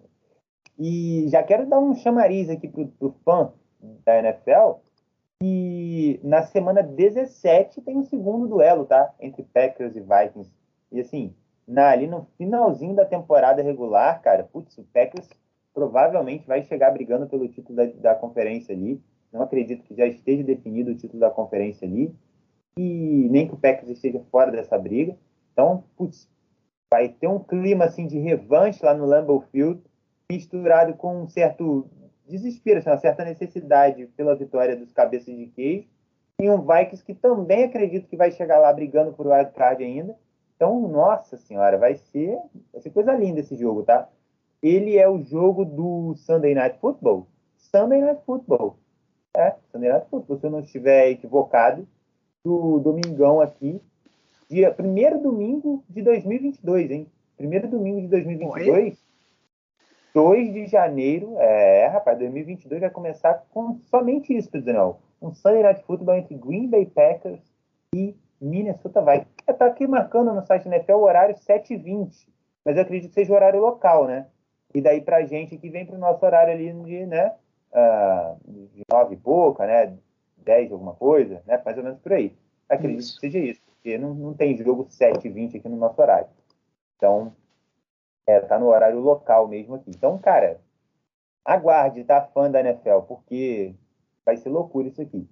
e 0.79 1.27
já 1.29 1.43
quero 1.43 1.67
dar 1.67 1.79
um 1.79 1.93
chamariz 1.93 2.49
aqui 2.49 2.67
pro, 2.67 2.87
pro 2.87 3.15
fã 3.23 3.53
da 4.05 4.19
NFL. 4.19 4.79
E 5.43 6.19
na 6.23 6.43
semana 6.43 6.83
17 6.83 7.81
tem 7.81 7.97
o 7.97 8.03
segundo 8.03 8.47
duelo, 8.47 8.85
tá? 8.85 9.13
Entre 9.19 9.43
Packers 9.43 9.95
e 9.95 9.99
Vikings. 9.99 10.51
E 10.91 10.99
assim, 10.99 11.33
na, 11.67 11.89
ali 11.89 12.05
no 12.05 12.27
finalzinho 12.37 12.95
da 12.95 13.05
temporada 13.05 13.61
regular, 13.63 14.21
cara, 14.21 14.43
putz, 14.43 14.77
o 14.77 14.83
Packers 14.83 15.27
provavelmente 15.73 16.47
vai 16.47 16.61
chegar 16.63 16.91
brigando 16.91 17.27
pelo 17.27 17.47
título 17.47 17.75
da, 17.75 17.85
da 17.85 18.15
conferência 18.15 18.75
ali. 18.75 19.01
Não 19.31 19.41
acredito 19.41 19.83
que 19.83 19.95
já 19.95 20.05
esteja 20.05 20.43
definido 20.43 20.91
o 20.91 20.95
título 20.95 21.19
da 21.19 21.31
conferência 21.31 21.87
ali. 21.87 22.13
E 22.77 23.27
nem 23.31 23.47
que 23.47 23.53
o 23.53 23.57
Packers 23.57 23.89
esteja 23.89 24.21
fora 24.31 24.51
dessa 24.51 24.77
briga. 24.77 25.17
Então, 25.53 25.83
putz, 25.95 26.29
vai 26.91 27.09
ter 27.09 27.27
um 27.27 27.39
clima 27.39 27.85
assim 27.85 28.05
de 28.05 28.19
revanche 28.19 28.83
lá 28.85 28.93
no 28.93 29.05
Lambeau 29.05 29.41
Field, 29.51 29.81
misturado 30.29 30.93
com 30.93 31.23
um 31.23 31.27
certo 31.27 31.89
desespero, 32.31 32.79
assim, 32.79 32.89
uma 32.89 32.97
certa 32.97 33.23
necessidade 33.23 34.07
pela 34.15 34.35
vitória 34.35 34.75
dos 34.75 34.91
cabeças 34.91 35.35
de 35.35 35.47
queijo. 35.47 35.87
E 36.39 36.49
um 36.49 36.61
Vikings 36.61 37.03
que 37.03 37.13
também 37.13 37.65
acredito 37.65 38.07
que 38.07 38.17
vai 38.17 38.31
chegar 38.31 38.57
lá 38.57 38.73
brigando 38.73 39.13
por 39.13 39.27
wildcard 39.27 39.83
ainda. 39.83 40.15
Então, 40.55 40.87
nossa 40.87 41.37
senhora, 41.37 41.77
vai 41.77 41.95
ser, 41.95 42.37
vai 42.71 42.81
ser 42.81 42.89
coisa 42.89 43.13
linda 43.13 43.39
esse 43.39 43.55
jogo, 43.55 43.83
tá? 43.83 44.09
Ele 44.61 44.97
é 44.97 45.09
o 45.09 45.19
jogo 45.21 45.65
do 45.65 46.15
Sunday 46.15 46.55
Night 46.55 46.79
Football. 46.79 47.27
Sunday 47.57 48.01
Night 48.01 48.21
Football. 48.25 48.77
É, 49.35 49.55
Sunday 49.71 49.89
Night 49.89 50.07
Football, 50.09 50.39
se 50.39 50.45
eu 50.45 50.51
não 50.51 50.59
estiver 50.59 51.09
equivocado, 51.09 51.87
do 52.43 52.79
domingão 52.79 53.39
aqui, 53.39 53.81
dia, 54.49 54.71
primeiro 54.71 55.19
domingo 55.19 55.83
de 55.89 56.01
2022, 56.01 56.91
hein? 56.91 57.07
Primeiro 57.37 57.67
domingo 57.67 58.01
de 58.01 58.07
2022. 58.07 58.69
Oi? 58.69 58.97
2 60.13 60.53
de 60.53 60.67
janeiro, 60.67 61.37
é, 61.39 61.87
rapaz, 61.87 62.17
2022 62.19 62.81
vai 62.81 62.89
começar 62.89 63.45
com 63.51 63.79
somente 63.89 64.35
isso, 64.35 64.49
Daniel. 64.51 64.99
Um 65.21 65.33
Sunday 65.33 65.63
Night 65.63 65.83
Football 65.83 66.15
entre 66.15 66.35
Green 66.35 66.67
Bay 66.67 66.85
Packers 66.85 67.39
e 67.95 68.15
Minnesota 68.39 69.01
Vikings. 69.01 69.31
Está 69.47 69.67
aqui 69.67 69.87
marcando 69.87 70.33
no 70.33 70.41
site 70.41 70.67
NFL 70.67 70.93
o 70.93 71.03
horário 71.03 71.35
7h20, 71.35 72.27
mas 72.65 72.75
eu 72.75 72.81
acredito 72.81 73.09
que 73.09 73.15
seja 73.15 73.31
o 73.31 73.35
horário 73.35 73.61
local, 73.61 74.07
né? 74.07 74.27
E 74.73 74.81
daí 74.81 75.01
pra 75.01 75.25
gente 75.25 75.57
que 75.57 75.69
vem 75.69 75.85
pro 75.85 75.97
nosso 75.97 76.25
horário 76.25 76.53
ali 76.53 76.71
de, 76.71 77.05
né, 77.05 77.33
uh, 77.71 78.37
de 78.73 78.83
9 78.91 79.13
e 79.13 79.17
pouca, 79.17 79.65
né, 79.65 79.93
10 80.37 80.71
alguma 80.71 80.93
coisa, 80.93 81.41
né, 81.45 81.61
mais 81.63 81.77
ou 81.77 81.83
menos 81.83 81.99
por 81.99 82.13
aí. 82.13 82.35
Acredito 82.69 82.99
isso. 82.99 83.15
que 83.15 83.19
seja 83.19 83.39
isso, 83.39 83.61
porque 83.65 83.97
não, 83.97 84.13
não 84.13 84.33
tem 84.33 84.55
jogo 84.57 84.85
7h20 84.85 85.57
aqui 85.57 85.69
no 85.69 85.75
nosso 85.75 86.01
horário. 86.01 86.27
Então, 86.95 87.33
é, 88.31 88.39
tá 88.39 88.57
no 88.57 88.67
horário 88.67 88.99
local 88.99 89.47
mesmo 89.47 89.75
aqui. 89.75 89.89
Então, 89.89 90.17
cara, 90.17 90.59
aguarde, 91.43 92.03
tá? 92.03 92.21
Fã 92.21 92.49
da 92.49 92.61
NFL, 92.61 92.99
porque 93.07 93.75
vai 94.25 94.37
ser 94.37 94.49
loucura 94.49 94.87
isso 94.87 95.01
aqui. 95.01 95.27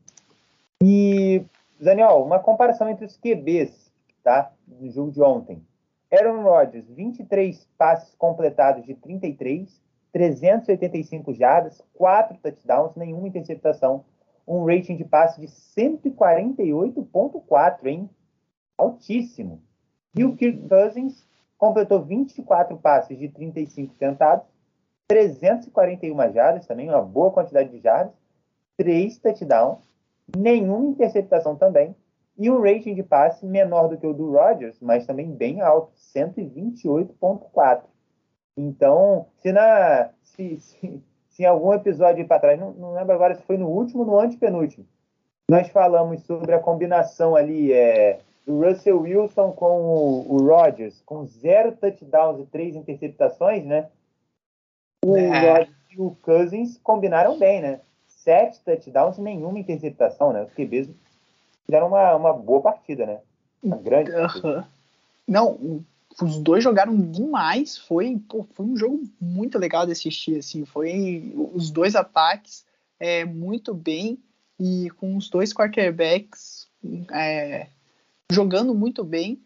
E, 0.83 1.45
Daniel, 1.79 2.23
uma 2.23 2.39
comparação 2.39 2.89
entre 2.89 3.05
os 3.05 3.15
QBs, 3.17 3.93
tá? 4.23 4.51
Do 4.67 4.89
jogo 4.89 5.11
de 5.11 5.21
ontem. 5.21 5.63
Aaron 6.11 6.41
Rodgers, 6.41 6.89
23 6.89 7.69
passes 7.77 8.15
completados 8.15 8.83
de 8.85 8.95
33, 8.95 9.79
385 10.11 11.33
jardas, 11.33 11.83
4 11.93 12.35
touchdowns, 12.39 12.95
nenhuma 12.95 13.27
interceptação, 13.27 14.03
um 14.47 14.65
rating 14.65 14.95
de 14.95 15.05
passe 15.05 15.39
de 15.39 15.45
148.4, 15.47 17.85
hein? 17.85 18.09
Altíssimo. 18.75 19.61
E 20.15 20.25
o 20.25 20.35
Kirk 20.35 20.67
Cousins, 20.67 21.28
completou 21.59 22.01
24 22.01 22.75
passes 22.77 23.19
de 23.19 23.27
35 23.27 23.93
tentados, 23.95 24.47
341 25.07 26.31
jardas, 26.31 26.65
também 26.65 26.89
uma 26.89 27.01
boa 27.01 27.31
quantidade 27.31 27.69
de 27.69 27.79
jardas, 27.79 28.13
3 28.77 29.19
touchdowns, 29.19 29.83
nenhuma 30.35 30.89
interceptação 30.89 31.55
também, 31.55 31.93
e 32.37 32.49
um 32.49 32.61
rating 32.61 32.95
de 32.95 33.03
passe 33.03 33.45
menor 33.45 33.89
do 33.89 33.97
que 33.97 34.07
o 34.07 34.13
do 34.13 34.31
Rodgers, 34.31 34.79
mas 34.79 35.05
também 35.05 35.29
bem 35.29 35.59
alto, 35.59 35.91
128.4. 36.15 37.81
Então, 38.55 39.27
se, 39.35 39.51
na, 39.51 40.11
se 40.23 40.57
se, 41.39 41.43
em 41.43 41.45
algum 41.45 41.73
episódio 41.73 42.25
para 42.25 42.39
trás, 42.39 42.59
não, 42.59 42.71
não 42.71 42.93
lembro 42.93 43.13
agora 43.13 43.35
se 43.35 43.43
foi 43.43 43.57
no 43.57 43.67
último 43.67 44.01
ou 44.01 44.05
no 44.05 44.19
antepenúltimo, 44.19 44.85
nós 45.49 45.67
falamos 45.69 46.21
sobre 46.23 46.53
a 46.53 46.59
combinação 46.59 47.35
ali 47.35 47.73
é, 47.73 48.19
do 48.45 48.59
Russell 48.63 49.01
Wilson 49.01 49.51
com 49.51 49.81
o, 49.81 50.33
o 50.33 50.47
Rodgers, 50.47 51.01
com 51.05 51.25
zero 51.25 51.75
touchdowns 51.75 52.39
e 52.41 52.45
três 52.45 52.75
interceptações, 52.75 53.65
né? 53.65 53.89
O 55.05 55.15
é. 55.15 55.51
Rodgers 55.51 55.77
e 55.91 56.01
o 56.01 56.15
Cousins 56.21 56.79
combinaram 56.83 57.37
bem, 57.37 57.61
né? 57.61 57.81
Sete 58.07 58.59
touchdowns 58.61 59.17
e 59.17 59.21
nenhuma 59.21 59.59
interceptação, 59.59 60.33
né? 60.33 60.43
Os 60.43 60.53
QBs 60.53 60.89
fizeram 61.65 61.87
uma, 61.87 62.15
uma 62.15 62.33
boa 62.33 62.61
partida, 62.61 63.05
né? 63.05 63.19
Uma 63.61 63.77
grande. 63.77 64.11
Uhum. 64.11 64.63
Não, 65.27 65.83
os 66.21 66.39
dois 66.39 66.63
jogaram 66.63 66.95
demais. 66.95 67.77
Foi, 67.77 68.19
pô, 68.27 68.45
foi 68.53 68.65
um 68.65 68.75
jogo 68.75 69.03
muito 69.19 69.57
legal 69.57 69.85
de 69.85 69.91
assistir. 69.91 70.37
Assim, 70.37 70.65
foi 70.65 71.33
os 71.53 71.69
dois 71.69 71.95
ataques 71.95 72.65
é, 72.99 73.25
muito 73.25 73.73
bem 73.73 74.19
e 74.59 74.89
com 74.91 75.15
os 75.15 75.29
dois 75.29 75.53
quarterbacks 75.53 76.67
é, 77.11 77.67
jogando 78.31 78.73
muito 78.73 79.03
bem. 79.03 79.41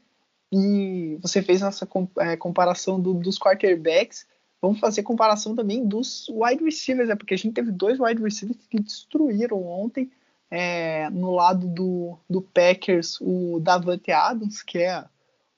E 0.52 1.18
você 1.22 1.42
fez 1.42 1.62
essa 1.62 1.88
é, 2.20 2.38
comparação 2.38 3.00
do, 3.00 3.14
dos 3.16 3.40
quarterbacks. 3.40 4.28
Vamos 4.62 4.80
fazer 4.80 5.04
comparação 5.04 5.56
também 5.56 5.86
dos 5.86 6.30
wide 6.30 6.64
receivers, 6.64 7.10
é 7.10 7.16
porque 7.16 7.34
a 7.34 7.38
gente 7.38 7.54
teve 7.54 7.72
dois 7.72 8.00
wide 8.00 8.22
receivers 8.22 8.60
que 8.70 8.80
destruíram 8.80 9.64
ontem. 9.64 10.12
É, 10.50 11.10
no 11.10 11.32
lado 11.32 11.68
do, 11.68 12.20
do 12.30 12.40
Packers, 12.40 13.18
o 13.20 13.60
Davante 13.60 14.12
Adams, 14.12 14.62
que 14.62 14.78
é 14.78 15.04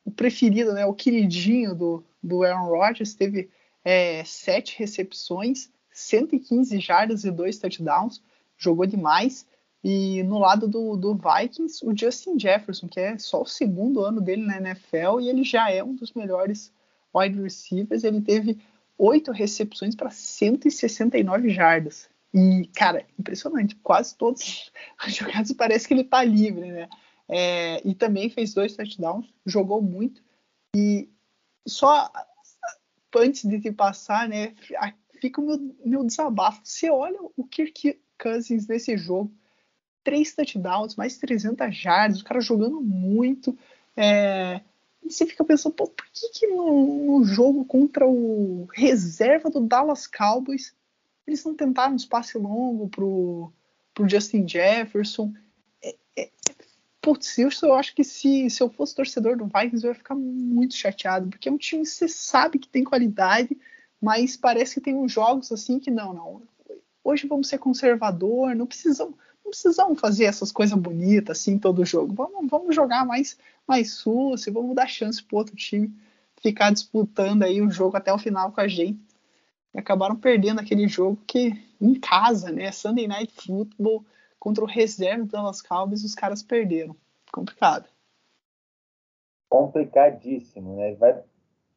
o 0.05 0.11
preferido, 0.11 0.71
né, 0.71 0.85
o 0.85 0.93
queridinho 0.93 1.75
do, 1.75 2.03
do 2.23 2.43
Aaron 2.43 2.69
Rodgers, 2.69 3.13
teve 3.13 3.49
é, 3.83 4.23
sete 4.23 4.79
recepções, 4.79 5.69
115 5.91 6.79
jardas 6.79 7.25
e 7.25 7.31
dois 7.31 7.57
touchdowns 7.57 8.21
jogou 8.57 8.85
demais. 8.85 9.45
E 9.87 10.23
no 10.23 10.39
lado 10.39 10.67
do, 10.67 10.97
do 10.97 11.13
Vikings, 11.13 11.85
o 11.85 11.95
Justin 11.95 12.39
Jefferson, 12.39 12.87
que 12.87 12.99
é 12.99 13.19
só 13.19 13.43
o 13.43 13.45
segundo 13.45 14.03
ano 14.03 14.19
dele 14.19 14.43
na 14.43 14.57
NFL 14.57 15.19
e 15.21 15.29
ele 15.29 15.43
já 15.43 15.69
é 15.69 15.83
um 15.83 15.93
dos 15.93 16.11
melhores 16.13 16.73
wide 17.13 17.39
receivers. 17.39 18.03
Ele 18.03 18.19
teve 18.19 18.57
oito 18.97 19.31
recepções 19.31 19.93
para 19.93 20.09
169 20.09 21.51
jardas. 21.51 22.09
E, 22.33 22.67
cara, 22.75 23.05
impressionante. 23.19 23.75
Quase 23.75 24.17
todos 24.17 24.71
os 25.05 25.13
jogadas 25.13 25.51
parece 25.51 25.87
que 25.87 25.93
ele 25.93 26.03
tá 26.03 26.23
livre, 26.23 26.71
né? 26.71 26.89
É, 27.29 27.87
e 27.87 27.93
também 27.93 28.27
fez 28.27 28.55
dois 28.55 28.75
touchdowns, 28.75 29.31
jogou 29.45 29.83
muito. 29.83 30.23
E 30.75 31.07
só 31.67 32.11
antes 33.15 33.47
de 33.47 33.61
te 33.61 33.71
passar, 33.71 34.27
né? 34.27 34.55
Fica 35.21 35.39
o 35.39 35.45
meu, 35.45 35.75
meu 35.85 36.03
desabafo. 36.03 36.61
Você 36.63 36.89
olha 36.89 37.19
o 37.37 37.43
Kirk 37.43 38.01
Cousins 38.17 38.67
nesse 38.67 38.97
jogo, 38.97 39.31
três 40.05 40.33
touchdowns, 40.33 40.95
mais 40.95 41.17
300 41.17 41.75
jardas, 41.75 42.21
o 42.21 42.23
cara 42.23 42.39
jogando 42.39 42.79
muito. 42.79 43.57
É, 43.97 44.61
e 45.03 45.11
você 45.11 45.25
fica 45.25 45.43
pensando, 45.43 45.73
pô, 45.73 45.87
por 45.87 46.05
que, 46.13 46.29
que 46.29 46.47
no, 46.47 47.19
no, 47.19 47.25
jogo 47.25 47.65
contra 47.65 48.07
o 48.07 48.67
reserva 48.71 49.49
do 49.49 49.59
Dallas 49.59 50.07
Cowboys 50.07 50.73
eles 51.27 51.43
não 51.43 51.55
tentaram 51.55 51.93
um 51.93 51.97
espaço 51.97 52.37
longo 52.37 52.87
pro, 52.87 53.51
pro 53.93 54.07
Justin 54.07 54.47
Jefferson? 54.47 55.33
É, 55.83 55.95
é, 56.15 56.29
putz, 57.01 57.37
eu, 57.39 57.49
eu 57.63 57.73
acho 57.73 57.95
que 57.95 58.03
se, 58.03 58.47
se 58.49 58.61
eu 58.61 58.69
fosse 58.69 58.95
torcedor 58.95 59.35
do 59.35 59.45
Vikings 59.45 59.83
eu 59.83 59.91
ia 59.91 59.95
ficar 59.95 60.15
muito 60.15 60.75
chateado, 60.75 61.29
porque 61.29 61.49
é 61.49 61.51
um 61.51 61.57
time 61.57 61.81
que 61.81 61.89
você 61.89 62.07
sabe 62.07 62.59
que 62.59 62.69
tem 62.69 62.83
qualidade, 62.83 63.57
mas 63.99 64.37
parece 64.37 64.75
que 64.75 64.81
tem 64.81 64.95
uns 64.95 65.11
jogos 65.11 65.51
assim 65.51 65.79
que 65.79 65.89
não, 65.89 66.13
não 66.13 66.41
hoje 67.03 67.27
vamos 67.27 67.47
ser 67.47 67.59
conservador, 67.59 68.55
não 68.55 68.65
precisamos, 68.65 69.15
não 69.45 69.51
precisamos 69.51 69.99
fazer 69.99 70.25
essas 70.25 70.51
coisas 70.51 70.77
bonitas 70.77 71.37
assim 71.37 71.59
todo 71.59 71.85
jogo. 71.85 72.13
Vamos, 72.13 72.49
vamos 72.49 72.75
jogar 72.75 73.05
mais, 73.05 73.37
mais 73.67 73.93
sucio, 73.93 74.51
vamos 74.51 74.75
dar 74.75 74.87
chance 74.87 75.23
para 75.23 75.37
outro 75.37 75.55
time 75.55 75.93
ficar 76.41 76.71
disputando 76.71 77.43
aí 77.43 77.61
o 77.61 77.69
jogo 77.71 77.95
até 77.95 78.11
o 78.11 78.17
final 78.17 78.51
com 78.51 78.59
a 78.59 78.67
gente. 78.67 78.99
E 79.73 79.79
acabaram 79.79 80.15
perdendo 80.15 80.59
aquele 80.59 80.87
jogo 80.87 81.21
que 81.27 81.53
em 81.79 81.93
casa, 81.99 82.51
né, 82.51 82.71
Sunday 82.71 83.07
Night 83.07 83.33
Football 83.33 84.03
contra 84.39 84.63
o 84.63 84.67
reserva 84.67 85.23
do 85.23 85.29
Dallas 85.29 85.61
Cowboys, 85.61 86.03
os 86.03 86.15
caras 86.15 86.41
perderam. 86.41 86.95
Complicado. 87.31 87.87
Complicadíssimo, 89.49 90.75
né? 90.75 90.95
Vai, 90.95 91.21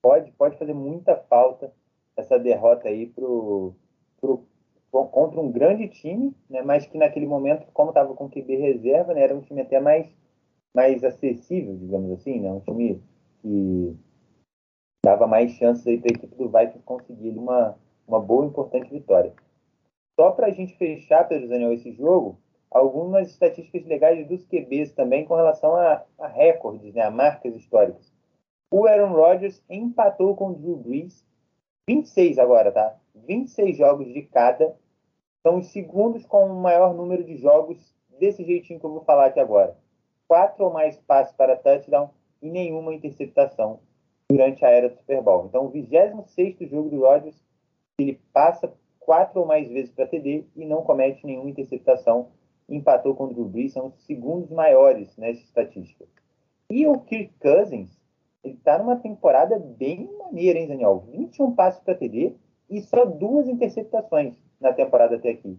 pode, 0.01 0.33
pode 0.33 0.59
fazer 0.59 0.75
muita 0.75 1.17
falta 1.17 1.73
essa 2.17 2.39
derrota 2.39 2.89
aí 2.89 3.07
pro, 3.07 3.75
pro 4.21 4.47
contra 4.91 5.41
um 5.41 5.51
grande 5.51 5.89
time, 5.89 6.35
né, 6.49 6.63
mas 6.63 6.87
que 6.87 6.97
naquele 6.97 7.27
momento, 7.27 7.67
como 7.73 7.91
estava 7.91 8.15
com 8.15 8.29
QB 8.29 8.57
reserva, 8.57 9.15
né, 9.15 9.23
era 9.23 9.35
um 9.35 9.41
time 9.41 9.61
até 9.61 9.81
mais, 9.81 10.07
mais 10.75 11.05
acessível, 11.05 11.77
digamos 11.77 12.13
assim, 12.13 12.41
né, 12.41 12.51
um 12.51 12.61
time 12.61 13.03
que 13.43 13.97
dava 15.05 15.27
mais 15.27 15.53
chances 15.53 15.85
para 15.85 15.93
a 15.93 16.15
equipe 16.15 16.35
do 16.37 16.49
Vikings 16.49 16.83
conseguir 16.85 17.31
uma, 17.31 17.79
uma 18.07 18.21
boa 18.21 18.45
e 18.45 18.49
importante 18.49 18.91
vitória. 18.91 19.33
Só 20.19 20.33
para 20.33 20.49
a 20.49 20.51
gente 20.51 20.77
fechar, 20.77 21.29
Pedro 21.29 21.49
Daniel, 21.49 21.73
esse 21.73 21.93
jogo, 21.93 22.39
algumas 22.71 23.29
estatísticas 23.29 23.87
legais 23.87 24.27
dos 24.27 24.45
QBs 24.47 24.93
também 24.93 25.25
com 25.25 25.35
relação 25.35 25.77
a, 25.77 26.05
a 26.19 26.27
recordes, 26.27 26.95
né, 26.95 27.03
a 27.03 27.11
marcas 27.11 27.55
históricas. 27.55 28.13
O 28.71 28.87
Aaron 28.87 29.13
Rodgers 29.13 29.63
empatou 29.69 30.35
com 30.35 30.51
o 30.51 30.55
Drew 30.55 30.77
Brees, 30.77 31.25
26 31.89 32.39
agora, 32.39 32.71
tá? 32.71 32.97
26 33.27 33.77
jogos 33.77 34.13
de 34.13 34.23
cada, 34.23 34.75
são 35.43 35.59
os 35.59 35.69
segundos 35.69 36.25
com 36.27 36.47
o 36.47 36.61
maior 36.61 36.95
número 36.95 37.25
de 37.25 37.37
jogos 37.37 37.79
desse 38.19 38.45
jeitinho 38.45 38.81
que 38.81 38.87
eu 38.87 38.91
vou 38.91 39.05
falar 39.05 39.27
aqui 39.27 39.41
agora. 39.41 39.77
Quatro 40.27 40.65
ou 40.65 40.73
mais 40.73 40.99
passes 40.99 41.35
para 41.35 41.57
touchdown 41.57 42.11
e 42.43 42.51
nenhuma 42.51 42.93
interceptação 42.93 43.81
durante 44.29 44.65
a 44.65 44.69
era 44.69 44.89
do 44.89 44.97
Super 44.97 45.23
Bowl. 45.23 45.47
Então, 45.47 45.67
o 45.67 45.71
26 45.71 46.57
jogo 46.71 46.91
do 46.91 47.01
Rodgers, 47.01 47.43
ele 47.99 48.21
passa 48.33 48.73
quatro 49.01 49.41
ou 49.41 49.47
mais 49.47 49.69
vezes 49.69 49.91
para 49.91 50.07
TD 50.07 50.45
e 50.55 50.67
não 50.67 50.83
comete 50.83 51.25
nenhuma 51.25 51.49
interceptação. 51.49 52.29
Empatou 52.69 53.15
com 53.15 53.25
o 53.25 53.33
Drew 53.33 53.47
Brees, 53.47 53.73
são 53.73 53.87
os 53.87 54.05
segundos 54.05 54.51
maiores 54.51 55.17
nessa 55.17 55.41
estatística. 55.41 56.05
E 56.71 56.87
o 56.87 56.99
Kirk 57.01 57.33
Cousins, 57.41 57.99
ele 58.45 58.55
está 58.55 58.79
numa 58.79 58.97
temporada 58.97 59.59
bem 59.59 60.11
maneira, 60.19 60.59
hein, 60.59 60.69
Daniel? 60.69 61.07
21 61.11 61.55
passes 61.55 61.81
para 61.81 61.95
TD 61.95 62.35
e 62.69 62.81
só 62.83 63.05
duas 63.05 63.49
interceptações 63.49 64.35
na 64.61 64.73
temporada 64.73 65.17
até 65.17 65.31
aqui. 65.31 65.59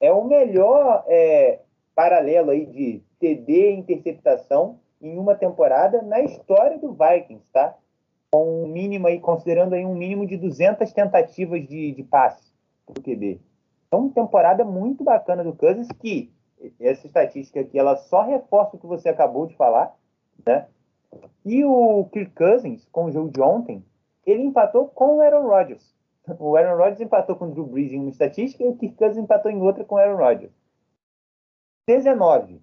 É 0.00 0.12
o 0.12 0.24
melhor 0.24 1.04
é, 1.08 1.60
paralelo 1.94 2.50
aí 2.50 2.66
de 2.66 3.02
TD 3.18 3.72
interceptação 3.72 4.78
em 5.00 5.18
uma 5.18 5.34
temporada 5.34 6.02
na 6.02 6.20
história 6.20 6.78
do 6.78 6.92
Vikings, 6.92 7.44
tá? 7.52 7.76
Com 8.30 8.64
um 8.64 8.68
mínimo 8.68 9.06
aí, 9.06 9.18
considerando 9.18 9.74
aí 9.74 9.84
um 9.84 9.94
mínimo 9.94 10.26
de 10.26 10.36
200 10.36 10.92
tentativas 10.92 11.66
de, 11.66 11.92
de 11.92 12.02
passe 12.02 12.52
pro 12.86 13.02
QB. 13.02 13.40
Então, 13.86 14.10
temporada 14.10 14.64
muito 14.64 15.02
bacana 15.02 15.42
do 15.42 15.54
Kansas, 15.54 15.88
que 15.98 16.30
essa 16.78 17.06
estatística 17.06 17.60
aqui, 17.60 17.78
ela 17.78 17.96
só 17.96 18.22
reforça 18.22 18.76
o 18.76 18.78
que 18.78 18.86
você 18.86 19.08
acabou 19.08 19.46
de 19.46 19.56
falar, 19.56 19.94
né? 20.44 20.66
E 21.44 21.64
o 21.64 22.04
Kirk 22.12 22.32
Cousins, 22.34 22.86
com 22.92 23.06
o 23.06 23.12
jogo 23.12 23.30
de 23.30 23.40
ontem, 23.40 23.82
ele 24.26 24.42
empatou 24.42 24.88
com 24.88 25.16
o 25.16 25.20
Aaron 25.22 25.46
Rodgers. 25.46 25.94
O 26.38 26.56
Aaron 26.56 26.76
Rodgers 26.76 27.00
empatou 27.00 27.36
com 27.36 27.46
o 27.46 27.50
Drew 27.50 27.66
Brees 27.66 27.92
em 27.92 28.00
uma 28.00 28.10
estatística 28.10 28.62
e 28.62 28.68
o 28.68 28.76
Kirk 28.76 28.96
Cousins 28.96 29.24
empatou 29.24 29.50
em 29.50 29.60
outra 29.60 29.84
com 29.84 29.94
o 29.94 29.98
Aaron 29.98 30.16
Rodgers. 30.16 30.52
19. 31.86 32.62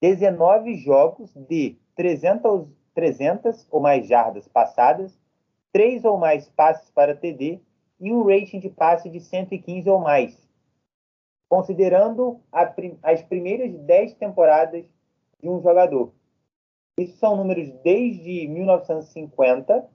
19 0.00 0.76
jogos 0.76 1.32
de 1.34 1.78
300, 1.96 2.68
300 2.94 3.66
ou 3.70 3.80
mais 3.80 4.06
jardas 4.06 4.48
passadas, 4.48 5.18
3 5.72 6.04
ou 6.04 6.18
mais 6.18 6.48
passes 6.48 6.90
para 6.90 7.16
TD 7.16 7.60
e 8.00 8.12
um 8.12 8.22
rating 8.24 8.58
de 8.58 8.68
passe 8.68 9.08
de 9.08 9.20
115 9.20 9.88
ou 9.88 9.98
mais. 9.98 10.48
Considerando 11.48 12.40
a, 12.50 12.72
as 13.02 13.22
primeiras 13.22 13.72
10 13.78 14.14
temporadas 14.14 14.84
de 15.40 15.48
um 15.48 15.60
jogador. 15.60 16.12
Isso 16.98 17.16
são 17.18 17.36
números 17.36 17.70
desde 17.82 18.46
1950 18.48 19.88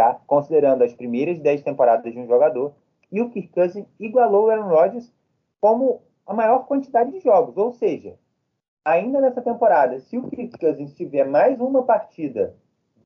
tá? 0.00 0.18
considerando 0.26 0.82
as 0.82 0.94
primeiras 0.94 1.38
10 1.38 1.62
temporadas 1.62 2.10
de 2.10 2.18
um 2.18 2.26
jogador, 2.26 2.72
e 3.12 3.20
o 3.20 3.28
Kirk 3.28 3.48
Cousins 3.48 3.86
igualou 3.98 4.46
o 4.46 4.50
Aaron 4.50 4.68
Rodgers 4.68 5.12
como 5.60 6.00
a 6.26 6.32
maior 6.32 6.60
quantidade 6.60 7.10
de 7.10 7.20
jogos, 7.20 7.54
ou 7.58 7.70
seja, 7.72 8.16
ainda 8.82 9.20
nessa 9.20 9.42
temporada, 9.42 10.00
se 10.00 10.16
o 10.16 10.26
Kirk 10.30 10.58
Cousins 10.58 10.94
tiver 10.94 11.24
mais 11.24 11.60
uma 11.60 11.82
partida 11.82 12.56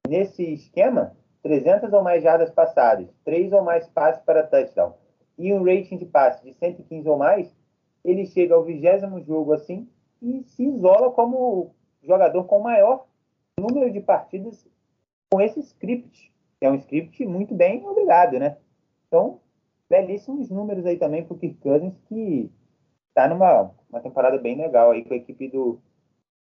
nesse 0.09 0.45
esquema, 0.53 1.17
300 1.43 1.93
ou 1.93 2.03
mais 2.03 2.23
jardas 2.23 2.51
passadas, 2.53 3.09
3 3.25 3.53
ou 3.53 3.63
mais 3.63 3.89
passes 3.89 4.23
para 4.23 4.47
touchdown 4.47 4.95
e 5.37 5.53
um 5.53 5.65
rating 5.65 5.97
de 5.97 6.07
passe 6.07 6.45
de 6.45 6.55
115 6.55 7.09
ou 7.09 7.19
mais, 7.19 7.53
ele 8.05 8.25
chega 8.25 8.55
ao 8.55 8.63
vigésimo 8.63 9.21
jogo 9.21 9.53
assim 9.53 9.89
e 10.23 10.45
se 10.45 10.65
isola 10.65 11.11
como 11.11 11.75
jogador 12.05 12.45
com 12.45 12.61
maior 12.61 13.07
número 13.59 13.91
de 13.91 14.01
partidas 14.01 14.65
com 15.33 15.41
esse 15.41 15.59
script 15.59 16.33
é 16.65 16.71
um 16.71 16.77
script 16.77 17.25
muito 17.27 17.55
bem 17.55 17.87
obrigado, 17.87 18.39
né? 18.39 18.57
Então, 19.07 19.41
belíssimos 19.89 20.51
números 20.51 20.87
aí 20.87 20.97
também 20.97 21.25
para 21.25 21.35
o 21.35 21.39
Kirk 21.39 21.57
Cousins, 21.57 21.99
que 22.09 22.51
está 23.09 23.29
numa 23.29 23.71
uma 23.89 24.01
temporada 24.01 24.39
bem 24.39 24.57
legal 24.57 24.91
aí 24.91 25.05
com 25.05 25.15
a 25.15 25.17
equipe 25.17 25.49
do, 25.49 25.81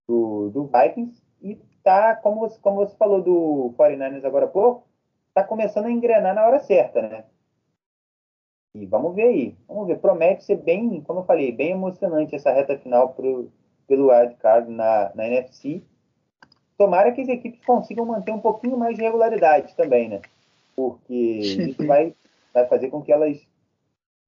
do, 0.08 0.50
do 0.50 0.66
Vikings 0.68 1.22
e 1.42 1.56
tá, 1.82 2.16
como 2.16 2.40
você, 2.40 2.58
como 2.60 2.76
você 2.76 2.96
falou 2.96 3.20
do 3.20 3.74
49ers 3.76 4.24
agora 4.24 4.46
há 4.46 4.48
pouco, 4.48 4.86
tá 5.34 5.44
começando 5.44 5.86
a 5.86 5.90
engrenar 5.90 6.34
na 6.34 6.46
hora 6.46 6.60
certa, 6.60 7.02
né? 7.02 7.24
E 8.74 8.86
vamos 8.86 9.14
ver 9.14 9.24
aí, 9.24 9.56
vamos 9.68 9.86
ver. 9.86 9.98
Promete 9.98 10.44
ser 10.44 10.56
bem, 10.56 11.02
como 11.02 11.20
eu 11.20 11.24
falei, 11.24 11.52
bem 11.52 11.72
emocionante 11.72 12.34
essa 12.34 12.50
reta 12.50 12.78
final 12.78 13.12
pro, 13.12 13.52
pelo 13.86 14.08
wildcard 14.10 14.70
na, 14.70 15.12
na 15.14 15.26
NFC. 15.26 15.84
Tomara 16.82 17.12
que 17.12 17.20
as 17.20 17.28
equipes 17.28 17.64
consigam 17.64 18.04
manter 18.04 18.32
um 18.32 18.40
pouquinho 18.40 18.76
mais 18.76 18.96
de 18.96 19.02
regularidade 19.04 19.72
também, 19.76 20.08
né? 20.08 20.20
Porque 20.74 21.14
isso 21.14 21.86
vai, 21.86 22.12
vai 22.52 22.66
fazer 22.66 22.90
com 22.90 23.00
que 23.00 23.12
elas 23.12 23.40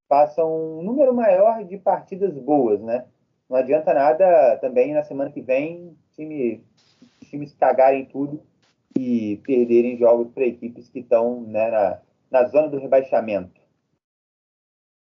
façam 0.08 0.78
um 0.78 0.82
número 0.84 1.12
maior 1.12 1.64
de 1.64 1.76
partidas 1.78 2.32
boas, 2.38 2.80
né? 2.80 3.06
Não 3.50 3.56
adianta 3.56 3.92
nada 3.92 4.56
também 4.58 4.94
na 4.94 5.02
semana 5.02 5.32
que 5.32 5.40
vem 5.40 5.96
time, 6.14 6.62
os 7.20 7.28
times 7.28 7.52
cagarem 7.56 8.04
tudo 8.04 8.40
e 8.96 9.40
perderem 9.44 9.98
jogos 9.98 10.30
para 10.32 10.46
equipes 10.46 10.88
que 10.88 11.00
estão 11.00 11.40
né, 11.40 11.72
na, 11.72 11.98
na 12.30 12.44
zona 12.44 12.68
do 12.68 12.78
rebaixamento. 12.78 13.60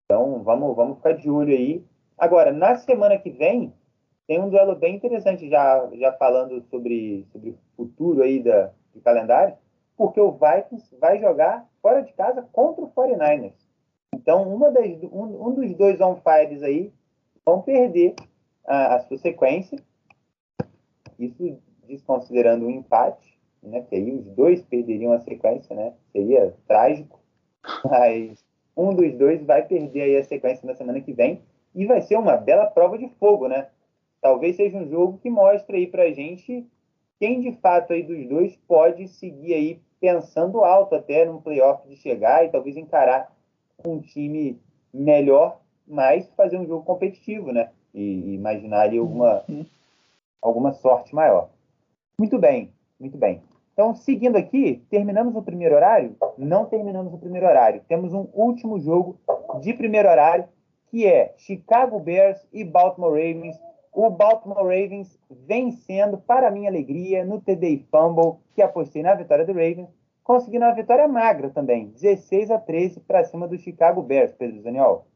Então 0.06 0.44
vamos, 0.44 0.76
vamos 0.76 0.98
ficar 0.98 1.14
de 1.14 1.28
olho 1.28 1.58
aí. 1.58 1.84
Agora, 2.20 2.54
na 2.54 2.76
semana 2.76 3.18
que 3.18 3.32
vem, 3.32 3.74
tem 4.28 4.40
um 4.40 4.50
duelo 4.50 4.76
bem 4.76 4.96
interessante 4.96 5.50
já, 5.50 5.90
já 5.94 6.14
falando 6.14 6.62
sobre, 6.70 7.26
sobre 7.32 7.52
o 7.52 7.58
futuro 7.76 8.22
aí 8.22 8.42
da, 8.42 8.72
do 8.94 9.02
calendário, 9.02 9.56
porque 9.98 10.20
o 10.20 10.32
Vikings 10.32 10.96
vai 11.00 11.20
jogar 11.20 11.68
fora 11.82 12.02
de 12.02 12.14
casa 12.14 12.42
contra 12.52 12.84
o 12.84 12.92
49ers. 12.92 13.54
Então, 14.14 14.48
uma 14.48 14.72
das, 14.72 14.86
um, 15.04 15.48
um 15.48 15.54
dos 15.54 15.74
dois 15.76 16.00
on-fires 16.02 16.62
aí 16.64 16.92
vão 17.46 17.62
perder 17.62 18.16
a, 18.66 18.96
a 18.96 19.00
sua 19.02 19.18
sequência. 19.18 19.78
Isso 21.18 21.58
desconsiderando 21.88 22.66
o 22.66 22.68
um 22.68 22.72
empate, 22.72 23.38
né? 23.62 23.82
Que 23.82 23.96
aí 23.96 24.12
os 24.12 24.26
dois 24.28 24.62
perderiam 24.64 25.14
a 25.14 25.20
sequência, 25.20 25.76
né? 25.76 25.94
Seria 26.12 26.56
trágico. 26.68 27.20
Mas 27.86 28.44
um 28.76 28.94
dos 28.94 29.14
dois 29.14 29.44
vai 29.46 29.66
perder 29.66 30.02
aí 30.02 30.18
a 30.18 30.24
sequência 30.24 30.66
na 30.66 30.76
semana 30.76 31.02
que 31.02 31.14
vem 31.14 31.42
e 31.74 31.86
vai 31.86 32.02
ser 32.02 32.18
uma 32.18 32.36
bela 32.36 32.66
prova 32.66 32.98
de 32.98 33.08
fogo, 33.20 33.48
né? 33.48 33.70
Talvez 34.22 34.56
seja 34.56 34.78
um 34.78 34.88
jogo 34.88 35.18
que 35.18 35.30
mostre 35.30 35.78
aí 35.78 35.88
pra 35.88 36.12
gente 36.12 36.66
quem 37.20 37.40
de 37.40 37.52
fato 37.54 37.94
aí 37.94 38.02
dos 38.02 38.28
dois 38.28 38.56
pode 38.68 39.08
seguir 39.08 39.54
aí 39.54 39.80
pensando 40.00 40.64
alto 40.64 40.96
até 40.96 41.24
no 41.24 41.40
playoff 41.40 41.88
de 41.88 41.96
chegar 41.96 42.44
e 42.44 42.50
talvez 42.50 42.76
encarar 42.76 43.32
um 43.86 44.00
time 44.00 44.60
melhor, 44.92 45.60
mas 45.88 46.28
fazer 46.36 46.58
um 46.58 46.66
jogo 46.66 46.84
competitivo, 46.84 47.52
né? 47.52 47.70
E, 47.94 48.34
imaginar 48.34 48.82
ali 48.82 48.98
alguma, 48.98 49.44
uhum. 49.48 49.66
alguma 50.42 50.74
sorte 50.74 51.14
maior. 51.14 51.50
Muito 52.18 52.40
bem, 52.40 52.72
muito 53.00 53.18
bem. 53.18 53.42
Então, 53.74 53.96
seguindo 53.96 54.36
aqui, 54.36 54.84
terminamos 54.90 55.36
o 55.36 55.42
primeiro 55.44 55.76
horário? 55.76 56.16
Não 56.38 56.66
terminamos 56.66 57.14
o 57.14 57.18
primeiro 57.18 57.48
horário. 57.48 57.84
Temos 57.88 58.14
um 58.14 58.28
último 58.34 58.80
jogo 58.80 59.20
de 59.62 59.74
primeiro 59.74 60.10
horário, 60.10 60.46
que 60.88 61.06
é 61.06 61.34
Chicago 61.38 62.00
Bears 62.00 62.46
e 62.52 62.64
Baltimore 62.64 63.12
Ravens. 63.12 63.58
O 63.92 64.10
Baltimore 64.10 64.64
Ravens 64.64 65.20
vencendo, 65.30 66.18
para 66.18 66.52
minha 66.52 66.70
alegria, 66.70 67.26
no 67.26 67.42
TD 67.42 67.86
Fumble, 67.92 68.40
que 68.56 68.62
apostei 68.62 69.04
na 69.04 69.14
vitória 69.14 69.46
do 69.46 69.52
Ravens, 69.52 69.90
conseguindo 70.24 70.66
uma 70.66 70.74
vitória 70.74 71.08
magra 71.08 71.50
também, 71.50 71.90
16 71.90 72.52
a 72.52 72.58
13 72.58 73.02
para 73.02 73.24
cima 73.26 73.48
do 73.48 73.58
Chicago 73.58 74.02
Bears, 74.02 74.32
Pedro 74.34 74.62
Zaniol. 74.62 75.08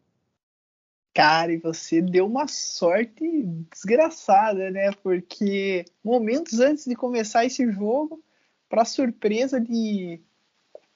Cara, 1.13 1.53
e 1.53 1.57
você 1.57 2.01
deu 2.01 2.25
uma 2.25 2.45
sorte 2.45 3.43
desgraçada, 3.71 4.69
né? 4.69 4.91
Porque 5.01 5.85
momentos 6.03 6.59
antes 6.59 6.85
de 6.85 6.93
começar 6.93 7.45
esse 7.45 7.71
jogo, 7.71 8.21
para 8.67 8.83
surpresa 8.83 9.61
de 9.61 10.21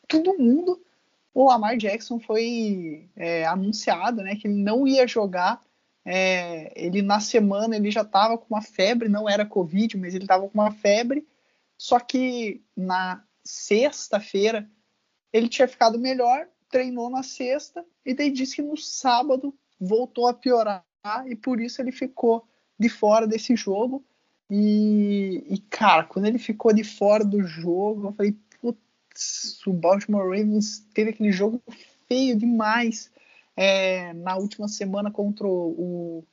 todo 0.07 0.37
mundo, 0.37 0.81
o 1.33 1.47
Lamar 1.47 1.77
Jackson 1.77 2.19
foi 2.19 3.09
é, 3.15 3.45
anunciado, 3.45 4.21
né, 4.21 4.35
que 4.35 4.47
ele 4.47 4.61
não 4.61 4.85
ia 4.85 5.07
jogar. 5.07 5.63
É, 6.05 6.71
ele 6.75 7.01
na 7.01 7.19
semana 7.19 7.75
ele 7.75 7.91
já 7.91 8.01
estava 8.01 8.37
com 8.37 8.53
uma 8.53 8.61
febre, 8.61 9.09
não 9.09 9.29
era 9.29 9.45
Covid, 9.45 9.97
mas 9.97 10.15
ele 10.15 10.23
estava 10.23 10.47
com 10.47 10.53
uma 10.59 10.71
febre. 10.71 11.27
Só 11.77 11.99
que 11.99 12.61
na 12.75 13.23
sexta-feira 13.43 14.69
ele 15.31 15.47
tinha 15.47 15.67
ficado 15.67 15.99
melhor, 15.99 16.47
treinou 16.69 17.09
na 17.09 17.23
sexta 17.23 17.85
e 18.05 18.13
daí 18.13 18.31
disse 18.31 18.57
que 18.57 18.61
no 18.61 18.77
sábado 18.77 19.53
voltou 19.79 20.27
a 20.27 20.33
piorar 20.33 20.83
e 21.27 21.35
por 21.35 21.59
isso 21.59 21.81
ele 21.81 21.91
ficou 21.91 22.47
de 22.77 22.89
fora 22.89 23.27
desse 23.27 23.55
jogo. 23.55 24.03
E, 24.49 25.43
e, 25.47 25.59
cara, 25.69 26.03
quando 26.03 26.25
ele 26.25 26.39
ficou 26.39 26.73
de 26.73 26.83
fora 26.83 27.23
do 27.23 27.43
jogo, 27.43 28.07
eu 28.07 28.13
falei, 28.13 28.35
putz, 28.59 29.65
o 29.67 29.73
Baltimore 29.73 30.23
Ravens 30.23 30.79
teve 30.93 31.11
aquele 31.11 31.31
jogo 31.31 31.61
feio 32.07 32.35
demais 32.35 33.11
é, 33.61 34.13
na 34.13 34.37
última 34.37 34.69
semana 34.69 35.11
contra 35.11 35.45
o, 35.45 36.25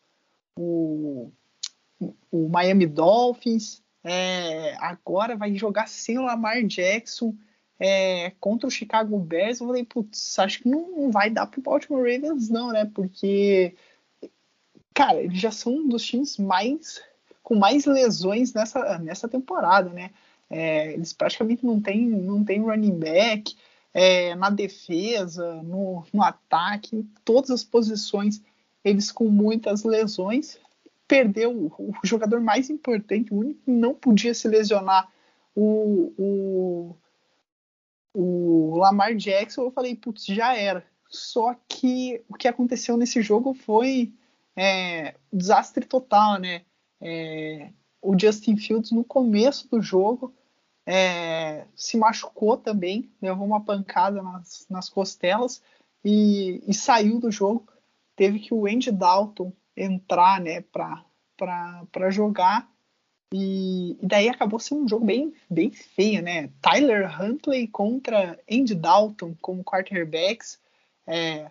o, 0.57 1.32
o 2.31 2.48
Miami 2.48 2.86
Dolphins. 2.86 3.82
É, 4.05 4.77
agora 4.78 5.35
vai 5.35 5.53
jogar 5.57 5.89
sem 5.89 6.16
o 6.19 6.23
Lamar 6.23 6.62
Jackson 6.62 7.35
é, 7.81 8.31
contra 8.39 8.69
o 8.69 8.70
Chicago 8.70 9.19
Bears. 9.19 9.59
Eu 9.59 9.66
falei, 9.66 9.85
putz, 9.85 10.39
acho 10.39 10.62
que 10.62 10.69
não, 10.69 10.89
não 10.93 11.11
vai 11.11 11.28
dar 11.28 11.48
pro 11.48 11.61
Baltimore 11.61 12.05
Ravens, 12.05 12.48
não, 12.48 12.70
né? 12.70 12.89
Porque, 12.94 13.74
cara, 14.94 15.20
eles 15.20 15.40
já 15.40 15.51
são 15.51 15.74
um 15.74 15.89
dos 15.89 16.07
times 16.07 16.39
mais 16.39 17.03
com 17.43 17.57
mais 17.57 17.86
lesões 17.86 18.55
nessa, 18.55 18.98
nessa 19.01 19.28
temporada, 19.28 19.90
né? 19.90 20.12
É, 20.48 20.93
eles 20.93 21.12
praticamente 21.12 21.66
não 21.66 21.81
têm 21.81 22.09
não 22.09 22.44
tem 22.44 22.61
running 22.61 22.97
back 22.97 23.57
é, 23.98 24.35
na 24.35 24.51
defesa, 24.51 25.62
no, 25.62 26.05
no 26.12 26.23
ataque, 26.23 26.97
em 26.97 27.02
todas 27.24 27.51
as 27.51 27.64
posições, 27.64 28.43
eles 28.85 29.10
com 29.10 29.27
muitas 29.31 29.85
lesões. 29.85 30.59
Perdeu 31.09 31.51
o, 31.51 31.66
o 31.78 31.94
jogador 32.05 32.39
mais 32.43 32.68
importante, 32.68 33.32
o 33.32 33.39
único 33.39 33.62
que 33.62 33.70
não 33.70 33.94
podia 33.94 34.35
se 34.35 34.47
lesionar, 34.48 35.10
o, 35.55 36.12
o, 36.18 36.97
o 38.12 38.77
Lamar 38.77 39.16
Jackson. 39.16 39.62
Eu 39.62 39.70
falei, 39.70 39.97
putz, 39.97 40.27
já 40.27 40.55
era. 40.55 40.85
Só 41.09 41.56
que 41.66 42.23
o 42.28 42.35
que 42.35 42.48
aconteceu 42.48 42.98
nesse 42.98 43.23
jogo 43.23 43.55
foi 43.55 44.12
é, 44.55 45.14
um 45.32 45.39
desastre 45.39 45.86
total, 45.86 46.39
né? 46.39 46.60
É, 47.01 47.70
o 48.02 48.14
Justin 48.18 48.59
Fields, 48.59 48.93
no 48.93 49.05
começo 49.05 49.66
do 49.70 49.81
jogo, 49.81 50.35
é, 50.87 51.65
se 51.75 51.97
machucou 51.97 52.57
também, 52.57 53.11
levou 53.21 53.45
uma 53.45 53.65
pancada 53.65 54.23
nas, 54.23 54.65
nas 54.71 54.89
costelas 54.89 55.61
e, 56.05 56.63
e, 56.67 56.73
saiu 56.73 57.19
do 57.19 57.31
jogo. 57.31 57.67
Teve 58.15 58.39
que 58.39 58.55
o 58.55 58.67
Andy 58.67 58.93
Dalton 58.93 59.53
entrar 59.77 60.41
né, 60.41 60.63
para 60.63 62.11
jogar. 62.11 62.71
E, 63.35 63.99
e, 64.01 64.07
daí 64.07 64.29
acabou 64.29 64.61
sendo 64.61 64.85
um 64.85 64.89
jogo 64.89 65.05
bem, 65.05 65.35
bem 65.51 65.73
feio, 65.73 66.23
né? 66.23 66.51
Tyler 66.63 67.21
Huntley 67.21 67.67
contra 67.67 68.39
Andy 68.49 68.75
Dalton 68.77 69.35
como 69.43 69.65
quarterbacks. 69.65 70.61
É, 71.05 71.51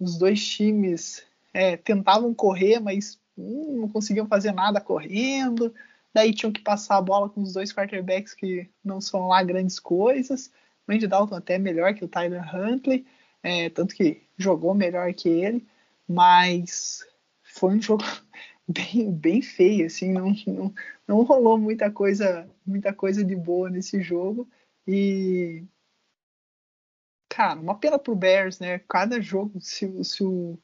os 0.00 0.16
dois 0.16 0.42
times 0.42 1.22
é, 1.52 1.76
tentavam 1.76 2.32
correr, 2.32 2.80
mas 2.80 3.20
não 3.36 3.88
conseguiam 3.88 4.26
fazer 4.26 4.52
nada 4.52 4.80
correndo, 4.80 5.74
daí 6.12 6.34
tinham 6.34 6.52
que 6.52 6.60
passar 6.60 6.96
a 6.96 7.02
bola 7.02 7.28
com 7.28 7.42
os 7.42 7.52
dois 7.52 7.72
quarterbacks 7.72 8.34
que 8.34 8.68
não 8.84 9.00
são 9.00 9.28
lá 9.28 9.42
grandes 9.42 9.78
coisas. 9.78 10.50
O 10.86 10.92
Andy 10.92 11.06
Dalton 11.06 11.36
até 11.36 11.58
melhor 11.58 11.94
que 11.94 12.04
o 12.04 12.08
Tyler 12.08 12.42
Huntley, 12.54 13.06
é, 13.42 13.70
tanto 13.70 13.94
que 13.94 14.22
jogou 14.36 14.74
melhor 14.74 15.12
que 15.14 15.28
ele, 15.28 15.66
mas 16.08 17.06
foi 17.42 17.76
um 17.76 17.82
jogo 17.82 18.04
bem, 18.68 19.12
bem 19.12 19.42
feio, 19.42 19.86
assim, 19.86 20.12
não, 20.12 20.34
não, 20.46 20.74
não 21.06 21.22
rolou 21.22 21.58
muita 21.58 21.90
coisa, 21.90 22.48
muita 22.66 22.92
coisa 22.92 23.24
de 23.24 23.36
boa 23.36 23.70
nesse 23.70 24.02
jogo 24.02 24.48
e 24.86 25.64
cara, 27.28 27.60
uma 27.60 27.78
pena 27.78 27.98
pro 27.98 28.14
Bears, 28.14 28.58
né? 28.58 28.80
Cada 28.88 29.20
jogo, 29.20 29.60
se, 29.60 30.04
se, 30.04 30.24
o, 30.24 30.58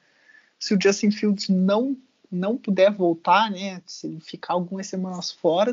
se 0.59 0.75
o 0.75 0.79
Justin 0.81 1.11
Fields 1.11 1.47
não 1.49 1.97
não 2.31 2.57
puder 2.57 2.91
voltar, 2.91 3.49
né, 3.51 3.81
se 3.85 4.07
ele 4.07 4.19
ficar 4.19 4.53
algumas 4.53 4.87
semanas 4.87 5.31
fora, 5.31 5.71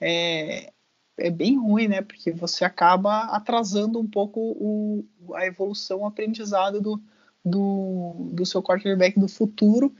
é, 0.00 0.72
é 1.16 1.30
bem 1.30 1.58
ruim, 1.58 1.88
né, 1.88 2.02
porque 2.02 2.30
você 2.30 2.64
acaba 2.64 3.24
atrasando 3.24 3.98
um 3.98 4.06
pouco 4.06 4.40
o, 4.40 5.04
a 5.34 5.46
evolução, 5.46 6.00
o 6.00 6.06
aprendizado 6.06 6.80
do, 6.80 7.00
do, 7.44 8.30
do 8.32 8.46
seu 8.46 8.62
quarterback 8.62 9.18
do 9.18 9.28
futuro. 9.28 9.94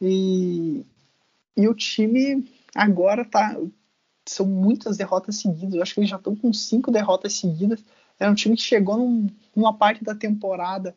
E, 0.00 0.84
e 1.56 1.68
o 1.68 1.74
time 1.74 2.50
agora 2.74 3.24
tá 3.24 3.56
são 4.28 4.44
muitas 4.44 4.96
derrotas 4.96 5.36
seguidas, 5.36 5.74
eu 5.74 5.82
acho 5.82 5.94
que 5.94 6.00
eles 6.00 6.10
já 6.10 6.16
estão 6.16 6.34
com 6.34 6.52
cinco 6.52 6.90
derrotas 6.90 7.34
seguidas, 7.34 7.84
é 8.18 8.28
um 8.28 8.34
time 8.34 8.56
que 8.56 8.62
chegou 8.62 8.96
num, 8.96 9.28
numa 9.54 9.72
parte 9.72 10.02
da 10.02 10.16
temporada 10.16 10.96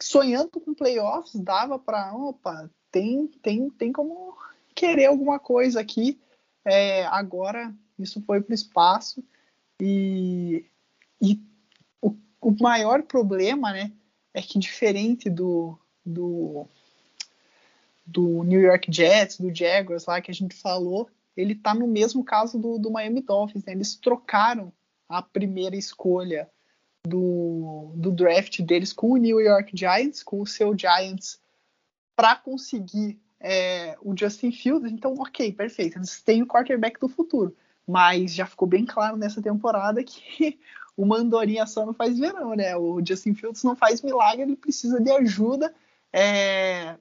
sonhando 0.00 0.50
com 0.50 0.74
playoffs, 0.74 1.40
dava 1.40 1.78
para, 1.78 2.14
opa, 2.14 2.70
tem, 2.92 3.26
tem, 3.42 3.70
tem 3.70 3.92
como 3.92 4.36
querer 4.74 5.06
alguma 5.06 5.38
coisa 5.38 5.80
aqui. 5.80 6.20
É, 6.64 7.04
agora 7.06 7.74
isso 7.98 8.22
foi 8.24 8.40
para 8.40 8.52
o 8.52 8.54
espaço 8.54 9.24
e, 9.80 10.64
e 11.20 11.40
o, 12.00 12.14
o 12.40 12.54
maior 12.60 13.02
problema, 13.02 13.72
né, 13.72 13.90
é 14.32 14.40
que 14.40 14.58
diferente 14.58 15.28
do, 15.28 15.76
do, 16.06 16.68
do 18.06 18.44
New 18.44 18.60
York 18.60 18.92
Jets, 18.92 19.38
do 19.38 19.52
Jaguars 19.52 20.06
lá 20.06 20.20
que 20.20 20.30
a 20.30 20.34
gente 20.34 20.54
falou, 20.54 21.08
ele 21.36 21.54
tá 21.54 21.74
no 21.74 21.86
mesmo 21.86 22.22
caso 22.22 22.58
do, 22.58 22.78
do 22.78 22.90
Miami 22.90 23.22
Dolphins, 23.22 23.64
né? 23.64 23.72
Eles 23.72 23.96
trocaram 23.96 24.72
a 25.08 25.22
primeira 25.22 25.76
escolha 25.76 26.48
do, 27.06 27.90
do 27.94 28.12
draft 28.12 28.60
deles 28.60 28.92
com 28.92 29.12
o 29.12 29.16
New 29.16 29.40
York 29.40 29.76
Giants, 29.76 30.22
com 30.22 30.40
o 30.40 30.46
seu 30.46 30.76
Giants, 30.78 31.40
para 32.14 32.36
conseguir 32.36 33.18
é, 33.40 33.96
o 34.00 34.16
Justin 34.16 34.52
Fields. 34.52 34.92
Então, 34.92 35.14
ok, 35.18 35.52
perfeito. 35.52 35.98
Eles 35.98 36.22
têm 36.22 36.42
o 36.42 36.46
quarterback 36.46 36.98
do 37.00 37.08
futuro. 37.08 37.54
Mas 37.86 38.32
já 38.32 38.46
ficou 38.46 38.68
bem 38.68 38.86
claro 38.86 39.16
nessa 39.16 39.42
temporada 39.42 40.02
que 40.04 40.58
o 40.96 41.04
Mandorinha 41.04 41.66
só 41.66 41.84
não 41.84 41.92
faz 41.92 42.18
verão, 42.18 42.54
né? 42.54 42.76
O 42.76 43.04
Justin 43.04 43.34
Fields 43.34 43.64
não 43.64 43.74
faz 43.74 44.00
milagre, 44.02 44.42
ele 44.42 44.56
precisa 44.56 45.00
de 45.00 45.10
ajuda. 45.10 45.74
É, 46.12 46.96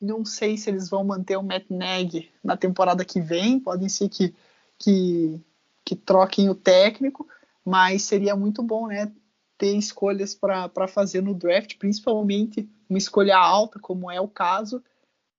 não 0.00 0.24
sei 0.24 0.56
se 0.56 0.68
eles 0.68 0.88
vão 0.88 1.04
manter 1.04 1.36
o 1.36 1.42
Matt 1.42 1.66
Nagy 1.70 2.30
na 2.42 2.56
temporada 2.56 3.04
que 3.04 3.20
vem, 3.20 3.60
podem 3.60 3.88
ser 3.88 4.08
que, 4.08 4.34
que, 4.78 5.40
que 5.84 5.94
troquem 5.94 6.50
o 6.50 6.54
técnico, 6.54 7.28
mas 7.64 8.02
seria 8.02 8.34
muito 8.34 8.62
bom 8.62 8.88
né, 8.88 9.10
ter 9.58 9.76
escolhas 9.76 10.34
para 10.34 10.88
fazer 10.88 11.22
no 11.22 11.34
draft, 11.34 11.76
principalmente 11.78 12.68
uma 12.88 12.98
escolha 12.98 13.36
alta, 13.36 13.78
como 13.78 14.10
é 14.10 14.20
o 14.20 14.28
caso, 14.28 14.82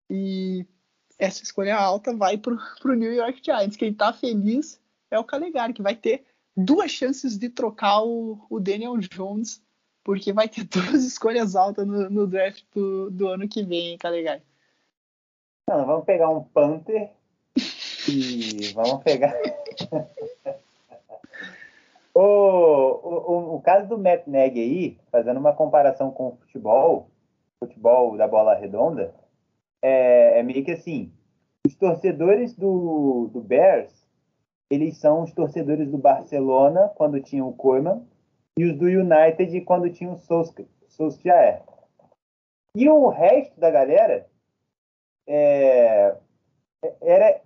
e 0.10 0.66
essa 1.18 1.44
escolha 1.44 1.76
alta 1.76 2.16
vai 2.16 2.38
para 2.38 2.54
o 2.54 2.94
New 2.94 3.14
York 3.14 3.42
Giants. 3.44 3.76
Quem 3.76 3.92
está 3.92 4.14
feliz 4.14 4.80
é 5.10 5.20
o 5.20 5.24
Calegari, 5.24 5.74
que 5.74 5.82
vai 5.82 5.96
ter 5.96 6.26
duas 6.56 6.92
chances 6.92 7.38
de 7.38 7.50
trocar 7.50 8.04
o, 8.04 8.46
o 8.50 8.60
Daniel 8.60 8.98
Jones 8.98 9.62
porque 10.08 10.32
vai 10.32 10.48
ter 10.48 10.64
duas 10.72 11.04
escolhas 11.04 11.54
altas 11.54 11.86
no, 11.86 12.10
no 12.10 12.26
draft 12.26 12.64
do, 12.74 13.12
do, 13.12 13.28
ano 13.28 13.46
que 13.46 13.62
vem, 13.62 13.90
hein, 13.90 13.98
Calegari? 13.98 14.42
Não, 15.70 15.86
vamos 15.86 16.06
pegar 16.06 16.30
um 16.30 16.46
Panther 16.46 17.12
e 18.08 18.72
vamos 18.74 19.04
pegar. 19.04 19.36
o, 22.20 23.54
o, 23.54 23.56
o, 23.56 23.62
caso 23.62 23.88
do 23.88 23.98
Matt 23.98 24.26
Nagy 24.28 24.60
aí, 24.60 24.98
fazendo 25.12 25.40
uma 25.40 25.54
comparação 25.54 26.10
com 26.12 26.30
o 26.30 26.38
futebol, 26.38 27.10
futebol 27.60 28.18
da 28.18 28.28
bola 28.28 28.56
redonda, 28.56 29.14
é, 29.82 30.40
é 30.40 30.44
meio 30.44 30.64
que 30.66 30.72
assim: 30.72 31.12
os 31.66 31.76
torcedores 31.76 32.56
do, 32.56 33.30
do 33.32 33.42
Bears, 33.42 34.08
eles 34.70 34.98
são 34.98 35.24
os 35.24 35.32
torcedores 35.32 35.90
do 35.90 35.98
Barcelona 35.98 36.90
quando 36.96 37.22
tinha 37.22 37.46
o 37.46 37.54
Koeman 37.54 38.04
e 38.58 38.66
os 38.66 38.76
do 38.76 38.86
United 38.86 39.62
quando 39.62 39.90
tinha 39.92 40.12
o 40.12 40.18
Solskjaer. 40.88 41.62
E 42.76 42.90
o 42.90 43.10
resto 43.10 43.60
da 43.60 43.70
galera 43.70 44.28
é, 45.28 46.16
era 47.02 47.42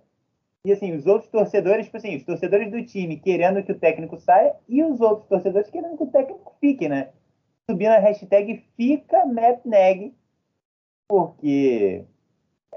e 0.64 0.72
assim 0.72 0.94
os 0.94 1.06
outros 1.06 1.30
torcedores, 1.30 1.86
tipo 1.86 1.96
assim, 1.96 2.16
os 2.16 2.24
torcedores 2.24 2.70
do 2.70 2.84
time 2.84 3.18
querendo 3.18 3.62
que 3.62 3.72
o 3.72 3.78
técnico 3.78 4.16
saia 4.16 4.54
e 4.68 4.82
os 4.82 5.00
outros 5.00 5.28
torcedores 5.28 5.70
querendo 5.70 5.96
que 5.96 6.04
o 6.04 6.10
técnico 6.10 6.54
fique, 6.60 6.88
né? 6.88 7.10
Subindo 7.68 7.90
a 7.90 7.98
hashtag 7.98 8.64
fica 8.76 9.24
Matt 9.24 9.64
Neg, 9.64 10.14
porque 11.08 12.04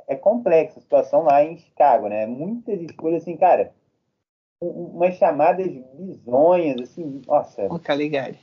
é 0.07 0.15
complexa 0.15 0.79
a 0.79 0.81
situação 0.81 1.23
lá 1.23 1.43
em 1.43 1.57
Chicago, 1.57 2.07
né? 2.07 2.25
Muitas 2.25 2.81
escolhas 2.81 3.21
assim, 3.21 3.37
cara, 3.37 3.73
umas 4.61 5.15
chamadas 5.15 5.67
bizonhas, 5.93 6.81
assim, 6.81 7.21
nossa. 7.27 7.65
O 7.71 7.79
Caligari. 7.79 8.39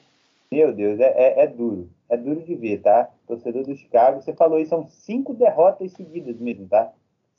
Meu 0.50 0.72
Deus, 0.72 1.00
é, 1.00 1.06
é, 1.06 1.44
é, 1.44 1.46
duro. 1.46 1.90
É 2.08 2.16
duro 2.16 2.42
de 2.42 2.54
ver, 2.54 2.82
tá? 2.82 3.10
Torcedor 3.26 3.64
do 3.64 3.74
Chicago, 3.74 4.20
você 4.20 4.34
falou 4.34 4.58
aí, 4.58 4.66
são 4.66 4.86
cinco 4.86 5.32
derrotas 5.32 5.92
seguidas 5.92 6.38
mesmo, 6.38 6.68
tá? 6.68 6.92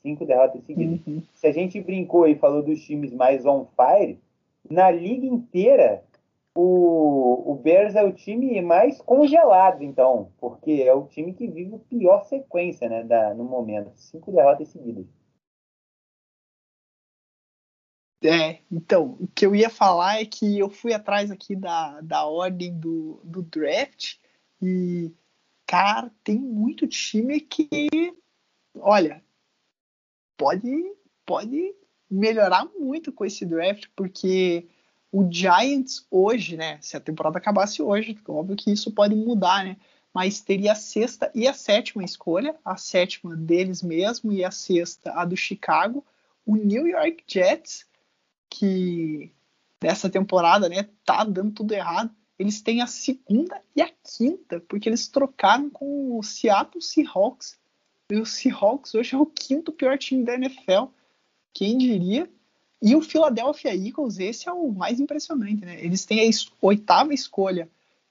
Cinco 0.04 0.26
derrotas 0.26 0.62
seguidas. 0.64 1.00
Uhum. 1.06 1.22
Se 1.32 1.46
a 1.46 1.52
gente 1.52 1.80
brincou 1.80 2.28
e 2.28 2.34
falou 2.34 2.62
dos 2.62 2.82
times 2.82 3.10
mais 3.10 3.46
on 3.46 3.66
fire, 3.74 4.20
na 4.68 4.90
liga 4.90 5.26
inteira, 5.26 6.04
o, 6.54 7.52
o 7.52 7.54
Bears 7.54 7.94
é 7.94 8.04
o 8.04 8.12
time 8.12 8.60
mais 8.60 9.00
congelado, 9.00 9.82
então, 9.82 10.30
porque 10.38 10.84
é 10.86 10.92
o 10.92 11.06
time 11.06 11.32
que 11.32 11.48
vive 11.48 11.74
a 11.74 11.78
pior 11.78 12.22
sequência, 12.24 12.88
né, 12.88 13.02
da, 13.02 13.32
no 13.32 13.44
momento. 13.44 13.90
Cinco 13.94 14.30
derrotas 14.30 14.68
seguidas. 14.68 15.06
É, 18.22 18.60
então, 18.70 19.16
o 19.20 19.26
que 19.26 19.44
eu 19.44 19.54
ia 19.54 19.68
falar 19.68 20.20
é 20.20 20.24
que 20.24 20.58
eu 20.58 20.70
fui 20.70 20.92
atrás 20.94 21.30
aqui 21.30 21.56
da, 21.56 22.00
da 22.00 22.26
ordem 22.26 22.78
do, 22.78 23.20
do 23.24 23.42
draft 23.42 24.16
e, 24.62 25.12
cara, 25.66 26.10
tem 26.22 26.38
muito 26.38 26.86
time 26.86 27.40
que, 27.40 27.88
olha, 28.76 29.22
pode, 30.36 30.70
pode 31.24 31.74
melhorar 32.10 32.66
muito 32.78 33.12
com 33.12 33.24
esse 33.24 33.44
draft, 33.44 33.86
porque 33.96 34.66
o 35.10 35.30
Giants 35.30 36.06
hoje, 36.10 36.56
né, 36.56 36.78
se 36.80 36.96
a 36.96 37.00
temporada 37.00 37.38
acabasse 37.38 37.80
hoje, 37.80 38.18
óbvio 38.28 38.56
que 38.56 38.72
isso 38.72 38.92
pode 38.92 39.14
mudar, 39.14 39.64
né, 39.64 39.76
mas 40.12 40.40
teria 40.40 40.72
a 40.72 40.76
sexta 40.76 41.30
e 41.34 41.46
a 41.46 41.52
sétima 41.52 42.04
escolha, 42.04 42.54
a 42.64 42.76
sétima 42.76 43.36
deles 43.36 43.82
mesmo 43.82 44.32
e 44.32 44.44
a 44.44 44.50
sexta 44.50 45.12
a 45.12 45.24
do 45.24 45.36
Chicago, 45.36 46.04
o 46.46 46.56
New 46.56 46.86
York 46.86 47.24
Jets 47.26 47.86
que 48.48 49.32
dessa 49.80 50.08
temporada, 50.08 50.68
né, 50.68 50.88
tá 51.04 51.24
dando 51.24 51.52
tudo 51.52 51.72
errado. 51.72 52.10
Eles 52.38 52.62
têm 52.62 52.80
a 52.80 52.86
segunda 52.86 53.60
e 53.76 53.82
a 53.82 53.88
quinta, 53.88 54.60
porque 54.60 54.88
eles 54.88 55.08
trocaram 55.08 55.68
com 55.68 56.18
o 56.18 56.22
Seattle 56.22 56.82
Seahawks. 56.82 57.58
E 58.10 58.16
o 58.16 58.26
Seahawks 58.26 58.94
hoje 58.94 59.14
é 59.14 59.18
o 59.18 59.24
quinto 59.24 59.72
pior 59.72 59.96
time 59.96 60.24
da 60.24 60.34
NFL. 60.34 60.86
Quem 61.54 61.78
diria? 61.78 62.28
E 62.82 62.94
o 62.94 63.00
Philadelphia 63.00 63.74
Eagles, 63.74 64.18
esse 64.18 64.46
é 64.46 64.52
o 64.52 64.70
mais 64.70 65.00
impressionante, 65.00 65.64
né? 65.64 65.82
Eles 65.82 66.04
têm 66.04 66.20
a 66.20 66.30
oitava 66.60 67.14
escolha, 67.14 67.66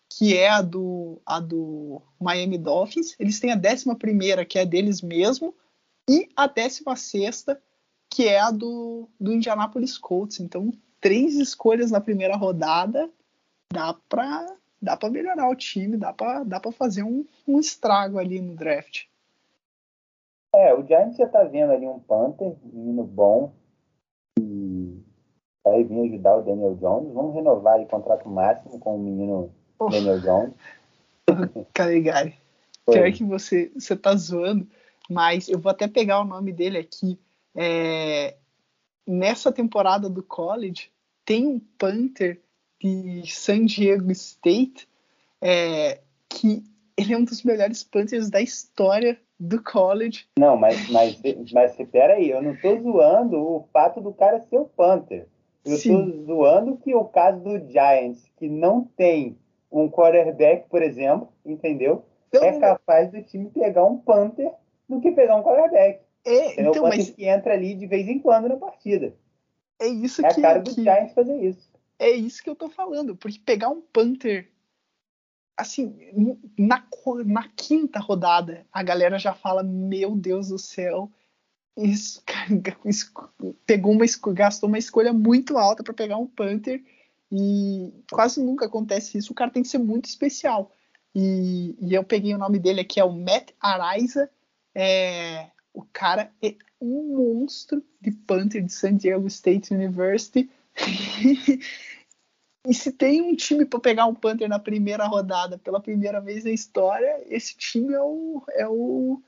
que 0.09 0.35
é 0.35 0.49
a 0.49 0.63
do, 0.63 1.21
a 1.23 1.39
do 1.39 2.01
Miami 2.19 2.57
Dolphins. 2.57 3.15
Eles 3.19 3.39
têm 3.39 3.51
a 3.51 3.55
décima 3.55 3.95
primeira, 3.95 4.43
que 4.43 4.57
é 4.57 4.65
deles 4.65 5.01
mesmo. 5.01 5.53
E 6.09 6.27
a 6.35 6.47
décima 6.47 6.95
sexta, 6.95 7.61
que 8.09 8.27
é 8.27 8.39
a 8.39 8.49
do, 8.49 9.07
do 9.19 9.31
Indianapolis 9.31 9.95
Colts. 9.97 10.39
Então, 10.39 10.73
três 10.99 11.35
escolhas 11.35 11.91
na 11.91 12.01
primeira 12.01 12.35
rodada 12.35 13.09
dá 13.71 13.93
para 14.09 14.55
dá 14.81 14.97
para 14.97 15.09
melhorar 15.09 15.49
o 15.49 15.55
time, 15.55 15.97
dá 15.97 16.11
para 16.11 16.43
dá 16.43 16.59
para 16.59 16.71
fazer 16.71 17.03
um, 17.03 17.25
um 17.47 17.59
estrago 17.59 18.17
ali 18.17 18.41
no 18.41 18.55
draft. 18.55 19.05
É, 20.55 20.73
o 20.73 20.85
Giants 20.85 21.17
já 21.17 21.27
tá 21.27 21.43
vendo 21.43 21.71
ali 21.71 21.87
um 21.87 21.99
Panther, 21.99 22.55
um 22.63 22.77
menino 22.77 23.03
bom, 23.03 23.53
e 24.39 25.01
vai 25.63 25.83
vir 25.83 26.01
ajudar 26.01 26.37
o 26.37 26.41
Daniel 26.43 26.75
Jones. 26.75 27.13
Vamos 27.13 27.33
renovar 27.33 27.79
o 27.79 27.87
contrato 27.87 28.29
máximo 28.29 28.79
com 28.79 28.95
o 28.95 28.99
menino 28.99 29.53
oh. 29.79 29.89
Daniel 29.89 30.19
Jones. 30.19 30.53
Caligari, 31.73 32.35
pior 32.85 33.11
que 33.11 33.23
você, 33.23 33.71
você 33.73 33.95
tá 33.95 34.15
zoando, 34.15 34.67
mas 35.09 35.49
eu 35.49 35.57
vou 35.57 35.71
até 35.71 35.87
pegar 35.87 36.21
o 36.21 36.25
nome 36.25 36.51
dele 36.51 36.77
aqui. 36.77 37.19
É, 37.55 38.35
nessa 39.07 39.51
temporada 39.51 40.09
do 40.09 40.21
college, 40.21 40.91
tem 41.25 41.47
um 41.47 41.59
Panther 41.77 42.41
de 42.79 43.23
San 43.27 43.65
Diego 43.65 44.11
State 44.11 44.87
é, 45.41 46.01
que 46.29 46.63
ele 46.97 47.13
é 47.13 47.17
um 47.17 47.23
dos 47.23 47.43
melhores 47.43 47.83
Panthers 47.83 48.29
da 48.29 48.41
história 48.41 49.19
do 49.39 49.61
college. 49.61 50.27
Não, 50.37 50.55
mas, 50.55 50.89
mas, 50.89 51.21
mas 51.51 51.75
peraí, 51.91 52.29
eu 52.29 52.41
não 52.41 52.55
tô 52.55 52.79
zoando 52.81 53.37
o 53.37 53.67
fato 53.73 54.01
do 54.01 54.13
cara 54.13 54.39
ser 54.41 54.57
o 54.57 54.65
Panther. 54.65 55.27
Eu 55.65 55.77
Sim. 55.77 56.11
tô 56.11 56.25
zoando 56.25 56.77
que 56.77 56.93
o 56.93 57.05
caso 57.05 57.39
do 57.39 57.71
Giants, 57.71 58.29
que 58.37 58.49
não 58.49 58.83
tem 58.83 59.37
um 59.71 59.89
quarterback, 59.89 60.69
por 60.69 60.81
exemplo, 60.81 61.29
entendeu? 61.45 62.05
Eu 62.31 62.43
é 62.43 62.59
capaz 62.59 63.11
do 63.11 63.21
time 63.21 63.49
pegar 63.49 63.85
um 63.85 63.97
Panther 63.97 64.51
do 64.87 64.99
que 64.99 65.11
pegar 65.11 65.35
um 65.35 65.43
quarterback. 65.43 66.01
É, 66.25 66.61
é 66.61 66.61
então, 66.61 66.83
mas... 66.83 67.09
que 67.09 67.25
entra 67.25 67.53
ali 67.53 67.75
de 67.75 67.87
vez 67.87 68.07
em 68.07 68.19
quando 68.19 68.49
na 68.49 68.57
partida. 68.57 69.13
É 69.79 69.87
isso 69.87 70.25
é 70.25 70.29
que... 70.29 70.39
É 70.39 70.43
a 70.43 70.47
cara 70.47 70.59
do 70.59 70.73
que... 70.73 70.81
Giants 70.81 71.13
fazer 71.13 71.35
isso. 71.37 71.71
É 71.99 72.09
isso 72.09 72.43
que 72.43 72.49
eu 72.49 72.55
tô 72.55 72.69
falando, 72.69 73.15
porque 73.15 73.39
pegar 73.39 73.69
um 73.69 73.81
Panther 73.81 74.49
assim, 75.57 75.95
na, 76.57 76.83
na 77.25 77.47
quinta 77.55 77.99
rodada, 77.99 78.65
a 78.71 78.83
galera 78.83 79.17
já 79.17 79.33
fala, 79.33 79.63
meu 79.63 80.15
Deus 80.15 80.49
do 80.49 80.57
céu, 80.57 81.11
isso, 81.77 82.21
isso 82.85 83.11
pegou 83.65 83.91
uma 83.91 84.05
gastou 84.33 84.69
uma 84.69 84.77
escolha 84.77 85.11
muito 85.11 85.57
alta 85.57 85.83
para 85.83 85.93
pegar 85.93 86.17
um 86.17 86.27
Panther 86.27 86.83
e 87.31 87.91
quase 88.11 88.43
nunca 88.43 88.65
acontece 88.65 89.17
isso. 89.17 89.31
O 89.31 89.35
cara 89.35 89.49
tem 89.49 89.63
que 89.63 89.69
ser 89.69 89.79
muito 89.79 90.05
especial. 90.05 90.71
E, 91.15 91.75
e, 91.79 91.93
eu 91.93 92.03
peguei 92.03 92.33
o 92.33 92.37
nome 92.37 92.59
dele 92.59 92.81
aqui, 92.81 92.99
é 92.99 93.03
o 93.03 93.11
Matt 93.11 93.51
Araiza. 93.59 94.29
É, 94.75 95.47
o 95.73 95.83
cara 95.83 96.31
é 96.43 96.55
um 96.79 97.15
monstro 97.17 97.83
de 97.99 98.11
Panther 98.11 98.63
de 98.63 98.71
San 98.71 98.97
Diego 98.97 99.27
State 99.27 99.73
University. 99.73 100.49
e 102.65 102.73
se 102.73 102.91
tem 102.91 103.21
um 103.21 103.35
time 103.35 103.65
para 103.65 103.79
pegar 103.79 104.05
um 104.05 104.15
Panther 104.15 104.47
na 104.47 104.59
primeira 104.59 105.05
rodada 105.05 105.57
pela 105.57 105.81
primeira 105.81 106.21
vez 106.21 106.43
na 106.43 106.51
história, 106.51 107.21
esse 107.27 107.57
time 107.57 107.93
é 107.93 108.01
o, 108.01 108.43
é 108.51 108.67
o, 108.67 109.21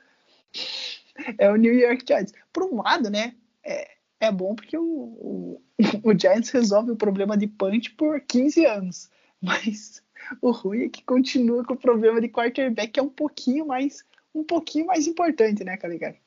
é 1.38 1.50
o 1.50 1.56
New 1.56 1.74
York 1.74 2.04
Giants. 2.06 2.32
Por 2.52 2.64
um 2.64 2.82
lado, 2.82 3.10
né, 3.10 3.34
é, 3.62 3.90
é 4.20 4.32
bom 4.32 4.54
porque 4.54 4.76
o, 4.78 4.82
o, 4.82 5.62
o 6.02 6.18
Giants 6.18 6.50
resolve 6.50 6.92
o 6.92 6.96
problema 6.96 7.36
de 7.36 7.46
punch 7.46 7.90
por 7.90 8.20
15 8.20 8.64
anos. 8.64 9.10
Mas 9.42 10.02
o 10.40 10.50
ruim 10.50 10.84
é 10.84 10.88
que 10.88 11.04
continua 11.04 11.64
com 11.64 11.74
o 11.74 11.78
problema 11.78 12.20
de 12.20 12.28
quarterback, 12.28 12.92
que 12.92 13.00
é 13.00 13.02
um 13.02 13.08
pouquinho 13.08 13.66
mais 13.66 14.04
um 14.34 14.44
pouquinho 14.44 14.86
mais 14.86 15.06
importante, 15.06 15.64
né, 15.64 15.78
Caligari? 15.78 16.20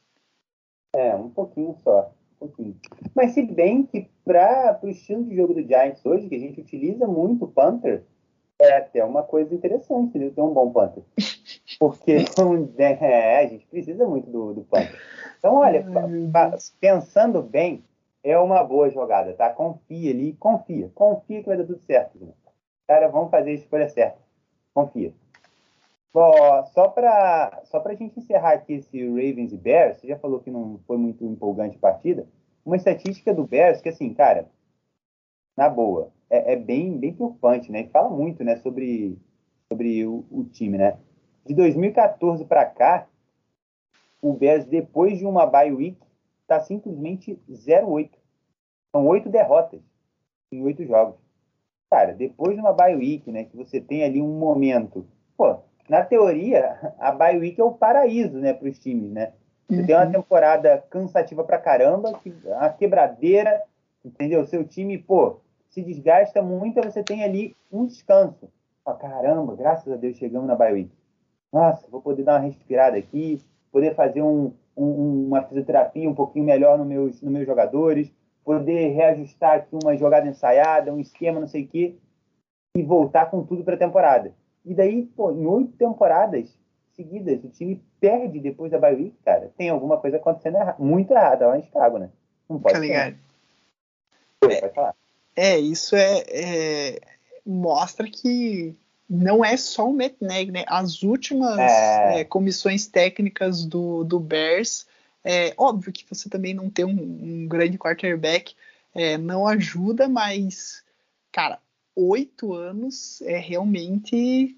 É, 0.96 1.16
um 1.16 1.30
pouquinho 1.30 1.76
só. 1.84 2.12
Pouquinho. 2.40 2.76
Mas 3.14 3.32
se 3.32 3.42
bem 3.42 3.84
que 3.84 4.10
para 4.24 4.80
o 4.82 4.88
estilo 4.88 5.26
de 5.26 5.36
jogo 5.36 5.54
do 5.54 5.62
Giants 5.62 6.06
hoje, 6.06 6.30
que 6.30 6.36
a 6.36 6.40
gente 6.40 6.62
utiliza 6.62 7.06
muito 7.06 7.46
o 7.46 7.48
Panther, 7.52 8.04
é 8.60 8.78
até 8.78 9.04
uma 9.04 9.24
coisa 9.24 9.54
interessante, 9.54 10.18
né? 10.18 10.30
ter 10.30 10.42
um 10.42 10.54
bom 10.54 10.72
Panther. 10.72 11.04
Porque 11.80 12.18
é, 12.78 13.40
a 13.40 13.48
gente 13.48 13.66
precisa 13.68 14.06
muito 14.06 14.30
do, 14.30 14.54
do 14.54 14.62
Panther. 14.62 15.00
Então, 15.38 15.56
olha, 15.56 15.86
Ai, 16.34 16.58
pensando 16.80 17.42
bem, 17.42 17.84
é 18.24 18.38
uma 18.38 18.64
boa 18.64 18.90
jogada, 18.90 19.34
tá? 19.34 19.50
Confia 19.50 20.12
ali, 20.12 20.34
confia. 20.34 20.92
Confia 20.94 21.42
que 21.42 21.48
vai 21.48 21.58
dar 21.58 21.66
tudo 21.66 21.80
certo. 21.80 22.18
Né? 22.20 22.32
Cara, 22.88 23.08
vamos 23.08 23.32
fazer 23.32 23.52
a 23.52 23.54
escolha 23.54 23.90
certa. 23.90 24.20
Confia. 24.74 25.14
Bom, 26.12 26.66
só 26.74 26.88
para 26.88 27.62
só 27.66 27.84
a 27.86 27.94
gente 27.94 28.20
encerrar 28.20 28.54
aqui 28.54 28.74
esse 28.74 29.08
Ravens 29.08 29.54
e 29.54 29.58
Bears, 29.58 29.98
você 29.98 30.08
já 30.08 30.18
falou 30.18 30.40
que 30.40 30.50
não 30.50 30.80
foi 30.88 30.98
muito 30.98 31.24
empolgante 31.24 31.78
a 31.78 31.80
partida. 31.80 32.28
Uma 32.66 32.78
estatística 32.78 33.34
do 33.34 33.46
Bears 33.46 33.80
que, 33.80 33.90
assim, 33.90 34.14
cara, 34.14 34.50
na 35.56 35.70
boa, 35.70 36.12
é, 36.30 36.54
é 36.54 36.56
bem, 36.56 36.98
bem 36.98 37.14
preocupante, 37.14 37.72
né? 37.72 37.88
Fala 37.90 38.10
muito, 38.10 38.44
né, 38.44 38.56
sobre, 38.58 39.20
sobre 39.68 40.06
o, 40.06 40.26
o 40.32 40.44
time, 40.46 40.78
né? 40.78 40.98
De 41.46 41.54
2014 41.54 42.44
para 42.46 42.66
cá, 42.66 43.08
o 44.22 44.34
Bears, 44.34 44.66
depois 44.66 45.20
de 45.20 45.26
uma 45.26 45.46
bye 45.46 45.72
week, 45.72 46.00
está 46.42 46.60
simplesmente 46.60 47.40
0-8. 47.50 48.10
São 48.92 49.06
oito 49.08 49.30
derrotas 49.30 49.82
em 50.52 50.64
oito 50.64 50.84
jogos. 50.86 51.20
Cara, 51.90 52.14
depois 52.14 52.56
de 52.56 52.62
uma 52.62 52.74
bye 52.74 52.96
week, 52.96 53.32
né, 53.32 53.44
que 53.44 53.56
você 53.56 53.80
tem 53.80 54.04
ali 54.04 54.22
um 54.22 54.38
momento, 54.38 55.08
pô, 55.38 55.60
na 55.90 56.04
teoria, 56.06 56.94
a 57.00 57.12
bye 57.12 57.38
week 57.38 57.60
é 57.60 57.64
o 57.64 57.72
paraíso, 57.72 58.38
né, 58.38 58.54
para 58.54 58.70
os 58.70 58.78
times, 58.78 59.12
né? 59.12 59.34
Você 59.68 59.82
uhum. 59.82 59.86
tem 59.86 59.96
uma 59.96 60.06
uhum. 60.06 60.12
temporada 60.12 60.84
cansativa 60.90 61.44
pra 61.44 61.58
caramba, 61.58 62.20
uma 62.46 62.70
quebradeira, 62.70 63.62
entendeu? 64.04 64.46
Seu 64.46 64.64
time, 64.64 64.98
pô, 64.98 65.40
se 65.70 65.82
desgasta 65.82 66.42
muito, 66.42 66.82
você 66.82 67.04
tem 67.04 67.24
ali 67.24 67.56
um 67.72 67.86
descanso. 67.86 68.50
Ah, 68.86 68.94
caramba, 68.94 69.56
graças 69.56 69.92
a 69.92 69.96
Deus 69.96 70.18
chegamos 70.18 70.48
na 70.48 70.56
bye 70.56 70.74
week. 70.74 70.92
Nossa, 71.52 71.88
vou 71.90 72.02
poder 72.02 72.24
dar 72.24 72.34
uma 72.34 72.48
respirada 72.48 72.98
aqui, 72.98 73.42
poder 73.72 73.96
fazer 73.96 74.22
um, 74.22 74.54
um, 74.76 75.28
uma 75.28 75.44
fisioterapia 75.44 76.10
um 76.10 76.16
pouquinho 76.16 76.46
melhor 76.46 76.78
nos 76.78 76.88
meus, 76.88 77.22
nos 77.22 77.32
meus 77.32 77.46
jogadores, 77.46 78.12
poder 78.44 78.90
reajustar 78.90 79.56
aqui 79.56 79.78
uma 79.84 79.96
jogada 79.98 80.28
ensaiada, 80.28 80.94
um 80.94 81.00
esquema, 81.00 81.40
não 81.40 81.48
sei 81.48 81.64
o 81.64 81.68
quê, 81.68 81.96
e 82.76 82.84
voltar 82.84 83.30
com 83.30 83.44
tudo 83.44 83.64
para 83.64 83.76
a 83.76 83.80
temporada. 83.80 84.34
E 84.70 84.74
daí, 84.76 85.04
pô, 85.16 85.32
em 85.32 85.48
oito 85.48 85.72
temporadas 85.72 86.48
seguidas, 86.96 87.44
o 87.44 87.50
time 87.50 87.84
perde 88.00 88.40
depois 88.40 88.72
da 88.72 88.78
week, 88.90 89.16
cara. 89.26 89.52
Tem 89.58 89.68
alguma 89.68 89.98
coisa 89.98 90.18
acontecendo 90.18 90.58
erra 90.58 90.76
muito 90.78 91.12
errada 91.12 91.48
lá 91.48 91.58
em 91.58 91.64
Chicago, 91.64 91.98
né? 91.98 92.12
Não 92.48 92.60
pode 92.60 92.76
tá 92.76 92.80
ligado? 92.80 93.18
É, 94.44 94.62
pode 94.62 94.74
falar. 94.76 94.96
É, 95.36 95.58
isso 95.58 95.96
é, 95.96 96.24
é, 96.30 97.00
mostra 97.44 98.08
que 98.08 98.76
não 99.10 99.44
é 99.44 99.58
só 99.58 99.90
o 99.90 99.94
Matt 99.94 100.14
Nagy, 100.22 100.52
né? 100.52 100.64
As 100.68 101.02
últimas 101.02 101.58
é... 101.58 102.20
É, 102.20 102.24
comissões 102.24 102.86
técnicas 102.86 103.66
do, 103.66 104.04
do 104.04 104.20
Bears, 104.20 104.86
é 105.26 105.52
óbvio 105.58 105.92
que 105.92 106.06
você 106.08 106.30
também 106.30 106.54
não 106.54 106.70
ter 106.70 106.86
um, 106.86 106.92
um 106.92 107.48
grande 107.48 107.80
quarterback 107.80 108.54
é, 108.94 109.18
não 109.18 109.48
ajuda, 109.48 110.08
mas, 110.08 110.84
cara, 111.32 111.60
oito 111.96 112.54
anos 112.54 113.22
é 113.22 113.38
realmente 113.38 114.56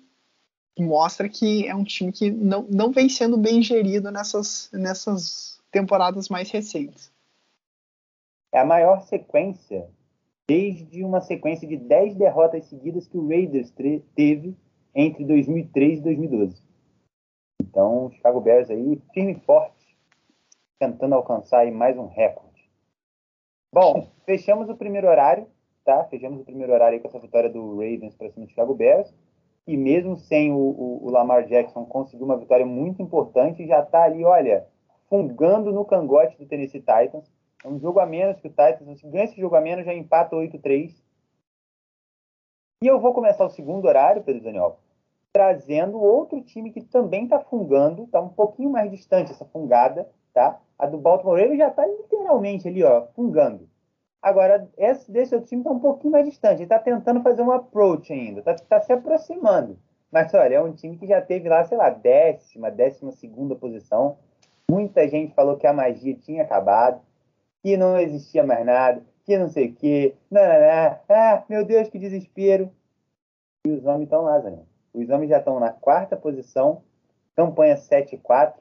mostra 0.80 1.28
que 1.30 1.68
é 1.68 1.76
um 1.76 1.84
time 1.84 2.12
que 2.12 2.32
não, 2.32 2.64
não 2.64 2.92
vem 2.92 3.10
sendo 3.10 3.38
bem 3.38 3.62
gerido 3.62 4.12
nessas, 4.12 4.70
nessas 4.72 5.62
temporadas 5.72 6.30
mais 6.30 6.50
recentes. 6.50 7.12
É 8.54 8.60
a 8.60 8.66
maior 8.66 9.02
sequência 9.04 9.90
desde 10.48 11.04
uma 11.04 11.22
sequência 11.22 11.68
de 11.68 11.78
10 11.78 12.16
derrotas 12.16 12.66
seguidas 12.66 13.08
que 13.08 13.18
o 13.18 13.28
Raiders 13.28 13.72
teve 14.16 14.58
entre 14.94 15.24
2003 15.24 16.00
e 16.00 16.02
2012. 16.02 16.62
Então, 17.62 18.08
o 18.08 18.12
Chicago 18.12 18.42
Bears 18.42 18.70
aí, 18.70 19.02
firme 19.14 19.34
e 19.34 19.40
forte, 19.46 19.98
tentando 20.78 21.16
alcançar 21.16 21.72
mais 21.72 21.98
um 21.98 22.08
recorde. 22.08 22.70
Bom, 23.74 24.12
fechamos 24.26 24.68
o 24.68 24.76
primeiro 24.76 25.08
horário, 25.08 25.48
tá? 25.84 26.04
Fechamos 26.06 26.42
o 26.42 26.46
primeiro 26.46 26.74
horário 26.74 27.00
com 27.00 27.08
essa 27.08 27.20
vitória 27.20 27.50
do 27.50 27.72
Ravens 27.72 28.16
para 28.16 28.30
cima 28.30 28.46
do 28.46 28.50
Chicago 28.50 28.74
Bears. 28.74 29.14
E 29.68 29.78
mesmo 29.78 30.18
sem 30.18 30.52
o, 30.52 30.58
o, 30.58 31.06
o 31.06 31.12
Lamar 31.12 31.46
Jackson, 31.46 31.86
conseguiu 31.86 32.26
uma 32.26 32.38
vitória 32.38 32.66
muito 32.66 33.02
importante 33.02 33.62
e 33.62 33.68
já 33.68 33.82
está 33.82 34.04
ali, 34.04 34.24
olha, 34.24 34.68
fungando 35.08 35.72
no 35.72 35.86
cangote 35.86 36.38
do 36.38 36.46
Tennessee 36.46 36.80
Titans. 36.80 37.32
É 37.64 37.68
um 37.68 37.80
jogo 37.80 38.00
a 38.00 38.06
menos 38.06 38.40
que 38.40 38.48
o 38.48 38.50
Titans. 38.50 39.00
Se 39.00 39.08
ganha 39.08 39.26
esse 39.26 39.40
jogo 39.40 39.56
a 39.56 39.62
menos, 39.62 39.86
já 39.86 39.94
empata 39.94 40.36
8-3. 40.36 40.96
E 42.84 42.88
eu 42.88 43.00
vou 43.00 43.14
começar 43.14 43.46
o 43.46 43.50
segundo 43.50 43.86
horário, 43.86 44.24
Pedro 44.24 44.42
Daniel, 44.42 44.80
trazendo 45.32 46.02
outro 46.02 46.42
time 46.42 46.72
que 46.72 46.82
também 46.82 47.26
está 47.26 47.40
fungando, 47.40 48.06
está 48.06 48.20
um 48.20 48.30
pouquinho 48.30 48.72
mais 48.72 48.90
distante 48.90 49.32
essa 49.32 49.46
fungada, 49.46 50.10
tá? 50.34 50.60
A 50.80 50.88
do 50.88 50.98
Baltimore 50.98 51.56
já 51.56 51.68
está 51.68 51.86
literalmente 51.86 52.68
ali, 52.68 52.84
ó, 52.84 53.06
fungando. 53.16 53.70
Agora, 54.22 54.70
esse 54.78 55.12
desse 55.12 55.34
outro 55.34 55.50
time 55.50 55.62
está 55.62 55.72
um 55.72 55.80
pouquinho 55.80 56.12
mais 56.12 56.26
distante. 56.26 56.64
Está 56.64 56.78
tentando 56.78 57.22
fazer 57.22 57.42
um 57.42 57.52
approach 57.52 58.14
ainda, 58.14 58.40
está 58.40 58.54
tá 58.56 58.80
se 58.82 58.94
aproximando. 58.94 59.80
Mas 60.12 60.34
olha, 60.34 60.56
é 60.56 60.62
um 60.62 60.74
time 60.74 60.98
que 60.98 61.08
já 61.08 61.22
teve 61.22 61.50
lá, 61.50 61.64
sei 61.64 61.78
lá, 61.78 61.90
décima, 61.90 62.70
décima 62.70 63.12
segunda 63.12 63.56
posição. 63.56 64.18
Muita 64.70 65.08
gente 65.08 65.34
falou 65.34 65.58
que 65.58 65.66
a 65.66 65.74
magia 65.74 66.14
tinha 66.16 66.44
acabado, 66.44 67.02
que 67.64 67.78
não 67.78 67.98
existia 67.98 68.44
mais 68.44 68.66
nada, 68.66 69.02
que 69.26 69.38
não 69.38 69.50
sei 69.50 69.70
o 69.70 69.76
quê. 69.76 70.16
Não, 70.30 70.42
não, 70.42 70.50
não. 70.50 71.00
Ah, 71.10 71.44
meu 71.50 71.66
Deus, 71.66 71.90
que 71.90 71.98
desespero. 71.98 72.70
E 73.66 73.72
os 73.72 73.86
homens 73.86 74.04
estão 74.04 74.24
lá, 74.24 74.40
Zé. 74.40 74.60
Os 74.94 75.10
homens 75.10 75.30
já 75.30 75.38
estão 75.38 75.60
na 75.60 75.72
quarta 75.72 76.18
posição, 76.18 76.84
campanha 77.36 77.76
7-4. 77.76 78.54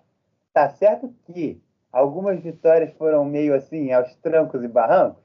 Tá 0.53 0.69
certo 0.71 1.13
que 1.25 1.61
algumas 1.93 2.41
vitórias 2.41 2.93
foram 2.93 3.25
meio 3.25 3.55
assim, 3.55 3.93
aos 3.93 4.15
trancos 4.17 4.63
e 4.63 4.69
barrancos, 4.69 5.23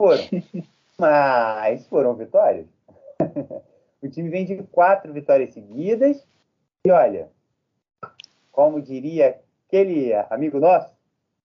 foram. 0.00 0.22
Mas 0.98 1.86
foram 1.86 2.14
vitórias. 2.14 2.66
o 4.02 4.08
time 4.08 4.30
vem 4.30 4.46
de 4.46 4.62
quatro 4.64 5.12
vitórias 5.12 5.52
seguidas. 5.52 6.26
E 6.86 6.90
olha, 6.90 7.28
como 8.50 8.80
diria 8.80 9.38
aquele 9.68 10.14
amigo 10.30 10.58
nosso, 10.58 10.90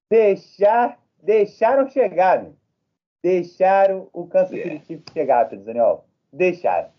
deixar, 0.09 0.97
deixaram 1.21 1.89
chegar, 1.89 2.41
meu. 2.41 2.55
Deixaram 3.21 4.07
o 4.13 4.27
Kansas 4.27 4.61
City 4.61 4.85
Chiefs 4.85 5.13
chegar, 5.13 5.49
Pedro 5.49 5.65
Daniel. 5.65 6.05
Deixaram. 6.31 6.89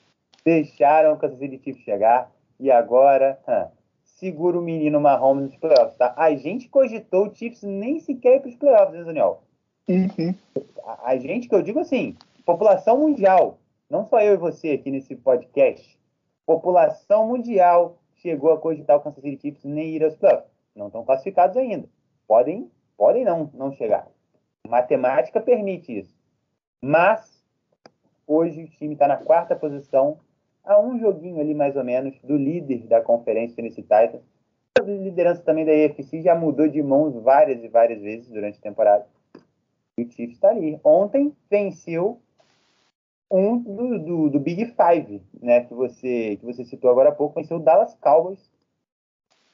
Deixaram 0.44 1.12
o 1.14 1.16
Kansas 1.16 1.38
City 1.38 1.58
Chiefs 1.62 1.84
chegar. 1.84 2.30
E 2.58 2.70
agora, 2.70 3.38
hum, 3.48 3.68
segura 4.02 4.58
o 4.58 4.62
menino 4.62 5.00
Mahomes 5.00 5.44
nos 5.44 5.56
playoffs, 5.56 5.96
tá? 5.96 6.14
A 6.16 6.34
gente 6.34 6.68
cogitou 6.68 7.28
o 7.28 7.34
Chiefs 7.34 7.62
nem 7.62 8.00
sequer 8.00 8.36
ir 8.36 8.40
para 8.40 8.48
os 8.48 8.56
playoffs, 8.56 8.94
né, 8.98 9.04
Daniel? 9.04 9.45
Uhum. 9.88 10.34
A, 11.04 11.16
gente, 11.16 11.48
que 11.48 11.54
eu 11.54 11.62
digo 11.62 11.78
assim, 11.78 12.16
população 12.44 12.98
mundial, 12.98 13.58
não 13.88 14.04
só 14.04 14.20
eu 14.20 14.34
e 14.34 14.36
você 14.36 14.70
aqui 14.70 14.90
nesse 14.90 15.14
podcast, 15.14 15.98
população 16.44 17.28
mundial 17.28 17.98
chegou 18.16 18.52
a 18.52 18.58
cogitar 18.58 18.96
o 18.96 19.00
Kansas 19.00 19.22
City 19.22 19.40
Chiefs 19.40 19.64
nem 19.64 19.94
ir 19.94 20.04
aos 20.04 20.16
playoffs. 20.16 20.50
Não 20.74 20.88
estão 20.88 21.04
classificados 21.04 21.56
ainda. 21.56 21.88
Podem, 22.26 22.70
podem 22.96 23.24
não, 23.24 23.50
não 23.54 23.72
chegar. 23.72 24.08
Matemática 24.68 25.40
permite 25.40 25.98
isso. 26.00 26.14
Mas, 26.82 27.44
hoje 28.26 28.64
o 28.64 28.68
time 28.68 28.94
está 28.94 29.06
na 29.06 29.16
quarta 29.16 29.54
posição, 29.54 30.18
a 30.64 30.80
um 30.80 30.98
joguinho 30.98 31.40
ali 31.40 31.54
mais 31.54 31.76
ou 31.76 31.84
menos 31.84 32.18
do 32.22 32.36
líder 32.36 32.86
da 32.88 33.00
conferência 33.00 33.56
Tennessee 33.56 33.82
Titans. 33.82 34.22
A 34.78 34.82
liderança 34.82 35.42
também 35.42 35.64
da 35.64 35.72
EFC 35.72 36.20
já 36.20 36.34
mudou 36.34 36.68
de 36.68 36.82
mãos 36.82 37.14
várias 37.22 37.62
e 37.62 37.68
várias 37.68 38.00
vezes 38.00 38.28
durante 38.28 38.58
a 38.58 38.62
temporada. 38.62 39.06
O 39.98 40.02
Chiefs 40.02 40.34
está 40.34 40.50
ali. 40.50 40.78
Ontem 40.84 41.34
venceu 41.50 42.20
um 43.30 43.58
do, 43.58 43.98
do, 43.98 44.30
do, 44.30 44.40
Big 44.40 44.66
Five, 44.66 45.22
né, 45.40 45.64
que 45.64 45.74
você, 45.74 46.36
que 46.36 46.44
você 46.44 46.64
citou 46.64 46.90
agora 46.90 47.08
há 47.08 47.12
pouco, 47.12 47.34
venceu 47.34 47.56
o 47.56 47.62
Dallas 47.62 47.94
Cowboys 48.00 48.50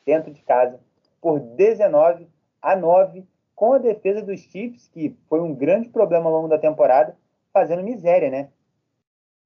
dentro 0.05 0.33
de 0.33 0.43
casa 0.43 0.79
por 1.21 1.41
19 1.41 2.29
a 2.61 2.77
9 2.77 3.25
com 3.55 3.75
a 3.75 3.79
defesa 3.79 4.23
dos 4.23 4.41
Chiefs, 4.41 4.89
que 4.89 5.17
foi 5.29 5.41
um 5.41 5.55
grande 5.55 5.89
problema 5.89 6.27
ao 6.27 6.33
longo 6.33 6.49
da 6.49 6.59
temporada, 6.59 7.17
fazendo 7.53 7.83
miséria, 7.83 8.29
né? 8.29 8.51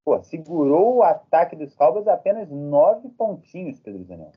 Pô, 0.04 0.22
segurou 0.22 0.96
o 0.96 1.02
ataque 1.02 1.54
dos 1.54 1.74
Cowboys 1.74 2.08
apenas 2.08 2.48
nove 2.48 3.08
pontinhos, 3.10 3.78
Pedro 3.80 4.04
Zanel. 4.04 4.32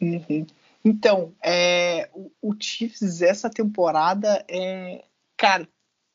Uhum. 0.00 0.46
Então, 0.84 1.32
é, 1.42 2.10
o, 2.12 2.30
o, 2.42 2.54
Chiefs 2.60 3.22
essa 3.22 3.48
temporada 3.48 4.44
é, 4.48 5.04
cara, 5.36 5.66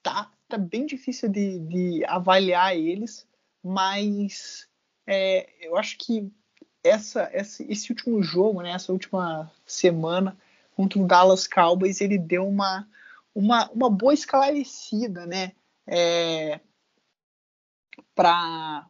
tá, 0.07 0.31
tá 0.47 0.57
bem 0.57 0.85
difícil 0.85 1.27
de, 1.27 1.59
de 1.59 2.05
avaliar 2.05 2.75
eles, 2.75 3.27
mas 3.61 4.67
é, 5.05 5.49
eu 5.59 5.75
acho 5.75 5.97
que 5.97 6.31
essa, 6.81 7.29
essa, 7.33 7.63
esse 7.69 7.91
último 7.91 8.23
jogo, 8.23 8.61
né, 8.61 8.71
essa 8.71 8.93
última 8.93 9.51
semana 9.65 10.37
contra 10.75 10.99
o 10.99 11.05
Dallas 11.05 11.45
Cowboys, 11.45 11.99
ele 11.99 12.17
deu 12.17 12.47
uma, 12.47 12.87
uma, 13.35 13.69
uma 13.71 13.89
boa 13.89 14.13
esclarecida, 14.13 15.25
né, 15.25 15.51
é, 15.85 16.61
para 18.15 18.87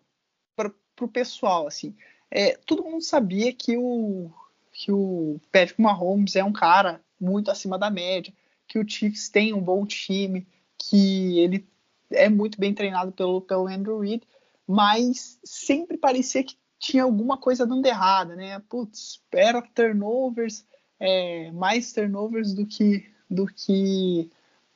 o 1.01 1.07
pessoal, 1.07 1.65
assim. 1.65 1.95
É, 2.29 2.57
todo 2.57 2.83
mundo 2.83 3.01
sabia 3.01 3.51
que 3.53 3.75
o, 3.75 4.29
que 4.71 4.91
o 4.91 5.39
Patrick 5.51 5.81
Mahomes 5.81 6.35
é 6.35 6.43
um 6.43 6.53
cara 6.53 7.01
muito 7.19 7.49
acima 7.49 7.79
da 7.79 7.89
média, 7.89 8.33
que 8.67 8.77
o 8.77 8.87
Chiefs 8.87 9.29
tem 9.29 9.53
um 9.53 9.61
bom 9.61 9.85
time, 9.85 10.45
que 10.89 11.39
ele 11.39 11.67
é 12.11 12.29
muito 12.29 12.59
bem 12.59 12.73
treinado 12.73 13.11
pelo, 13.11 13.41
pelo 13.41 13.67
Andrew 13.67 13.99
Reid, 13.99 14.23
mas 14.65 15.39
sempre 15.43 15.97
parecia 15.97 16.43
que 16.43 16.57
tinha 16.79 17.03
alguma 17.03 17.37
coisa 17.37 17.65
dando 17.65 17.85
errada, 17.85 18.35
né? 18.35 18.61
Putz, 18.69 19.21
era 19.31 19.61
turnovers, 19.61 20.65
é, 20.99 21.51
mais 21.51 21.91
turnovers 21.91 22.53
do 22.53 22.65
que 22.65 23.09
do 23.29 23.45
que 23.45 24.29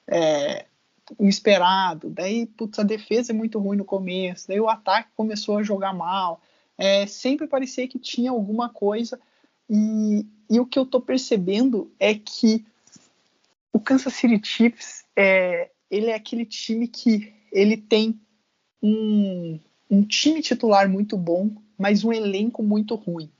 é, 0.07 0.65
o 1.17 1.27
esperado. 1.27 2.09
Daí, 2.09 2.45
putz, 2.45 2.79
a 2.79 2.83
defesa 2.83 3.31
é 3.31 3.35
muito 3.35 3.59
ruim 3.59 3.77
no 3.77 3.85
começo, 3.85 4.47
daí 4.47 4.59
o 4.59 4.69
ataque 4.69 5.09
começou 5.15 5.57
a 5.57 5.63
jogar 5.63 5.93
mal. 5.93 6.41
É, 6.77 7.05
sempre 7.05 7.47
parecia 7.47 7.87
que 7.87 7.99
tinha 7.99 8.31
alguma 8.31 8.67
coisa 8.67 9.19
e, 9.69 10.25
e 10.49 10.59
o 10.59 10.65
que 10.65 10.79
eu 10.79 10.85
tô 10.85 10.99
percebendo 10.99 11.91
é 11.99 12.15
que 12.15 12.65
o 13.71 13.79
Kansas 13.79 14.13
City 14.13 14.41
Chiefs 14.45 15.05
é, 15.15 15.69
ele 15.91 16.07
é 16.07 16.15
aquele 16.15 16.45
time 16.45 16.87
que 16.87 17.33
ele 17.51 17.77
tem 17.77 18.19
um, 18.81 19.59
um 19.89 20.03
time 20.03 20.41
titular 20.41 20.89
muito 20.89 21.17
bom, 21.17 21.55
mas 21.77 22.03
um 22.03 22.11
elenco 22.13 22.63
muito 22.63 22.95
ruim. 22.95 23.31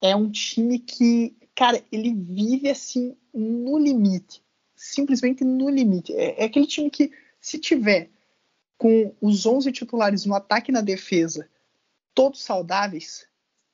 É 0.00 0.16
um 0.16 0.30
time 0.30 0.78
que, 0.78 1.36
cara, 1.54 1.84
ele 1.92 2.14
vive 2.14 2.70
assim 2.70 3.16
no 3.34 3.76
limite, 3.76 4.42
simplesmente 4.74 5.44
no 5.44 5.68
limite. 5.68 6.14
É, 6.14 6.42
é 6.42 6.44
aquele 6.44 6.66
time 6.66 6.88
que, 6.88 7.12
se 7.40 7.58
tiver 7.58 8.08
com 8.78 9.14
os 9.20 9.44
11 9.44 9.70
titulares 9.72 10.24
no 10.24 10.34
ataque 10.34 10.70
e 10.70 10.72
na 10.72 10.80
defesa, 10.80 11.50
todos 12.14 12.40
saudáveis, 12.40 13.26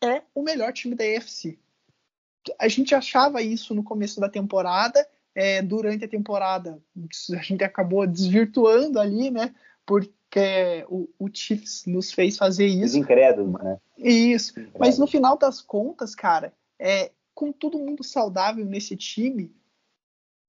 é 0.02 0.22
o 0.34 0.42
melhor 0.42 0.72
time 0.72 0.96
da 0.96 1.04
AFC 1.04 1.58
a 2.58 2.68
gente 2.68 2.94
achava 2.94 3.42
isso 3.42 3.74
no 3.74 3.82
começo 3.82 4.20
da 4.20 4.28
temporada, 4.28 5.06
é, 5.36 5.60
durante 5.60 6.02
a 6.02 6.08
temporada 6.08 6.82
a 7.34 7.42
gente 7.42 7.62
acabou 7.62 8.06
desvirtuando 8.06 8.98
ali, 8.98 9.30
né? 9.30 9.54
Porque 9.84 10.82
o, 10.88 11.06
o 11.18 11.28
Chiefs 11.30 11.84
nos 11.86 12.10
fez 12.10 12.38
fazer 12.38 12.66
isso. 12.66 12.96
Incrédulo, 12.96 13.62
né? 13.62 13.78
Isso. 13.98 14.54
Mas 14.78 14.98
no 14.98 15.06
final 15.06 15.36
das 15.36 15.60
contas, 15.60 16.14
cara, 16.14 16.54
é, 16.78 17.12
com 17.34 17.52
todo 17.52 17.78
mundo 17.78 18.02
saudável 18.02 18.64
nesse 18.64 18.96
time, 18.96 19.54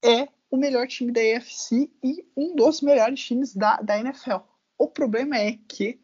é 0.01 0.29
o 0.49 0.55
melhor 0.55 0.87
time 0.87 1.11
da 1.11 1.19
AFC 1.19 1.91
e 2.01 2.25
um 2.35 2.55
dos 2.55 2.79
melhores 2.79 3.19
times 3.19 3.53
da, 3.53 3.75
da 3.81 3.99
NFL. 3.99 4.37
O 4.77 4.87
problema 4.87 5.37
é 5.37 5.59
que 5.67 5.99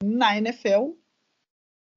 na 0.00 0.38
NFL 0.38 0.92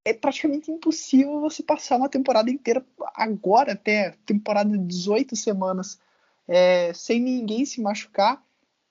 é 0.04 0.14
praticamente 0.14 0.72
impossível 0.72 1.40
você 1.40 1.62
passar 1.62 1.98
uma 1.98 2.10
temporada 2.10 2.50
inteira, 2.50 2.84
agora 3.14 3.74
até 3.74 4.16
temporada 4.26 4.76
de 4.76 4.84
18 4.84 5.36
semanas, 5.36 6.00
é, 6.48 6.94
sem 6.94 7.20
ninguém 7.20 7.66
se 7.66 7.82
machucar, 7.82 8.44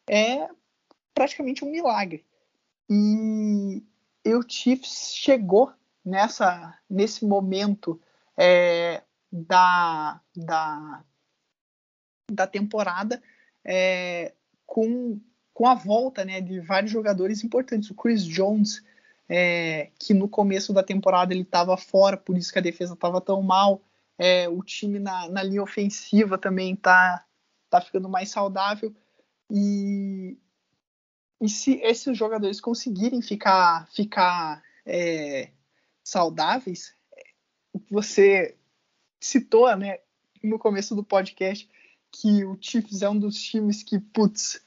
é 0.08 0.48
praticamente 1.14 1.64
um 1.64 1.70
milagre. 1.70 2.24
E, 2.88 3.82
o 4.26 4.42
Chiefs 4.48 5.14
chegou 5.14 5.72
nessa, 6.04 6.78
nesse 6.88 7.24
momento 7.24 8.00
é, 8.36 9.02
da, 9.30 10.20
da, 10.34 11.04
da 12.30 12.46
temporada 12.46 13.22
é, 13.64 14.32
com, 14.66 15.20
com 15.52 15.66
a 15.66 15.74
volta 15.74 16.24
né, 16.24 16.40
de 16.40 16.60
vários 16.60 16.90
jogadores 16.90 17.42
importantes. 17.42 17.90
O 17.90 17.94
Chris 17.94 18.24
Jones 18.24 18.82
é, 19.28 19.90
que 19.98 20.12
no 20.12 20.28
começo 20.28 20.74
da 20.74 20.82
temporada 20.82 21.32
ele 21.32 21.42
estava 21.42 21.74
fora, 21.74 22.18
por 22.18 22.36
isso 22.36 22.52
que 22.52 22.58
a 22.58 22.62
defesa 22.62 22.92
estava 22.92 23.18
tão 23.18 23.40
mal. 23.42 23.80
É, 24.18 24.46
o 24.46 24.62
time 24.62 24.98
na, 24.98 25.26
na, 25.30 25.42
linha 25.42 25.62
ofensiva 25.62 26.36
também 26.36 26.74
está 26.74 27.24
tá 27.72 27.80
ficando 27.80 28.08
mais 28.08 28.30
saudável. 28.30 28.94
E, 29.50 30.36
e 31.40 31.48
se 31.48 31.80
esses 31.82 32.16
jogadores 32.16 32.60
conseguirem 32.60 33.22
ficar, 33.22 33.88
ficar 33.90 34.62
é, 34.84 35.50
saudáveis, 36.04 36.94
você 37.90 38.56
citou 39.18 39.74
né, 39.76 39.98
no 40.42 40.58
começo 40.58 40.94
do 40.94 41.02
podcast 41.02 41.68
que 42.10 42.44
o 42.44 42.58
Chiefs 42.60 43.00
é 43.00 43.08
um 43.08 43.18
dos 43.18 43.40
times 43.40 43.82
que, 43.82 43.98
putz, 43.98 44.62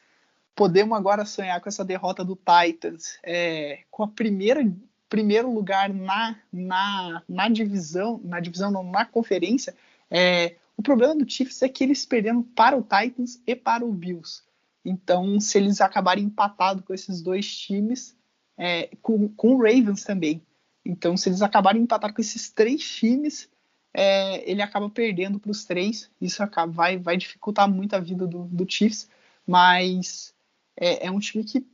podemos 0.56 0.98
agora 0.98 1.26
sonhar 1.26 1.62
com 1.62 1.70
essa 1.70 1.86
derrota 1.86 2.26
do 2.26 2.36
Titans, 2.36 3.20
é, 3.24 3.84
com 3.92 4.04
a 4.04 4.08
primeira 4.08 4.62
primeiro 5.08 5.54
lugar 5.54 5.94
na, 5.94 6.36
na, 6.52 7.24
na 7.30 7.48
divisão, 7.48 8.20
na 8.24 8.40
divisão 8.40 8.72
não, 8.72 8.84
na 8.84 9.06
conferência. 9.06 9.76
É, 10.10 10.56
o 10.78 10.84
problema 10.84 11.16
do 11.16 11.30
Chiefs 11.30 11.62
é 11.62 11.70
que 11.70 11.84
eles 11.84 12.06
perderam 12.06 12.44
para 12.44 12.78
o 12.78 12.82
Titans 12.82 13.42
e 13.46 13.56
para 13.56 13.86
o 13.86 13.92
Bills. 13.92 14.44
Então, 14.84 15.40
se 15.40 15.58
eles 15.58 15.82
acabarem 15.82 16.26
empatados 16.26 16.84
com 16.86 16.94
esses 16.94 17.22
dois 17.22 17.58
times, 17.58 18.16
é, 18.58 18.90
com, 19.02 19.28
com 19.30 19.56
o 19.56 19.58
Ravens 19.58 20.04
também. 20.04 20.42
Então, 20.86 21.18
se 21.18 21.30
eles 21.30 21.42
acabarem 21.42 21.82
empatados 21.82 22.16
com 22.16 22.22
esses 22.22 22.52
três 22.52 22.88
times, 22.88 23.50
é, 23.94 24.50
ele 24.50 24.62
acaba 24.62 24.90
perdendo 24.90 25.40
para 25.40 25.50
os 25.50 25.66
três. 25.66 26.12
Isso 26.22 26.44
acaba, 26.44 26.72
vai, 26.72 26.98
vai 26.98 27.18
dificultar 27.18 27.70
muito 27.70 27.96
a 27.96 28.00
vida 28.00 28.28
do, 28.28 28.44
do 28.46 28.70
Chiefs. 28.70 29.10
Mas 29.48 30.36
é, 30.78 31.08
é 31.08 31.12
um 31.12 31.20
time 31.20 31.44
que 31.44 31.66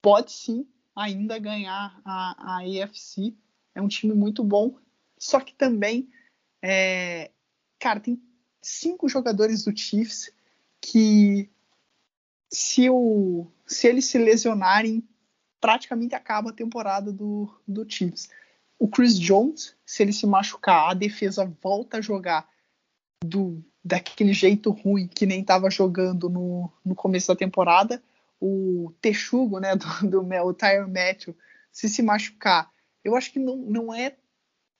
pode 0.00 0.30
sim 0.30 0.66
ainda 0.94 1.38
ganhar 1.38 2.00
a, 2.04 2.58
a 2.58 2.84
AFC. 2.84 3.34
É 3.74 3.82
um 3.82 3.88
time 3.88 4.14
muito 4.14 4.44
bom. 4.44 4.76
Só 5.18 5.40
que 5.40 5.54
também, 5.54 6.08
é, 6.62 7.30
cara, 7.78 8.00
tem 8.00 8.20
cinco 8.62 9.08
jogadores 9.08 9.64
do 9.64 9.76
Chiefs 9.76 10.30
que 10.80 11.50
se, 12.50 12.88
o, 12.90 13.46
se 13.66 13.86
eles 13.86 14.04
se 14.06 14.18
lesionarem, 14.18 15.06
praticamente 15.60 16.14
acaba 16.14 16.50
a 16.50 16.54
temporada 16.54 17.12
do, 17.12 17.52
do 17.66 17.88
Chiefs. 17.88 18.28
O 18.78 18.88
Chris 18.88 19.18
Jones, 19.18 19.74
se 19.84 20.02
ele 20.02 20.12
se 20.12 20.26
machucar, 20.26 20.90
a 20.90 20.94
defesa 20.94 21.50
volta 21.62 21.98
a 21.98 22.02
jogar 22.02 22.48
do 23.24 23.64
daquele 23.82 24.32
jeito 24.32 24.70
ruim 24.70 25.06
que 25.06 25.24
nem 25.24 25.40
estava 25.40 25.70
jogando 25.70 26.28
no, 26.28 26.70
no 26.84 26.94
começo 26.94 27.28
da 27.28 27.36
temporada 27.36 28.02
o 28.40 28.92
texugo, 29.00 29.60
né, 29.60 29.74
do, 30.02 30.10
do 30.10 30.44
o 30.44 30.52
Tyron 30.52 30.88
Matthew, 30.88 31.36
se 31.70 31.88
se 31.88 32.02
machucar, 32.02 32.70
eu 33.04 33.14
acho 33.14 33.32
que 33.32 33.38
não, 33.38 33.56
não 33.56 33.94
é 33.94 34.16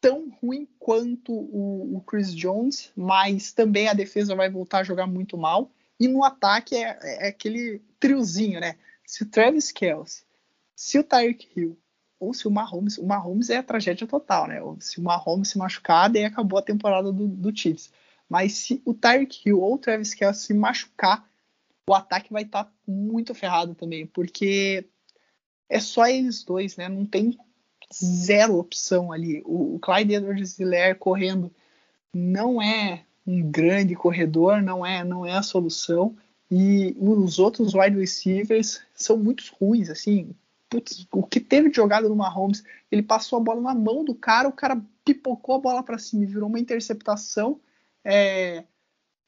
tão 0.00 0.30
ruim 0.40 0.68
quanto 0.78 1.32
o, 1.32 1.96
o, 1.96 2.00
Chris 2.02 2.34
Jones, 2.34 2.92
mas 2.96 3.52
também 3.52 3.88
a 3.88 3.94
defesa 3.94 4.34
vai 4.34 4.50
voltar 4.50 4.78
a 4.78 4.84
jogar 4.84 5.06
muito 5.06 5.36
mal. 5.36 5.70
E 5.98 6.06
no 6.06 6.22
ataque 6.22 6.76
é, 6.76 6.98
é 7.24 7.28
aquele 7.28 7.82
triozinho, 7.98 8.60
né? 8.60 8.76
Se 9.04 9.22
o 9.22 9.26
Travis 9.26 9.72
Kelce, 9.72 10.24
se 10.74 10.98
o 10.98 11.04
Tyreek 11.04 11.48
Hill 11.56 11.78
ou 12.18 12.32
se 12.34 12.46
o 12.46 12.50
Mahomes, 12.50 12.98
o 12.98 13.06
Mahomes 13.06 13.50
é 13.50 13.58
a 13.58 13.62
tragédia 13.62 14.06
total, 14.06 14.46
né? 14.46 14.60
Se 14.80 14.98
o 14.98 15.02
Mahomes 15.02 15.48
se 15.48 15.58
machucar, 15.58 16.10
daí 16.10 16.24
acabou 16.24 16.58
a 16.58 16.62
temporada 16.62 17.12
do, 17.12 17.26
do 17.26 17.56
Chiefs. 17.56 17.90
Mas 18.28 18.54
se 18.54 18.82
o 18.84 18.92
Tyreek 18.92 19.48
Hill 19.48 19.60
ou 19.60 19.74
o 19.74 19.78
Travis 19.78 20.14
Kelce 20.14 20.46
se 20.46 20.54
machucar, 20.54 21.28
o 21.88 21.94
ataque 21.94 22.32
vai 22.32 22.42
estar 22.42 22.64
tá 22.64 22.72
muito 22.86 23.34
ferrado 23.34 23.74
também, 23.74 24.06
porque 24.06 24.88
é 25.68 25.78
só 25.80 26.06
eles 26.06 26.42
dois, 26.42 26.76
né? 26.76 26.88
Não 26.88 27.06
tem 27.06 27.38
zero 27.92 28.58
opção 28.58 29.12
ali. 29.12 29.42
O, 29.44 29.76
o 29.76 29.78
Clyde 29.78 30.14
Edwards-Helaire 30.14 30.98
correndo 30.98 31.50
não 32.12 32.60
é 32.60 33.04
um 33.26 33.42
grande 33.42 33.94
corredor, 33.94 34.62
não 34.62 34.84
é, 34.84 35.02
não 35.02 35.26
é 35.26 35.32
a 35.32 35.42
solução. 35.42 36.16
E 36.50 36.96
os 36.98 37.38
outros 37.38 37.74
wide 37.74 37.98
receivers 37.98 38.80
são 38.94 39.16
muito 39.16 39.42
ruins, 39.60 39.90
assim. 39.90 40.30
putz, 40.68 41.06
o 41.10 41.22
que 41.22 41.40
teve 41.40 41.70
de 41.70 41.76
jogada 41.76 42.08
no 42.08 42.14
Mahomes, 42.14 42.62
ele 42.90 43.02
passou 43.02 43.38
a 43.38 43.42
bola 43.42 43.60
na 43.60 43.74
mão 43.74 44.04
do 44.04 44.14
cara, 44.14 44.48
o 44.48 44.52
cara 44.52 44.80
pipocou 45.04 45.56
a 45.56 45.60
bola 45.60 45.82
para 45.82 45.98
cima 45.98 46.22
e 46.22 46.26
virou 46.26 46.48
uma 46.48 46.60
interceptação. 46.60 47.58
É, 48.04 48.62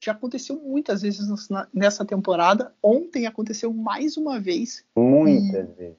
já 0.01 0.12
aconteceu 0.12 0.61
muitas 0.61 1.03
vezes 1.03 1.27
nessa 1.75 2.05
temporada. 2.05 2.73
Ontem 2.81 3.27
aconteceu 3.27 3.73
mais 3.73 4.16
uma 4.16 4.39
vez. 4.39 4.85
Muitas 4.97 5.69
e, 5.70 5.73
vezes. 5.73 5.99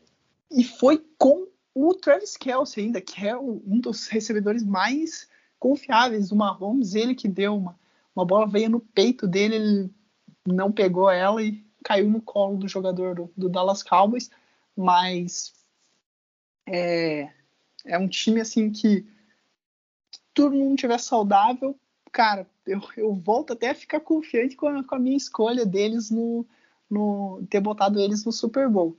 E 0.52 0.64
foi 0.64 1.04
com 1.18 1.49
o 1.88 1.94
Travis 1.94 2.36
Kelsey 2.36 2.86
ainda, 2.86 3.00
que 3.00 3.26
é 3.26 3.38
um 3.38 3.80
dos 3.80 4.08
recebedores 4.08 4.64
mais 4.64 5.30
confiáveis 5.58 6.30
do 6.30 6.36
Mahomes. 6.36 6.94
Ele 6.94 7.16
que 7.16 7.28
deu 7.28 7.56
uma, 7.56 7.80
uma 8.14 8.26
bola, 8.26 8.48
veio 8.48 8.70
no 8.70 8.80
peito 8.80 9.26
dele, 9.26 9.56
ele 9.56 9.94
não 10.46 10.72
pegou 10.72 11.10
ela 11.10 11.42
e 11.42 11.64
caiu 11.84 12.10
no 12.10 12.22
colo 12.22 12.58
do 12.58 12.68
jogador 12.68 13.16
do, 13.16 13.32
do 13.36 13.48
Dallas 13.48 13.82
Cowboys. 13.82 14.30
Mas 14.76 15.54
é, 16.68 17.32
é 17.86 17.98
um 17.98 18.08
time 18.08 18.42
assim 18.42 18.72
que 18.72 19.06
se 20.12 20.20
todo 20.34 20.56
mundo 20.56 20.76
estiver 20.76 21.00
saudável, 21.00 21.80
cara, 22.12 22.46
eu, 22.66 22.82
eu 22.98 23.14
volto 23.14 23.54
até 23.54 23.70
a 23.70 23.76
ficar 23.76 24.02
confiante 24.02 24.56
com 24.56 24.68
a, 24.68 24.84
com 24.84 24.96
a 24.96 25.00
minha 25.00 25.18
escolha 25.18 25.66
deles 25.66 26.10
no, 26.10 26.46
no 26.90 27.46
ter 27.50 27.62
botado 27.62 28.00
eles 28.00 28.26
no 28.26 28.32
Super 28.32 28.68
Bowl. 28.68 28.98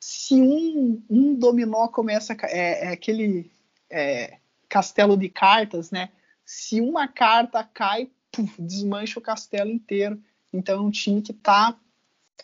Se 0.00 0.34
um, 0.34 1.02
um 1.08 1.34
dominó 1.34 1.88
começa 1.88 2.36
é, 2.42 2.86
é 2.86 2.88
aquele 2.88 3.50
é, 3.90 4.38
castelo 4.68 5.16
de 5.16 5.28
cartas, 5.28 5.90
né? 5.90 6.10
Se 6.44 6.80
uma 6.80 7.08
carta 7.08 7.62
cai, 7.64 8.10
puf, 8.30 8.60
desmancha 8.60 9.18
o 9.18 9.22
castelo 9.22 9.70
inteiro. 9.70 10.20
Então 10.52 10.78
é 10.78 10.80
um 10.80 10.90
time 10.90 11.20
que 11.20 11.32
tá 11.32 11.78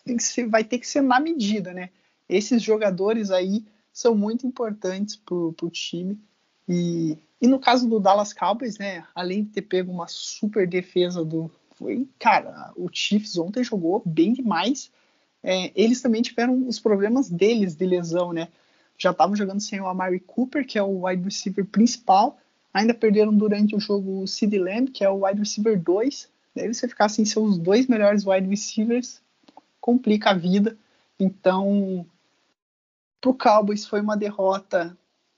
que 0.05 0.19
ser, 0.19 0.47
vai 0.47 0.63
ter 0.63 0.77
que 0.77 0.87
ser 0.87 1.01
na 1.01 1.19
medida, 1.19 1.73
né? 1.73 1.89
Esses 2.27 2.61
jogadores 2.61 3.31
aí 3.31 3.65
são 3.91 4.15
muito 4.15 4.45
importantes 4.45 5.15
pro, 5.15 5.53
pro 5.53 5.69
time 5.69 6.19
e 6.67 7.17
e 7.41 7.47
no 7.47 7.59
caso 7.59 7.87
do 7.87 7.99
Dallas 7.99 8.33
Cowboys, 8.33 8.77
né, 8.77 9.05
além 9.13 9.43
de 9.43 9.51
ter 9.51 9.61
pego 9.61 9.91
uma 9.91 10.07
super 10.07 10.67
defesa 10.67 11.23
do. 11.23 11.51
Foi, 11.75 12.07
cara, 12.17 12.73
o 12.75 12.89
Chiefs 12.91 13.37
ontem 13.37 13.63
jogou 13.63 14.01
bem 14.05 14.33
demais. 14.33 14.91
É, 15.47 15.71
eles 15.75 16.01
também 16.01 16.23
tiveram 16.23 16.67
os 16.67 16.79
problemas 16.79 17.29
deles 17.29 17.75
de 17.75 17.85
lesão, 17.85 18.33
né? 18.33 18.47
Já 18.97 19.11
estavam 19.11 19.35
jogando 19.35 19.59
sem 19.59 19.79
o 19.79 19.85
Amari 19.85 20.19
Cooper, 20.19 20.65
que 20.65 20.79
é 20.79 20.81
o 20.81 21.05
wide 21.05 21.23
receiver 21.23 21.63
principal. 21.63 22.39
Ainda 22.73 22.95
perderam 22.95 23.31
durante 23.31 23.75
o 23.75 23.79
jogo 23.79 24.23
o 24.23 24.27
Sid 24.27 24.57
Lamb, 24.57 24.89
que 24.89 25.03
é 25.03 25.09
o 25.09 25.23
wide 25.23 25.39
receiver 25.39 25.79
2. 25.79 26.27
Daí 26.55 26.73
você 26.73 26.87
ficar 26.87 27.09
sem 27.09 27.23
seus 27.25 27.59
dois 27.59 27.85
melhores 27.85 28.25
wide 28.25 28.49
receivers, 28.49 29.21
complica 29.79 30.31
a 30.31 30.33
vida. 30.33 30.75
Então, 31.19 32.03
pro 33.21 33.35
Cowboys 33.35 33.85
foi 33.85 34.01
uma 34.01 34.17
derrota 34.17 34.97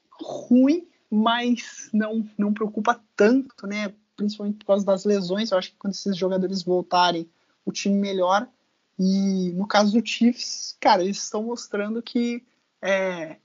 ruim, 0.10 0.88
mas 1.12 1.90
não 1.92 2.26
não 2.38 2.54
preocupa 2.54 3.02
tanto, 3.14 3.68
né? 3.68 3.94
Principalmente 4.16 4.60
por 4.60 4.68
causa 4.68 4.86
das 4.86 5.04
lesões. 5.04 5.52
Eu 5.52 5.58
acho 5.58 5.72
que 5.72 5.78
quando 5.78 5.94
esses 5.94 6.16
jogadores 6.16 6.64
voltarem, 6.64 7.30
o 7.66 7.74
time 7.74 7.96
melhora. 7.96 8.48
E 9.00 9.52
no 9.54 9.68
caso 9.68 10.00
do 10.00 10.06
Chiefs, 10.06 10.76
cara, 10.80 11.04
eles 11.04 11.18
estão 11.18 11.44
mostrando 11.44 12.02
que 12.02 12.44
é, 12.82 13.38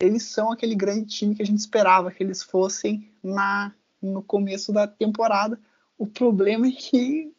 eles 0.00 0.24
são 0.24 0.50
aquele 0.50 0.74
grande 0.74 1.06
time 1.06 1.34
que 1.34 1.42
a 1.42 1.46
gente 1.46 1.58
esperava 1.58 2.10
que 2.10 2.22
eles 2.22 2.42
fossem 2.42 3.10
na 3.22 3.74
no 4.00 4.22
começo 4.22 4.72
da 4.72 4.86
temporada. 4.86 5.58
O 5.96 6.06
problema 6.06 6.66
é 6.66 6.72
que 6.72 7.32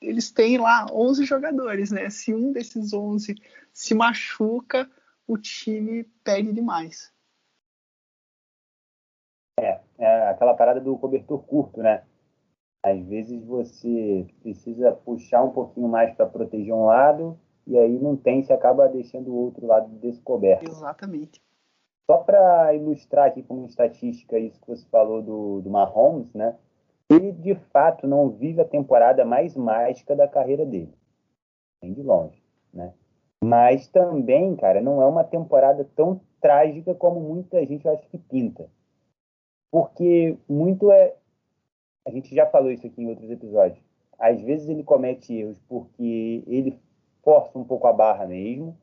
eles 0.00 0.30
têm 0.30 0.56
lá 0.56 0.86
11 0.90 1.24
jogadores, 1.26 1.90
né? 1.90 2.08
Se 2.08 2.34
um 2.34 2.52
desses 2.52 2.92
11 2.92 3.34
se 3.72 3.94
machuca, 3.94 4.90
o 5.26 5.36
time 5.36 6.04
perde 6.24 6.52
demais. 6.52 7.12
É, 9.60 9.80
é 9.98 10.28
aquela 10.30 10.54
parada 10.54 10.80
do 10.80 10.96
cobertor 10.98 11.42
curto, 11.44 11.82
né? 11.82 12.02
Às 12.86 13.04
vezes 13.04 13.42
você 13.44 14.28
precisa 14.40 14.92
puxar 14.92 15.42
um 15.42 15.50
pouquinho 15.50 15.88
mais 15.88 16.14
para 16.14 16.24
proteger 16.24 16.72
um 16.72 16.84
lado 16.84 17.36
e 17.66 17.76
aí 17.76 17.98
não 17.98 18.16
tem, 18.16 18.44
você 18.44 18.52
acaba 18.52 18.88
deixando 18.88 19.32
o 19.32 19.34
outro 19.34 19.66
lado 19.66 19.88
descoberto. 19.98 20.70
Exatamente. 20.70 21.42
Só 22.08 22.18
para 22.18 22.72
ilustrar 22.74 23.26
aqui 23.26 23.42
como 23.42 23.66
estatística 23.66 24.38
isso 24.38 24.60
que 24.60 24.68
você 24.68 24.86
falou 24.86 25.20
do, 25.20 25.60
do 25.62 25.68
Mahomes, 25.68 26.32
né? 26.32 26.56
Ele 27.10 27.32
de 27.32 27.56
fato 27.72 28.06
não 28.06 28.30
vive 28.30 28.60
a 28.60 28.64
temporada 28.64 29.24
mais 29.24 29.56
mágica 29.56 30.14
da 30.14 30.28
carreira 30.28 30.64
dele. 30.64 30.94
Bem 31.82 31.92
de 31.92 32.02
longe, 32.02 32.40
né? 32.72 32.94
Mas 33.42 33.88
também, 33.88 34.54
cara, 34.54 34.80
não 34.80 35.02
é 35.02 35.06
uma 35.06 35.24
temporada 35.24 35.84
tão 35.96 36.20
trágica 36.40 36.94
como 36.94 37.18
muita 37.18 37.66
gente 37.66 37.88
acha 37.88 38.06
que 38.06 38.18
pinta 38.18 38.70
porque 39.76 40.38
muito 40.48 40.90
é. 40.90 41.14
A 42.06 42.10
gente 42.10 42.34
já 42.34 42.46
falou 42.46 42.70
isso 42.70 42.86
aqui 42.86 43.02
em 43.02 43.08
outros 43.08 43.30
episódios. 43.30 43.82
Às 44.18 44.40
vezes 44.40 44.68
ele 44.68 44.84
comete 44.84 45.34
erros 45.34 45.60
porque 45.68 46.44
ele 46.46 46.78
força 47.22 47.58
um 47.58 47.64
pouco 47.64 47.86
a 47.86 47.92
barra 47.92 48.26
mesmo, 48.26 48.76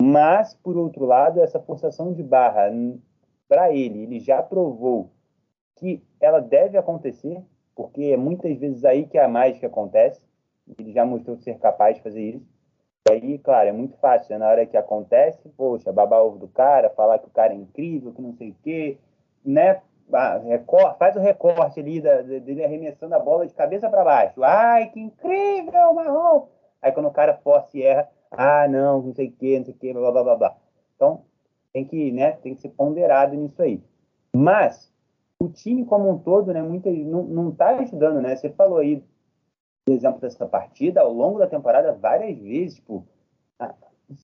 mas, 0.00 0.54
por 0.54 0.76
outro 0.76 1.04
lado, 1.04 1.40
essa 1.40 1.58
forçação 1.58 2.12
de 2.12 2.22
barra, 2.22 2.70
para 3.48 3.72
ele, 3.72 4.04
ele 4.04 4.20
já 4.20 4.40
provou 4.40 5.10
que 5.74 6.02
ela 6.20 6.40
deve 6.40 6.78
acontecer, 6.78 7.42
porque 7.74 8.04
é 8.04 8.16
muitas 8.16 8.56
vezes 8.56 8.84
aí 8.84 9.06
que 9.06 9.18
a 9.18 9.28
mágica 9.28 9.66
acontece, 9.66 10.20
ele 10.78 10.92
já 10.92 11.04
mostrou 11.04 11.36
ser 11.36 11.58
capaz 11.58 11.96
de 11.96 12.02
fazer 12.02 12.22
isso. 12.22 12.46
E 13.08 13.12
aí, 13.12 13.38
claro, 13.38 13.68
é 13.68 13.72
muito 13.72 13.96
fácil, 13.96 14.30
né? 14.30 14.38
na 14.38 14.50
hora 14.50 14.66
que 14.66 14.76
acontece, 14.76 15.48
poxa, 15.56 15.92
babar 15.92 16.22
ovo 16.22 16.38
do 16.38 16.48
cara, 16.48 16.90
falar 16.90 17.18
que 17.18 17.26
o 17.26 17.30
cara 17.30 17.52
é 17.52 17.56
incrível, 17.56 18.12
que 18.12 18.22
não 18.22 18.34
sei 18.34 18.50
o 18.50 18.56
quê, 18.62 18.98
né? 19.44 19.80
Ah, 20.12 20.40
faz 20.98 21.16
o 21.16 21.20
recorte 21.20 21.80
ali 21.80 22.00
da, 22.00 22.22
dele 22.22 22.64
arremessando 22.64 23.14
a 23.14 23.18
bola 23.18 23.46
de 23.46 23.54
cabeça 23.54 23.88
para 23.90 24.04
baixo. 24.04 24.42
Ai, 24.42 24.90
que 24.90 25.00
incrível, 25.00 25.94
Marrom! 25.94 26.46
Aí 26.80 26.92
quando 26.92 27.08
o 27.08 27.12
cara 27.12 27.38
força 27.42 27.76
e 27.76 27.82
erra, 27.82 28.08
ah, 28.30 28.66
não, 28.68 29.02
não 29.02 29.14
sei 29.14 29.28
o 29.28 29.32
que, 29.32 29.58
não 29.58 29.64
sei 29.64 29.74
o 29.74 29.76
que, 29.76 29.92
blá, 29.92 30.10
blá, 30.10 30.22
blá, 30.22 30.36
blá. 30.36 30.56
Então, 30.94 31.22
tem 31.72 31.84
que, 31.84 32.10
né, 32.12 32.32
tem 32.32 32.54
que 32.54 32.60
ser 32.60 32.70
ponderado 32.70 33.34
nisso 33.36 33.60
aí. 33.62 33.82
Mas, 34.34 34.92
o 35.40 35.48
time 35.48 35.84
como 35.84 36.10
um 36.10 36.18
todo, 36.18 36.52
né, 36.52 36.62
muita, 36.62 36.90
não, 36.90 37.22
não 37.22 37.52
tá 37.52 37.70
ajudando, 37.78 38.20
né? 38.20 38.36
Você 38.36 38.50
falou 38.50 38.78
aí, 38.78 39.02
por 39.84 39.94
exemplo, 39.94 40.20
dessa 40.20 40.46
partida, 40.46 41.00
ao 41.00 41.12
longo 41.12 41.38
da 41.38 41.46
temporada, 41.46 41.92
várias 41.92 42.38
vezes, 42.38 42.76
tipo, 42.76 43.06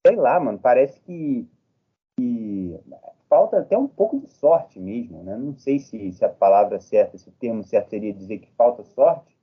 sei 0.07 0.17
lá, 0.17 0.39
mano, 0.39 0.59
parece 0.59 1.01
que, 1.01 1.49
falta 3.29 3.59
até 3.59 3.77
um 3.77 3.89
pouco 3.89 4.21
de 4.21 4.29
sorte 4.29 4.79
mesmo, 4.79 5.23
né? 5.23 5.37
Não 5.37 5.57
sei 5.57 5.79
se, 5.79 6.13
se 6.13 6.25
a 6.25 6.29
palavra 6.29 6.81
certa, 6.81 7.19
se 7.19 7.29
o 7.29 7.33
termo 7.33 7.65
certo 7.65 7.91
seria 7.91 8.13
dizer 8.13 8.39
que 8.39 8.51
falta 8.53 8.85
sorte, 8.85 9.37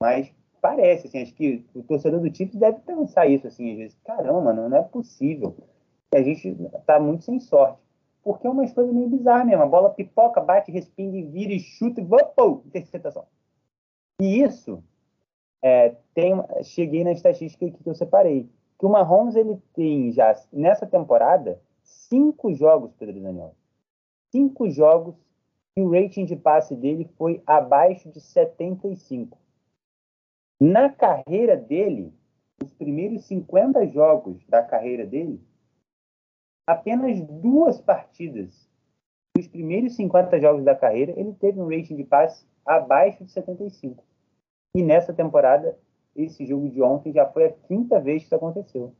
mas 0.00 0.32
parece, 0.60 1.06
assim, 1.06 1.22
acho 1.22 1.34
que 1.34 1.64
o 1.74 1.82
torcedor 1.82 2.20
do 2.20 2.34
Chiefs 2.34 2.56
deve 2.56 2.80
pensar 2.80 3.26
isso, 3.26 3.46
assim, 3.46 3.72
às 3.72 3.78
vezes, 3.78 3.98
caramba, 4.04 4.52
não, 4.52 4.76
é 4.76 4.82
possível. 4.82 5.56
A 6.14 6.22
gente 6.22 6.54
tá 6.86 6.98
muito 6.98 7.24
sem 7.24 7.38
sorte. 7.38 7.78
Porque 8.22 8.46
é 8.46 8.50
uma 8.50 8.68
coisa 8.70 8.92
meio 8.92 9.08
bizarra 9.08 9.44
mesmo. 9.44 9.62
A 9.62 9.66
bola 9.66 9.90
pipoca, 9.90 10.40
bate, 10.40 10.70
respinga, 10.70 11.26
vira 11.30 11.52
e 11.52 11.60
chuta 11.60 12.00
e 12.00 12.04
pô, 12.36 12.62
interceptação. 12.66 13.26
E 14.20 14.42
isso, 14.42 14.84
é, 15.62 15.96
tem, 16.14 16.34
cheguei 16.62 17.04
na 17.04 17.12
estatística 17.12 17.70
que 17.70 17.88
eu 17.88 17.94
separei, 17.94 18.50
que 18.78 18.84
o 18.84 18.88
Mahomes, 18.88 19.36
ele 19.36 19.58
tem 19.74 20.12
já, 20.12 20.34
nessa 20.52 20.86
temporada, 20.86 21.60
cinco 21.90 22.52
jogos, 22.54 22.92
Pedro 22.94 23.20
Daniel. 23.20 23.54
Cinco 24.30 24.70
jogos 24.70 25.14
e 25.76 25.82
o 25.82 25.90
rating 25.90 26.24
de 26.24 26.36
passe 26.36 26.74
dele 26.74 27.08
foi 27.16 27.42
abaixo 27.46 28.10
de 28.10 28.20
75. 28.20 29.38
Na 30.60 30.90
carreira 30.90 31.56
dele, 31.56 32.12
os 32.62 32.72
primeiros 32.74 33.24
50 33.24 33.86
jogos 33.88 34.44
da 34.46 34.62
carreira 34.62 35.06
dele, 35.06 35.42
apenas 36.66 37.20
duas 37.20 37.80
partidas 37.80 38.68
dos 39.36 39.48
primeiros 39.48 39.96
50 39.96 40.40
jogos 40.40 40.64
da 40.64 40.74
carreira, 40.74 41.18
ele 41.18 41.32
teve 41.34 41.60
um 41.60 41.68
rating 41.68 41.96
de 41.96 42.04
passe 42.04 42.46
abaixo 42.66 43.24
de 43.24 43.32
75. 43.32 44.04
E 44.76 44.82
nessa 44.82 45.14
temporada, 45.14 45.78
esse 46.14 46.44
jogo 46.44 46.68
de 46.68 46.82
ontem 46.82 47.12
já 47.12 47.26
foi 47.26 47.46
a 47.46 47.52
quinta 47.52 48.00
vez 48.00 48.22
que 48.22 48.26
isso 48.26 48.34
aconteceu. 48.34 48.94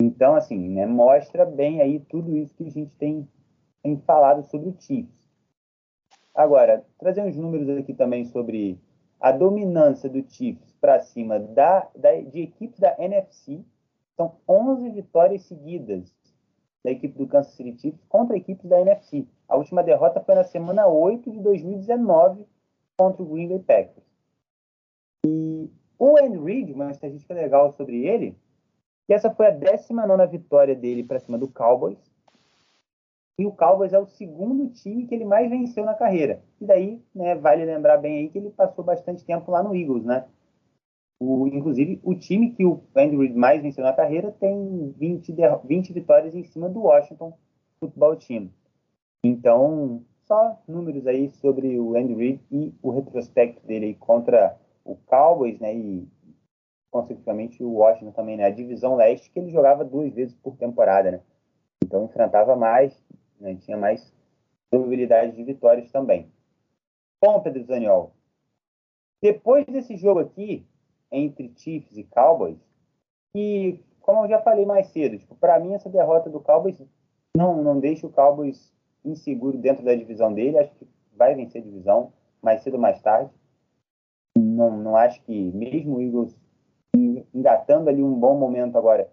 Então, 0.00 0.36
assim, 0.36 0.68
né, 0.68 0.86
mostra 0.86 1.44
bem 1.44 1.80
aí 1.80 1.98
tudo 1.98 2.36
isso 2.36 2.54
que 2.54 2.66
a 2.66 2.70
gente 2.70 2.90
tem, 2.96 3.28
tem 3.82 3.98
falado 4.00 4.44
sobre 4.44 4.68
o 4.68 4.76
Chiefs. 4.78 5.28
Agora, 6.34 6.84
trazer 6.98 7.22
uns 7.22 7.36
números 7.36 7.68
aqui 7.68 7.92
também 7.92 8.24
sobre 8.24 8.78
a 9.20 9.32
dominância 9.32 10.08
do 10.08 10.24
Chiefs 10.30 10.72
para 10.80 11.00
cima 11.00 11.40
da, 11.40 11.88
da, 11.96 12.14
de 12.20 12.42
equipes 12.42 12.78
da 12.78 12.94
NFC. 12.98 13.64
São 14.16 14.36
11 14.48 14.90
vitórias 14.90 15.42
seguidas 15.42 16.14
da 16.84 16.92
equipe 16.92 17.18
do 17.18 17.26
Kansas 17.26 17.54
City 17.54 17.76
Chiefs 17.80 18.04
contra 18.08 18.36
equipes 18.36 18.68
da 18.68 18.80
NFC. 18.80 19.26
A 19.48 19.56
última 19.56 19.82
derrota 19.82 20.20
foi 20.20 20.34
na 20.34 20.44
semana 20.44 20.86
8 20.86 21.30
de 21.30 21.40
2019 21.40 22.46
contra 22.96 23.22
o 23.22 23.26
Green 23.26 23.48
Bay 23.48 23.58
Packers. 23.58 24.06
E 25.26 25.70
o 25.98 26.16
Andy 26.18 26.38
Reid, 26.38 26.72
uma 26.72 26.90
estatística 26.90 27.34
legal 27.34 27.72
sobre 27.72 28.06
ele, 28.06 28.36
e 29.08 29.14
essa 29.14 29.30
foi 29.30 29.46
a 29.46 29.50
19 29.50 30.26
vitória 30.26 30.74
dele 30.74 31.02
para 31.02 31.18
cima 31.20 31.38
do 31.38 31.48
Cowboys. 31.48 31.98
e 33.38 33.46
o 33.46 33.52
Cowboys 33.52 33.92
é 33.92 33.98
o 33.98 34.06
segundo 34.06 34.68
time 34.68 35.06
que 35.06 35.14
ele 35.14 35.24
mais 35.24 35.48
venceu 35.48 35.84
na 35.84 35.94
carreira. 35.94 36.42
E 36.60 36.66
daí, 36.66 37.00
né, 37.14 37.36
vale 37.36 37.64
lembrar 37.64 37.96
bem 37.98 38.18
aí 38.18 38.28
que 38.28 38.38
ele 38.38 38.50
passou 38.50 38.84
bastante 38.84 39.24
tempo 39.24 39.50
lá 39.50 39.62
no 39.62 39.74
Eagles, 39.76 40.04
né? 40.04 40.26
O, 41.20 41.46
inclusive, 41.48 42.00
o 42.04 42.14
time 42.14 42.52
que 42.52 42.64
o 42.64 42.80
Andy 42.96 43.16
Reid 43.16 43.34
mais 43.34 43.62
venceu 43.62 43.82
na 43.84 43.92
carreira 43.92 44.30
tem 44.32 44.94
20, 44.96 45.34
20 45.64 45.92
vitórias 45.92 46.34
em 46.34 46.44
cima 46.44 46.68
do 46.68 46.80
Washington 46.82 47.36
Football 47.80 48.16
Team. 48.16 48.50
Então, 49.22 50.04
só 50.26 50.60
números 50.68 51.06
aí 51.06 51.28
sobre 51.30 51.78
o 51.78 51.96
Andy 51.96 52.14
Reid 52.14 52.40
e 52.50 52.74
o 52.82 52.90
retrospecto 52.90 53.66
dele 53.66 53.94
contra 53.94 54.56
o 54.84 54.96
Cowboys, 55.06 55.58
né? 55.58 55.74
E, 55.74 56.08
consequentemente, 56.90 57.62
o 57.62 57.72
Washington 57.72 58.12
também, 58.12 58.36
né? 58.36 58.44
A 58.46 58.50
divisão 58.50 58.96
leste 58.96 59.30
que 59.30 59.38
ele 59.38 59.50
jogava 59.50 59.84
duas 59.84 60.12
vezes 60.12 60.34
por 60.34 60.56
temporada, 60.56 61.10
né? 61.10 61.20
Então, 61.84 62.04
enfrentava 62.04 62.56
mais 62.56 62.98
né? 63.40 63.56
tinha 63.56 63.76
mais 63.76 64.12
probabilidade 64.70 65.32
de 65.32 65.44
vitórias 65.44 65.90
também. 65.90 66.30
Bom, 67.22 67.40
Pedro 67.40 67.64
Zaniol, 67.64 68.12
depois 69.22 69.64
desse 69.66 69.96
jogo 69.96 70.20
aqui, 70.20 70.66
entre 71.10 71.52
Chiefs 71.56 71.96
e 71.96 72.04
Cowboys, 72.04 72.58
que, 73.32 73.82
como 74.00 74.24
eu 74.24 74.28
já 74.28 74.40
falei 74.40 74.64
mais 74.64 74.88
cedo, 74.88 75.18
tipo, 75.18 75.34
para 75.34 75.58
mim 75.58 75.74
essa 75.74 75.88
derrota 75.88 76.30
do 76.30 76.40
Cowboys 76.40 76.80
não, 77.36 77.62
não 77.62 77.80
deixa 77.80 78.06
o 78.06 78.12
Cowboys 78.12 78.72
inseguro 79.04 79.58
dentro 79.58 79.84
da 79.84 79.94
divisão 79.94 80.32
dele, 80.32 80.58
acho 80.58 80.74
que 80.74 80.86
vai 81.12 81.34
vencer 81.34 81.60
a 81.60 81.64
divisão 81.64 82.12
mais 82.42 82.62
cedo 82.62 82.74
ou 82.74 82.80
mais 82.80 83.00
tarde. 83.00 83.30
Não, 84.36 84.76
não 84.76 84.96
acho 84.96 85.20
que, 85.22 85.50
mesmo 85.52 85.96
o 85.96 86.02
Eagles 86.02 86.36
engatando 87.34 87.88
ali 87.88 88.02
um 88.02 88.18
bom 88.18 88.38
momento 88.38 88.76
agora, 88.76 89.10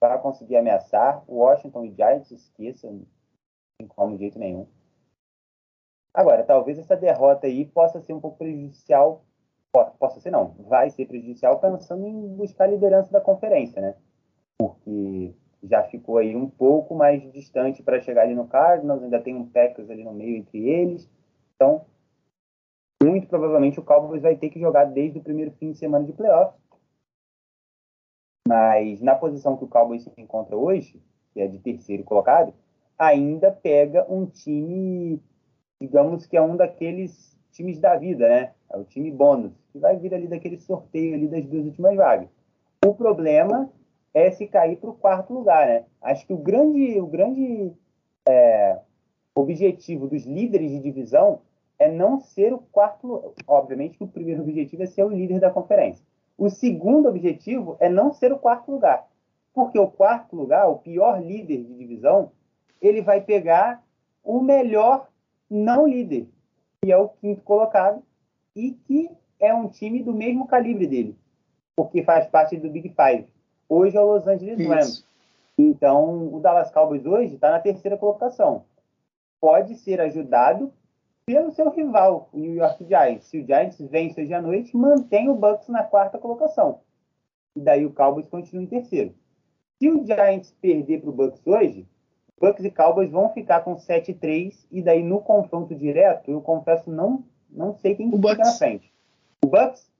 para 0.00 0.18
conseguir 0.18 0.56
ameaçar. 0.56 1.22
O 1.26 1.36
Washington 1.36 1.84
e 1.84 1.92
Giants, 1.92 2.30
esqueçam, 2.30 3.02
tem 3.78 3.88
como 3.88 4.14
de 4.14 4.22
jeito 4.22 4.38
nenhum. 4.38 4.66
Agora, 6.14 6.44
talvez 6.44 6.78
essa 6.78 6.96
derrota 6.96 7.46
aí 7.46 7.64
possa 7.64 8.00
ser 8.00 8.12
um 8.12 8.20
pouco 8.20 8.38
prejudicial, 8.38 9.24
possa 9.98 10.20
ser 10.20 10.30
não, 10.30 10.54
vai 10.68 10.90
ser 10.90 11.06
prejudicial 11.06 11.58
pensando 11.58 12.06
em 12.06 12.36
buscar 12.36 12.64
a 12.64 12.68
liderança 12.68 13.10
da 13.10 13.20
conferência, 13.20 13.80
né? 13.80 13.94
Porque 14.58 15.34
já 15.62 15.82
ficou 15.84 16.18
aí 16.18 16.36
um 16.36 16.50
pouco 16.50 16.94
mais 16.94 17.22
distante 17.32 17.82
para 17.82 18.00
chegar 18.00 18.22
ali 18.22 18.34
no 18.34 18.46
Cardinals, 18.46 19.02
ainda 19.02 19.20
tem 19.20 19.34
um 19.34 19.48
Packers 19.48 19.88
ali 19.88 20.04
no 20.04 20.12
meio 20.12 20.36
entre 20.36 20.68
eles. 20.68 21.08
Então, 21.54 21.86
muito 23.02 23.26
provavelmente 23.28 23.80
o 23.80 23.84
Cowboys 23.84 24.22
vai 24.22 24.36
ter 24.36 24.50
que 24.50 24.60
jogar 24.60 24.84
desde 24.84 25.18
o 25.18 25.22
primeiro 25.22 25.52
fim 25.52 25.72
de 25.72 25.78
semana 25.78 26.04
de 26.04 26.12
playoffs. 26.12 26.61
Mas 28.52 29.00
na 29.00 29.14
posição 29.14 29.56
que 29.56 29.64
o 29.64 29.66
Cowboys 29.66 30.02
se 30.02 30.20
encontra 30.20 30.54
hoje, 30.54 31.02
que 31.32 31.40
é 31.40 31.46
de 31.46 31.58
terceiro 31.58 32.04
colocado, 32.04 32.52
ainda 32.98 33.50
pega 33.50 34.04
um 34.12 34.26
time, 34.26 35.18
digamos 35.80 36.26
que 36.26 36.36
é 36.36 36.42
um 36.42 36.54
daqueles 36.54 37.34
times 37.50 37.78
da 37.78 37.96
vida, 37.96 38.28
né? 38.28 38.52
É 38.70 38.76
o 38.76 38.84
time 38.84 39.10
bônus, 39.10 39.54
que 39.72 39.78
vai 39.78 39.96
vir 39.96 40.12
ali 40.12 40.28
daquele 40.28 40.58
sorteio 40.58 41.14
ali 41.14 41.28
das 41.28 41.46
duas 41.46 41.64
últimas 41.64 41.96
vagas. 41.96 42.28
O 42.84 42.92
problema 42.92 43.70
é 44.12 44.30
se 44.30 44.46
cair 44.46 44.76
para 44.76 44.90
o 44.90 44.94
quarto 44.96 45.32
lugar, 45.32 45.66
né? 45.66 45.86
Acho 46.02 46.26
que 46.26 46.34
o 46.34 46.38
grande, 46.38 47.00
o 47.00 47.06
grande 47.06 47.72
é, 48.28 48.78
objetivo 49.34 50.06
dos 50.06 50.26
líderes 50.26 50.72
de 50.72 50.78
divisão 50.78 51.40
é 51.78 51.90
não 51.90 52.20
ser 52.20 52.52
o 52.52 52.58
quarto. 52.58 53.32
Obviamente 53.46 53.96
que 53.96 54.04
o 54.04 54.08
primeiro 54.08 54.42
objetivo 54.42 54.82
é 54.82 54.86
ser 54.86 55.04
o 55.04 55.08
líder 55.08 55.40
da 55.40 55.50
conferência. 55.50 56.04
O 56.42 56.50
segundo 56.50 57.08
objetivo 57.08 57.76
é 57.78 57.88
não 57.88 58.12
ser 58.12 58.32
o 58.32 58.36
quarto 58.36 58.72
lugar. 58.72 59.06
Porque 59.54 59.78
o 59.78 59.86
quarto 59.86 60.34
lugar, 60.34 60.68
o 60.68 60.78
pior 60.78 61.22
líder 61.22 61.58
de 61.58 61.72
divisão, 61.72 62.32
ele 62.80 63.00
vai 63.00 63.20
pegar 63.20 63.80
o 64.24 64.40
melhor 64.40 65.06
não 65.48 65.86
líder, 65.86 66.26
que 66.80 66.90
é 66.90 66.96
o 66.96 67.10
quinto 67.10 67.42
colocado, 67.42 68.02
e 68.56 68.72
que 68.72 69.08
é 69.38 69.54
um 69.54 69.68
time 69.68 70.02
do 70.02 70.12
mesmo 70.12 70.48
calibre 70.48 70.88
dele, 70.88 71.16
porque 71.76 72.02
faz 72.02 72.26
parte 72.26 72.56
do 72.56 72.68
Big 72.68 72.88
Five. 72.88 73.28
Hoje 73.68 73.96
é 73.96 74.00
o 74.00 74.12
Los 74.12 74.26
Angeles 74.26 74.66
Rams. 74.66 75.06
Então, 75.56 76.34
o 76.34 76.40
Dallas 76.40 76.72
Cowboys 76.72 77.06
hoje 77.06 77.36
está 77.36 77.52
na 77.52 77.60
terceira 77.60 77.96
colocação. 77.96 78.64
Pode 79.40 79.76
ser 79.76 80.00
ajudado 80.00 80.72
pelo 81.26 81.52
seu 81.52 81.70
rival, 81.70 82.28
o 82.32 82.38
New 82.38 82.54
York 82.54 82.84
Giants. 82.84 83.26
Se 83.26 83.38
o 83.38 83.46
Giants 83.46 83.78
vence 83.80 84.20
hoje 84.20 84.34
à 84.34 84.42
noite, 84.42 84.76
mantém 84.76 85.28
o 85.28 85.34
Bucks 85.34 85.68
na 85.68 85.82
quarta 85.82 86.18
colocação. 86.18 86.80
E 87.54 87.60
daí 87.60 87.84
o 87.86 87.92
Cowboys 87.92 88.28
continua 88.28 88.62
em 88.62 88.66
terceiro. 88.66 89.14
Se 89.78 89.90
o 89.90 90.04
Giants 90.04 90.54
perder 90.60 91.00
para 91.00 91.10
o 91.10 91.12
Bucks 91.12 91.46
hoje, 91.46 91.86
Bucks 92.40 92.64
e 92.64 92.70
Cowboys 92.70 93.10
vão 93.10 93.32
ficar 93.32 93.60
com 93.60 93.76
7-3 93.76 94.66
e 94.70 94.82
daí 94.82 95.02
no 95.02 95.20
confronto 95.20 95.74
direto, 95.74 96.30
eu 96.30 96.40
confesso, 96.40 96.90
não, 96.90 97.24
não 97.50 97.74
sei 97.74 97.94
quem 97.94 98.08
o 98.08 98.16
fica 98.16 98.28
Bucks. 98.28 98.38
na 98.38 98.52
frente. 98.54 98.92
O 99.44 99.48
Bucks? 99.48 99.90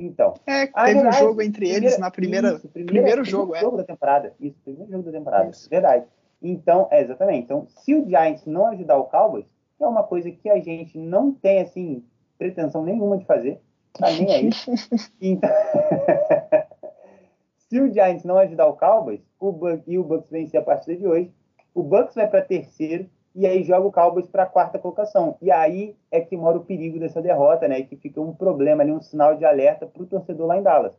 Então. 0.00 0.34
É, 0.46 0.66
teve 0.66 0.94
verdade, 0.94 1.08
um 1.08 1.12
jogo 1.12 1.42
entre 1.42 1.60
primeira, 1.60 1.84
eles 1.84 1.98
na 1.98 2.10
primeira. 2.10 2.52
Isso, 2.54 2.68
primeira 2.68 2.92
primeiro 2.92 3.24
jogo, 3.24 3.54
é. 3.54 3.60
jogo 3.60 3.76
da 3.76 3.84
temporada. 3.84 4.34
Isso, 4.40 4.58
primeiro 4.64 4.90
jogo 4.90 5.04
da 5.04 5.12
temporada. 5.12 5.50
Isso. 5.50 5.68
Verdade. 5.68 6.06
Então, 6.42 6.88
é, 6.90 7.02
exatamente. 7.02 7.44
Então, 7.44 7.66
se 7.68 7.94
o 7.94 8.08
Giants 8.08 8.46
não 8.46 8.68
ajudar 8.68 8.96
o 8.96 9.04
Cowboys, 9.04 9.44
que 9.80 9.84
é 9.84 9.88
uma 9.88 10.02
coisa 10.02 10.30
que 10.30 10.50
a 10.50 10.60
gente 10.60 10.98
não 10.98 11.32
tem, 11.32 11.62
assim, 11.62 12.04
pretensão 12.36 12.84
nenhuma 12.84 13.16
de 13.16 13.24
fazer, 13.24 13.58
tá 13.94 14.10
nem 14.10 14.30
aí. 14.30 14.50
então, 15.22 15.48
se 17.56 17.80
o 17.80 17.90
Giants 17.90 18.22
não 18.22 18.36
ajudar 18.36 18.66
o 18.66 18.76
Cowboys 18.76 19.22
o 19.40 19.54
e 19.86 19.98
o 19.98 20.04
Bucks 20.04 20.30
vencer 20.30 20.60
a 20.60 20.62
partida 20.62 20.98
de 20.98 21.06
hoje, 21.06 21.32
o 21.74 21.82
Bucks 21.82 22.14
vai 22.14 22.28
para 22.28 22.42
terceiro 22.42 23.08
e 23.34 23.46
aí 23.46 23.64
joga 23.64 23.86
o 23.86 23.92
Cowboys 23.92 24.26
para 24.26 24.42
a 24.42 24.46
quarta 24.46 24.78
colocação. 24.78 25.38
E 25.40 25.50
aí 25.50 25.96
é 26.10 26.20
que 26.20 26.36
mora 26.36 26.58
o 26.58 26.64
perigo 26.64 26.98
dessa 26.98 27.22
derrota, 27.22 27.66
né? 27.66 27.78
E 27.78 27.86
que 27.86 27.96
fica 27.96 28.20
um 28.20 28.34
problema 28.34 28.82
ali, 28.82 28.92
um 28.92 29.00
sinal 29.00 29.34
de 29.34 29.46
alerta 29.46 29.86
para 29.86 30.02
o 30.02 30.06
torcedor 30.06 30.46
lá 30.46 30.58
em 30.58 30.62
Dallas. 30.62 30.92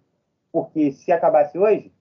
Porque 0.51 0.91
se 0.91 1.11
acabasse 1.11 1.55
hoje, 1.55 1.93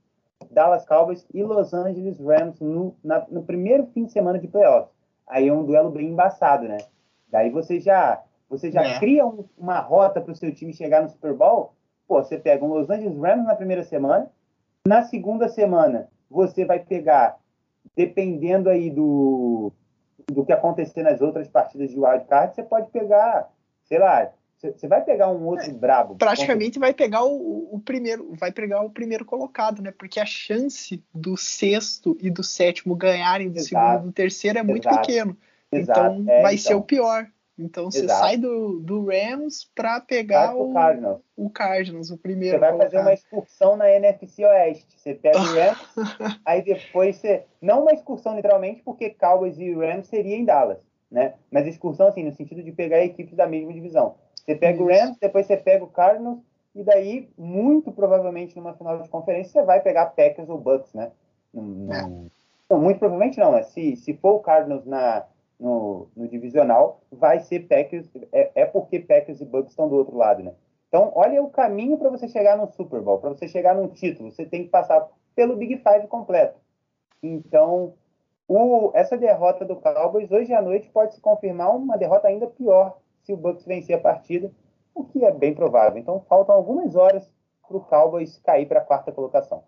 Dallas 0.51 0.87
Cowboys 0.87 1.27
e 1.35 1.43
Los 1.43 1.75
Angeles 1.75 2.19
Rams 2.19 2.59
no, 2.59 2.97
na, 3.05 3.27
no 3.29 3.43
primeiro 3.43 3.87
fim 3.89 4.07
de 4.07 4.13
semana 4.13 4.39
de 4.39 4.49
playoffs. 4.49 5.00
Aí 5.31 5.49
é 5.49 5.53
um 5.53 5.65
duelo 5.65 5.91
bem 5.91 6.09
embaçado, 6.09 6.67
né? 6.67 6.79
Daí 7.29 7.51
você 7.51 7.79
já, 7.79 8.21
você 8.49 8.71
já 8.71 8.83
é. 8.83 8.99
cria 8.99 9.25
um, 9.25 9.45
uma 9.57 9.79
rota 9.79 10.21
para 10.21 10.33
o 10.33 10.37
seu 10.37 10.53
time 10.53 10.75
chegar 10.75 11.03
no 11.03 11.09
Super 11.09 11.33
Bowl. 11.33 11.73
Pô, 12.07 12.23
você 12.23 12.37
pega 12.37 12.65
um 12.65 12.69
Los 12.69 12.91
Angeles 12.91 13.17
Rams 13.17 13.47
na 13.47 13.55
primeira 13.55 13.85
semana, 13.85 14.29
na 14.87 15.05
segunda 15.05 15.49
semana 15.49 16.09
você 16.29 16.65
vai 16.65 16.81
pegar 16.81 17.39
dependendo 17.97 18.69
aí 18.69 18.91
do, 18.91 19.73
do 20.27 20.45
que 20.45 20.53
acontecer 20.53 21.03
nas 21.03 21.21
outras 21.21 21.49
partidas 21.49 21.91
de 21.91 21.99
wildcard, 21.99 22.55
você 22.55 22.63
pode 22.63 22.91
pegar, 22.91 23.49
sei 23.85 23.99
lá, 23.99 24.33
você 24.61 24.87
vai 24.87 25.03
pegar 25.03 25.31
um 25.31 25.45
outro 25.47 25.71
é, 25.71 25.73
brabo. 25.73 26.17
Praticamente 26.17 26.79
vai 26.79 26.93
pegar 26.93 27.25
o, 27.25 27.75
o, 27.75 27.81
primeiro, 27.81 28.35
vai 28.35 28.53
pegar 28.53 28.83
o 28.83 28.91
primeiro 28.91 29.25
colocado, 29.25 29.81
né? 29.81 29.93
Porque 29.97 30.21
a 30.21 30.27
chance 30.27 31.03
do 31.15 31.37
sexto 31.37 32.17
e 32.21 32.31
do 32.31 32.43
sétimo 32.43 32.95
ganharem 32.95 33.49
do 33.49 33.59
Exato. 33.59 33.69
segundo 33.69 34.03
e 34.03 34.07
do 34.09 34.13
terceiro 34.13 34.59
é 34.59 34.63
muito 34.63 34.87
Exato. 34.87 35.07
pequeno. 35.07 35.37
Exato. 35.73 36.01
Então 36.01 36.33
é, 36.33 36.43
vai 36.43 36.55
então. 36.55 36.65
ser 36.65 36.75
o 36.75 36.83
pior. 36.83 37.27
Então 37.61 37.91
você 37.91 38.09
sai 38.09 38.39
do, 38.39 38.81
do 38.81 39.05
Rams 39.05 39.71
para 39.75 40.01
pegar 40.01 40.57
o 40.57 40.73
Cardinals. 40.73 41.21
o 41.37 41.51
Cardinals, 41.51 42.11
o 42.11 42.17
primeiro. 42.17 42.59
Você 42.59 42.61
vai 42.61 42.77
fazer 42.77 42.99
uma 42.99 43.13
excursão 43.13 43.77
na 43.77 43.91
NFC 43.91 44.45
Oeste. 44.45 44.99
Você 44.99 45.15
pega 45.15 45.39
o 45.39 45.43
Rams, 45.43 45.79
aí 46.45 46.63
depois 46.63 47.17
você. 47.17 47.45
Não 47.61 47.83
uma 47.83 47.93
excursão 47.93 48.35
literalmente, 48.35 48.83
porque 48.83 49.11
Cowboys 49.11 49.59
e 49.59 49.75
Rams 49.75 50.07
seria 50.07 50.37
em 50.37 50.45
Dallas, 50.45 50.79
né? 51.11 51.35
Mas 51.51 51.67
excursão 51.67 52.09
assim, 52.09 52.25
no 52.25 52.33
sentido 52.33 52.63
de 52.63 52.73
pegar 52.73 53.05
equipes 53.05 53.37
da 53.37 53.47
mesma 53.47 53.73
divisão. 53.73 54.17
Você 54.45 54.55
pega 54.55 54.83
o 54.83 54.87
Rams, 54.87 55.19
depois 55.19 55.47
você 55.47 55.57
pega 55.57 55.85
o 55.85 55.89
Cardinals, 55.89 56.41
e 56.75 56.83
daí, 56.83 57.29
muito 57.37 57.91
provavelmente, 57.93 58.57
numa 58.57 58.75
final 58.75 59.01
de 59.03 59.09
conferência, 59.09 59.53
você 59.53 59.63
vai 59.63 59.81
pegar 59.81 60.07
Packers 60.07 60.49
ou 60.49 60.59
Bucks, 60.59 60.93
né? 60.95 61.11
Não, 61.53 61.93
é. 61.93 62.31
não, 62.71 62.81
muito 62.81 62.99
provavelmente 62.99 63.39
não, 63.39 63.53
né? 63.53 63.63
Se, 63.63 63.97
se 63.97 64.15
for 64.15 64.35
o 64.35 64.41
Cardinals 64.41 64.87
na 64.87 65.25
no, 65.59 66.09
no 66.17 66.27
divisional, 66.27 67.03
vai 67.13 67.41
ser 67.41 67.69
Packers, 67.69 68.09
é, 68.33 68.51
é, 68.55 68.65
porque 68.65 68.99
Packers 68.99 69.41
e 69.41 69.45
Bucks 69.45 69.73
estão 69.73 69.89
do 69.89 69.97
outro 69.97 70.17
lado, 70.17 70.43
né? 70.43 70.55
Então, 70.89 71.13
olha 71.15 71.43
o 71.43 71.51
caminho 71.51 71.99
para 71.99 72.09
você 72.09 72.27
chegar 72.27 72.57
no 72.57 72.67
Super 72.73 73.01
Bowl, 73.01 73.19
para 73.19 73.29
você 73.29 73.47
chegar 73.47 73.75
num 73.75 73.89
título, 73.89 74.33
você 74.33 74.47
tem 74.47 74.65
que 74.65 74.71
passar 74.71 75.07
pelo 75.37 75.57
Big 75.57 75.77
Five 75.77 76.09
completo. 76.09 76.59
Então, 77.23 77.95
o, 78.49 78.91
essa 78.95 79.17
derrota 79.17 79.65
do 79.65 79.77
Cowboys 79.77 80.33
hoje 80.33 80.53
à 80.55 80.63
noite 80.63 80.89
pode 80.89 81.15
se 81.15 81.21
confirmar 81.21 81.77
uma 81.77 81.99
derrota 81.99 82.27
ainda 82.27 82.47
pior 82.47 82.97
se 83.31 83.33
o 83.33 83.37
Bucks 83.37 83.65
vencer 83.65 83.97
a 83.97 84.01
partida, 84.01 84.51
o 84.93 85.05
que 85.05 85.25
é 85.25 85.31
bem 85.31 85.55
provável. 85.55 85.99
Então, 85.99 86.21
faltam 86.29 86.55
algumas 86.55 86.97
horas 86.97 87.31
para 87.67 87.77
o 87.77 87.81
Cowboys 87.81 88.39
cair 88.39 88.67
para 88.67 88.81
a 88.81 88.85
quarta 88.85 89.13
colocação. 89.13 89.63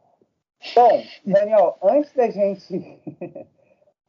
Bom, 0.74 1.02
Daniel, 1.24 1.76
antes 1.80 2.12
da 2.12 2.28
gente 2.28 3.00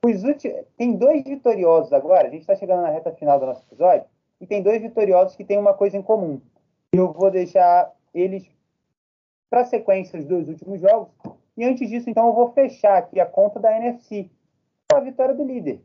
Os 0.05 0.21
últimos, 0.23 0.65
tem 0.75 0.97
dois 0.97 1.23
vitoriosos 1.23 1.93
agora, 1.93 2.27
a 2.27 2.29
gente 2.29 2.41
está 2.41 2.55
chegando 2.55 2.81
na 2.81 2.89
reta 2.89 3.13
final 3.13 3.39
do 3.39 3.45
nosso 3.45 3.63
episódio, 3.65 4.05
e 4.41 4.45
tem 4.45 4.61
dois 4.61 4.81
vitoriosos 4.81 5.35
que 5.37 5.45
têm 5.45 5.57
uma 5.57 5.73
coisa 5.73 5.95
em 5.95 6.01
comum. 6.01 6.41
Eu 6.91 7.13
vou 7.13 7.31
deixar 7.31 7.89
eles 8.13 8.45
para 9.49 9.61
a 9.61 9.65
sequência 9.65 10.19
dos 10.19 10.27
dois 10.27 10.49
últimos 10.49 10.81
jogos. 10.81 11.09
E 11.55 11.63
antes 11.63 11.87
disso, 11.89 12.09
então, 12.09 12.27
eu 12.27 12.33
vou 12.33 12.51
fechar 12.51 12.97
aqui 12.97 13.17
a 13.19 13.25
conta 13.25 13.61
da 13.61 13.77
NFC 13.77 14.29
com 14.91 14.97
a 14.97 14.99
vitória 14.99 15.33
do 15.33 15.45
líder. 15.45 15.79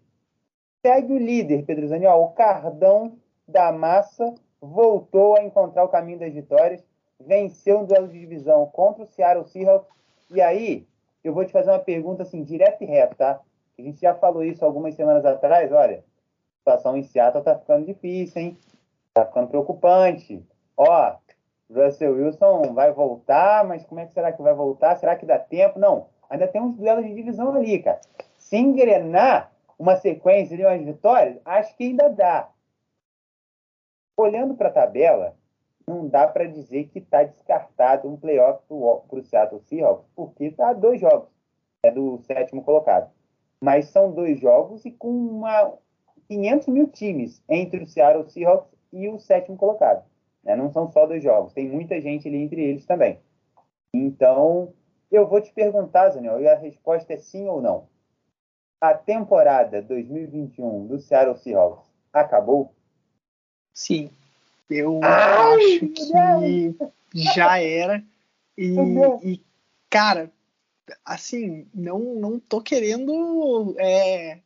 Segue 0.84 1.12
o 1.12 1.18
líder, 1.18 1.64
Pedro 1.64 1.86
Zaniol, 1.86 2.24
o 2.24 2.32
Cardão 2.32 3.16
da 3.48 3.72
Massa 3.72 4.34
voltou 4.60 5.36
a 5.36 5.42
encontrar 5.42 5.84
o 5.84 5.88
caminho 5.88 6.18
das 6.18 6.32
vitórias, 6.32 6.84
venceu 7.18 7.80
um 7.80 7.84
duelo 7.84 8.08
de 8.08 8.18
divisão 8.18 8.66
contra 8.66 9.02
o 9.02 9.06
Seattle 9.06 9.46
Seahawks. 9.46 9.88
E 10.30 10.40
aí, 10.40 10.86
eu 11.24 11.32
vou 11.32 11.44
te 11.44 11.52
fazer 11.52 11.70
uma 11.70 11.78
pergunta 11.78 12.22
assim, 12.22 12.44
direta 12.44 12.84
e 12.84 12.86
reta, 12.86 13.14
tá? 13.14 13.40
A 13.78 13.82
gente 13.82 14.00
já 14.00 14.14
falou 14.14 14.44
isso 14.44 14.64
algumas 14.64 14.94
semanas 14.94 15.24
atrás, 15.24 15.72
olha, 15.72 15.98
a 15.98 16.58
situação 16.58 16.96
em 16.96 17.02
Seattle 17.02 17.42
tá 17.42 17.58
ficando 17.58 17.86
difícil, 17.86 18.42
hein? 18.42 18.58
Tá 19.14 19.24
ficando 19.24 19.48
preocupante. 19.48 20.44
Ó, 20.76 21.16
Russell 21.70 22.14
Wilson 22.14 22.74
vai 22.74 22.92
voltar, 22.92 23.64
mas 23.64 23.84
como 23.84 24.00
é 24.00 24.06
que 24.06 24.12
será 24.12 24.32
que 24.32 24.42
vai 24.42 24.54
voltar? 24.54 24.96
Será 24.96 25.16
que 25.16 25.26
dá 25.26 25.38
tempo? 25.38 25.78
Não, 25.78 26.06
ainda 26.28 26.46
tem 26.46 26.60
uns 26.60 26.76
duelos 26.76 27.04
de 27.04 27.14
divisão 27.14 27.54
ali, 27.54 27.82
cara. 27.82 28.00
Se 28.36 28.56
engrenar 28.56 29.50
uma 29.78 29.96
sequência 29.96 30.56
de 30.56 30.64
umas 30.64 30.82
vitórias, 30.82 31.38
acho 31.44 31.76
que 31.76 31.84
ainda 31.84 32.08
dá. 32.08 32.48
Olhando 34.18 34.56
para 34.56 34.68
a 34.68 34.72
tabela, 34.72 35.36
não 35.86 36.08
dá 36.08 36.26
para 36.26 36.48
dizer 36.48 36.88
que 36.88 36.98
está 36.98 37.22
descartado 37.22 38.08
um 38.08 38.16
playoff 38.16 38.60
para 38.66 38.74
o 38.76 39.22
Seattle 39.22 39.62
Seahawks, 39.62 40.08
porque 40.16 40.46
está 40.46 40.72
dois 40.72 41.00
jogos 41.00 41.28
é 41.84 41.92
do 41.92 42.18
sétimo 42.22 42.64
colocado. 42.64 43.12
Mas 43.60 43.86
são 43.90 44.12
dois 44.12 44.40
jogos 44.40 44.84
e 44.84 44.90
com 44.90 45.08
uma 45.08 45.72
500 46.26 46.66
mil 46.66 46.88
times 46.88 47.40
entre 47.48 47.84
o 47.84 47.86
Seattle 47.86 48.28
Seahawks 48.28 48.74
e 48.92 49.08
o 49.08 49.20
sétimo 49.20 49.56
colocado. 49.56 50.04
Né? 50.42 50.56
Não 50.56 50.68
são 50.72 50.90
só 50.90 51.06
dois 51.06 51.22
jogos, 51.22 51.52
tem 51.52 51.68
muita 51.68 52.00
gente 52.00 52.26
ali 52.26 52.38
entre 52.38 52.60
eles 52.60 52.84
também. 52.84 53.20
Então, 53.94 54.74
eu 55.12 55.28
vou 55.28 55.40
te 55.40 55.52
perguntar, 55.52 56.08
Daniel, 56.08 56.40
e 56.40 56.48
a 56.48 56.56
resposta 56.56 57.12
é 57.12 57.18
sim 57.18 57.46
ou 57.46 57.62
não. 57.62 57.86
A 58.80 58.94
temporada 58.94 59.80
2021 59.80 60.88
do 60.88 60.98
Seattle 60.98 61.36
Seahawks 61.36 61.88
acabou? 62.12 62.74
Sim, 63.78 64.10
eu 64.68 64.98
Ai, 65.04 65.54
acho 65.54 65.88
que 65.88 67.22
já 67.22 67.60
era. 67.60 68.04
E, 68.56 68.74
e, 69.22 69.40
cara, 69.88 70.32
assim, 71.04 71.64
não, 71.72 72.00
não 72.16 72.40
tô 72.40 72.60
querendo. 72.60 73.76
É, 73.78 74.40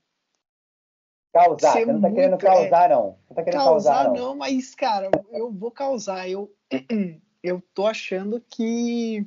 causar, 1.32 1.72
você 1.72 1.86
não 1.86 1.94
tá 1.94 2.08
muito, 2.08 2.14
querendo 2.14 2.38
causar, 2.38 2.84
é, 2.84 2.94
não. 2.94 3.18
Você 3.26 3.34
tá 3.34 3.42
querendo 3.42 3.64
causar, 3.64 4.04
causar 4.04 4.04
não. 4.08 4.14
não. 4.14 4.34
mas, 4.36 4.74
cara, 4.74 5.10
eu 5.30 5.50
vou 5.50 5.70
causar. 5.70 6.28
Eu, 6.28 6.54
eu 7.42 7.62
tô 7.72 7.86
achando 7.86 8.38
que 8.38 9.26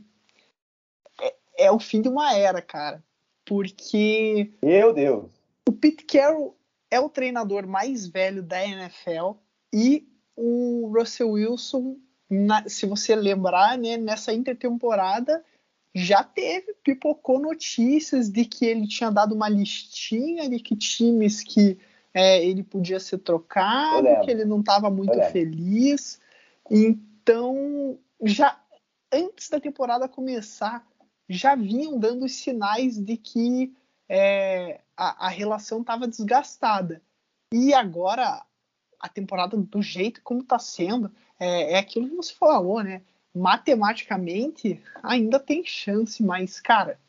é, 1.20 1.36
é 1.58 1.72
o 1.72 1.80
fim 1.80 2.00
de 2.00 2.10
uma 2.10 2.38
era, 2.38 2.62
cara. 2.62 3.04
Porque. 3.44 4.54
Meu 4.62 4.94
Deus! 4.94 5.32
O 5.68 5.72
Pete 5.72 6.06
Carroll 6.06 6.56
é 6.92 7.00
o 7.00 7.10
treinador 7.10 7.66
mais 7.66 8.06
velho 8.06 8.44
da 8.44 8.64
NFL 8.64 9.44
e 9.78 10.08
o 10.38 10.90
Russell 10.98 11.32
Wilson, 11.32 11.98
na, 12.30 12.68
se 12.70 12.86
você 12.86 13.14
lembrar, 13.14 13.78
né, 13.78 13.98
nessa 13.98 14.32
intertemporada 14.32 15.44
já 15.94 16.24
teve, 16.24 16.74
pipocou 16.82 17.40
notícias 17.40 18.30
de 18.30 18.46
que 18.46 18.66
ele 18.66 18.88
tinha 18.88 19.12
dado 19.12 19.36
uma 19.36 19.50
listinha 19.50 20.50
de 20.50 20.60
que 20.60 20.78
times 20.78 21.44
que 21.44 21.78
é, 22.14 22.42
ele 22.46 22.64
podia 22.64 23.02
ser 23.02 23.18
trocado, 23.18 24.08
que 24.24 24.32
ele 24.32 24.46
não 24.46 24.62
estava 24.62 24.90
muito 24.90 25.22
feliz. 25.32 26.22
Então, 26.72 28.00
já 28.24 28.58
antes 29.12 29.50
da 29.50 29.60
temporada 29.60 30.08
começar, 30.08 30.88
já 31.28 31.54
vinham 31.54 32.00
dando 32.00 32.30
sinais 32.30 32.98
de 32.98 33.18
que 33.18 33.74
é, 34.08 34.80
a, 34.96 35.28
a 35.28 35.30
relação 35.30 35.82
estava 35.82 36.08
desgastada. 36.08 37.02
E 37.54 37.74
agora 37.74 38.46
a 39.00 39.10
temporada 39.10 39.58
do 39.58 39.82
jeito 39.82 40.22
como 40.24 40.42
está 40.42 40.60
sendo, 40.60 41.12
é, 41.40 41.74
é 41.74 41.78
aquilo 41.78 42.10
que 42.10 42.16
você 42.16 42.34
falou, 42.34 42.84
né? 42.84 43.02
Matematicamente 43.34 44.82
ainda 45.04 45.40
tem 45.40 45.64
chance, 45.66 46.24
mas, 46.24 46.60
cara, 46.60 47.00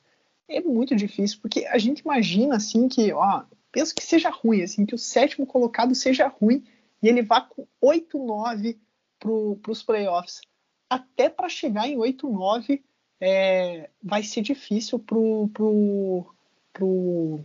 é 0.49 0.61
muito 0.61 0.95
difícil, 0.95 1.39
porque 1.41 1.67
a 1.67 1.79
gente 1.79 2.01
imagina 2.01 2.57
assim 2.57 2.89
que, 2.89 3.13
ó, 3.13 3.45
penso 3.71 3.95
que 3.95 4.03
seja 4.03 4.31
ruim, 4.31 4.63
assim, 4.63 4.87
que 4.87 4.95
o 4.95 4.99
sétimo 4.99 5.47
colocado 5.47 5.95
seja 5.95 6.29
ruim 6.29 6.65
e 7.03 7.09
ele 7.09 7.23
vá 7.23 7.41
com 7.41 7.67
8-9 7.83 8.77
para 9.19 9.71
os 9.71 9.83
playoffs. 9.83 10.41
Até 10.89 11.29
para 11.29 11.49
chegar 11.49 11.89
em 11.89 11.97
8-9 11.97 12.83
é, 13.21 13.91
vai 14.03 14.23
ser 14.23 14.43
difícil 14.43 14.99
pro, 14.99 15.49
pro, 15.53 16.35
pro, 16.73 17.41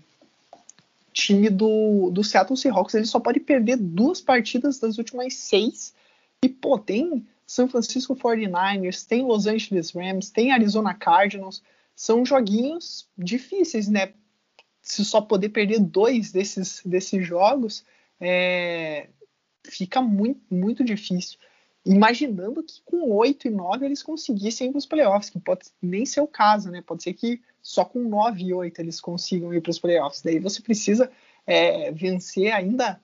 time 1.14 1.50
do, 1.50 2.10
do 2.12 2.24
Seattle 2.24 2.58
Seahawks 2.58 2.94
ele 2.94 3.06
só 3.06 3.20
pode 3.20 3.40
perder 3.40 3.78
duas 3.78 4.22
partidas 4.22 4.80
das 4.80 4.98
últimas 4.98 5.34
seis. 5.36 5.94
E, 6.44 6.50
pô, 6.50 6.78
tem 6.80 7.28
São 7.46 7.68
Francisco 7.68 8.16
49ers, 8.16 9.06
tem 9.06 9.24
Los 9.24 9.46
Angeles 9.46 9.92
Rams, 9.92 10.30
tem 10.30 10.52
Arizona 10.52 10.94
Cardinals. 10.94 11.62
São 11.96 12.26
joguinhos 12.26 13.08
difíceis, 13.18 13.88
né? 13.88 14.14
Se 14.82 15.06
só 15.06 15.22
poder 15.22 15.50
perder 15.50 15.80
dois 15.80 16.32
desses, 16.32 16.82
desses 16.84 17.26
jogos, 17.26 17.86
é, 18.20 19.10
fica 19.68 20.02
muito, 20.02 20.42
muito 20.50 20.84
difícil. 20.84 21.38
Imaginando 21.86 22.62
que 22.62 22.82
com 22.86 23.12
8 23.12 23.48
e 23.48 23.52
9 23.52 23.86
eles 23.86 24.04
conseguissem 24.04 24.68
ir 24.68 24.72
para 24.72 24.78
os 24.78 24.86
playoffs, 24.86 25.30
que 25.32 25.40
pode 25.40 25.66
nem 25.82 26.06
ser 26.06 26.22
o 26.22 26.28
caso, 26.28 26.70
né? 26.70 26.82
Pode 26.82 27.02
ser 27.02 27.14
que 27.14 27.42
só 27.62 27.84
com 27.84 28.00
9 28.00 28.44
e 28.44 28.54
8 28.54 28.80
eles 28.80 29.02
consigam 29.02 29.54
ir 29.54 29.62
para 29.62 29.72
os 29.72 29.80
playoffs. 29.80 30.22
Daí 30.22 30.38
você 30.38 30.62
precisa 30.62 31.12
é, 31.46 31.92
vencer 31.92 32.52
ainda 32.52 33.02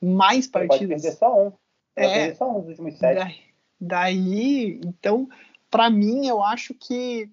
mais 0.00 0.46
partidas. 0.46 0.78
Pode 0.78 1.02
perder 1.02 1.12
só 1.12 1.46
um. 1.46 1.52
É, 1.96 2.34
só 2.34 2.50
um 2.50 2.60
dos 2.60 2.70
últimos 2.70 2.98
sete. 2.98 3.14
Daí, 3.14 3.42
daí 3.80 4.80
então, 4.84 5.28
para 5.70 5.88
mim, 5.88 6.26
eu 6.26 6.42
acho 6.42 6.74
que, 6.74 7.30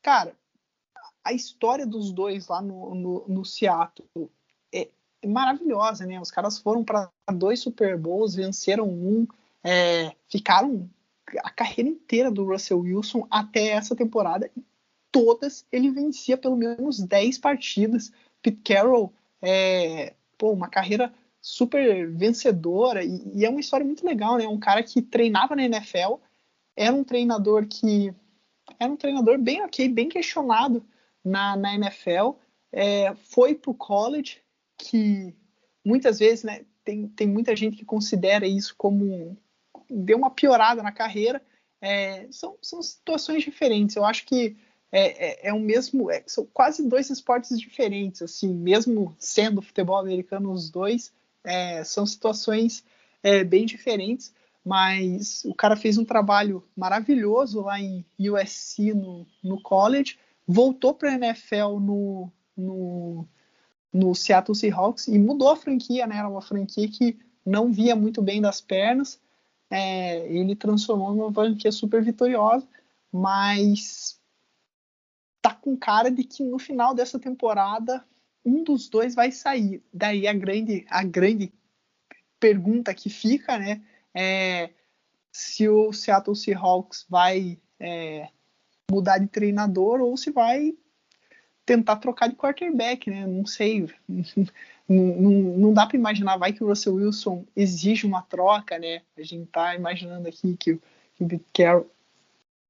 cara, 0.00 0.32
a 1.24 1.32
história 1.32 1.86
dos 1.86 2.12
dois 2.12 2.48
lá 2.48 2.60
no, 2.60 2.94
no, 2.94 3.24
no 3.26 3.44
Seattle 3.44 4.30
é 4.72 4.88
maravilhosa, 5.26 6.06
né? 6.06 6.20
Os 6.20 6.30
caras 6.30 6.58
foram 6.58 6.84
para 6.84 7.10
dois 7.32 7.60
Super 7.60 7.96
Bowls, 7.96 8.34
venceram 8.34 8.88
um, 8.88 9.26
é, 9.64 10.12
ficaram 10.28 10.88
a 11.42 11.50
carreira 11.50 11.88
inteira 11.88 12.30
do 12.30 12.44
Russell 12.44 12.80
Wilson 12.80 13.26
até 13.30 13.68
essa 13.68 13.96
temporada 13.96 14.50
todas 15.12 15.66
ele 15.70 15.90
vencia 15.90 16.38
pelo 16.38 16.56
menos 16.56 16.98
10 16.98 17.38
partidas. 17.38 18.10
Pete 18.40 18.62
Carroll, 18.64 19.12
é, 19.40 20.14
pô, 20.36 20.50
uma 20.50 20.68
carreira 20.68 21.12
super 21.40 22.10
vencedora 22.10 23.04
e, 23.04 23.22
e, 23.34 23.44
é 23.44 23.50
uma 23.50 23.60
história 23.60 23.84
muito 23.84 24.04
legal, 24.04 24.38
né? 24.38 24.48
Um 24.48 24.58
cara 24.58 24.82
que 24.82 25.02
treinava 25.02 25.54
na 25.54 25.64
NFL, 25.64 26.14
era 26.74 26.94
um 26.94 27.04
treinador 27.04 27.66
que 27.66 28.12
era 28.80 28.90
um 28.90 28.96
treinador 28.96 29.38
bem 29.38 29.62
ok, 29.62 29.88
bem 29.88 30.08
questionado 30.08 30.84
na, 31.24 31.56
na 31.56 31.74
NFL, 31.74 32.32
é, 32.72 33.14
foi 33.14 33.54
pro 33.54 33.74
college, 33.74 34.38
que 34.78 35.34
muitas 35.84 36.18
vezes, 36.18 36.42
né, 36.42 36.64
tem, 36.84 37.06
tem 37.08 37.26
muita 37.28 37.54
gente 37.54 37.76
que 37.76 37.84
considera 37.84 38.46
isso 38.46 38.74
como 38.76 39.36
deu 39.92 40.18
uma 40.18 40.30
piorada 40.30 40.82
na 40.82 40.92
carreira. 40.92 41.42
É, 41.80 42.26
são, 42.30 42.56
são 42.62 42.82
situações 42.82 43.42
diferentes. 43.42 43.96
Eu 43.96 44.04
acho 44.04 44.24
que 44.24 44.56
é, 44.92 45.46
é, 45.46 45.48
é 45.48 45.52
o 45.52 45.58
mesmo, 45.58 46.10
é, 46.10 46.22
são 46.26 46.46
quase 46.52 46.86
dois 46.86 47.08
esportes 47.08 47.58
diferentes, 47.58 48.20
assim, 48.20 48.52
mesmo 48.52 49.16
sendo 49.18 49.62
futebol 49.62 49.96
americano 49.96 50.52
os 50.52 50.70
dois, 50.70 51.10
é, 51.42 51.82
são 51.82 52.04
situações 52.04 52.84
é, 53.22 53.42
bem 53.42 53.64
diferentes, 53.64 54.34
mas 54.64 55.44
o 55.46 55.54
cara 55.54 55.76
fez 55.76 55.96
um 55.96 56.04
trabalho 56.04 56.62
maravilhoso 56.76 57.62
lá 57.62 57.80
em 57.80 58.04
USC 58.20 58.92
no, 58.92 59.26
no 59.42 59.60
college, 59.62 60.18
voltou 60.46 60.94
para 60.94 61.10
a 61.10 61.14
NFL 61.14 61.78
no, 61.80 62.30
no, 62.56 63.26
no 63.92 64.14
Seattle 64.14 64.54
Seahawks 64.54 65.08
e 65.08 65.18
mudou 65.18 65.50
a 65.50 65.56
franquia, 65.56 66.06
né? 66.06 66.16
Era 66.16 66.28
uma 66.28 66.42
franquia 66.42 66.88
que 66.88 67.18
não 67.44 67.72
via 67.72 67.96
muito 67.96 68.22
bem 68.22 68.40
das 68.40 68.60
pernas. 68.60 69.20
É, 69.74 70.26
ele 70.26 70.54
transformou 70.54 71.14
numa 71.14 71.32
franquia 71.32 71.72
super 71.72 72.04
vitoriosa, 72.04 72.68
mas 73.10 74.20
tá 75.40 75.54
com 75.54 75.74
cara 75.74 76.10
de 76.10 76.24
que 76.24 76.44
no 76.44 76.58
final 76.58 76.94
dessa 76.94 77.18
temporada 77.18 78.04
um 78.44 78.62
dos 78.62 78.86
dois 78.88 79.14
vai 79.14 79.32
sair. 79.32 79.82
Daí 79.90 80.28
a 80.28 80.34
grande, 80.34 80.84
a 80.90 81.02
grande 81.02 81.50
pergunta 82.38 82.92
que 82.92 83.08
fica, 83.08 83.58
né, 83.58 83.80
é 84.14 84.70
se 85.32 85.66
o 85.66 85.90
Seattle 85.90 86.36
Seahawks 86.36 87.06
vai 87.08 87.58
é, 87.80 88.28
mudar 88.90 89.16
de 89.16 89.26
treinador 89.26 90.02
ou 90.02 90.14
se 90.18 90.30
vai 90.30 90.74
tentar 91.64 91.96
trocar 91.96 92.28
de 92.28 92.36
quarterback, 92.36 93.08
né? 93.08 93.26
Não 93.26 93.46
sei, 93.46 93.88
não, 94.88 95.30
não, 95.58 95.72
dá 95.72 95.86
para 95.86 95.96
imaginar. 95.96 96.36
Vai 96.36 96.52
que 96.52 96.62
o 96.62 96.68
Russell 96.68 96.94
Wilson 96.94 97.44
exige 97.54 98.06
uma 98.06 98.22
troca, 98.22 98.78
né? 98.78 99.02
A 99.16 99.22
gente 99.22 99.46
tá 99.46 99.74
imaginando 99.74 100.28
aqui 100.28 100.56
que, 100.56 100.72
o 100.72 100.80
Pete 101.28 101.44
Carroll 101.54 101.90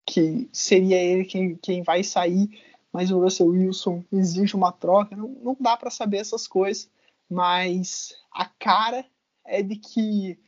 que 0.05 0.49
seria 0.53 0.97
ele 0.97 1.25
quem, 1.25 1.57
quem 1.57 1.83
vai 1.83 2.03
sair, 2.03 2.51
mas 2.93 3.11
o 3.11 3.21
Russell 3.21 3.47
Wilson 3.47 4.05
exige 4.13 4.55
uma 4.55 4.73
troca. 4.73 5.17
Não, 5.17 5.29
não 5.29 5.57
dá 5.59 5.77
para 5.77 5.91
saber 5.91 6.19
essas 6.19 6.47
coisas, 6.47 6.91
mas 7.31 8.15
a 8.31 8.45
cara 8.45 9.05
é 9.45 9.63
de 9.63 9.77
que 9.77 10.39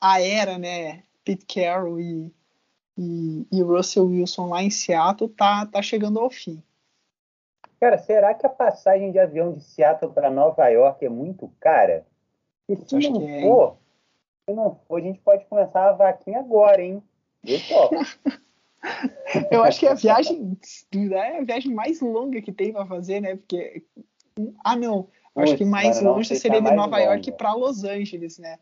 a 0.00 0.20
era, 0.20 0.58
né, 0.58 1.02
Pete 1.24 1.44
Carroll 1.46 2.00
e, 2.00 2.32
e, 2.96 3.46
e 3.52 3.62
Russell 3.62 4.06
Wilson 4.06 4.48
lá 4.48 4.62
em 4.62 4.70
Seattle 4.70 5.28
tá, 5.28 5.66
tá 5.66 5.82
chegando 5.82 6.18
ao 6.18 6.30
fim. 6.30 6.62
Cara, 7.82 7.98
será 7.98 8.32
que 8.32 8.46
a 8.46 8.48
passagem 8.48 9.10
de 9.10 9.18
avião 9.18 9.54
de 9.54 9.64
Seattle 9.64 10.12
para 10.12 10.30
Nova 10.30 10.68
York 10.68 11.04
é 11.04 11.08
muito 11.08 11.52
cara? 11.58 12.06
E 12.68 12.76
se 12.76 13.10
não 13.10 13.28
é, 13.28 13.42
for, 13.42 13.76
se 14.48 14.54
não 14.54 14.76
for, 14.86 15.00
a 15.00 15.02
gente 15.02 15.18
pode 15.18 15.44
começar 15.46 15.88
a 15.88 15.92
vaquinha 15.92 16.38
agora, 16.38 16.80
hein? 16.80 17.02
Eu 17.42 17.58
topo. 17.66 17.96
Eu 19.50 19.64
acho 19.64 19.80
que 19.80 19.86
é 19.88 19.90
a 19.90 19.94
viagem, 19.94 20.56
é 21.12 21.38
a 21.38 21.42
viagem 21.42 21.74
mais 21.74 22.00
longa 22.00 22.40
que 22.40 22.52
tem 22.52 22.72
para 22.72 22.86
fazer, 22.86 23.20
né? 23.20 23.34
Porque 23.34 23.84
ah, 24.62 24.76
não, 24.76 25.08
acho 25.34 25.56
que 25.56 25.64
mais 25.64 26.00
longe 26.00 26.36
seria 26.36 26.62
de 26.62 26.70
Nova 26.70 27.00
York 27.00 27.32
para 27.32 27.52
Los 27.52 27.82
Angeles, 27.82 28.38
né? 28.38 28.60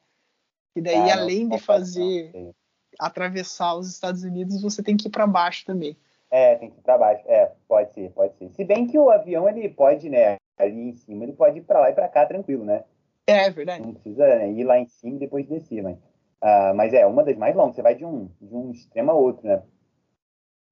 E 0.75 0.81
daí, 0.81 1.11
ah, 1.11 1.19
além 1.19 1.47
de 1.47 1.59
fazer 1.59 2.31
não, 2.33 2.55
atravessar 2.99 3.75
os 3.75 3.87
Estados 3.87 4.23
Unidos, 4.23 4.63
você 4.63 4.83
tem 4.83 4.97
que 4.97 5.09
ir 5.09 5.11
para 5.11 5.27
baixo 5.27 5.67
também. 5.67 5.95
É, 6.31 6.55
tem 6.55 6.71
que 6.71 6.79
ir 6.79 6.83
para 6.83 6.99
baixo. 6.99 7.25
É, 7.27 7.53
pode 7.67 7.93
ser, 7.93 8.11
pode 8.13 8.35
ser. 8.37 8.51
Se 8.51 8.65
bem 8.65 8.87
que 8.87 8.99
o 8.99 9.11
avião 9.11 9.49
ele 9.49 9.69
pode, 9.69 10.09
né, 10.09 10.37
ali 10.57 10.91
em 10.91 10.93
cima, 10.93 11.25
ele 11.25 11.33
pode 11.33 11.59
ir 11.59 11.63
para 11.63 11.81
lá 11.81 11.91
e 11.91 11.95
para 11.95 12.09
cá 12.09 12.25
tranquilo, 12.25 12.65
né? 12.65 12.85
É, 13.27 13.47
é, 13.47 13.51
verdade. 13.51 13.85
Não 13.85 13.95
precisa 13.95 14.27
né, 14.27 14.51
ir 14.51 14.65
lá 14.65 14.79
em 14.79 14.87
cima 14.87 15.17
e 15.17 15.21
depois 15.21 15.47
descer, 15.47 15.83
mas, 15.83 15.97
uh, 15.97 16.75
mas 16.75 16.93
é 16.95 17.07
uma 17.07 17.25
das 17.25 17.37
mais 17.37 17.55
longas. 17.55 17.77
Você 17.77 17.83
vai 17.83 17.95
de 17.95 18.05
um, 18.05 18.29
de 18.41 18.55
um 18.55 18.71
extremo 18.71 19.11
a 19.11 19.15
outro, 19.15 19.47
né? 19.47 19.63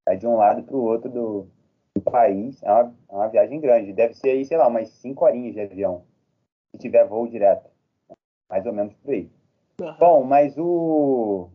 Vai 0.07 0.17
de 0.17 0.27
um 0.27 0.37
lado 0.37 0.63
para 0.63 0.77
o 0.77 0.83
outro 0.83 1.11
do, 1.11 1.49
do 1.95 2.03
país. 2.03 2.63
É 2.63 2.73
uma, 2.73 2.95
é 3.11 3.15
uma 3.15 3.29
viagem 3.29 3.61
grande. 3.61 3.93
Deve 3.93 4.15
ser 4.15 4.31
aí, 4.31 4.45
sei 4.45 4.57
lá, 4.57 4.67
umas 4.69 4.89
5 4.89 5.25
horinhas 5.25 5.55
de 5.55 5.61
avião. 5.61 6.05
Se 6.71 6.81
tiver 6.81 7.05
voo 7.05 7.27
direto. 7.27 7.69
Mais 8.49 8.65
ou 8.65 8.73
menos 8.73 8.95
por 8.95 9.13
aí. 9.13 9.31
Uhum. 9.81 9.95
Bom, 9.99 10.25
mas 10.25 10.57
o. 10.59 11.51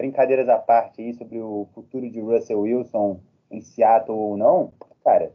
Brincadeiras 0.00 0.48
à 0.48 0.58
parte 0.58 1.02
aí 1.02 1.12
sobre 1.12 1.38
o 1.38 1.68
futuro 1.74 2.08
de 2.08 2.20
Russell 2.20 2.60
Wilson 2.60 3.20
em 3.50 3.60
Seattle 3.60 4.16
ou 4.16 4.34
não, 4.34 4.72
cara, 5.04 5.30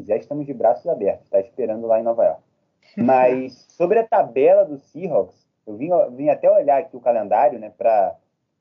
já 0.00 0.16
estamos 0.16 0.46
de 0.46 0.54
braços 0.54 0.86
abertos, 0.86 1.24
está 1.24 1.40
esperando 1.40 1.88
lá 1.88 1.98
em 1.98 2.04
Nova 2.04 2.24
York. 2.24 2.42
Mas 2.96 3.66
sobre 3.68 3.98
a 3.98 4.06
tabela 4.06 4.64
do 4.64 4.78
Seahawks, 4.78 5.44
eu 5.66 5.76
vim, 5.76 5.90
vim 6.14 6.28
até 6.28 6.48
olhar 6.48 6.78
aqui 6.78 6.96
o 6.96 7.00
calendário, 7.00 7.58
né, 7.58 7.70
para 7.76 8.16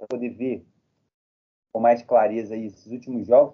poder 0.10 0.30
ver 0.30 0.66
com 1.72 1.80
mais 1.80 2.02
clareza 2.02 2.56
aí 2.56 2.66
esses 2.66 2.92
últimos 2.92 3.28
jogos. 3.28 3.54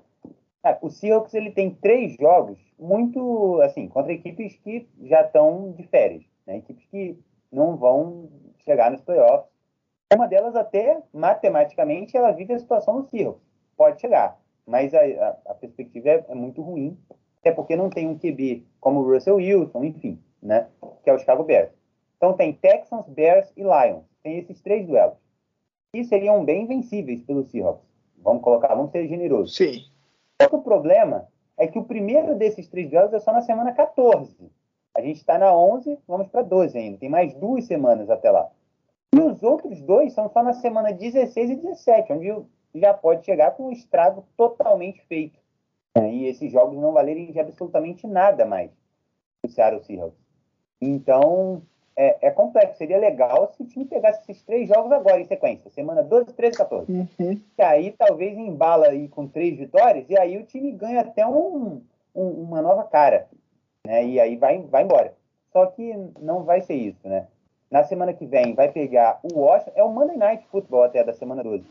Ah, 0.64 0.78
o 0.82 0.90
Seahawks 0.90 1.34
ele 1.34 1.52
tem 1.52 1.70
três 1.70 2.16
jogos 2.16 2.58
muito 2.80 3.60
assim 3.62 3.90
contra 3.90 4.14
equipes 4.14 4.56
que 4.56 4.88
já 5.04 5.24
estão 5.24 5.74
de 5.74 5.84
férias, 5.84 6.24
né? 6.48 6.58
equipes 6.58 6.86
que 6.86 7.20
não 7.52 7.76
vão 7.76 8.30
chegar 8.64 8.90
nos 8.92 9.02
playoffs. 9.02 9.55
Uma 10.14 10.28
delas 10.28 10.56
até 10.56 11.02
matematicamente 11.12 12.16
ela 12.16 12.32
vive 12.32 12.54
a 12.54 12.60
situação 12.60 13.02
do 13.02 13.08
Seahawks, 13.08 13.42
pode 13.76 14.00
chegar, 14.00 14.40
mas 14.66 14.94
a, 14.94 15.00
a, 15.00 15.38
a 15.48 15.54
perspectiva 15.56 16.10
é, 16.10 16.26
é, 16.28 16.36
muito 16.36 16.62
ruim, 16.62 16.98
até 17.40 17.52
porque 17.52 17.76
não 17.76 17.90
tem 17.90 18.08
um 18.08 18.18
QB 18.18 18.64
como 18.80 19.00
o 19.00 19.12
Russell 19.12 19.38
Wilson, 19.38 19.84
enfim, 19.84 20.20
né? 20.42 20.68
Que 21.04 21.10
é 21.10 21.14
o 21.14 21.20
Chicago 21.20 21.44
Bears. 21.44 21.72
Então 22.18 22.34
tem 22.34 22.54
Texans, 22.54 23.08
Bears 23.08 23.52
e 23.58 23.62
Lions. 23.62 24.04
Tem 24.24 24.38
esses 24.38 24.62
três 24.62 24.86
duelos. 24.86 25.18
E 25.94 26.04
seriam 26.04 26.44
bem 26.44 26.66
vencíveis 26.66 27.22
pelo 27.22 27.44
Seahawks. 27.44 27.86
Vamos 28.18 28.44
colocar, 28.44 28.74
vamos 28.74 28.92
ser 28.92 29.08
generosos. 29.08 29.56
Sim. 29.56 29.84
Só 30.42 30.50
que 30.50 30.56
o 30.56 30.62
problema 30.62 31.28
é 31.58 31.68
que 31.68 31.80
o 31.80 31.84
primeiro 31.84 32.36
desses 32.36 32.68
três 32.68 32.90
duelos 32.90 33.14
é 33.14 33.20
só 33.20 33.32
na 33.32 33.42
semana 33.42 33.72
14. 33.74 34.36
A 34.96 35.02
gente 35.02 35.18
está 35.18 35.38
na 35.38 35.54
11, 35.54 35.98
vamos 36.08 36.28
para 36.28 36.42
12 36.42 36.78
ainda. 36.78 36.98
Tem 36.98 37.10
mais 37.10 37.34
duas 37.34 37.66
semanas 37.66 38.10
até 38.10 38.32
lá. 38.32 38.50
E 39.16 39.20
os 39.20 39.42
outros 39.42 39.80
dois 39.82 40.12
são 40.12 40.30
só 40.30 40.44
na 40.44 40.52
semana 40.52 40.92
16 40.92 41.52
e 41.52 41.56
17, 41.56 42.12
onde 42.12 42.36
já 42.74 42.94
pode 42.94 43.26
chegar 43.26 43.52
com 43.52 43.68
um 43.68 43.72
estrago 43.72 44.26
totalmente 44.36 45.02
feito. 45.08 45.40
E 45.98 46.26
esses 46.26 46.52
jogos 46.52 46.78
não 46.78 46.92
valerem 46.92 47.32
de 47.32 47.40
absolutamente 47.40 48.06
nada 48.06 48.46
mais 48.46 48.70
do 49.42 49.50
Seattle 49.50 49.82
Seahawks. 49.86 50.20
Então, 50.82 51.62
é, 51.96 52.28
é, 52.28 52.32
complexo. 52.32 52.78
Seria 52.78 52.98
legal 52.98 53.50
se 53.54 53.64
o 53.64 53.66
time 53.66 53.86
pegasse 53.86 54.22
esses 54.24 54.44
três 54.44 54.68
jogos 54.68 54.92
agora 54.92 55.22
em 55.22 55.26
sequência, 55.26 55.72
semana 55.72 56.04
12, 56.04 56.34
13, 56.34 56.58
14. 56.58 56.92
Uhum. 56.92 57.42
E 57.58 57.62
aí 57.62 57.92
talvez 57.98 58.38
embala 58.38 58.88
aí 58.88 59.08
com 59.08 59.28
três 59.28 59.58
vitórias, 59.58 60.10
e 60.10 60.20
aí 60.20 60.38
o 60.38 60.46
time 60.46 60.74
ganha 60.74 61.00
até 61.00 61.26
um, 61.26 61.82
um, 62.14 62.28
uma 62.28 62.62
nova 62.62 62.84
cara. 62.84 63.30
Né? 63.88 64.06
E 64.06 64.20
aí 64.20 64.36
vai, 64.36 64.62
vai 64.64 64.84
embora. 64.84 65.14
Só 65.54 65.68
que 65.68 65.94
não 66.20 66.44
vai 66.44 66.60
ser 66.60 66.76
isso, 66.76 67.08
né? 67.08 67.28
Na 67.70 67.84
semana 67.84 68.14
que 68.14 68.26
vem 68.26 68.54
vai 68.54 68.72
pegar 68.72 69.20
o 69.24 69.40
Washington, 69.40 69.72
é 69.76 69.84
o 69.84 69.90
Monday 69.90 70.18
Night 70.18 70.46
Football 70.52 70.84
até 70.84 71.04
da 71.04 71.14
semana 71.14 71.44
12. 71.44 71.66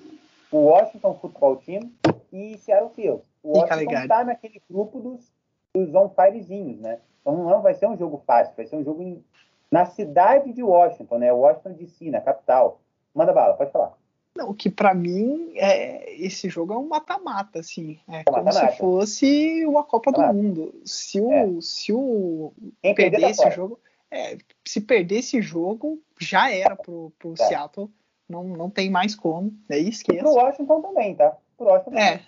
O 0.50 0.58
Washington 0.58 1.14
Football 1.14 1.56
Team 1.56 1.90
e 2.32 2.58
Seattle 2.58 2.90
Seahawks. 2.94 3.26
O 3.42 3.58
Washington 3.58 3.92
está 3.92 4.24
naquele 4.24 4.60
grupo 4.68 5.00
dos, 5.00 5.32
dos 5.74 5.94
on-firezinhos, 5.94 6.80
né? 6.80 6.98
Então 7.20 7.36
não 7.36 7.62
vai 7.62 7.74
ser 7.74 7.86
um 7.86 7.96
jogo 7.96 8.22
fácil, 8.26 8.54
vai 8.56 8.66
ser 8.66 8.76
um 8.76 8.84
jogo 8.84 9.02
em, 9.02 9.24
na 9.70 9.86
cidade 9.86 10.52
de 10.52 10.62
Washington, 10.62 11.18
né? 11.18 11.32
Washington 11.32 11.72
DC, 11.72 12.10
na 12.10 12.20
capital. 12.20 12.80
Manda 13.14 13.32
bala, 13.32 13.54
pode 13.54 13.70
falar. 13.70 13.92
Não, 14.36 14.52
que 14.52 14.68
para 14.68 14.92
mim 14.92 15.52
é, 15.54 16.12
esse 16.14 16.48
jogo 16.48 16.72
é 16.72 16.76
um 16.76 16.88
mata-mata, 16.88 17.60
assim. 17.60 17.98
É, 18.08 18.18
é 18.18 18.24
como 18.24 18.42
mata 18.42 18.58
-mata. 18.58 18.72
se 18.72 18.78
fosse 18.78 19.64
uma 19.64 19.84
Copa 19.84 20.10
do 20.10 20.20
Mundo. 20.22 20.74
Se 20.84 21.20
o, 21.20 21.32
é. 21.32 21.60
se 21.60 21.92
o 21.92 22.52
Quem 22.82 22.94
perder 22.94 23.20
tá 23.20 23.30
esse 23.30 23.50
jogo, 23.52 23.78
é, 24.14 24.38
se 24.66 24.80
perder 24.80 25.18
esse 25.18 25.40
jogo, 25.42 26.00
já 26.20 26.50
era 26.50 26.76
pro, 26.76 27.12
pro 27.18 27.32
é. 27.32 27.36
Seattle. 27.36 27.90
Não, 28.28 28.44
não 28.44 28.70
tem 28.70 28.90
mais 28.90 29.14
como. 29.14 29.52
É 29.68 29.78
esqueça. 29.78 30.18
E 30.18 30.22
pro 30.22 30.32
Washington 30.32 30.80
também, 30.80 31.14
tá? 31.14 31.36
Pro 31.56 31.66
Washington 31.66 31.98
é. 31.98 32.10
também. 32.12 32.26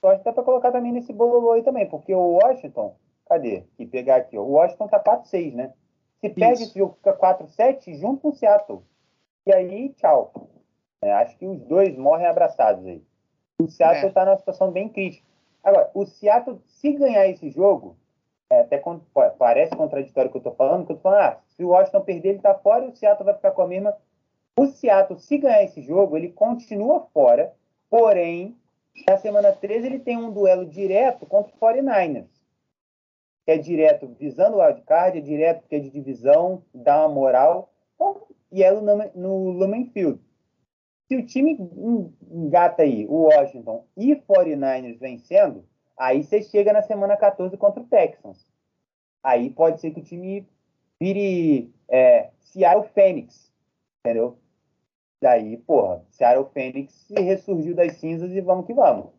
Pro 0.00 0.10
Washington 0.10 0.24
dá 0.24 0.32
pra 0.32 0.42
colocar 0.42 0.72
também 0.72 0.92
nesse 0.92 1.12
bololô 1.12 1.52
aí 1.52 1.62
também, 1.62 1.88
porque 1.88 2.14
o 2.14 2.38
Washington 2.38 2.96
Cadê? 3.30 3.62
E 3.78 3.86
pegar 3.86 4.16
aqui, 4.16 4.36
ó. 4.36 4.42
O 4.42 4.50
Washington 4.54 4.88
tá 4.88 4.98
4-6, 4.98 5.54
né? 5.54 5.72
Se 6.20 6.26
Isso. 6.26 6.34
perde 6.34 6.62
esse 6.64 6.76
jogo, 6.76 6.96
fica 6.96 7.16
4-7 7.16 7.94
junto 7.94 8.22
com 8.22 8.30
o 8.30 8.34
Seattle. 8.34 8.82
E 9.46 9.54
aí, 9.54 9.90
tchau. 9.90 10.32
É, 11.00 11.12
acho 11.12 11.38
que 11.38 11.46
os 11.46 11.60
dois 11.60 11.96
morrem 11.96 12.26
abraçados 12.26 12.84
aí. 12.84 13.00
O 13.60 13.68
Seattle 13.68 14.08
é. 14.08 14.12
tá 14.12 14.24
numa 14.24 14.36
situação 14.36 14.72
bem 14.72 14.88
crítica. 14.88 15.24
Agora, 15.62 15.88
o 15.94 16.04
Seattle, 16.04 16.60
se 16.66 16.92
ganhar 16.92 17.28
esse 17.28 17.50
jogo, 17.50 17.96
é, 18.50 18.60
até 18.60 18.78
quando, 18.78 19.04
parece 19.38 19.76
contraditório 19.76 20.28
o 20.28 20.32
que 20.32 20.38
eu 20.38 20.42
tô 20.42 20.52
falando, 20.52 20.86
que 20.86 20.92
eu 20.92 20.96
tô 20.96 21.02
falando, 21.02 21.20
ah, 21.20 21.40
se 21.48 21.64
o 21.64 21.68
Washington 21.68 22.00
perder, 22.00 22.28
ele 22.30 22.38
tá 22.40 22.54
fora 22.54 22.84
e 22.84 22.88
o 22.88 22.96
Seattle 22.96 23.24
vai 23.24 23.34
ficar 23.34 23.52
com 23.52 23.62
a 23.62 23.68
mesma. 23.68 23.96
O 24.58 24.66
Seattle, 24.66 25.18
se 25.18 25.38
ganhar 25.38 25.62
esse 25.62 25.80
jogo, 25.82 26.16
ele 26.16 26.30
continua 26.30 27.06
fora, 27.14 27.54
porém, 27.88 28.56
na 29.08 29.16
semana 29.16 29.52
13 29.52 29.86
ele 29.86 29.98
tem 30.00 30.16
um 30.16 30.30
duelo 30.30 30.66
direto 30.66 31.24
contra 31.26 31.52
o 31.54 31.58
49ers 31.58 32.40
que 33.44 33.50
é 33.50 33.58
direto 33.58 34.06
visando 34.18 34.56
o 34.56 34.64
wildcard, 34.64 35.18
é 35.18 35.20
direto 35.20 35.60
porque 35.60 35.76
é 35.76 35.80
de 35.80 35.90
divisão, 35.90 36.62
dá 36.74 37.00
uma 37.00 37.14
moral. 37.14 37.72
Então, 37.94 38.22
e 38.52 38.62
é 38.62 38.72
no, 38.72 38.96
no 39.14 39.50
Lumen 39.50 39.90
Field. 39.92 40.20
Se 41.08 41.16
o 41.16 41.26
time 41.26 41.58
engata 42.30 42.82
aí 42.82 43.06
o 43.08 43.24
Washington 43.24 43.84
e 43.96 44.14
49ers 44.14 44.98
vencendo, 44.98 45.64
aí 46.00 46.24
você 46.24 46.42
chega 46.42 46.72
na 46.72 46.80
semana 46.80 47.14
14 47.14 47.54
contra 47.58 47.82
o 47.82 47.86
Texans. 47.86 48.46
Aí 49.22 49.50
pode 49.50 49.80
ser 49.80 49.90
que 49.90 50.00
o 50.00 50.02
time 50.02 50.48
vire 50.98 51.70
é, 51.86 52.30
Seattle 52.40 52.88
Phoenix, 52.94 53.52
entendeu? 54.00 54.38
Daí, 55.20 55.58
porra, 55.58 56.02
Seattle 56.10 56.48
Phoenix 56.54 57.06
ressurgiu 57.14 57.74
das 57.74 57.96
cinzas 57.96 58.32
e 58.32 58.40
vamos 58.40 58.64
que 58.64 58.72
vamos. 58.72 59.10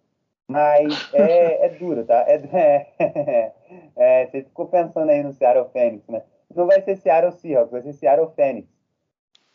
Mas 0.47 1.13
é, 1.13 1.67
é 1.67 1.69
duro, 1.69 2.03
tá? 2.03 2.25
É, 2.27 2.35
é, 2.97 3.53
é, 3.95 4.25
você 4.25 4.43
ficou 4.43 4.65
pensando 4.65 5.09
aí 5.11 5.21
no 5.21 5.31
Seattle 5.33 5.69
Fênix, 5.71 6.07
né? 6.07 6.23
Não 6.53 6.65
vai 6.65 6.81
ser 6.81 6.97
Seattle 6.97 7.31
Seahawks, 7.33 7.71
vai 7.71 7.81
ser 7.83 7.93
Seattle 7.93 8.31
Fênix. 8.35 8.67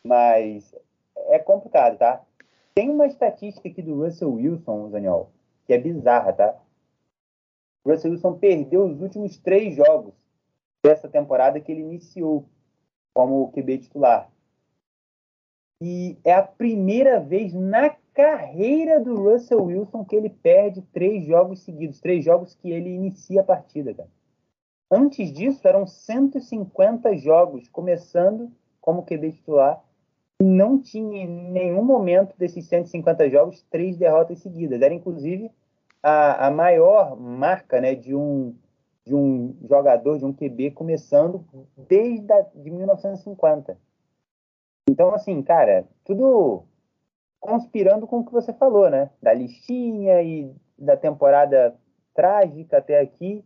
Mas 0.05 0.73
é 1.29 1.41
complicado, 1.41 1.99
tá? 1.99 2.23
Tem 2.73 2.89
uma 2.89 3.07
estatística 3.07 3.69
aqui 3.69 3.83
do 3.83 4.05
Russell 4.05 4.33
Wilson, 4.33 4.91
Daniel, 4.91 5.31
que 5.67 5.75
é 5.75 5.79
bizarra, 5.79 6.33
tá? 6.33 6.57
Russell 7.87 8.11
Wilson 8.11 8.35
perdeu 8.39 8.85
os 8.85 9.01
últimos 9.01 9.37
três 9.37 9.77
jogos 9.77 10.15
dessa 10.83 11.09
temporada 11.09 11.61
que 11.61 11.71
ele 11.71 11.83
iniciou 11.83 12.45
como 13.15 13.51
QB 13.53 13.79
titular. 13.79 14.31
E 15.83 16.19
é 16.25 16.33
a 16.33 16.43
primeira 16.43 17.21
vez 17.21 17.53
na 17.55 17.91
carreira 18.13 18.99
do 18.99 19.15
Russell 19.15 19.63
Wilson 19.63 20.05
que 20.05 20.17
ele 20.17 20.31
perde 20.31 20.83
três 20.93 21.25
jogos 21.25 21.61
seguidos, 21.61 22.01
três 22.01 22.25
jogos 22.25 22.55
que 22.55 22.71
ele 22.71 22.91
inicia 22.91 23.43
a 23.43 23.45
partida, 23.45 23.95
cara. 23.95 24.09
Antes 24.91 25.33
disso, 25.33 25.67
eram 25.67 25.87
150 25.87 27.17
jogos, 27.17 27.69
começando 27.69 28.51
como 28.81 29.03
QB 29.05 29.33
titular. 29.33 29.83
Não 30.41 30.81
tinha 30.81 31.23
em 31.23 31.51
nenhum 31.51 31.83
momento 31.83 32.37
desses 32.39 32.67
150 32.67 33.29
jogos 33.29 33.63
três 33.69 33.97
derrotas 33.97 34.39
seguidas. 34.39 34.81
Era, 34.81 34.95
inclusive, 34.95 35.51
a, 36.07 36.47
a 36.47 36.51
maior 36.53 37.17
marca 37.17 37.81
né, 37.81 37.97
de, 37.97 38.15
um, 38.15 38.55
de 39.05 39.13
um 39.13 39.57
jogador, 39.69 40.19
de 40.19 40.25
um 40.25 40.33
QB 40.33 40.71
começando 40.71 41.45
desde 41.77 42.33
a, 42.33 42.43
de 42.43 42.71
1950. 42.71 43.77
Então, 44.89 45.13
assim, 45.13 45.43
cara, 45.43 45.85
tudo 46.05 46.63
conspirando 47.41 48.07
com 48.07 48.21
o 48.21 48.25
que 48.25 48.31
você 48.31 48.53
falou, 48.53 48.89
né? 48.89 49.11
Da 49.21 49.35
listinha 49.35 50.23
e 50.23 50.49
da 50.79 50.97
temporada 50.97 51.75
trágica 52.15 52.79
até 52.79 53.01
aqui. 53.01 53.45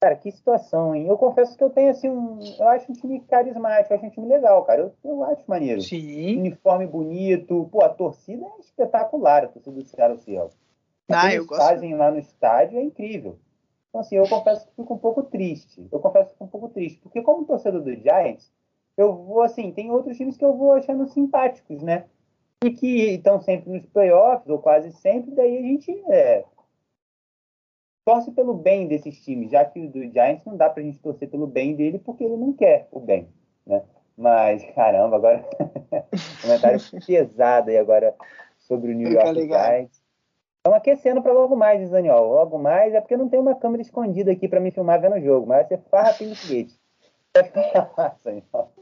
Cara, 0.00 0.16
que 0.16 0.32
situação, 0.32 0.96
hein? 0.96 1.06
Eu 1.06 1.16
confesso 1.16 1.56
que 1.56 1.62
eu 1.62 1.70
tenho, 1.70 1.90
assim, 1.90 2.10
um. 2.10 2.40
Eu 2.58 2.68
acho 2.70 2.90
um 2.90 2.94
time 2.94 3.20
carismático, 3.20 3.94
eu 3.94 3.98
acho 3.98 4.06
um 4.06 4.10
time 4.10 4.26
legal, 4.26 4.64
cara. 4.64 4.80
Eu, 4.80 4.92
eu 5.04 5.24
acho 5.26 5.44
maneiro. 5.46 5.80
Sim. 5.80 6.40
Uniforme 6.40 6.88
bonito. 6.88 7.68
Pô, 7.70 7.84
a 7.84 7.88
torcida 7.88 8.44
é 8.44 8.60
espetacular, 8.60 9.44
a 9.44 9.48
torcida 9.48 9.76
do 9.76 9.84
Seattle 9.84 10.18
Seahawks. 10.18 10.63
Ah, 11.08 11.18
o 11.18 11.20
que 11.20 11.26
eu 11.26 11.32
eles 11.32 11.46
gosto. 11.46 11.60
fazem 11.60 11.94
lá 11.94 12.10
no 12.10 12.18
estádio 12.18 12.78
é 12.78 12.82
incrível. 12.82 13.38
Então, 13.88 14.00
assim, 14.00 14.16
eu 14.16 14.28
confesso 14.28 14.66
que 14.66 14.74
fico 14.74 14.94
um 14.94 14.98
pouco 14.98 15.22
triste. 15.22 15.86
Eu 15.92 16.00
confesso 16.00 16.26
que 16.26 16.32
fico 16.32 16.44
um 16.44 16.48
pouco 16.48 16.68
triste. 16.68 17.00
Porque, 17.00 17.22
como 17.22 17.44
torcedor 17.44 17.82
do 17.82 17.94
Giants, 17.94 18.52
eu 18.96 19.14
vou, 19.14 19.42
assim, 19.42 19.72
tem 19.72 19.90
outros 19.90 20.16
times 20.16 20.36
que 20.36 20.44
eu 20.44 20.56
vou 20.56 20.72
achando 20.72 21.06
simpáticos, 21.06 21.82
né? 21.82 22.06
E 22.64 22.70
que 22.70 23.14
estão 23.14 23.40
sempre 23.40 23.70
nos 23.70 23.86
playoffs, 23.86 24.48
ou 24.48 24.58
quase 24.58 24.90
sempre, 24.92 25.30
daí 25.32 25.58
a 25.58 25.62
gente 25.62 25.92
é, 26.08 26.44
torce 28.04 28.30
pelo 28.32 28.54
bem 28.54 28.86
desses 28.86 29.22
times, 29.24 29.50
já 29.50 29.64
que 29.64 29.80
o 29.80 29.90
do 29.90 30.02
Giants 30.02 30.44
não 30.44 30.56
dá 30.56 30.68
pra 30.68 30.82
gente 30.82 30.98
torcer 30.98 31.28
pelo 31.28 31.46
bem 31.46 31.74
dele 31.74 31.98
porque 31.98 32.22
ele 32.22 32.36
não 32.36 32.52
quer 32.52 32.86
o 32.92 33.00
bem, 33.00 33.28
né? 33.66 33.82
Mas, 34.16 34.64
caramba, 34.74 35.16
agora 35.16 35.44
comentário 36.42 36.80
pesado 37.06 37.70
aí 37.70 37.78
agora 37.78 38.14
sobre 38.58 38.92
o 38.92 38.94
New 38.94 39.10
York. 39.10 39.46
Giants. 39.46 40.03
Estamos 40.66 40.78
aquecendo 40.78 41.20
para 41.20 41.30
logo 41.30 41.54
mais, 41.54 41.90
Daniel? 41.90 42.24
Logo 42.24 42.58
mais 42.58 42.94
é 42.94 43.00
porque 43.02 43.18
não 43.18 43.28
tem 43.28 43.38
uma 43.38 43.54
câmera 43.54 43.82
escondida 43.82 44.32
aqui 44.32 44.48
para 44.48 44.60
me 44.60 44.70
filmar 44.70 44.98
vendo 44.98 45.16
o 45.16 45.20
jogo, 45.20 45.46
mas 45.46 45.58
vai 45.58 45.68
ser 45.68 45.84
farra 45.90 46.14
pelo 46.14 46.34
Daniel. 48.24 48.72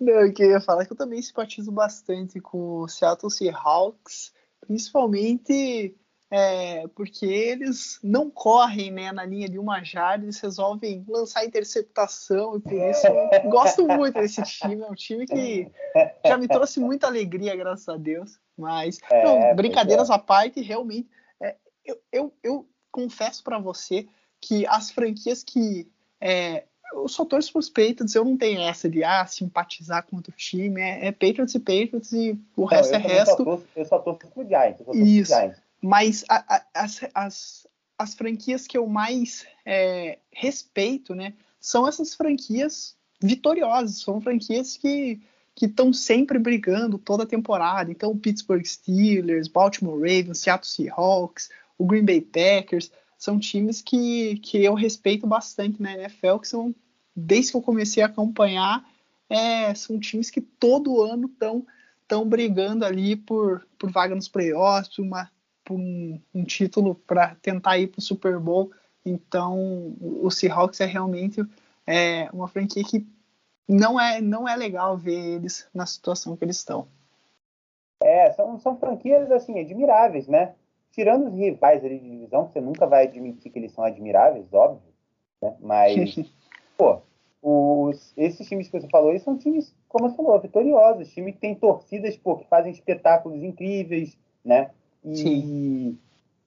Não, 0.00 0.20
eu 0.20 0.32
queria 0.32 0.58
falar 0.58 0.86
que 0.86 0.92
eu 0.94 0.96
também 0.96 1.20
simpatizo 1.20 1.70
bastante 1.70 2.40
com 2.40 2.78
o 2.78 2.88
Seattle 2.88 3.30
Seahawks, 3.30 4.32
principalmente 4.62 5.94
é, 6.30 6.86
porque 6.88 7.26
eles 7.26 7.98
não 8.02 8.30
correm 8.30 8.90
né, 8.90 9.12
na 9.12 9.26
linha 9.26 9.50
de 9.50 9.58
uma 9.58 9.82
jarda, 9.84 10.24
eles 10.24 10.40
resolvem 10.40 11.04
lançar 11.06 11.44
interceptação 11.44 12.56
e 12.56 12.60
por 12.60 12.72
isso 12.72 13.06
eu 13.06 13.42
gosto 13.50 13.86
muito 13.86 14.14
desse 14.18 14.42
time. 14.44 14.80
É 14.82 14.86
um 14.86 14.94
time 14.94 15.26
que 15.26 15.70
já 16.24 16.38
me 16.38 16.48
trouxe 16.48 16.80
muita 16.80 17.06
alegria, 17.06 17.54
graças 17.54 17.86
a 17.86 17.98
Deus. 17.98 18.38
Mas, 18.56 18.98
É, 19.10 19.24
não, 19.24 19.40
pois 19.40 19.56
brincadeiras 19.56 20.10
à 20.10 20.18
parte, 20.18 20.60
realmente, 20.60 21.08
é, 21.08 21.17
eu, 21.88 22.00
eu, 22.12 22.32
eu 22.42 22.68
confesso 22.92 23.42
para 23.42 23.58
você 23.58 24.06
que 24.40 24.66
as 24.66 24.90
franquias 24.90 25.42
que 25.42 25.88
é, 26.20 26.64
eu 26.92 27.08
só 27.08 27.24
torço 27.24 27.52
pros 27.52 27.68
Patriots, 27.68 28.14
eu 28.14 28.24
não 28.24 28.36
tenho 28.36 28.60
essa 28.60 28.88
de 28.88 29.02
ah, 29.04 29.26
simpatizar 29.26 30.04
com 30.06 30.16
outro 30.16 30.32
time, 30.36 30.80
é, 30.80 31.06
é 31.06 31.12
Patriots 31.12 31.54
e 31.54 31.58
Patriots 31.58 32.12
e 32.12 32.38
o 32.56 32.62
Não, 32.62 32.66
resto 32.66 32.94
é 32.94 32.98
resto. 32.98 33.36
Só 33.36 33.44
torço, 33.44 33.66
eu 33.74 33.84
só 33.84 33.98
torço 33.98 34.20
pro 34.28 34.46
Giants. 34.46 34.80
Isso. 34.94 35.32
Giants. 35.32 35.60
Mas 35.80 36.24
a- 36.28 36.56
a- 36.56 36.64
as, 36.74 37.00
as, 37.14 37.66
as 37.98 38.14
franquias 38.14 38.66
que 38.66 38.76
eu 38.76 38.86
mais 38.86 39.46
é, 39.64 40.18
respeito, 40.32 41.14
né, 41.14 41.34
são 41.60 41.86
essas 41.86 42.14
franquias 42.14 42.96
vitoriosas, 43.20 44.00
são 44.00 44.20
franquias 44.20 44.76
que 44.76 45.20
que 45.54 45.66
estão 45.66 45.92
sempre 45.92 46.38
brigando 46.38 46.98
toda 46.98 47.24
a 47.24 47.26
temporada. 47.26 47.90
Então, 47.90 48.16
Pittsburgh 48.16 48.64
Steelers, 48.64 49.48
Baltimore 49.48 49.98
Ravens, 49.98 50.38
Seattle 50.38 50.70
Seahawks, 50.70 51.50
o 51.78 51.86
Green 51.86 52.04
Bay 52.04 52.20
Packers, 52.20 52.90
são 53.16 53.38
times 53.38 53.80
que, 53.80 54.38
que 54.40 54.62
eu 54.62 54.74
respeito 54.74 55.26
bastante 55.26 55.80
na 55.80 55.94
NFL, 55.94 56.38
que 56.38 56.48
são, 56.48 56.74
desde 57.14 57.52
que 57.52 57.56
eu 57.56 57.62
comecei 57.62 58.02
a 58.02 58.06
acompanhar, 58.06 58.84
é, 59.30 59.74
são 59.74 59.98
times 59.98 60.30
que 60.30 60.40
todo 60.40 61.02
ano 61.02 61.26
estão 61.26 61.64
estão 62.08 62.26
brigando 62.26 62.86
ali 62.86 63.14
por, 63.14 63.66
por 63.78 63.90
vaga 63.90 64.14
nos 64.14 64.28
playoffs, 64.28 64.96
por, 64.96 65.02
uma, 65.02 65.30
por 65.62 65.74
um, 65.74 66.18
um 66.34 66.42
título 66.42 66.94
para 66.94 67.34
tentar 67.42 67.76
ir 67.76 67.88
para 67.88 67.98
o 67.98 68.02
Super 68.02 68.38
Bowl. 68.38 68.72
Então, 69.04 69.58
o 70.00 70.26
o 70.26 70.30
Seahawks 70.30 70.80
é 70.80 70.86
realmente 70.86 71.42
é, 71.86 72.30
uma 72.32 72.48
franquia 72.48 72.82
que 72.82 73.06
não 73.68 74.00
é, 74.00 74.22
não 74.22 74.48
é 74.48 74.56
legal 74.56 74.96
ver 74.96 75.36
eles 75.36 75.68
na 75.74 75.84
situação 75.84 76.34
que 76.34 76.44
eles 76.44 76.56
estão. 76.56 76.88
É, 78.02 78.30
são, 78.32 78.58
são 78.58 78.78
franquias, 78.78 79.30
assim, 79.30 79.58
admiráveis, 79.60 80.26
né? 80.26 80.54
Tirando 80.92 81.28
os 81.28 81.34
rivais 81.34 81.84
ali 81.84 81.98
de 81.98 82.10
divisão, 82.10 82.46
que 82.46 82.52
você 82.54 82.60
nunca 82.60 82.86
vai 82.86 83.04
admitir 83.04 83.50
que 83.52 83.58
eles 83.58 83.72
são 83.72 83.84
admiráveis, 83.84 84.52
óbvio, 84.52 84.92
né? 85.40 85.54
Mas, 85.60 86.18
pô, 86.76 87.00
os, 87.42 88.12
esses 88.16 88.48
times 88.48 88.68
que 88.68 88.80
você 88.80 88.88
falou 88.88 89.10
aí 89.10 89.20
são 89.20 89.36
times, 89.36 89.74
como 89.88 90.08
você 90.08 90.16
falou, 90.16 90.40
vitoriosos, 90.40 91.12
times 91.12 91.34
que 91.34 91.40
têm 91.40 91.54
torcidas, 91.54 92.16
pô, 92.16 92.36
que 92.36 92.46
fazem 92.48 92.72
espetáculos 92.72 93.42
incríveis, 93.42 94.18
né? 94.44 94.70
E, 95.04 95.96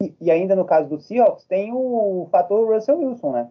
e, 0.02 0.14
e 0.20 0.32
ainda 0.32 0.56
no 0.56 0.66
caso 0.66 0.90
do 0.90 1.00
Seahawks, 1.00 1.46
tem 1.46 1.72
o 1.74 2.28
fator 2.32 2.74
Russell 2.74 3.00
Wilson, 3.00 3.32
né? 3.32 3.50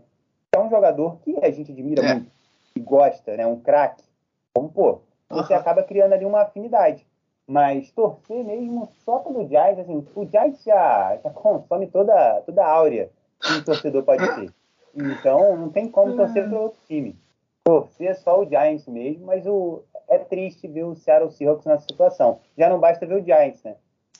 Que 0.52 0.58
é 0.58 0.62
um 0.62 0.68
jogador 0.68 1.18
que 1.20 1.36
a 1.42 1.50
gente 1.50 1.72
admira 1.72 2.02
É. 2.02 2.14
muito, 2.14 2.30
que 2.74 2.80
gosta, 2.80 3.36
né? 3.36 3.46
Um 3.46 3.60
craque. 3.60 4.04
Então, 4.50 4.68
pô, 4.68 5.00
você 5.30 5.54
Aham. 5.54 5.60
acaba 5.60 5.82
criando 5.82 6.12
ali 6.12 6.24
uma 6.24 6.42
afinidade. 6.42 7.06
Mas 7.50 7.90
torcer 7.90 8.44
mesmo 8.44 8.88
só 9.04 9.18
pelo 9.18 9.48
Giants, 9.48 9.80
assim, 9.80 10.06
o 10.14 10.24
Giants 10.24 10.62
já, 10.62 11.18
já 11.20 11.30
consome 11.30 11.88
toda, 11.88 12.42
toda 12.42 12.64
a 12.64 12.70
áurea 12.70 13.10
que 13.40 13.52
um 13.54 13.64
torcedor 13.64 14.04
pode 14.04 14.24
ter. 14.36 14.54
Então, 14.94 15.56
não 15.56 15.68
tem 15.68 15.88
como 15.88 16.14
torcer 16.16 16.48
para 16.48 16.60
outro 16.60 16.78
time. 16.86 17.18
Torcer 17.64 18.16
só 18.20 18.40
o 18.40 18.48
Giants 18.48 18.86
mesmo, 18.86 19.26
mas 19.26 19.48
o, 19.48 19.82
é 20.06 20.18
triste 20.18 20.68
ver 20.68 20.84
o 20.84 20.94
Seattle 20.94 21.32
Seahawks 21.32 21.66
nessa 21.66 21.88
situação. 21.88 22.38
Já 22.56 22.68
não 22.68 22.78
basta 22.78 23.04
ver 23.04 23.20
o 23.20 23.24
Giants, 23.24 23.60
né? 23.64 23.74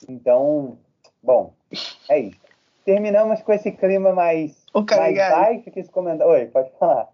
Então, 0.09 0.77
bom, 1.23 1.53
é 2.09 2.19
isso. 2.19 2.41
Terminamos 2.83 3.41
com 3.43 3.53
esse 3.53 3.71
clima 3.71 4.11
mais, 4.11 4.65
Ô, 4.73 4.81
mais 4.81 5.15
baixo 5.15 5.71
que 5.71 5.79
esse 5.79 5.89
comentário. 5.89 6.33
Oi, 6.33 6.47
pode 6.47 6.69
falar. 6.71 7.07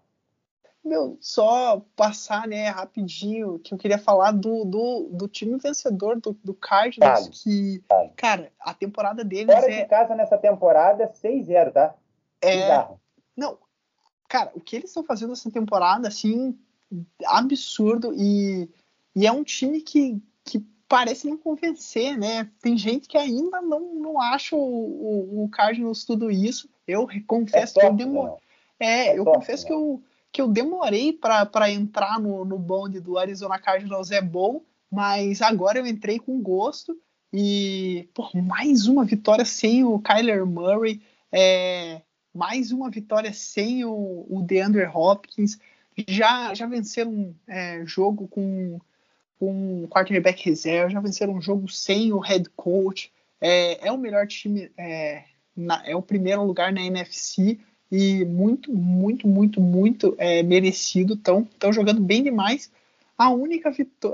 Meu, 0.84 1.18
só 1.20 1.84
passar, 1.94 2.46
né, 2.46 2.68
rapidinho, 2.68 3.58
que 3.58 3.74
eu 3.74 3.78
queria 3.78 3.98
falar 3.98 4.32
do, 4.32 4.64
do, 4.64 5.10
do 5.12 5.28
time 5.28 5.58
vencedor 5.58 6.20
do, 6.20 6.38
do 6.42 6.54
Cardinals, 6.54 7.28
que, 7.42 7.82
cara, 8.16 8.50
a 8.60 8.72
temporada 8.72 9.22
deles 9.24 9.54
Fora 9.54 9.70
é, 9.70 9.82
de 9.82 9.88
casa 9.88 10.14
nessa 10.14 10.38
temporada, 10.38 11.12
6-0, 11.12 11.72
tá? 11.72 11.94
é, 12.40 12.56
Bizarro. 12.62 13.00
Não, 13.36 13.58
cara, 14.28 14.50
o 14.54 14.60
que 14.60 14.76
eles 14.76 14.90
estão 14.90 15.04
fazendo 15.04 15.32
essa 15.32 15.50
temporada, 15.50 16.08
assim, 16.08 16.58
absurdo 17.26 18.12
e, 18.14 18.70
e 19.14 19.26
é 19.26 19.32
um 19.32 19.44
time 19.44 19.80
que, 19.80 20.22
que 20.44 20.64
parece 20.88 21.28
não 21.28 21.36
convencer, 21.36 22.16
né? 22.16 22.50
Tem 22.62 22.76
gente 22.78 23.08
que 23.08 23.18
ainda 23.18 23.60
não, 23.60 23.94
não 23.94 24.20
acha 24.20 24.56
o, 24.56 24.60
o, 24.60 25.44
o 25.44 25.48
Cardinals 25.50 26.04
tudo 26.04 26.30
isso. 26.30 26.68
Eu 26.86 27.06
É 27.10 27.20
confesso 27.20 27.74
que 27.74 27.84
eu 27.84 27.92
demorei. 27.92 28.30
não. 28.30 28.38
É, 28.80 29.08
É 29.08 29.18
eu 29.18 29.24
confesso 29.24 29.64
né? 29.64 29.66
que 29.68 29.72
eu, 29.74 30.02
que 30.38 30.42
eu 30.42 30.46
demorei 30.46 31.12
para 31.12 31.68
entrar 31.68 32.20
no, 32.20 32.44
no 32.44 32.56
bonde 32.60 33.00
do 33.00 33.18
Arizona 33.18 33.58
Cardinals 33.58 34.12
é 34.12 34.22
bom, 34.22 34.62
mas 34.88 35.42
agora 35.42 35.80
eu 35.80 35.86
entrei 35.86 36.20
com 36.20 36.40
gosto 36.40 36.96
e 37.32 38.08
pô, 38.14 38.30
mais 38.34 38.86
uma 38.86 39.04
vitória 39.04 39.44
sem 39.44 39.82
o 39.82 39.98
Kyler 39.98 40.46
Murray, 40.46 41.02
é, 41.32 42.02
mais 42.32 42.70
uma 42.70 42.88
vitória 42.88 43.32
sem 43.32 43.84
o, 43.84 44.26
o 44.30 44.40
DeAndre 44.40 44.86
Hopkins. 44.86 45.58
Já, 46.06 46.54
já 46.54 46.66
venceram 46.66 47.34
é, 47.48 47.82
jogo 47.84 48.28
com, 48.28 48.78
com 49.40 49.88
quarterback 49.90 50.48
reserva, 50.48 50.88
já 50.88 51.00
venceram 51.00 51.32
um 51.34 51.42
jogo 51.42 51.66
sem 51.68 52.12
o 52.12 52.20
head 52.20 52.48
coach. 52.50 53.10
É, 53.40 53.88
é 53.88 53.90
o 53.90 53.98
melhor 53.98 54.24
time, 54.28 54.70
é, 54.78 55.24
na- 55.56 55.82
é 55.84 55.96
o 55.96 56.02
primeiro 56.02 56.44
lugar 56.44 56.72
na 56.72 56.80
NFC 56.80 57.58
e 57.90 58.24
muito, 58.24 58.72
muito, 58.72 59.26
muito, 59.26 59.60
muito 59.60 60.14
é, 60.18 60.42
merecido. 60.42 61.14
Estão 61.14 61.72
jogando 61.72 62.00
bem 62.00 62.22
demais. 62.22 62.70
A 63.16 63.30
única 63.30 63.72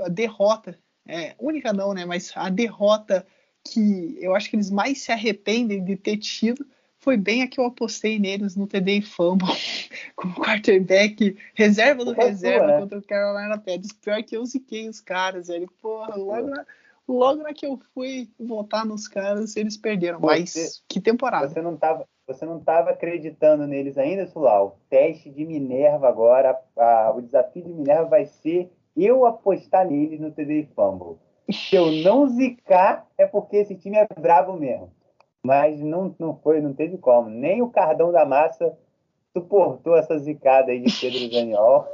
derrota, 0.09 0.77
é, 1.07 1.35
única 1.39 1.73
não, 1.73 1.93
né? 1.93 2.05
Mas 2.05 2.31
a 2.35 2.49
derrota 2.49 3.25
que 3.63 4.17
eu 4.19 4.35
acho 4.35 4.49
que 4.49 4.55
eles 4.55 4.69
mais 4.69 5.01
se 5.01 5.11
arrependem 5.11 5.83
de 5.83 5.95
ter 5.95 6.17
tido 6.17 6.65
foi 6.99 7.17
bem 7.17 7.43
a 7.43 7.47
que 7.47 7.59
eu 7.59 7.65
apostei 7.65 8.17
neles 8.17 8.55
no 8.55 8.65
TD 8.65 9.01
Fumble, 9.01 9.47
com 10.15 10.27
o 10.27 10.33
quarterback 10.33 11.37
reserva 11.53 12.03
do 12.03 12.15
Culpa 12.15 12.21
sua, 12.21 12.29
reserva 12.31 12.67
né? 12.67 12.79
contra 12.79 12.97
o 12.97 13.03
Carolina 13.03 13.57
Panthers. 13.59 13.91
Pior 13.93 14.23
que 14.23 14.35
eu 14.35 14.45
ziquei 14.45 14.89
os 14.89 14.99
caras, 15.01 15.47
velho. 15.47 15.69
Porra, 15.79 16.15
logo 16.15 16.47
na, 16.47 16.65
logo 17.07 17.43
na 17.43 17.53
que 17.53 17.65
eu 17.65 17.79
fui 17.93 18.27
votar 18.39 18.85
nos 18.85 19.07
caras, 19.07 19.55
eles 19.55 19.77
perderam. 19.77 20.19
Mas 20.19 20.51
Você- 20.51 20.81
que 20.87 20.99
temporada. 20.99 21.47
Você 21.47 21.61
não 21.61 21.75
estava 21.75 22.07
você 22.27 22.45
não 22.45 22.59
tava 22.59 22.91
acreditando 22.91 23.67
neles 23.67 23.97
ainda, 23.97 24.25
Sulau? 24.27 24.77
Teste 24.89 25.29
de 25.29 25.45
Minerva 25.45 26.07
agora. 26.07 26.59
a- 26.77 27.13
o 27.15 27.21
desafio 27.21 27.63
de 27.63 27.69
Minerva 27.73 28.05
vai 28.05 28.25
ser 28.25 28.71
eu 28.97 29.25
apostar 29.25 29.85
neles 29.89 30.19
no 30.19 30.31
TD 30.31 30.67
Fumble. 30.75 31.17
Se 31.51 31.75
eu 31.75 31.91
não 31.91 32.27
zicar, 32.27 33.05
é 33.17 33.25
porque 33.25 33.57
esse 33.57 33.75
time 33.75 33.97
é 33.97 34.07
brabo 34.19 34.53
mesmo. 34.53 34.91
Mas 35.43 35.79
não, 35.79 36.15
não 36.17 36.35
foi, 36.35 36.59
não 36.59 36.73
teve 36.73 36.97
como. 36.97 37.29
Nem 37.29 37.61
o 37.61 37.69
Cardão 37.69 38.11
da 38.11 38.25
Massa 38.25 38.75
suportou 39.31 39.95
essa 39.95 40.17
zicada 40.17 40.71
aí 40.71 40.79
de 40.81 40.91
Pedro 40.99 41.29
Daniel. 41.29 41.85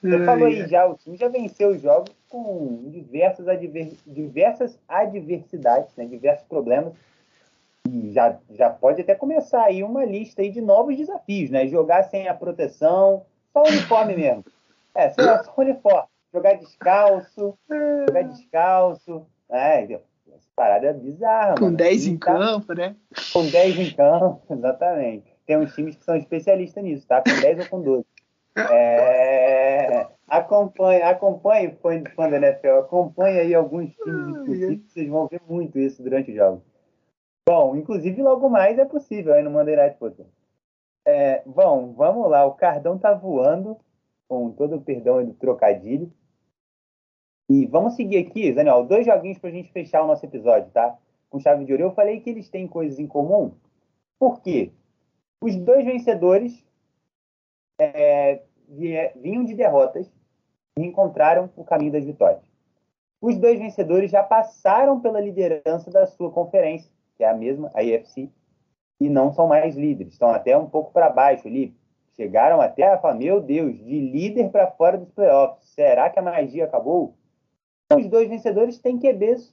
Você 0.00 0.24
falou 0.24 0.46
aí 0.46 0.66
já, 0.66 0.86
o 0.86 0.94
time 0.96 1.16
já 1.16 1.28
venceu 1.28 1.70
os 1.70 1.80
jogos 1.82 2.14
com 2.28 2.88
diversas, 2.90 3.46
adver, 3.48 3.92
diversas 4.06 4.78
adversidades, 4.88 5.94
né, 5.96 6.04
diversos 6.06 6.46
problemas. 6.46 6.92
E 7.88 8.12
já, 8.12 8.38
já 8.50 8.70
pode 8.70 9.02
até 9.02 9.14
começar 9.14 9.64
aí 9.64 9.82
uma 9.82 10.04
lista 10.04 10.42
aí 10.42 10.50
de 10.50 10.60
novos 10.60 10.96
desafios, 10.96 11.50
né? 11.50 11.66
Jogar 11.68 12.04
sem 12.04 12.28
a 12.28 12.34
proteção, 12.34 13.26
só 13.52 13.62
o 13.62 13.68
uniforme 13.68 14.16
mesmo. 14.16 14.44
É, 14.94 15.10
só 15.10 15.42
o 15.56 15.60
uniforme. 15.60 16.08
Jogar 16.32 16.54
descalço, 16.54 17.58
jogar 17.68 18.22
descalço. 18.22 19.26
É, 19.50 19.82
essa 19.82 20.48
parada 20.56 20.86
é 20.88 20.92
bizarra. 20.92 21.54
Com 21.56 21.72
10 21.72 22.06
em 22.06 22.16
tá... 22.16 22.32
campo, 22.32 22.72
né? 22.74 22.96
Com 23.32 23.46
10 23.46 23.78
em 23.78 23.94
campo, 23.94 24.42
exatamente. 24.50 25.34
Tem 25.46 25.58
uns 25.58 25.74
times 25.74 25.96
que 25.96 26.04
são 26.04 26.16
especialistas 26.16 26.82
nisso, 26.82 27.06
tá? 27.06 27.22
Com 27.22 27.40
10 27.40 27.58
ou 27.60 27.66
com 27.68 27.82
12. 27.82 28.04
É, 28.56 30.06
acompanhe, 30.28 31.02
acompanhe, 31.02 31.76
fã, 31.82 32.02
fã 32.14 32.30
da 32.30 32.36
NFL, 32.36 32.78
acompanhe 32.78 33.40
aí 33.40 33.54
alguns 33.54 33.92
times 33.96 34.44
de 34.44 34.82
vocês 34.88 35.08
vão 35.08 35.26
ver 35.26 35.40
muito 35.48 35.78
isso 35.78 36.02
durante 36.02 36.30
o 36.30 36.34
jogo. 36.34 36.62
Bom, 37.46 37.76
inclusive 37.76 38.22
logo 38.22 38.48
mais 38.48 38.78
é 38.78 38.84
possível 38.84 39.34
aí 39.34 39.42
no 39.42 39.50
Monday 39.50 39.76
Night 39.76 39.98
Football. 39.98 40.28
É, 41.06 41.42
bom, 41.44 41.92
vamos 41.92 42.30
lá, 42.30 42.46
o 42.46 42.54
Cardão 42.54 42.98
tá 42.98 43.12
voando, 43.12 43.78
com 44.26 44.50
todo 44.52 44.76
o 44.76 44.80
perdão 44.80 45.24
do 45.24 45.34
trocadilho. 45.34 46.10
E 47.50 47.66
vamos 47.66 47.94
seguir 47.94 48.18
aqui, 48.18 48.52
Daniel, 48.52 48.84
dois 48.84 49.04
joguinhos 49.04 49.38
para 49.38 49.50
a 49.50 49.52
gente 49.52 49.70
fechar 49.70 50.02
o 50.02 50.06
nosso 50.06 50.24
episódio, 50.24 50.70
tá? 50.70 50.96
Com 51.28 51.38
chave 51.38 51.66
de 51.66 51.72
ouro. 51.72 51.84
Eu 51.84 51.92
falei 51.92 52.20
que 52.20 52.30
eles 52.30 52.48
têm 52.48 52.66
coisas 52.66 52.98
em 52.98 53.06
comum. 53.06 53.52
Por 54.18 54.40
quê? 54.40 54.72
Os 55.42 55.54
dois 55.56 55.84
vencedores 55.84 56.64
é, 57.78 58.42
vinham 59.16 59.44
de 59.44 59.54
derrotas 59.54 60.10
e 60.78 60.82
encontraram 60.82 61.50
o 61.54 61.64
caminho 61.64 61.92
das 61.92 62.04
vitórias. 62.04 62.42
Os 63.20 63.36
dois 63.36 63.58
vencedores 63.58 64.10
já 64.10 64.22
passaram 64.22 65.00
pela 65.00 65.20
liderança 65.20 65.90
da 65.90 66.06
sua 66.06 66.30
conferência, 66.30 66.90
que 67.16 67.24
é 67.24 67.28
a 67.28 67.34
mesma, 67.34 67.70
a 67.74 67.82
IFC, 67.82 68.30
e 69.00 69.08
não 69.08 69.32
são 69.32 69.46
mais 69.46 69.76
líderes, 69.76 70.14
estão 70.14 70.30
até 70.30 70.56
um 70.56 70.68
pouco 70.68 70.92
para 70.92 71.10
baixo 71.10 71.48
ali. 71.48 71.74
Chegaram 72.16 72.60
até 72.60 72.92
a 72.92 72.98
falar, 72.98 73.14
meu 73.14 73.40
Deus, 73.40 73.76
de 73.76 74.00
líder 74.00 74.50
para 74.50 74.70
fora 74.70 74.96
dos 74.96 75.10
playoffs. 75.10 75.68
Será 75.70 76.08
que 76.08 76.18
a 76.18 76.22
magia 76.22 76.64
acabou? 76.64 77.16
Os 77.92 78.08
dois 78.08 78.28
vencedores 78.28 78.78
têm 78.78 78.98
QBs 78.98 79.52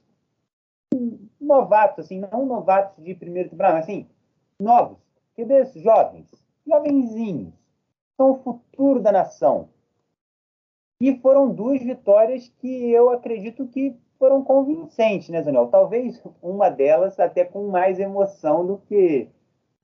novatos, 1.40 2.04
assim, 2.04 2.18
não 2.18 2.46
novatos 2.46 3.02
de 3.02 3.14
primeiro 3.14 3.50
temporada, 3.50 3.74
mas 3.74 3.84
assim, 3.84 4.06
novos, 4.58 4.98
QBs 5.34 5.74
jovens, 5.74 6.30
jovenzinhos 6.66 7.52
são 8.16 8.32
o 8.32 8.42
futuro 8.42 9.00
da 9.00 9.10
nação. 9.10 9.68
E 11.00 11.18
foram 11.18 11.52
duas 11.52 11.82
vitórias 11.82 12.48
que 12.58 12.90
eu 12.90 13.10
acredito 13.10 13.66
que 13.66 13.96
foram 14.22 14.44
convincentes, 14.44 15.30
né, 15.30 15.42
Daniel? 15.42 15.66
Talvez 15.66 16.22
uma 16.40 16.70
delas 16.70 17.18
até 17.18 17.44
com 17.44 17.66
mais 17.66 17.98
emoção 17.98 18.64
do 18.64 18.78
que, 18.78 19.28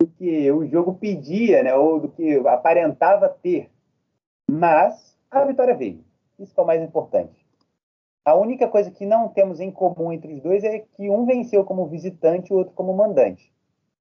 do 0.00 0.06
que 0.06 0.48
o 0.52 0.64
jogo 0.64 0.94
pedia, 0.94 1.60
né? 1.64 1.74
Ou 1.74 1.98
do 1.98 2.08
que 2.08 2.36
aparentava 2.46 3.28
ter. 3.28 3.68
Mas 4.48 5.18
a 5.28 5.44
vitória 5.44 5.74
veio. 5.74 6.04
Isso 6.38 6.54
é 6.56 6.62
o 6.62 6.66
mais 6.66 6.80
importante. 6.80 7.44
A 8.24 8.36
única 8.36 8.68
coisa 8.68 8.92
que 8.92 9.04
não 9.04 9.28
temos 9.28 9.58
em 9.58 9.72
comum 9.72 10.12
entre 10.12 10.34
os 10.34 10.40
dois 10.40 10.62
é 10.62 10.78
que 10.78 11.10
um 11.10 11.26
venceu 11.26 11.64
como 11.64 11.88
visitante 11.88 12.52
e 12.52 12.54
o 12.54 12.58
outro 12.58 12.74
como 12.74 12.94
mandante. 12.94 13.52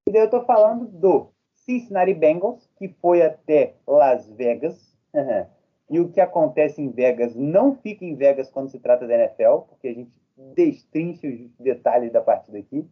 E 0.08 0.12
daí 0.12 0.22
eu 0.22 0.26
estou 0.26 0.46
falando 0.46 0.86
do 0.86 1.30
Cincinnati 1.56 2.14
Bengals, 2.14 2.70
que 2.78 2.90
foi 3.02 3.24
até 3.24 3.74
Las 3.88 4.30
Vegas. 4.30 4.96
e 5.90 6.00
o 6.00 6.10
que 6.10 6.20
acontece 6.20 6.82
em 6.82 6.90
Vegas 6.90 7.36
não 7.36 7.76
fica 7.76 8.04
em 8.04 8.16
Vegas 8.16 8.50
quando 8.50 8.70
se 8.70 8.80
trata 8.80 9.08
da 9.08 9.16
NFL, 9.16 9.60
porque 9.70 9.88
a 9.88 9.94
gente 9.94 10.12
destrincha 10.54 11.28
os 11.28 11.50
detalhes 11.60 12.12
da 12.12 12.22
partida 12.22 12.58
aqui. 12.58 12.86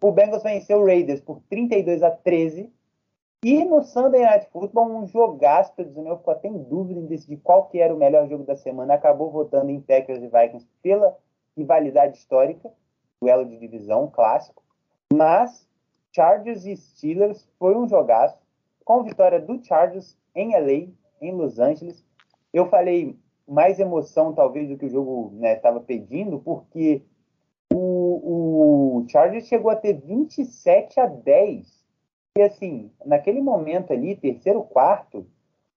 O 0.00 0.12
Bengals 0.12 0.42
venceu 0.42 0.78
o 0.78 0.86
Raiders 0.86 1.20
por 1.20 1.40
32 1.48 2.02
a 2.02 2.10
13. 2.10 2.72
E 3.44 3.64
no 3.64 3.82
Sunday 3.82 4.22
Night 4.22 4.48
Football, 4.50 4.96
um 4.96 5.06
jogaço, 5.06 5.72
o 5.78 5.84
Daniel 5.84 6.18
ficou 6.18 6.32
até 6.32 6.48
em 6.48 6.58
dúvida 6.58 6.98
em 6.98 7.06
decidir 7.06 7.36
qual 7.38 7.66
que 7.66 7.78
era 7.78 7.94
o 7.94 7.98
melhor 7.98 8.28
jogo 8.28 8.44
da 8.44 8.56
semana. 8.56 8.94
Acabou 8.94 9.30
votando 9.30 9.70
em 9.70 9.80
Packers 9.80 10.22
e 10.22 10.28
Vikings 10.28 10.66
pela 10.82 11.16
rivalidade 11.56 12.16
histórica, 12.16 12.70
duelo 13.20 13.44
de 13.44 13.56
divisão 13.56 14.08
clássico. 14.08 14.62
Mas 15.12 15.68
Chargers 16.12 16.64
e 16.64 16.76
Steelers 16.76 17.48
foi 17.58 17.76
um 17.76 17.88
jogaço, 17.88 18.36
com 18.84 19.02
vitória 19.02 19.40
do 19.40 19.62
Chargers 19.62 20.16
em 20.34 20.52
LA, 20.52 20.88
em 21.20 21.32
Los 21.32 21.58
Angeles. 21.58 22.04
Eu 22.58 22.68
falei 22.68 23.16
mais 23.46 23.78
emoção, 23.78 24.34
talvez, 24.34 24.68
do 24.68 24.76
que 24.76 24.86
o 24.86 24.90
jogo 24.90 25.32
estava 25.44 25.78
né, 25.78 25.84
pedindo, 25.86 26.40
porque 26.40 27.02
o, 27.72 28.98
o 28.98 29.08
Chargers 29.08 29.46
chegou 29.46 29.70
a 29.70 29.76
ter 29.76 29.94
27 29.94 30.98
a 30.98 31.06
10. 31.06 31.84
E 32.36 32.42
assim, 32.42 32.90
naquele 33.06 33.40
momento 33.40 33.92
ali, 33.92 34.16
terceiro, 34.16 34.64
quarto, 34.64 35.24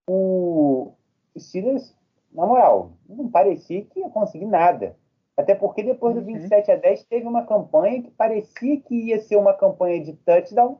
o 0.10 0.94
Steelers, 1.38 1.96
na 2.34 2.48
moral, 2.48 2.94
não 3.08 3.30
parecia 3.30 3.86
que 3.86 4.00
ia 4.00 4.10
conseguir 4.10 4.48
nada. 4.48 4.98
Até 5.38 5.54
porque 5.54 5.84
depois 5.84 6.16
do 6.16 6.24
27 6.24 6.68
uhum. 6.68 6.78
a 6.78 6.80
10 6.80 7.04
teve 7.04 7.28
uma 7.28 7.46
campanha 7.46 8.02
que 8.02 8.10
parecia 8.10 8.82
que 8.82 8.96
ia 8.96 9.22
ser 9.22 9.36
uma 9.36 9.54
campanha 9.54 10.04
de 10.04 10.14
touchdown, 10.14 10.80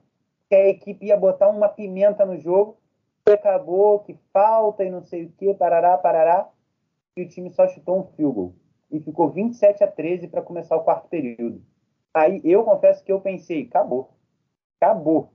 que 0.50 0.56
a 0.56 0.68
equipe 0.68 1.06
ia 1.06 1.16
botar 1.16 1.48
uma 1.50 1.70
pimenta 1.70 2.26
no 2.26 2.40
jogo, 2.40 2.81
acabou 3.28 4.00
que 4.00 4.18
falta 4.34 4.84
e 4.84 4.90
não 4.90 5.04
sei 5.04 5.26
o 5.26 5.32
que, 5.32 5.54
parará, 5.54 5.98
parará, 5.98 6.50
e 7.16 7.24
o 7.24 7.30
time 7.30 7.50
só 7.52 7.68
chutou 7.68 8.00
um 8.00 8.04
field 8.16 8.34
goal. 8.34 8.54
E 8.90 9.00
ficou 9.00 9.30
27 9.30 9.84
a 9.84 9.88
13 9.88 10.28
para 10.28 10.42
começar 10.42 10.76
o 10.76 10.84
quarto 10.84 11.08
período. 11.08 11.64
Aí 12.14 12.42
eu 12.44 12.64
confesso 12.64 13.04
que 13.04 13.12
eu 13.12 13.22
pensei, 13.22 13.64
acabou. 13.64 14.10
Acabou. 14.80 15.32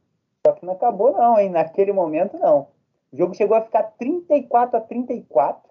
Só 0.47 0.53
que 0.53 0.67
não 0.67 0.75
acabou, 0.75 1.13
não, 1.13 1.39
hein? 1.39 1.51
Naquele 1.51 1.93
momento, 1.93 2.39
não. 2.39 2.69
O 3.13 3.17
jogo 3.17 3.35
chegou 3.35 3.57
a 3.57 3.63
ficar 3.63 3.83
34 3.83 4.77
a 4.77 4.81
34. 4.81 5.71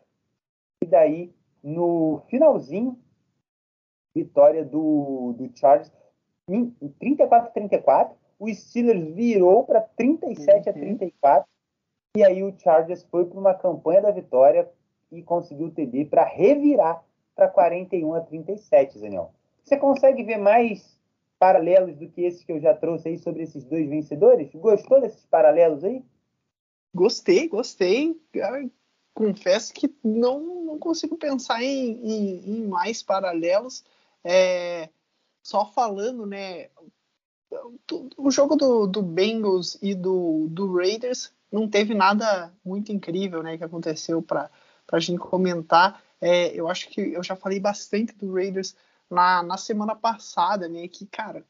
E 0.83 0.87
daí, 0.87 1.33
no 1.63 2.21
finalzinho, 2.27 2.99
vitória 4.15 4.63
do, 4.63 5.33
do 5.37 5.51
Chargers 5.55 5.91
em 6.47 6.69
34 6.99 7.49
a 7.49 7.51
34. 7.51 8.15
O 8.39 8.53
Steelers 8.53 9.13
virou 9.13 9.63
para 9.63 9.81
37 9.81 10.69
uhum. 10.69 10.75
a 10.75 10.79
34. 10.79 11.54
E 12.15 12.23
aí 12.23 12.41
o 12.43 12.57
Chargers 12.57 13.03
foi 13.11 13.25
para 13.25 13.37
uma 13.37 13.53
campanha 13.53 14.01
da 14.01 14.11
vitória 14.11 14.69
e 15.11 15.21
conseguiu 15.21 15.67
o 15.67 15.71
TD 15.71 16.05
para 16.05 16.23
revirar 16.23 17.03
para 17.35 17.49
41 17.49 18.13
a 18.13 18.21
37, 18.21 18.99
Daniel. 18.99 19.33
Você 19.61 19.75
consegue 19.75 20.23
ver 20.23 20.37
mais 20.37 20.97
paralelos 21.37 21.97
do 21.97 22.07
que 22.07 22.21
esses 22.21 22.45
que 22.45 22.53
eu 22.53 22.61
já 22.61 22.73
trouxe 22.73 23.09
aí 23.09 23.17
sobre 23.17 23.43
esses 23.43 23.65
dois 23.65 23.89
vencedores? 23.89 24.49
Gostou 24.53 25.01
desses 25.01 25.25
paralelos 25.25 25.83
aí? 25.83 26.01
Gostei, 26.93 27.49
gostei. 27.49 28.17
confesso 29.13 29.73
que 29.73 29.93
não, 30.01 30.39
não 30.39 30.79
consigo 30.79 31.17
pensar 31.17 31.61
em, 31.61 31.99
em, 32.01 32.59
em 32.59 32.67
mais 32.67 33.03
paralelos. 33.03 33.83
É, 34.23 34.87
só 35.43 35.65
falando, 35.65 36.25
né? 36.25 36.69
O 38.17 38.31
jogo 38.31 38.55
do, 38.55 38.87
do 38.87 39.01
Bengals 39.01 39.77
e 39.81 39.93
do, 39.93 40.47
do 40.49 40.73
Raiders 40.73 41.34
não 41.51 41.69
teve 41.69 41.93
nada 41.93 42.53
muito 42.63 42.91
incrível, 42.91 43.41
né? 43.43 43.57
Que 43.57 43.63
aconteceu 43.63 44.21
para 44.21 44.49
a 44.91 44.99
gente 44.99 45.19
comentar. 45.19 46.01
É, 46.19 46.47
eu 46.59 46.67
acho 46.67 46.89
que 46.89 47.01
eu 47.01 47.23
já 47.23 47.35
falei 47.35 47.59
bastante 47.59 48.13
do 48.13 48.33
Raiders 48.33 48.75
na, 49.09 49.43
na 49.43 49.57
semana 49.57 49.95
passada, 49.95 50.67
né? 50.67 50.87
Que, 50.87 51.05
cara, 51.05 51.45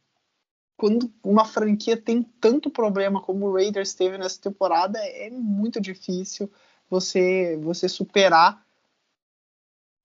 quando 0.77 1.11
uma 1.23 1.45
franquia 1.45 1.95
tem 1.95 2.23
tanto 2.23 2.69
problema 2.69 3.21
como 3.21 3.47
o 3.47 3.53
Raiders 3.53 3.93
teve 3.93 4.17
nessa 4.17 4.41
temporada, 4.41 4.99
é 4.99 5.29
muito 5.29 5.79
difícil 5.79 6.51
você 6.89 7.57
você 7.57 7.89
superar 7.89 8.65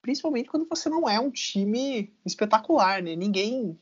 principalmente 0.00 0.48
quando 0.48 0.66
você 0.68 0.88
não 0.88 1.08
é 1.08 1.20
um 1.20 1.30
time 1.30 2.12
espetacular, 2.24 3.02
né? 3.02 3.14
Ninguém 3.14 3.78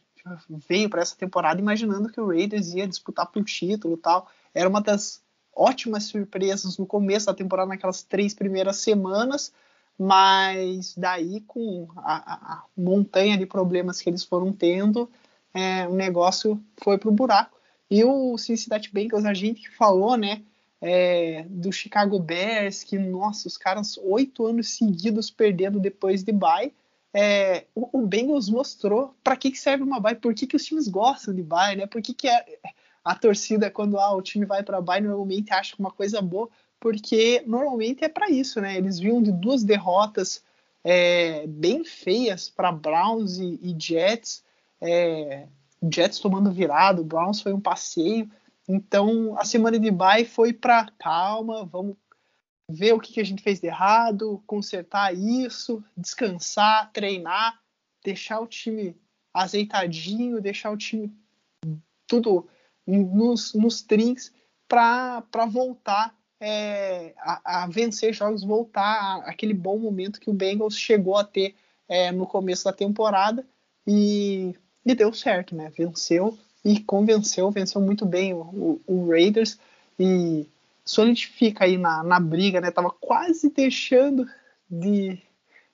veio 0.68 0.90
para 0.90 1.01
essa 1.01 1.16
temporada 1.16 1.60
imaginando 1.60 2.10
que 2.10 2.20
o 2.20 2.28
Raiders 2.28 2.74
ia 2.74 2.86
disputar 2.86 3.30
pelo 3.30 3.44
título 3.44 3.97
tal. 3.97 4.28
Era 4.52 4.68
uma 4.68 4.80
das 4.80 5.22
ótimas 5.59 6.05
surpresas 6.05 6.78
no 6.78 6.86
começo 6.86 7.26
da 7.26 7.35
temporada, 7.35 7.68
naquelas 7.68 8.02
três 8.02 8.35
primeiras 8.35 8.76
semanas, 8.76 9.52
mas 9.98 10.94
daí 10.97 11.40
com 11.40 11.89
a, 11.97 12.55
a 12.55 12.64
montanha 12.76 13.36
de 13.36 13.47
problemas 13.47 14.01
que 14.01 14.09
eles 14.09 14.22
foram 14.22 14.52
tendo, 14.52 15.10
é, 15.52 15.89
o 15.89 15.94
negócio 15.94 16.62
foi 16.82 16.98
pro 16.98 17.10
buraco. 17.10 17.59
E 17.90 18.05
o 18.05 18.36
Cincinnati 18.39 18.93
Bengals, 18.93 19.24
a 19.24 19.35
gente 19.35 19.68
falou, 19.70 20.16
né? 20.16 20.43
é, 20.80 21.44
do 21.48 21.72
Chicago 21.72 22.18
Bears, 22.18 22.85
que, 22.85 22.98
nossa, 22.98 23.48
os 23.48 23.56
caras 23.56 23.98
oito 23.98 24.47
anos 24.47 24.70
seguidos 24.70 25.30
perdendo 25.30 25.80
depois 25.80 26.22
de 26.22 26.32
bye. 26.32 26.72
É, 27.12 27.64
o, 27.74 28.01
o, 28.01 28.06
Bengals 28.06 28.48
mostrou 28.48 29.14
para 29.24 29.36
que, 29.36 29.51
que 29.51 29.59
serve 29.59 29.82
uma 29.82 29.98
bye, 29.98 30.14
por 30.14 30.35
que, 30.35 30.47
que 30.47 30.56
os 30.56 30.64
times 30.64 30.89
gostam 30.89 31.35
de 31.35 31.43
bye, 31.43 31.74
né? 31.74 31.86
Por 31.86 32.02
que, 32.02 32.14
que 32.14 32.28
é, 32.28 32.59
a 33.05 33.15
torcida, 33.15 33.70
quando 33.70 33.99
ah, 33.99 34.15
o 34.15 34.23
time 34.23 34.45
vai 34.45 34.62
para 34.62 34.81
baixo, 34.81 35.05
normalmente 35.05 35.53
acha 35.53 35.75
uma 35.79 35.91
coisa 35.91 36.20
boa, 36.20 36.49
porque 36.81 37.43
normalmente 37.47 38.05
é 38.05 38.09
para 38.09 38.31
isso, 38.31 38.61
né? 38.61 38.77
Eles 38.77 38.99
vinham 38.99 39.23
de 39.23 39.33
duas 39.33 39.65
derrotas 39.65 40.43
é, 40.85 41.47
bem 41.47 41.85
feias 41.85 42.49
para 42.49 42.73
Browns 42.73 43.39
e, 43.39 43.59
e 43.62 43.77
Jets, 43.79 44.45
é, 44.81 45.47
Jets 45.93 46.19
tomando 46.19 46.51
virado, 46.51 47.05
Browns 47.05 47.41
foi 47.41 47.53
um 47.53 47.61
passeio. 47.61 48.31
Então 48.69 49.37
a 49.39 49.45
semana 49.45 49.79
de 49.79 49.91
bye 49.91 50.25
foi 50.25 50.53
para 50.53 50.91
calma, 50.99 51.65
vamos 51.65 51.97
ver 52.70 52.93
o 52.93 53.01
que, 53.01 53.15
que 53.15 53.20
a 53.20 53.25
gente 53.25 53.43
fez 53.43 53.61
de 53.61 53.66
errado, 53.66 54.43
consertar 54.47 55.15
isso, 55.15 55.83
descansar, 55.97 56.91
treinar, 56.93 57.59
deixar 58.05 58.41
o 58.41 58.47
time 58.47 58.95
azeitadinho, 59.33 60.41
deixar 60.41 60.70
o 60.70 60.77
time 60.77 61.12
tudo 62.07 62.49
nos, 62.97 63.52
nos 63.55 63.82
trinks 63.82 64.32
para 64.66 65.23
voltar 65.47 66.15
é, 66.40 67.15
a, 67.19 67.65
a, 67.65 67.66
vencer 67.66 68.12
jogos, 68.15 68.44
voltar 68.44 69.23
aquele 69.27 69.52
bom 69.52 69.78
momento 69.78 70.20
que 70.20 70.31
o 70.31 70.35
Bengals 70.35 70.77
chegou 70.77 71.16
a 71.16 71.24
ter 71.24 71.55
é, 71.89 72.12
no 72.12 72.27
começo 72.27 72.65
da 72.65 72.73
temporada 72.73 73.44
e, 73.86 74.55
e, 74.85 74.94
deu 74.94 75.12
certo, 75.12 75.55
né? 75.55 75.70
Venceu 75.77 76.39
e 76.65 76.81
convenceu, 76.81 77.51
venceu 77.51 77.81
muito 77.81 78.06
bem 78.06 78.35
o, 78.35 78.40
o, 78.40 78.81
o 78.86 79.10
Raiders 79.10 79.59
e 79.98 80.47
solidifica 80.85 81.65
aí 81.65 81.77
na, 81.77 82.02
na 82.02 82.20
briga, 82.20 82.60
né? 82.60 82.70
Tava 82.70 82.90
quase 82.90 83.51
deixando 83.51 84.27
de, 84.70 85.19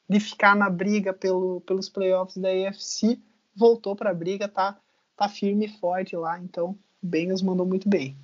de 0.09 0.21
ficar 0.21 0.57
na 0.57 0.71
briga 0.71 1.13
pelo, 1.13 1.61
pelos 1.63 1.89
playoffs 1.89 2.37
da 2.37 2.49
AFC, 2.49 3.21
voltou 3.55 3.95
para 3.95 4.11
a 4.11 4.15
briga, 4.15 4.49
tá, 4.49 4.79
tá 5.17 5.29
firme 5.29 5.67
e 5.67 5.79
forte 5.79 6.17
lá, 6.17 6.39
então 6.39 6.77
Bengals 7.05 7.43
mandou 7.43 7.67
muito 7.67 7.89
bem. 7.89 8.17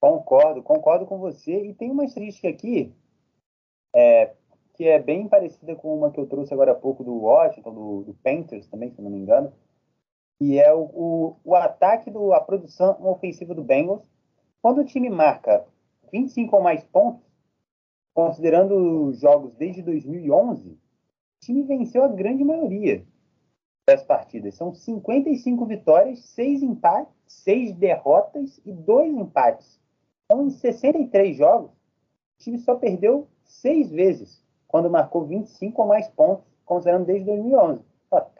Concordo, 0.00 0.62
concordo 0.62 1.06
com 1.06 1.18
você. 1.18 1.66
E 1.66 1.74
tem 1.74 1.90
uma 1.90 2.04
estatística 2.04 2.48
aqui 2.48 2.92
é, 3.94 4.34
que 4.74 4.84
é 4.84 4.98
bem 4.98 5.28
parecida 5.28 5.76
com 5.76 5.96
uma 5.96 6.10
que 6.10 6.18
eu 6.18 6.26
trouxe 6.26 6.52
agora 6.52 6.72
há 6.72 6.74
pouco 6.74 7.04
do 7.04 7.14
Washington, 7.14 7.72
do, 7.72 8.02
do 8.02 8.14
Panthers 8.14 8.66
também, 8.66 8.90
se 8.90 9.00
não 9.00 9.10
me 9.10 9.18
engano, 9.18 9.52
e 10.40 10.58
é 10.58 10.72
o, 10.74 10.82
o, 10.82 11.36
o 11.44 11.54
ataque, 11.54 12.10
do, 12.10 12.32
a 12.32 12.40
produção 12.40 12.96
ofensiva 13.06 13.54
do 13.54 13.62
Bengals. 13.62 14.02
Quando 14.60 14.80
o 14.80 14.84
time 14.84 15.08
marca 15.08 15.64
25 16.12 16.56
ou 16.56 16.62
mais 16.62 16.82
pontos, 16.84 17.22
considerando 18.12 19.08
os 19.08 19.20
jogos 19.20 19.54
desde 19.54 19.82
2011, 19.82 20.70
o 20.70 20.78
time 21.40 21.62
venceu 21.62 22.02
a 22.02 22.08
grande 22.08 22.44
maioria 22.44 23.06
das 23.86 24.02
partidas. 24.02 24.54
São 24.54 24.74
55 24.74 25.66
vitórias, 25.66 26.20
6 26.20 26.62
empates, 26.62 27.14
6 27.26 27.72
derrotas 27.72 28.60
e 28.64 28.72
2 28.72 29.14
empates. 29.14 29.80
Então, 30.24 30.46
em 30.46 30.50
63 30.50 31.36
jogos, 31.36 31.70
o 31.70 32.38
time 32.38 32.58
só 32.58 32.74
perdeu 32.74 33.28
6 33.44 33.90
vezes, 33.90 34.42
quando 34.66 34.90
marcou 34.90 35.26
25 35.26 35.82
ou 35.82 35.88
mais 35.88 36.08
pontos, 36.08 36.44
considerando 36.64 37.06
desde 37.06 37.26
2011. 37.26 37.82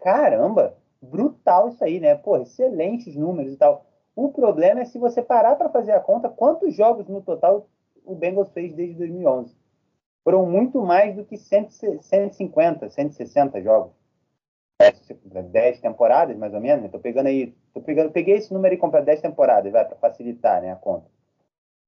Caramba, 0.03 0.77
brutal 1.03 1.69
isso 1.69 1.85
aí, 1.85 2.01
né? 2.01 2.15
Pô, 2.15 2.37
excelentes 2.39 3.15
números 3.16 3.53
e 3.53 3.57
tal. 3.57 3.85
O 4.16 4.29
problema 4.31 4.81
é 4.81 4.85
se 4.85 4.99
você 4.99 5.20
parar 5.20 5.57
para 5.57 5.68
fazer 5.68 5.93
a 5.93 6.01
conta, 6.01 6.28
quantos 6.28 6.75
jogos 6.75 7.09
no 7.09 7.20
total 7.20 7.67
o 8.05 8.15
Bengals 8.15 8.51
fez 8.52 8.73
desde 8.73 8.94
2011? 8.97 9.57
Foram 10.23 10.47
muito 10.47 10.81
mais 10.81 11.17
do 11.17 11.25
que 11.25 11.36
150, 11.36 12.89
160 12.89 13.60
jogos. 13.60 14.03
10 14.78 15.81
temporadas, 15.81 16.36
mais 16.36 16.53
ou 16.53 16.61
menos. 16.61 16.85
Estou 16.85 17.01
pegando 17.01 17.27
aí, 17.27 17.55
tô 17.73 17.81
pegando, 17.81 18.11
peguei 18.11 18.36
esse 18.36 18.53
número 18.53 18.75
aí 18.75 18.91
para 18.91 19.01
10 19.01 19.20
temporadas, 19.20 19.73
vai, 19.73 19.85
para 19.85 19.97
facilitar 19.97 20.61
né, 20.61 20.73
a 20.73 20.77
conta. 20.77 21.07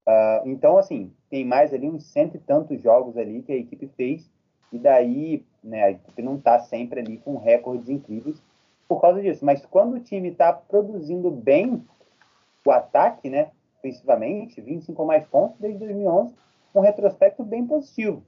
Uh, 0.08 0.48
então, 0.48 0.78
assim, 0.78 1.12
tem 1.28 1.44
mais 1.44 1.74
ali 1.74 1.88
uns 1.88 2.04
cento 2.04 2.36
e 2.36 2.40
tantos 2.40 2.80
jogos 2.80 3.16
ali 3.16 3.42
que 3.42 3.52
a 3.52 3.56
equipe 3.56 3.88
fez, 3.96 4.30
e 4.72 4.78
daí 4.78 5.44
né, 5.62 5.82
a 5.82 5.90
equipe 5.90 6.22
não 6.22 6.36
está 6.36 6.60
sempre 6.60 7.00
ali 7.00 7.18
com 7.18 7.36
recordes 7.36 7.88
incríveis, 7.88 8.40
por 8.86 9.00
causa 9.00 9.20
disso. 9.20 9.44
Mas 9.44 9.66
quando 9.66 9.94
o 9.94 10.00
time 10.00 10.28
está 10.28 10.52
produzindo 10.52 11.30
bem 11.30 11.84
o 12.64 12.70
ataque, 12.70 13.28
né, 13.28 13.50
ofensivamente, 13.78 14.60
25 14.60 15.00
ou 15.02 15.08
mais 15.08 15.26
pontos 15.26 15.58
desde 15.58 15.78
2011, 15.80 16.34
um 16.74 16.80
retrospecto 16.80 17.42
bem 17.42 17.66
positivo. 17.66 18.22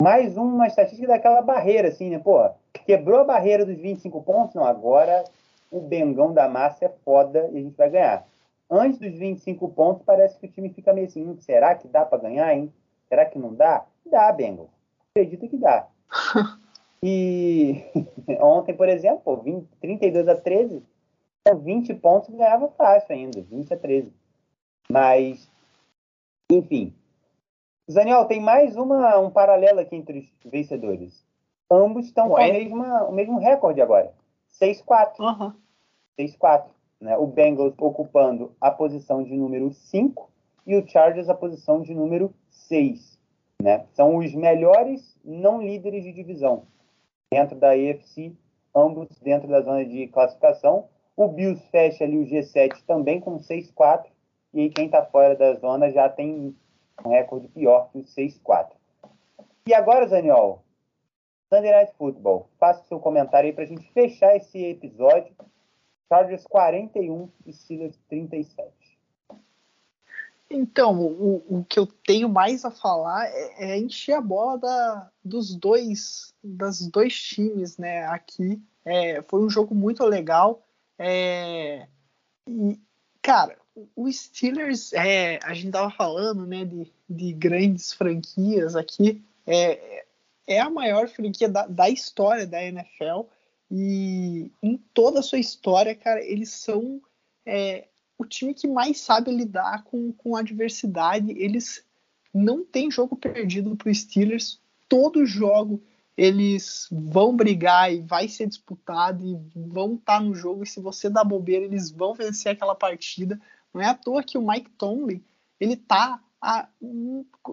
Mais 0.00 0.36
uma 0.36 0.66
estatística 0.66 1.08
daquela 1.08 1.42
barreira, 1.42 1.88
assim, 1.88 2.10
né? 2.10 2.18
Pô, 2.18 2.50
quebrou 2.80 3.20
a 3.20 3.24
barreira 3.24 3.64
dos 3.64 3.76
25 3.76 4.22
pontos? 4.22 4.54
Não, 4.54 4.64
agora 4.64 5.24
o 5.70 5.80
Bengão 5.80 6.32
da 6.32 6.48
massa 6.48 6.84
é 6.84 6.88
foda 7.04 7.48
e 7.52 7.58
a 7.58 7.60
gente 7.60 7.76
vai 7.76 7.90
ganhar. 7.90 8.26
Antes 8.70 8.98
dos 8.98 9.12
25 9.18 9.68
pontos, 9.70 10.02
parece 10.04 10.38
que 10.38 10.46
o 10.46 10.50
time 10.50 10.70
fica 10.70 10.92
meio 10.92 11.06
assim, 11.06 11.36
será 11.40 11.74
que 11.74 11.88
dá 11.88 12.04
para 12.04 12.22
ganhar, 12.22 12.54
hein? 12.54 12.72
Será 13.08 13.26
que 13.26 13.38
não 13.38 13.54
dá? 13.54 13.84
Dá, 14.06 14.32
Bengals. 14.32 14.70
Acredito 15.10 15.48
que 15.48 15.56
dá. 15.56 15.86
E 17.04 17.82
ontem, 18.38 18.76
por 18.76 18.88
exemplo, 18.88 19.36
20, 19.42 19.66
32 19.80 20.28
a 20.28 20.36
13, 20.36 20.82
com 21.44 21.58
20 21.58 21.94
pontos 21.94 22.30
ganhava 22.30 22.68
fácil 22.68 23.12
ainda, 23.12 23.42
20 23.42 23.74
a 23.74 23.76
13. 23.76 24.12
Mas, 24.88 25.50
enfim. 26.50 26.94
Zaniel, 27.90 28.26
tem 28.26 28.40
mais 28.40 28.76
uma, 28.76 29.18
um 29.18 29.30
paralelo 29.30 29.80
aqui 29.80 29.96
entre 29.96 30.20
os 30.20 30.32
vencedores. 30.50 31.26
Ambos 31.72 32.06
estão 32.06 32.28
com 32.28 32.36
a 32.36 32.46
mesma, 32.46 33.04
o 33.04 33.12
mesmo 33.12 33.38
recorde 33.38 33.80
agora. 33.80 34.12
6-4. 34.60 35.18
Uhum. 35.20 35.52
6-4. 36.18 36.64
Né? 37.00 37.16
O 37.16 37.26
Bengals 37.26 37.74
ocupando 37.78 38.52
a 38.60 38.70
posição 38.70 39.22
de 39.22 39.34
número 39.34 39.72
5 39.72 40.30
e 40.66 40.76
o 40.76 40.86
Chargers 40.86 41.30
a 41.30 41.34
posição 41.34 41.80
de 41.80 41.94
número 41.94 42.34
6. 42.50 43.18
Né? 43.62 43.86
São 43.94 44.16
os 44.16 44.34
melhores 44.34 45.18
não 45.24 45.62
líderes 45.62 46.04
de 46.04 46.12
divisão 46.12 46.64
dentro 47.32 47.56
da 47.56 47.70
AFC, 47.70 48.36
ambos 48.74 49.08
dentro 49.20 49.48
da 49.48 49.62
zona 49.62 49.84
de 49.84 50.06
classificação. 50.08 50.88
O 51.16 51.28
Bills 51.28 51.62
fecha 51.70 52.04
ali 52.04 52.18
o 52.18 52.26
G7 52.26 52.82
também 52.86 53.20
com 53.20 53.38
6-4, 53.38 54.04
e 54.52 54.60
aí 54.60 54.70
quem 54.70 54.86
está 54.86 55.04
fora 55.04 55.34
da 55.34 55.54
zona 55.54 55.90
já 55.90 56.08
tem 56.08 56.54
um 57.04 57.08
recorde 57.08 57.48
pior 57.48 57.88
que 57.90 57.98
o 57.98 58.04
6-4. 58.04 58.68
E 59.66 59.72
agora, 59.72 60.06
Zaniol, 60.08 60.62
Sunday 61.52 61.70
Night 61.70 61.92
Football, 61.98 62.48
faça 62.58 62.82
seu 62.84 62.98
comentário 62.98 63.46
aí 63.46 63.52
para 63.52 63.64
a 63.64 63.66
gente 63.66 63.86
fechar 63.92 64.34
esse 64.34 64.56
episódio. 64.64 65.34
Chargers 66.08 66.46
41 66.46 67.28
e 67.44 67.52
Steelers 67.52 67.98
37. 68.08 68.72
Então, 70.48 70.98
o, 70.98 71.44
o 71.48 71.64
que 71.64 71.78
eu 71.78 71.86
tenho 71.86 72.26
mais 72.26 72.64
a 72.64 72.70
falar 72.70 73.26
é, 73.26 73.72
é 73.72 73.78
encher 73.78 74.14
a 74.14 74.20
bola 74.22 74.56
da, 74.56 75.10
dos 75.22 75.54
dois 75.54 76.34
das 76.42 76.86
dois 76.86 77.14
times, 77.14 77.76
né? 77.76 78.06
Aqui 78.06 78.58
é, 78.82 79.20
foi 79.20 79.40
um 79.40 79.50
jogo 79.50 79.74
muito 79.74 80.02
legal. 80.06 80.62
É, 80.98 81.86
e, 82.48 82.80
cara, 83.20 83.58
o 83.94 84.10
Steelers, 84.10 84.94
é, 84.94 85.38
a 85.42 85.52
gente 85.52 85.70
tava 85.70 85.90
falando, 85.90 86.46
né, 86.46 86.64
de, 86.64 86.90
de 87.08 87.32
grandes 87.34 87.92
franquias 87.92 88.74
aqui. 88.74 89.22
É, 89.46 90.01
é 90.46 90.60
a 90.60 90.70
maior 90.70 91.08
franquia 91.08 91.48
da, 91.48 91.66
da 91.66 91.88
história 91.88 92.46
da 92.46 92.62
NFL 92.62 93.28
e 93.70 94.50
em 94.62 94.76
toda 94.92 95.20
a 95.20 95.22
sua 95.22 95.38
história, 95.38 95.94
cara, 95.94 96.22
eles 96.22 96.50
são 96.50 97.00
é, 97.46 97.88
o 98.18 98.24
time 98.24 98.52
que 98.52 98.68
mais 98.68 99.00
sabe 99.00 99.30
lidar 99.30 99.84
com, 99.84 100.12
com 100.12 100.36
adversidade. 100.36 101.32
Eles 101.32 101.84
não 102.34 102.64
têm 102.64 102.90
jogo 102.90 103.16
perdido 103.16 103.74
para 103.74 103.90
os 103.90 104.00
Steelers. 104.00 104.60
Todo 104.88 105.24
jogo 105.24 105.82
eles 106.16 106.86
vão 106.92 107.34
brigar 107.34 107.92
e 107.92 108.02
vai 108.02 108.28
ser 108.28 108.46
disputado 108.46 109.24
e 109.24 109.38
vão 109.56 109.94
estar 109.94 110.18
tá 110.18 110.20
no 110.20 110.34
jogo. 110.34 110.62
E 110.62 110.66
se 110.66 110.78
você 110.78 111.08
dá 111.08 111.24
bobeira, 111.24 111.64
eles 111.64 111.90
vão 111.90 112.12
vencer 112.12 112.52
aquela 112.52 112.74
partida. 112.74 113.40
Não 113.72 113.80
é 113.80 113.86
à 113.86 113.94
toa 113.94 114.22
que 114.22 114.36
o 114.36 114.46
Mike 114.46 114.70
Tomlin 114.72 115.24
ele 115.58 115.76
tá 115.76 116.22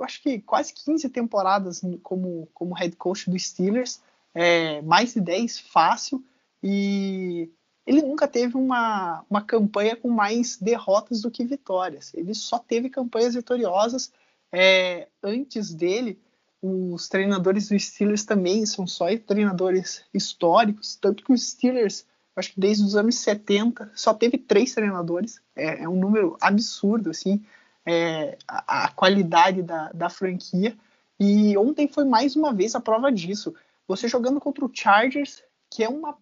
acho 0.02 0.24
que 0.24 0.40
quase 0.40 0.74
15 0.74 1.10
temporadas 1.10 1.82
como, 2.02 2.48
como 2.54 2.74
head 2.74 2.96
coach 2.96 3.30
do 3.30 3.38
Steelers, 3.38 4.02
é, 4.34 4.82
mais 4.82 5.14
de 5.14 5.22
10 5.22 5.60
fácil. 5.60 6.24
E 6.62 7.50
ele 7.86 8.02
nunca 8.02 8.28
teve 8.28 8.58
uma, 8.58 9.24
uma 9.30 9.42
campanha 9.42 9.96
com 9.96 10.10
mais 10.10 10.58
derrotas 10.58 11.22
do 11.22 11.32
que 11.32 11.46
vitórias. 11.46 12.14
Ele 12.14 12.34
só 12.34 12.58
teve 12.58 12.90
campanhas 12.90 13.36
vitoriosas. 13.36 14.12
É, 14.52 15.08
antes 15.24 15.74
dele, 15.74 16.20
os 16.62 17.08
treinadores 17.08 17.70
do 17.70 17.80
Steelers 17.80 18.26
também 18.26 18.66
são 18.66 18.86
só 18.86 19.06
treinadores 19.18 20.04
históricos, 20.14 20.96
tanto 20.96 21.24
que 21.24 21.32
os 21.32 21.52
Steelers, 21.52 22.06
acho 22.36 22.54
que 22.54 22.60
desde 22.60 22.84
os 22.84 22.96
anos 22.96 23.16
70, 23.16 23.92
só 23.96 24.14
teve 24.14 24.38
três 24.38 24.74
treinadores. 24.74 25.40
É, 25.56 25.84
é 25.84 25.90
um 25.90 25.96
número 25.96 26.38
absurdo, 26.42 27.12
assim, 27.12 27.44
é, 27.90 28.38
a, 28.48 28.86
a, 28.86 28.92
qualidade 28.92 29.64
da, 29.64 29.92
da 29.92 30.10
franquia. 30.10 30.78
E 31.20 31.58
ontem 31.58 31.88
foi 31.88 32.06
mais 32.06 32.36
uma 32.36 32.54
vez 32.54 32.76
a 32.76 32.80
prova 32.80 33.12
disso. 33.12 33.56
Você 33.88 34.08
jogando 34.08 34.40
contra 34.40 34.64
o 34.64 34.72
Chargers, 34.72 35.44
que 35.72 35.84
é 35.84 35.90
uma 35.90 36.16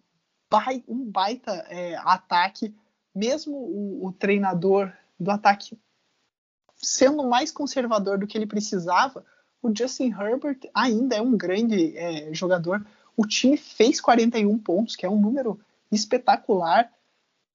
um 0.88 1.04
baita 1.04 1.52
é, 1.68 1.94
ataque, 1.96 2.74
mesmo 3.14 3.54
o, 3.54 4.06
o, 4.06 4.12
treinador 4.12 4.90
do 5.20 5.30
ataque 5.30 5.78
sendo 6.74 7.22
mais 7.28 7.52
conservador 7.52 8.16
do 8.16 8.26
que 8.26 8.38
ele 8.38 8.46
precisava, 8.46 9.26
o 9.60 9.70
Justin 9.76 10.10
Herbert 10.10 10.60
ainda 10.72 11.16
é 11.16 11.20
um 11.20 11.36
grande 11.36 11.94
é, 11.98 12.32
jogador. 12.32 12.82
O 13.14 13.26
time 13.26 13.58
fez 13.58 14.00
41 14.00 14.58
pontos, 14.58 14.96
que 14.96 15.04
é 15.04 15.10
um 15.10 15.20
número 15.20 15.60
espetacular. 15.92 16.90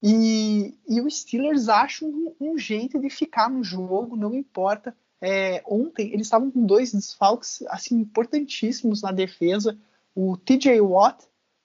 E, 0.05 0.77
e 0.85 0.99
os 0.99 1.21
Steelers 1.21 1.69
acham 1.69 2.09
um, 2.09 2.35
um, 2.41 2.57
jeito 2.57 2.99
de 2.99 3.09
ficar 3.09 3.49
no 3.49 3.63
jogo, 3.63 4.17
não 4.17 4.35
importa. 4.35 4.93
É, 5.21 5.63
ontem 5.65 6.11
eles 6.11 6.27
estavam 6.27 6.51
com 6.51 6.65
dois 6.65 6.91
desfalques 6.91 7.63
assim 7.69 7.95
importantíssimos 7.99 9.01
na 9.01 9.13
defesa. 9.13 9.77
O 10.13 10.35
TJ 10.35 10.81
Watt, 10.81 11.23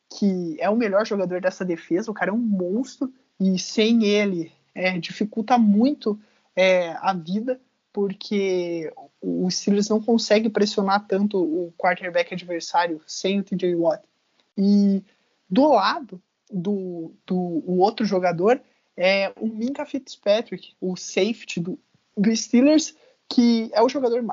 que 0.08 0.57
é 0.60 0.70
o 0.70 0.76
melhor 0.76 1.05
jogador 1.05 1.41
dessa 1.41 1.65
defesa, 1.65 2.12
o 2.12 2.15
cara 2.15 2.31
é 2.31 2.33
um 2.33 2.39
monstro 2.39 3.12
e 3.41 3.58
sem 3.58 4.05
ele 4.05 4.52
é, 4.73 4.97
dificulta 5.00 5.58
muito 5.58 6.17
é, 6.55 6.92
a 7.00 7.12
vida, 7.12 7.60
porque 7.92 8.92
o 9.20 9.50
Steelers 9.50 9.89
não 9.89 10.00
consegue 10.00 10.49
pressionar 10.49 11.08
tanto 11.08 11.42
o 11.42 11.73
quarterback 11.76 12.33
adversário 12.33 13.02
sem 13.05 13.41
o 13.41 13.42
TJ 13.42 13.75
Watt. 13.75 14.05
E 14.57 15.02
do 15.50 15.67
lado 15.73 16.23
do, 16.51 17.12
do 17.27 17.36
o 17.36 17.78
outro 17.78 18.05
jogador 18.05 18.60
é 18.97 19.33
o 19.41 19.47
Minka 19.47 19.86
Fitzpatrick, 19.86 20.75
o 20.81 20.97
safety 20.97 21.60
do, 21.60 21.78
do 22.17 22.35
Steelers, 22.35 22.97
que 23.28 23.70
é 23.73 23.83
o 23.83 23.89
jogador 23.89 24.25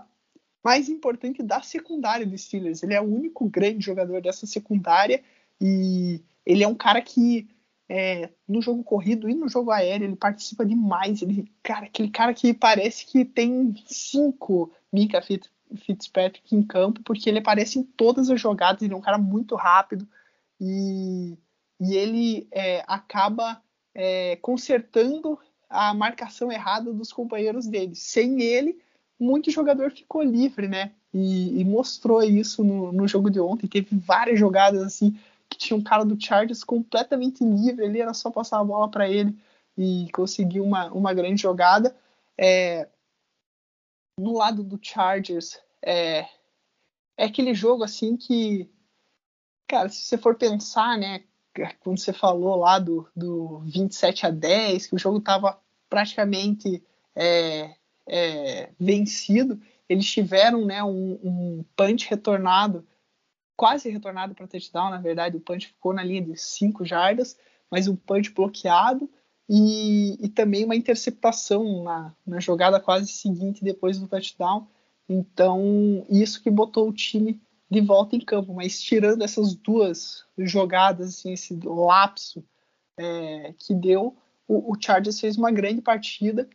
mais 0.63 0.89
importante 0.89 1.43
da 1.43 1.61
secundária 1.61 2.25
do 2.25 2.37
Steelers. 2.37 2.81
Ele 2.81 2.95
é 2.95 3.01
o 3.01 3.05
único 3.05 3.47
grande 3.47 3.85
jogador 3.85 4.21
dessa 4.21 4.47
secundária 4.47 5.23
e 5.61 6.21
ele 6.45 6.63
é 6.63 6.67
um 6.67 6.73
cara 6.73 7.01
que 7.01 7.47
é, 7.87 8.29
no 8.47 8.61
jogo 8.61 8.83
corrido 8.83 9.29
e 9.29 9.35
no 9.35 9.47
jogo 9.47 9.69
aéreo 9.69 10.07
ele 10.07 10.15
participa 10.15 10.65
demais. 10.65 11.21
Ele, 11.21 11.51
cara, 11.61 11.85
aquele 11.85 12.09
cara 12.09 12.33
que 12.33 12.53
parece 12.53 13.05
que 13.05 13.23
tem 13.23 13.75
cinco 13.85 14.71
Mika 14.91 15.21
Fitzpatrick 15.21 16.55
em 16.55 16.63
campo, 16.63 17.01
porque 17.03 17.29
ele 17.29 17.39
aparece 17.39 17.77
em 17.77 17.83
todas 17.83 18.29
as 18.29 18.41
jogadas. 18.41 18.81
Ele 18.81 18.93
é 18.93 18.97
um 18.97 19.01
cara 19.01 19.17
muito 19.17 19.55
rápido 19.55 20.07
e, 20.59 21.37
e 21.79 21.95
ele 21.95 22.47
é, 22.51 22.83
acaba 22.87 23.61
é, 23.93 24.35
consertando 24.37 25.39
a 25.69 25.93
marcação 25.93 26.51
errada 26.51 26.93
dos 26.93 27.11
companheiros 27.11 27.67
dele. 27.67 27.95
Sem 27.95 28.41
ele, 28.41 28.79
muito 29.19 29.51
jogador 29.51 29.91
ficou 29.91 30.21
livre, 30.21 30.67
né? 30.67 30.91
E, 31.13 31.59
e 31.59 31.63
mostrou 31.63 32.21
isso 32.23 32.63
no, 32.63 32.91
no, 32.91 33.07
jogo 33.07 33.29
de 33.29 33.39
ontem. 33.39 33.67
Teve 33.67 33.97
várias 33.97 34.39
jogadas 34.39 34.81
assim 34.81 35.17
que 35.49 35.57
tinha 35.57 35.77
um 35.77 35.83
cara 35.83 36.03
do 36.03 36.21
Chargers 36.21 36.63
completamente 36.63 37.43
livre, 37.43 37.85
ali 37.85 38.01
era 38.01 38.13
só 38.13 38.31
passar 38.31 38.59
a 38.59 38.63
bola 38.63 38.89
para 38.89 39.07
ele 39.09 39.37
e 39.77 40.07
conseguir 40.11 40.59
uma, 40.59 40.91
uma 40.91 41.13
grande 41.13 41.41
jogada. 41.41 41.95
É, 42.37 42.87
no 44.19 44.37
lado 44.37 44.63
do 44.63 44.79
Chargers, 44.81 45.59
é, 45.81 46.27
é 47.17 47.25
aquele 47.25 47.53
jogo 47.53 47.83
assim 47.83 48.17
que, 48.17 48.69
cara, 49.67 49.89
se 49.89 50.01
você 50.01 50.17
for 50.17 50.35
pensar, 50.35 50.97
né, 50.97 51.23
quando 51.79 51.99
você 51.99 52.13
falou 52.13 52.55
lá 52.55 52.79
do, 52.79 53.07
do 53.15 53.59
27 53.65 54.25
a 54.25 54.29
10, 54.29 54.87
que 54.87 54.95
o 54.95 54.99
jogo 54.99 55.17
estava 55.17 55.59
praticamente 55.89 56.83
é, 57.15 57.75
é, 58.07 58.69
vencido, 58.79 59.59
eles 59.87 60.05
tiveram 60.09 60.65
né, 60.65 60.83
um, 60.83 61.19
um 61.23 61.65
punch 61.75 62.09
retornado 62.09 62.85
quase 63.55 63.89
retornado 63.89 64.35
para 64.35 64.47
touchdown, 64.47 64.89
na 64.89 64.97
verdade 64.99 65.37
o 65.37 65.41
punch 65.41 65.67
ficou 65.67 65.93
na 65.93 66.03
linha 66.03 66.21
de 66.21 66.35
5 66.35 66.83
jardas, 66.83 67.37
mas 67.71 67.87
um 67.87 67.95
punch 67.95 68.31
bloqueado 68.31 69.09
e, 69.49 70.17
e 70.25 70.29
também 70.29 70.65
uma 70.65 70.75
interceptação 70.75 71.83
na, 71.83 72.13
na, 72.25 72.39
jogada 72.39 72.79
quase 72.79 73.07
seguinte 73.07 73.63
depois 73.63 73.99
do 73.99 74.07
touchdown. 74.07 74.67
Então, 75.07 76.05
isso 76.09 76.41
que 76.41 76.49
botou 76.49 76.89
o 76.89 76.93
time 76.93 77.39
de 77.69 77.81
volta 77.81 78.15
em 78.15 78.19
campo, 78.19 78.53
mas 78.53 78.81
tirando 78.81 79.23
essas 79.23 79.55
duas 79.55 80.23
jogadas, 80.37 81.09
assim, 81.09 81.33
esse 81.33 81.59
lapso 81.63 82.43
é, 82.97 83.53
que 83.57 83.73
deu, 83.73 84.15
o, 84.47 84.71
o, 84.71 84.77
Chargers 84.79 85.19
fez 85.19 85.37
uma 85.37 85.51
grande 85.51 85.81
partida 85.81 86.47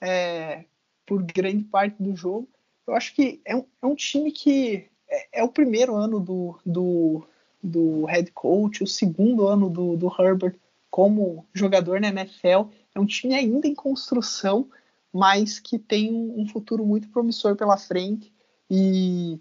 é, 0.00 0.64
por 1.06 1.22
grande 1.22 1.64
parte 1.64 2.02
do 2.02 2.14
jogo. 2.14 2.48
Eu 2.86 2.94
acho 2.94 3.14
que 3.14 3.40
é 3.44 3.56
um, 3.56 3.64
é 3.82 3.86
um 3.86 3.94
time 3.94 4.30
que 4.30 4.86
é, 5.08 5.40
é, 5.40 5.42
o 5.42 5.48
primeiro 5.48 5.94
ano 5.94 6.20
do, 6.20 6.58
do, 6.64 7.24
do 7.62 8.04
head 8.04 8.30
coach, 8.32 8.82
o 8.82 8.86
segundo 8.86 9.46
ano 9.46 9.70
do, 9.70 9.96
do 9.96 10.14
Herbert 10.18 10.56
como 10.90 11.46
jogador 11.52 12.00
na 12.00 12.08
NFL. 12.08 12.70
É 12.94 13.00
um 13.00 13.06
time 13.06 13.34
ainda 13.34 13.66
em 13.66 13.74
construção, 13.74 14.68
mas 15.12 15.58
que 15.58 15.78
tem 15.78 16.12
um, 16.12 16.42
um 16.42 16.48
futuro 16.48 16.84
muito 16.84 17.08
promissor 17.08 17.56
pela 17.56 17.76
frente. 17.76 18.32
E 18.70 19.40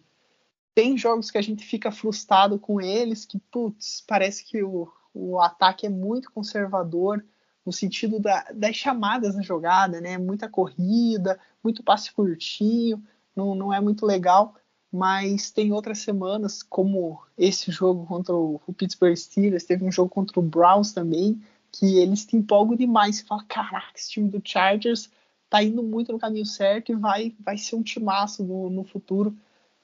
tem 0.77 0.95
jogos 0.95 1.31
que 1.31 1.39
a 1.39 1.41
gente 1.41 1.65
fica 1.65 1.91
frustrado 1.91 2.59
com 2.59 2.79
eles, 2.79 3.25
que, 3.25 3.39
putz, 3.39 4.03
parece 4.07 4.45
que 4.45 4.61
o, 4.61 4.87
o 5.11 5.41
ataque 5.41 5.87
é 5.87 5.89
muito 5.89 6.31
conservador 6.31 7.25
no 7.65 7.73
sentido 7.73 8.19
da, 8.19 8.45
das 8.53 8.75
chamadas 8.75 9.35
na 9.35 9.41
jogada, 9.41 9.99
né? 9.99 10.19
Muita 10.19 10.47
corrida, 10.47 11.39
muito 11.63 11.81
passe 11.81 12.13
curtinho, 12.13 13.03
não, 13.35 13.55
não 13.55 13.73
é 13.73 13.81
muito 13.81 14.05
legal 14.05 14.53
mas 14.91 15.51
tem 15.51 15.73
outras 15.73 15.99
semanas, 15.99 16.63
como 16.63 17.21
esse 17.37 17.71
jogo 17.71 18.05
contra 18.05 18.33
o, 18.33 18.61
Pittsburgh 18.77 19.15
Steelers, 19.15 19.65
teve 19.65 19.83
um 19.83 19.91
jogo 19.91 20.09
contra 20.09 20.39
o 20.39 20.43
Browns 20.43 20.93
também, 20.93 21.41
que 21.71 21.97
eles 21.97 22.25
te 22.25 22.37
empolgam 22.37 22.75
demais. 22.75 23.17
Você 23.17 23.25
fala, 23.25 23.43
caraca, 23.43 23.91
esse 23.95 24.11
time 24.11 24.29
do 24.29 24.41
Chargers 24.43 25.09
tá 25.49 25.61
indo 25.61 25.83
muito 25.83 26.13
no 26.13 26.19
caminho 26.19 26.45
certo 26.45 26.91
e 26.91 26.95
vai, 26.95 27.35
vai 27.39 27.57
ser 27.57 27.75
um 27.75 27.83
timaço 27.83 28.43
no, 28.43 28.69
no 28.69 28.83
futuro. 28.85 29.35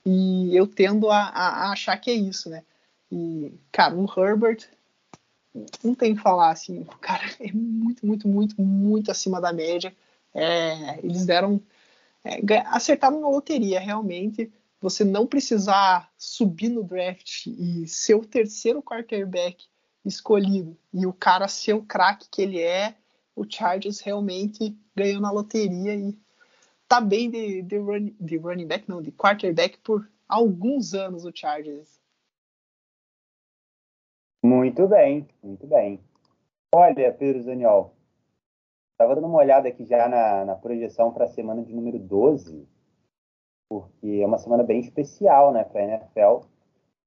E 0.05 0.55
eu 0.55 0.67
tendo 0.67 1.09
a, 1.09 1.19
a, 1.29 1.71
achar 1.71 1.97
que 1.97 2.11
é 2.11 2.13
isso, 2.13 2.49
né? 2.49 2.63
E, 3.11 3.53
cara, 3.71 3.95
o 3.95 4.05
Herbert, 4.05 4.67
não 5.83 5.95
tem 5.95 6.15
que 6.15 6.21
falar 6.21 6.51
assim, 6.51 6.81
o 6.81 6.97
cara 6.97 7.23
é 7.39 7.51
muito, 7.51 8.05
muito, 8.05 8.27
muito, 8.27 8.61
muito 8.61 9.11
acima 9.11 9.39
da 9.39 9.53
média. 9.53 9.95
É, 10.33 10.99
eles 11.03 11.25
deram. 11.25 11.61
É, 12.23 12.39
acertaram 12.67 13.19
na 13.19 13.27
loteria, 13.27 13.79
realmente 13.79 14.51
você 14.79 15.05
não 15.05 15.25
precisar 15.25 16.09
subir 16.17 16.69
no 16.69 16.83
draft 16.83 17.47
e 17.47 17.87
ser 17.87 18.15
o 18.15 18.25
terceiro 18.25 18.81
quarterback 18.81 19.65
escolhido 20.05 20.77
e 20.93 21.05
o 21.05 21.13
cara 21.13 21.47
ser 21.47 21.73
o 21.73 21.83
craque 21.83 22.27
que 22.29 22.41
ele 22.41 22.59
é, 22.59 22.95
o 23.35 23.45
Chargers 23.49 24.01
realmente 24.01 24.75
ganhou 24.95 25.21
na 25.21 25.31
loteria 25.31 25.95
e 25.95 26.17
tá 26.93 27.01
bem 27.01 27.27
de, 27.27 27.63
de, 27.63 27.77
run, 27.77 28.11
de 28.19 28.37
running 28.37 28.67
back, 28.67 28.87
não, 28.87 29.01
de 29.01 29.11
quarterback 29.11 29.79
por 29.79 30.07
alguns 30.29 30.93
anos 30.93 31.25
o 31.25 31.31
Chargers. 31.33 31.99
Muito 34.45 34.87
bem, 34.87 35.27
muito 35.41 35.65
bem. 35.65 35.99
Olha, 36.75 37.11
Pedro 37.11 37.41
Zaniol, 37.41 37.95
estava 38.91 39.15
dando 39.15 39.25
uma 39.25 39.39
olhada 39.39 39.67
aqui 39.67 39.85
já 39.85 40.07
na, 40.07 40.45
na 40.45 40.55
projeção 40.55 41.11
para 41.11 41.25
a 41.25 41.29
semana 41.29 41.63
de 41.63 41.73
número 41.73 41.97
12 41.97 42.67
porque 43.67 44.19
é 44.21 44.27
uma 44.27 44.37
semana 44.37 44.61
bem 44.61 44.79
especial, 44.79 45.51
né, 45.51 45.63
para 45.63 45.81
a 45.81 45.85
NFL. 45.85 46.45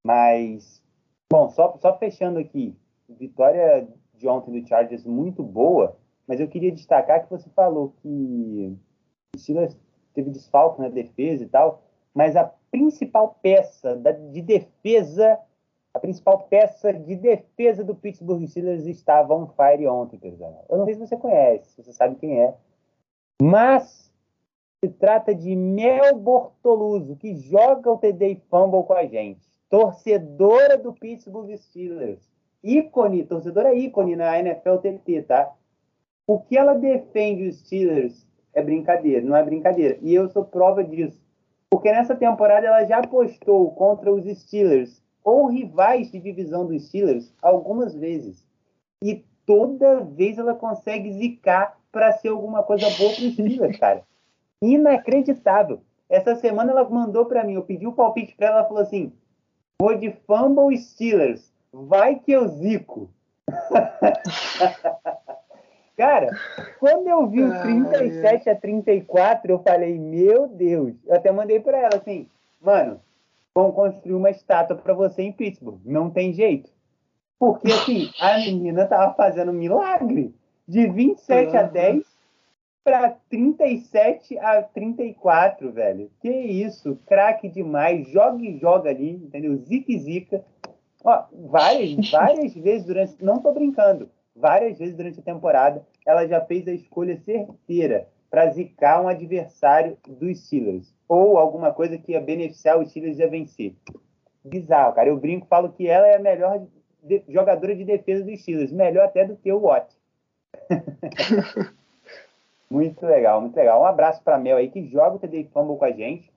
Mas, 0.05 0.83
bom, 1.31 1.49
só, 1.49 1.77
só 1.77 1.97
fechando 1.97 2.41
aqui, 2.41 2.77
vitória 3.09 3.87
de 4.15 4.27
ontem 4.27 4.51
do 4.51 4.67
Chargers 4.67 5.05
muito 5.05 5.45
boa, 5.45 5.97
mas 6.27 6.41
eu 6.41 6.49
queria 6.49 6.73
destacar 6.73 7.23
que 7.23 7.31
você 7.31 7.49
falou 7.51 7.95
que 8.03 8.77
o 9.37 9.39
Steelers 9.39 9.77
teve 10.15 10.31
desfalque 10.31 10.81
na 10.81 10.89
defesa 10.89 11.45
e 11.45 11.49
tal, 11.49 11.83
mas 12.15 12.35
a 12.35 12.51
principal 12.71 13.39
peça 13.43 13.95
de 14.33 14.43
defesa, 14.43 15.39
a 15.93 15.99
principal 15.99 16.41
peça 16.51 16.93
de 16.93 17.15
defesa 17.17 17.85
do 17.85 17.95
Pittsburgh 17.95 18.47
Steelers 18.47 18.87
estava 18.87 19.35
on 19.35 19.47
fire 19.49 19.87
ontem, 19.87 20.19
Perzano. 20.19 20.59
Eu 20.69 20.79
não 20.79 20.85
sei 20.85 20.95
se 20.95 21.01
você 21.01 21.17
conhece, 21.17 21.71
se 21.71 21.83
você 21.83 21.93
sabe 21.93 22.17
quem 22.17 22.41
é, 22.41 22.55
mas 23.41 24.11
se 24.83 24.91
trata 24.91 25.35
de 25.35 25.55
Mel 25.55 26.17
Bortoluso, 26.19 27.17
que 27.17 27.37
joga 27.37 27.91
o 27.91 27.99
TD 27.99 28.41
Fumble 28.51 28.85
com 28.85 28.93
a 28.93 29.07
gente. 29.07 29.41
Torcedora 29.69 30.79
do 30.79 30.93
Pittsburgh 30.93 31.55
Steelers. 31.57 32.21
Ícone, 32.63 33.25
torcedora 33.25 33.75
ícone 33.75 34.17
na 34.17 34.39
NFL 34.39 34.77
TT, 34.77 35.23
tá? 35.23 35.53
O 36.27 36.41
que 36.41 36.57
ela 36.57 36.75
defende 36.75 37.49
os 37.49 37.61
Steelers 37.61 38.26
é 38.57 38.63
brincadeira, 38.63 39.25
não 39.25 39.37
é 39.37 39.45
brincadeira. 39.45 39.99
E 40.03 40.13
eu 40.13 40.29
sou 40.29 40.45
prova 40.45 40.83
disso. 40.83 41.21
Porque 41.71 41.93
nessa 41.93 42.17
temporada 42.17 42.67
ela 42.67 42.85
já 42.85 42.99
apostou 42.99 43.71
contra 43.73 44.13
os 44.13 44.25
Steelers 44.25 45.01
ou 45.23 45.47
rivais 45.47 46.11
de 46.11 46.19
divisão 46.19 46.67
dos 46.67 46.89
Steelers 46.89 47.33
algumas 47.41 47.95
vezes. 47.95 48.45
E 49.03 49.25
toda 49.45 50.01
vez 50.01 50.39
ela 50.39 50.55
consegue 50.55 51.13
zicar 51.13 51.79
para 51.93 52.13
ser 52.13 52.29
alguma 52.29 52.63
coisa 52.63 52.89
boa 52.91 53.15
para 53.15 53.25
os 53.25 53.33
Steelers, 53.35 53.79
cara 53.79 54.03
inacreditável. 54.61 55.81
Essa 56.09 56.37
semana 56.37 56.71
ela 56.71 56.89
mandou 56.89 57.27
para 57.27 57.45
mim, 57.45 57.55
eu 57.55 57.63
pedi 57.63 57.87
o 57.87 57.93
palpite 57.93 58.35
para 58.37 58.47
ela, 58.49 58.59
ela 58.59 58.69
falou 58.69 58.83
assim: 58.83 59.13
vou 59.81 59.97
de 59.97 60.13
Fumble 60.27 60.77
Steelers, 60.77 61.53
vai 61.73 62.17
que 62.17 62.33
eu 62.33 62.49
zico. 62.49 63.11
Cara, 65.97 66.37
quando 66.79 67.09
eu 67.09 67.27
vi 67.27 67.43
o 67.43 67.63
37 67.63 68.51
a 68.51 68.55
34, 68.55 69.51
eu 69.51 69.59
falei, 69.61 69.99
meu 69.99 70.47
Deus. 70.47 70.95
Eu 71.07 71.17
até 71.17 71.33
mandei 71.33 71.59
para 71.59 71.79
ela 71.79 71.97
assim, 71.97 72.29
mano, 72.61 73.01
vão 73.55 73.73
construir 73.73 74.15
uma 74.15 74.29
estátua 74.29 74.77
para 74.77 74.93
você 74.93 75.23
em 75.23 75.33
Pittsburgh. 75.33 75.81
Não 75.85 76.11
tem 76.11 76.35
jeito. 76.35 76.71
Porque, 77.39 77.73
assim, 77.73 78.11
a 78.21 78.39
menina 78.39 78.87
tava 78.87 79.15
fazendo 79.15 79.51
um 79.51 79.55
milagre. 79.55 80.35
De 80.69 80.87
27 80.89 81.53
uhum. 81.53 81.59
a 81.59 81.63
10 81.63 82.05
para 82.85 83.17
37 83.31 84.39
a 84.39 84.63
34, 84.63 85.73
velho. 85.73 86.11
Que 86.21 86.29
isso, 86.29 86.99
craque 87.07 87.49
demais. 87.49 88.09
Joga 88.09 88.45
e 88.45 88.59
joga 88.59 88.91
ali, 88.91 89.13
entendeu? 89.13 89.57
Zica 89.57 89.93
e 89.93 89.99
zica. 89.99 90.45
Ó, 91.05 91.25
várias, 91.33 92.11
várias 92.11 92.53
vezes 92.55 92.85
durante. 92.85 93.25
Não 93.25 93.39
tô 93.39 93.53
brincando. 93.53 94.11
Várias 94.37 94.79
vezes 94.79 94.95
durante 94.95 95.19
a 95.19 95.23
temporada, 95.23 95.87
ela 96.05 96.27
já 96.27 96.43
fez 96.43 96.69
a 96.69 96.73
escolha 96.73 97.19
certeira 97.25 98.07
para 98.31 98.51
zicar 98.51 99.03
um 99.03 99.09
adversário 99.09 99.97
dos 100.07 100.45
Steelers. 100.45 100.95
Ou 101.09 101.39
alguma 101.39 101.73
coisa 101.73 101.97
que 101.97 102.13
ia 102.13 102.21
beneficiar 102.21 102.79
os 102.79 102.91
Steelers 102.91 103.19
a 103.19 103.27
vencer. 103.27 103.75
Bizarro, 104.45 104.95
cara. 104.95 105.09
Eu 105.09 105.17
brinco, 105.17 105.47
falo 105.47 105.73
que 105.73 105.89
ela 105.89 106.07
é 106.07 106.17
a 106.17 106.19
melhor 106.19 106.67
de, 107.03 107.23
jogadora 107.27 107.75
de 107.75 107.85
defesa 107.85 108.23
dos 108.23 108.43
Steelers. 108.43 108.71
Melhor 108.71 109.07
até 109.07 109.25
do 109.25 109.37
que 109.37 109.51
o 109.51 109.61
Watt. 109.61 109.91
muito 112.69 113.07
legal, 113.07 113.41
muito 113.41 113.57
legal. 113.57 113.81
Um 113.81 113.87
abraço 113.87 114.23
para 114.23 114.39
Mel 114.39 114.59
aí, 114.59 114.69
que 114.69 114.87
joga 114.87 115.17
o 115.17 115.19
TD 115.19 115.45
Fumble 115.45 115.79
com 115.79 115.85
a 115.87 115.93
gente. 115.93 116.31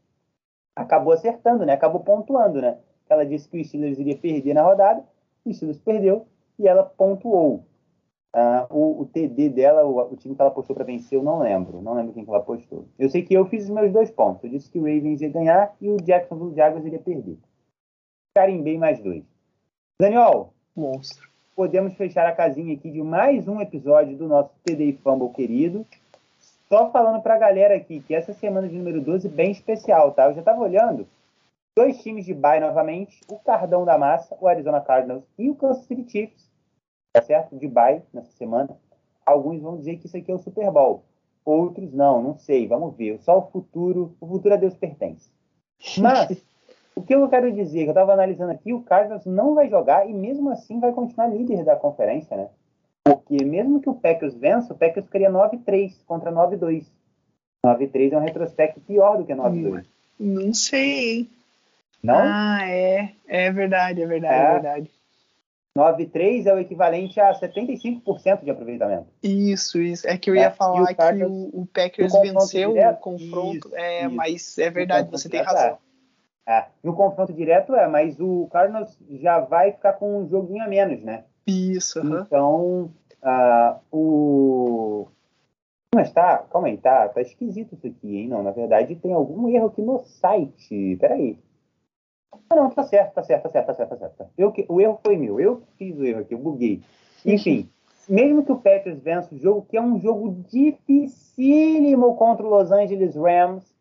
Acabou 0.73 1.11
acertando, 1.11 1.65
né? 1.65 1.73
Acabou 1.73 1.99
pontuando, 2.01 2.61
né? 2.61 2.77
Ela 3.09 3.25
disse 3.25 3.49
que 3.49 3.59
o 3.59 3.65
Steelers 3.65 3.99
iria 3.99 4.17
perder 4.17 4.53
na 4.53 4.61
rodada. 4.61 5.03
O 5.43 5.53
Steelers 5.53 5.79
perdeu 5.79 6.25
e 6.57 6.65
ela 6.65 6.83
pontuou. 6.83 7.65
Uh, 8.35 8.61
o, 8.69 9.01
o, 9.01 9.05
TD 9.07 9.49
dela, 9.49 9.83
o, 9.83 10.13
o, 10.13 10.15
time 10.15 10.35
que 10.35 10.41
ela 10.41 10.51
postou 10.51 10.75
para 10.75 10.85
vencer, 10.85 11.17
eu 11.17 11.23
não 11.23 11.39
lembro. 11.39 11.81
Não 11.81 11.95
lembro 11.95 12.13
quem 12.13 12.23
que 12.23 12.29
ela 12.29 12.43
postou. 12.43 12.85
Eu 12.97 13.09
sei 13.09 13.23
que 13.23 13.33
eu 13.33 13.45
fiz 13.45 13.63
os 13.63 13.69
meus 13.69 13.91
dois 13.91 14.11
pontos. 14.11 14.43
Eu 14.43 14.51
disse 14.51 14.69
que 14.69 14.77
o 14.77 14.83
Ravens 14.83 15.21
ia 15.21 15.29
ganhar 15.29 15.75
e 15.81 15.89
o 15.89 15.97
Jacksonville 15.97 16.55
Jaguars 16.55 16.85
iria 16.85 16.99
perder. 16.99 17.37
Carimbei 18.35 18.77
mais 18.77 18.99
dois. 18.99 19.23
Daniel. 19.99 20.53
Monstro. 20.75 21.27
Podemos 21.55 21.93
fechar 21.95 22.25
a 22.25 22.31
casinha 22.31 22.73
aqui 22.73 22.89
de 22.91 23.01
mais 23.01 23.47
um 23.47 23.59
episódio 23.59 24.15
do 24.15 24.27
nosso 24.27 24.51
TD 24.63 24.93
Fumble 25.03 25.33
querido. 25.33 25.85
Só 26.69 26.91
falando 26.91 27.21
para 27.21 27.33
a 27.33 27.39
galera 27.39 27.75
aqui 27.75 27.99
que 27.99 28.13
essa 28.13 28.31
semana 28.31 28.67
de 28.69 28.77
número 28.77 29.01
12 29.01 29.27
é 29.27 29.31
bem 29.31 29.51
especial, 29.51 30.11
tá? 30.11 30.27
Eu 30.27 30.35
já 30.35 30.39
estava 30.39 30.61
olhando. 30.61 31.07
Dois 31.75 31.97
times 32.01 32.25
de 32.25 32.33
bye 32.33 32.59
novamente. 32.59 33.19
O 33.27 33.37
Cardão 33.39 33.83
da 33.83 33.97
Massa, 33.97 34.37
o 34.39 34.47
Arizona 34.47 34.79
Cardinals 34.79 35.23
e 35.37 35.49
o 35.49 35.55
Kansas 35.55 35.85
City 35.85 36.09
Chiefs 36.09 36.48
tá 37.13 37.21
certo? 37.21 37.55
De 37.55 37.67
bye 37.67 38.01
nessa 38.13 38.31
semana. 38.31 38.77
Alguns 39.25 39.61
vão 39.61 39.77
dizer 39.77 39.97
que 39.97 40.07
isso 40.07 40.17
aqui 40.17 40.31
é 40.31 40.35
o 40.35 40.39
Super 40.39 40.71
Bowl. 40.71 41.03
Outros 41.45 41.91
não, 41.93 42.21
não 42.21 42.37
sei, 42.37 42.67
vamos 42.67 42.95
ver. 42.95 43.19
Só 43.19 43.37
o 43.39 43.49
futuro, 43.49 44.15
o 44.19 44.27
futuro 44.27 44.53
a 44.53 44.57
Deus 44.57 44.75
pertence. 44.75 45.31
Mas, 45.97 46.43
o 46.95 47.01
que 47.01 47.15
eu 47.15 47.27
quero 47.29 47.51
dizer, 47.51 47.83
que 47.83 47.89
eu 47.89 47.91
estava 47.91 48.13
analisando 48.13 48.51
aqui, 48.51 48.73
o 48.73 48.83
Cardinals 48.83 49.25
não 49.25 49.55
vai 49.55 49.69
jogar 49.69 50.09
e 50.09 50.13
mesmo 50.13 50.49
assim 50.49 50.79
vai 50.79 50.91
continuar 50.91 51.27
líder 51.27 51.63
da 51.63 51.75
conferência, 51.75 52.35
né? 52.35 52.49
Porque 53.03 53.43
mesmo 53.43 53.81
que 53.81 53.89
o 53.89 53.95
Packers 53.95 54.35
vença, 54.35 54.73
o 54.73 54.77
Packers 54.77 55.05
ficaria 55.05 55.31
9-3 55.31 56.03
contra 56.05 56.31
9-2. 56.31 56.85
9-3 57.65 58.13
é 58.13 58.17
um 58.17 58.21
retrospecto 58.21 58.79
pior 58.81 59.17
do 59.17 59.25
que 59.25 59.33
9-2. 59.33 59.85
Não 60.19 60.53
sei? 60.53 61.29
Não? 62.03 62.15
Ah, 62.15 62.59
é. 62.67 63.13
É 63.27 63.51
verdade, 63.51 64.01
é 64.01 64.05
verdade, 64.05 64.33
é, 64.33 64.45
é 64.45 64.53
verdade. 64.53 64.98
9,3 65.79 66.45
é 66.45 66.53
o 66.53 66.59
equivalente 66.59 67.19
a 67.19 67.31
75% 67.31 68.43
de 68.43 68.51
aproveitamento. 68.51 69.07
Isso, 69.23 69.79
isso. 69.81 70.07
É 70.07 70.17
que 70.17 70.29
eu 70.29 70.35
ia 70.35 70.47
é, 70.47 70.49
falar 70.49 70.81
o 70.81 70.85
que 70.85 71.23
o, 71.23 71.61
o 71.61 71.65
Packers 71.65 72.13
venceu 72.13 72.73
direto, 72.73 72.97
o 72.97 73.01
confronto, 73.01 73.67
isso, 73.67 73.75
é, 73.75 74.05
isso. 74.05 74.15
mas 74.15 74.57
é 74.57 74.69
verdade, 74.69 75.09
você 75.09 75.29
tem 75.29 75.41
razão. 75.41 75.77
É. 76.45 76.57
é. 76.57 76.67
No 76.83 76.93
confronto 76.93 77.33
direto 77.33 77.73
é, 77.75 77.87
mas 77.87 78.19
o 78.19 78.47
Cardinals 78.51 78.97
já 79.09 79.39
vai 79.39 79.71
ficar 79.71 79.93
com 79.93 80.19
um 80.19 80.27
joguinho 80.27 80.63
a 80.63 80.67
menos, 80.67 81.01
né? 81.01 81.23
Isso. 81.47 81.99
Então, 81.99 82.93
uh, 83.23 83.79
o... 83.91 85.07
Mas 85.95 86.11
tá, 86.11 86.45
calma 86.51 86.67
aí, 86.67 86.77
tá, 86.77 87.09
tá 87.09 87.21
esquisito 87.21 87.73
isso 87.73 87.87
aqui, 87.87 88.17
hein? 88.17 88.27
Não, 88.27 88.43
na 88.43 88.51
verdade 88.51 88.95
tem 88.95 89.13
algum 89.13 89.49
erro 89.49 89.67
aqui 89.67 89.81
no 89.81 89.99
site. 89.99 90.97
Peraí. 90.99 91.37
Não, 92.51 92.69
tá 92.69 92.83
certo, 92.83 93.13
tá 93.13 93.23
certo, 93.23 93.43
tá 93.43 93.49
certo, 93.49 93.67
tá 93.67 93.73
certo, 93.75 93.89
tá 93.89 94.09
certo. 94.09 94.31
Eu, 94.37 94.53
o 94.67 94.81
erro 94.81 94.99
foi 95.05 95.15
meu, 95.17 95.39
eu 95.39 95.61
fiz 95.77 95.97
o 95.97 96.03
erro 96.03 96.21
aqui, 96.21 96.33
eu 96.33 96.39
buguei. 96.39 96.81
Enfim, 97.25 97.69
mesmo 98.07 98.43
que 98.43 98.51
o 98.51 98.59
Packers 98.59 98.99
vença 98.99 99.35
o 99.35 99.37
jogo, 99.37 99.65
que 99.69 99.77
é 99.77 99.81
um 99.81 99.99
jogo 99.99 100.43
dificílimo 100.49 102.15
contra 102.15 102.45
o 102.45 102.49
Los 102.49 102.71
Angeles 102.71 103.15
Rams, 103.15 103.75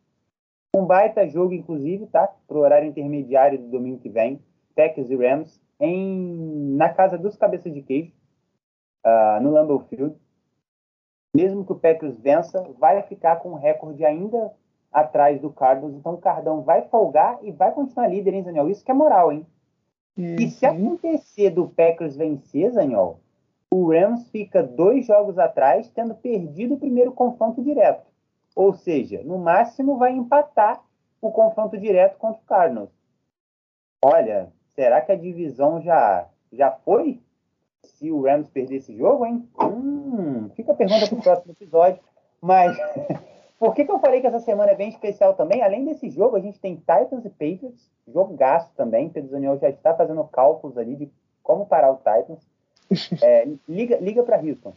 um 0.77 0.85
baita 0.85 1.27
jogo, 1.27 1.55
inclusive, 1.55 2.07
tá? 2.07 2.29
Pro 2.47 2.61
horário 2.61 2.89
intermediário 2.89 3.59
do 3.59 3.69
domingo 3.69 4.01
que 4.01 4.11
vem, 4.11 4.39
Packers 4.77 5.11
e 5.11 5.17
Rams, 5.17 5.59
em, 5.81 6.77
na 6.77 6.91
casa 6.93 7.17
dos 7.17 7.37
cabeças 7.37 7.73
de 7.73 7.81
queijo, 7.81 8.13
uh, 9.07 9.43
no 9.43 9.51
Lambeau 9.51 9.81
Field. 9.89 10.15
Mesmo 11.35 11.65
que 11.65 11.73
o 11.73 11.79
Packers 11.79 12.19
vença, 12.19 12.63
vai 12.79 13.03
ficar 13.03 13.37
com 13.37 13.53
um 13.53 13.55
recorde 13.55 14.05
ainda 14.05 14.53
atrás 14.92 15.41
do 15.41 15.50
Cardinals. 15.50 15.94
Então 15.94 16.15
o 16.15 16.18
Cardão 16.18 16.62
vai 16.62 16.83
folgar 16.83 17.39
e 17.42 17.50
vai 17.50 17.73
continuar 17.73 18.08
líder, 18.08 18.34
hein, 18.34 18.42
Zaniol? 18.42 18.70
Isso 18.70 18.84
que 18.84 18.91
é 18.91 18.94
moral, 18.94 19.33
hein? 19.33 19.47
Uhum. 20.17 20.36
E 20.39 20.50
se 20.50 20.67
acontecer 20.67 21.50
do 21.50 21.68
Packers 21.68 22.17
vencer, 22.17 22.73
Zaniol, 22.73 23.20
o 23.70 23.91
Rams 23.91 24.28
fica 24.31 24.62
dois 24.62 25.07
jogos 25.07 25.39
atrás, 25.39 25.91
tendo 25.91 26.15
perdido 26.15 26.75
o 26.75 26.78
primeiro 26.78 27.12
confronto 27.12 27.62
direto. 27.62 28.07
Ou 28.57 28.73
seja, 28.73 29.23
no 29.23 29.39
máximo 29.39 29.99
vai 29.99 30.12
empatar 30.12 30.83
o 31.20 31.31
confronto 31.31 31.76
direto 31.78 32.17
contra 32.18 32.41
o 32.41 32.47
Cardinals. 32.47 32.91
Olha, 34.05 34.52
será 34.75 35.00
que 35.00 35.12
a 35.12 35.17
divisão 35.17 35.81
já, 35.81 36.26
já 36.52 36.70
foi? 36.70 37.20
Se 37.84 38.10
o 38.10 38.23
Rams 38.23 38.49
perder 38.49 38.76
esse 38.76 38.97
jogo, 38.97 39.25
hein? 39.26 39.49
Hum, 39.60 40.49
fica 40.57 40.73
a 40.73 40.75
pergunta 40.75 41.07
para 41.07 41.18
o 41.18 41.23
próximo 41.23 41.52
episódio. 41.52 42.00
Mas 42.41 42.76
Por 43.59 43.75
que, 43.75 43.85
que 43.85 43.91
eu 43.91 43.99
falei 43.99 44.20
que 44.20 44.27
essa 44.27 44.39
semana 44.39 44.70
é 44.70 44.77
bem 44.77 44.89
especial 44.89 45.35
também? 45.35 45.62
Além 45.62 45.85
desse 45.85 46.09
jogo, 46.11 46.37
a 46.37 46.41
gente 46.41 46.61
tem 46.61 46.77
Titans 46.77 47.25
e 47.25 47.31
Patriots, 47.31 47.91
jogo 48.07 48.35
gasto 48.35 48.73
também. 48.77 49.09
Pedro 49.09 49.31
Zaniol 49.31 49.59
já 49.59 49.69
está 49.69 49.95
fazendo 49.95 50.23
cálculos 50.25 50.78
ali 50.78 50.95
de 50.95 51.11
como 51.43 51.67
parar 51.67 51.91
o 51.91 51.97
Titans. 51.97 52.47
É, 53.23 53.47
liga 53.69 53.99
liga 53.99 54.23
para 54.23 54.41
Houston. 54.41 54.73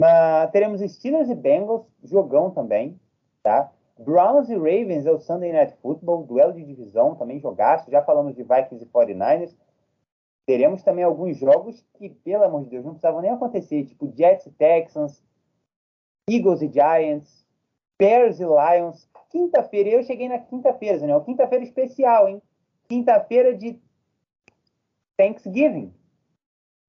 Mas 0.00 0.50
teremos 0.52 0.80
Steelers 0.80 1.28
e 1.28 1.34
Bengals, 1.34 1.84
jogão 2.04 2.50
também, 2.50 2.98
tá? 3.42 3.72
Browns 3.98 4.48
e 4.48 4.54
Ravens 4.54 5.06
é 5.06 5.10
o 5.10 5.18
Sunday 5.18 5.52
Night 5.52 5.74
Football, 5.80 6.24
duelo 6.24 6.52
de 6.52 6.64
divisão, 6.64 7.14
também 7.14 7.40
jogaço. 7.40 7.90
Já 7.90 8.02
falamos 8.02 8.34
de 8.34 8.42
Vikings 8.42 8.84
e 8.84 8.86
49ers. 8.86 9.54
Teremos 10.46 10.82
também 10.82 11.04
alguns 11.04 11.38
jogos 11.38 11.84
que, 11.94 12.10
pelo 12.10 12.44
amor 12.44 12.64
de 12.64 12.70
Deus, 12.70 12.84
não 12.84 12.92
precisavam 12.92 13.22
nem 13.22 13.30
acontecer, 13.30 13.84
tipo 13.84 14.12
Jets 14.14 14.46
e 14.46 14.50
Texans, 14.50 15.22
Eagles 16.28 16.60
e 16.60 16.70
Giants, 16.70 17.43
Bears 17.98 18.40
e 18.40 18.44
Lions. 18.44 19.08
Quinta-feira, 19.30 19.88
eu 19.88 20.02
cheguei 20.02 20.28
na 20.28 20.38
quinta-feira, 20.38 20.98
Zé 20.98 21.06
Quinta-feira 21.24 21.64
especial, 21.64 22.28
hein? 22.28 22.40
Quinta-feira 22.88 23.54
de 23.54 23.80
Thanksgiving. 25.16 25.92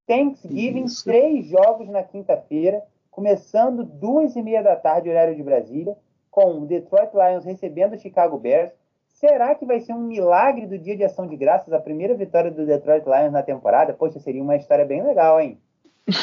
Thanksgiving, 0.07 0.83
Isso. 0.83 1.03
três 1.03 1.47
jogos 1.47 1.89
na 1.89 2.03
quinta-feira, 2.03 2.83
começando 3.09 3.83
duas 3.83 4.35
e 4.35 4.41
meia 4.41 4.61
da 4.61 4.75
tarde, 4.75 5.09
horário 5.09 5.35
de 5.35 5.41
Brasília, 5.41 5.97
com 6.29 6.59
o 6.59 6.65
Detroit 6.65 7.11
Lions 7.13 7.45
recebendo 7.45 7.93
o 7.93 7.99
Chicago 7.99 8.37
Bears. 8.37 8.71
Será 9.07 9.55
que 9.55 9.65
vai 9.65 9.79
ser 9.79 9.93
um 9.93 10.01
milagre 10.01 10.67
do 10.67 10.77
Dia 10.77 10.95
de 10.95 11.03
Ação 11.03 11.25
de 11.25 11.35
Graças, 11.35 11.73
a 11.73 11.79
primeira 11.79 12.13
vitória 12.13 12.51
do 12.51 12.65
Detroit 12.65 13.05
Lions 13.05 13.31
na 13.31 13.41
temporada? 13.41 13.93
Poxa, 13.93 14.19
seria 14.19 14.43
uma 14.43 14.57
história 14.57 14.85
bem 14.85 15.01
legal, 15.01 15.39
hein? 15.39 15.57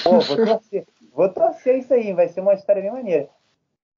Pô, 0.05 0.21
vou 0.21 0.47
torcer, 0.47 0.87
vou 1.13 1.29
torcer 1.29 1.79
isso 1.79 1.93
aí, 1.93 2.13
vai 2.13 2.29
ser 2.29 2.41
uma 2.41 2.55
história 2.55 2.83
bem 2.83 2.93
maneira. 2.93 3.29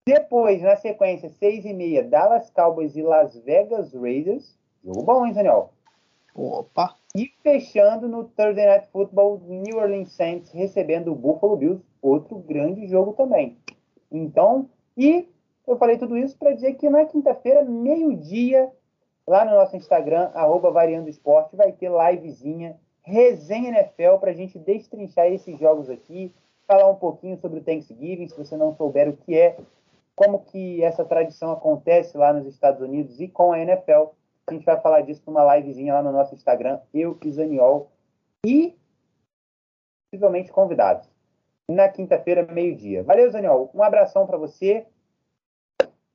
Depois, 0.07 0.61
na 0.61 0.77
sequência, 0.77 1.31
6 1.31 1.65
e 1.65 1.73
meia, 1.73 2.03
Dallas 2.03 2.51
Cowboys 2.51 2.95
e 2.95 3.01
Las 3.01 3.35
Vegas 3.39 3.95
Raiders. 3.95 4.55
Jogo 4.85 5.03
bom, 5.03 5.25
hein, 5.25 5.33
Daniel? 5.33 5.71
Opa! 6.35 6.95
E 7.17 7.33
fechando 7.43 8.07
no 8.07 8.25
Thursday 8.25 8.67
Night 8.67 8.89
Football, 8.93 9.41
New 9.47 9.79
Orleans 9.79 10.13
Saints 10.13 10.51
recebendo 10.51 11.11
o 11.11 11.15
Buffalo 11.15 11.57
Bills. 11.57 11.83
Outro 12.03 12.37
grande 12.37 12.87
jogo 12.87 13.15
também. 13.15 13.57
Então, 14.13 14.69
e 14.95 15.27
eu 15.67 15.79
falei 15.79 15.97
tudo 15.97 16.19
isso 16.19 16.37
para 16.37 16.53
dizer 16.53 16.75
que 16.75 16.91
na 16.91 17.07
quinta-feira, 17.07 17.63
meio-dia, 17.63 18.71
lá 19.27 19.43
no 19.47 19.53
nosso 19.53 19.75
Instagram, 19.75 20.31
arroba 20.35 20.71
Variando 20.71 21.09
Esporte, 21.09 21.57
vai 21.57 21.73
ter 21.73 21.91
livezinha, 21.91 22.77
resenha 23.01 23.71
NFL, 23.71 24.19
para 24.21 24.33
a 24.33 24.35
gente 24.35 24.59
destrinchar 24.59 25.29
esses 25.29 25.59
jogos 25.59 25.89
aqui, 25.89 26.31
falar 26.67 26.91
um 26.91 26.97
pouquinho 26.97 27.39
sobre 27.39 27.61
o 27.61 27.65
Thanksgiving, 27.65 28.29
se 28.29 28.37
você 28.37 28.55
não 28.55 28.75
souber 28.75 29.09
o 29.09 29.17
que 29.17 29.35
é, 29.35 29.57
como 30.17 30.45
que 30.45 30.83
essa 30.83 31.05
tradição 31.05 31.51
acontece 31.53 32.17
lá 32.17 32.33
nos 32.33 32.47
Estados 32.47 32.81
Unidos 32.81 33.21
e 33.21 33.29
com 33.29 33.53
a 33.53 33.59
NFL. 33.59 34.13
A 34.47 34.53
gente 34.53 34.65
vai 34.65 34.81
falar 34.81 35.01
disso 35.01 35.23
numa 35.27 35.57
livezinha 35.57 35.95
lá 35.95 36.03
no 36.03 36.13
nosso 36.13 36.35
Instagram, 36.35 36.81
eu 36.93 37.19
e 37.25 37.31
Zaniol. 37.31 37.91
E 38.47 38.77
possivelmente 40.11 40.53
convidados. 40.53 41.09
Na 41.69 41.89
quinta-feira, 41.89 42.47
meio-dia. 42.47 43.03
Valeu, 43.03 43.33
Daniel. 43.33 43.71
Um 43.75 43.83
abração 43.83 44.27
para 44.27 44.37
você. 44.37 44.87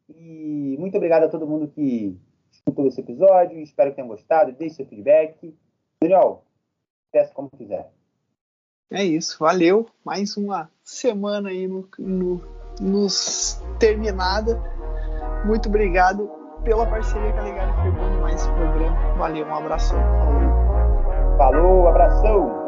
E 0.07 0.75
muito 0.79 0.95
obrigado 0.95 1.23
a 1.23 1.29
todo 1.29 1.47
mundo 1.47 1.67
que 1.67 2.17
escutou 2.51 2.87
esse 2.87 3.01
episódio. 3.01 3.59
Espero 3.59 3.89
que 3.89 3.95
tenham 3.95 4.07
gostado. 4.07 4.51
Deixe 4.51 4.75
seu 4.75 4.85
feedback. 4.85 5.53
Daniel, 6.01 6.43
peça 7.11 7.33
como 7.33 7.49
quiser. 7.49 7.91
É 8.91 9.03
isso, 9.03 9.37
valeu. 9.39 9.87
Mais 10.03 10.37
uma 10.37 10.71
semana 10.83 11.49
aí 11.49 11.67
no, 11.67 11.87
no, 11.99 12.41
nos 12.79 13.61
terminada. 13.77 14.59
Muito 15.45 15.69
obrigado 15.69 16.29
pela 16.63 16.85
parceria 16.85 17.33
a 17.39 17.43
Legal 17.43 17.73
Pegando 17.83 18.21
mais 18.21 18.35
esse 18.35 18.49
programa. 18.51 18.97
Valeu, 19.17 19.45
um 19.45 19.55
abração. 19.55 19.99
Falou. 19.99 21.37
Falou, 21.37 21.87
abração. 21.87 22.58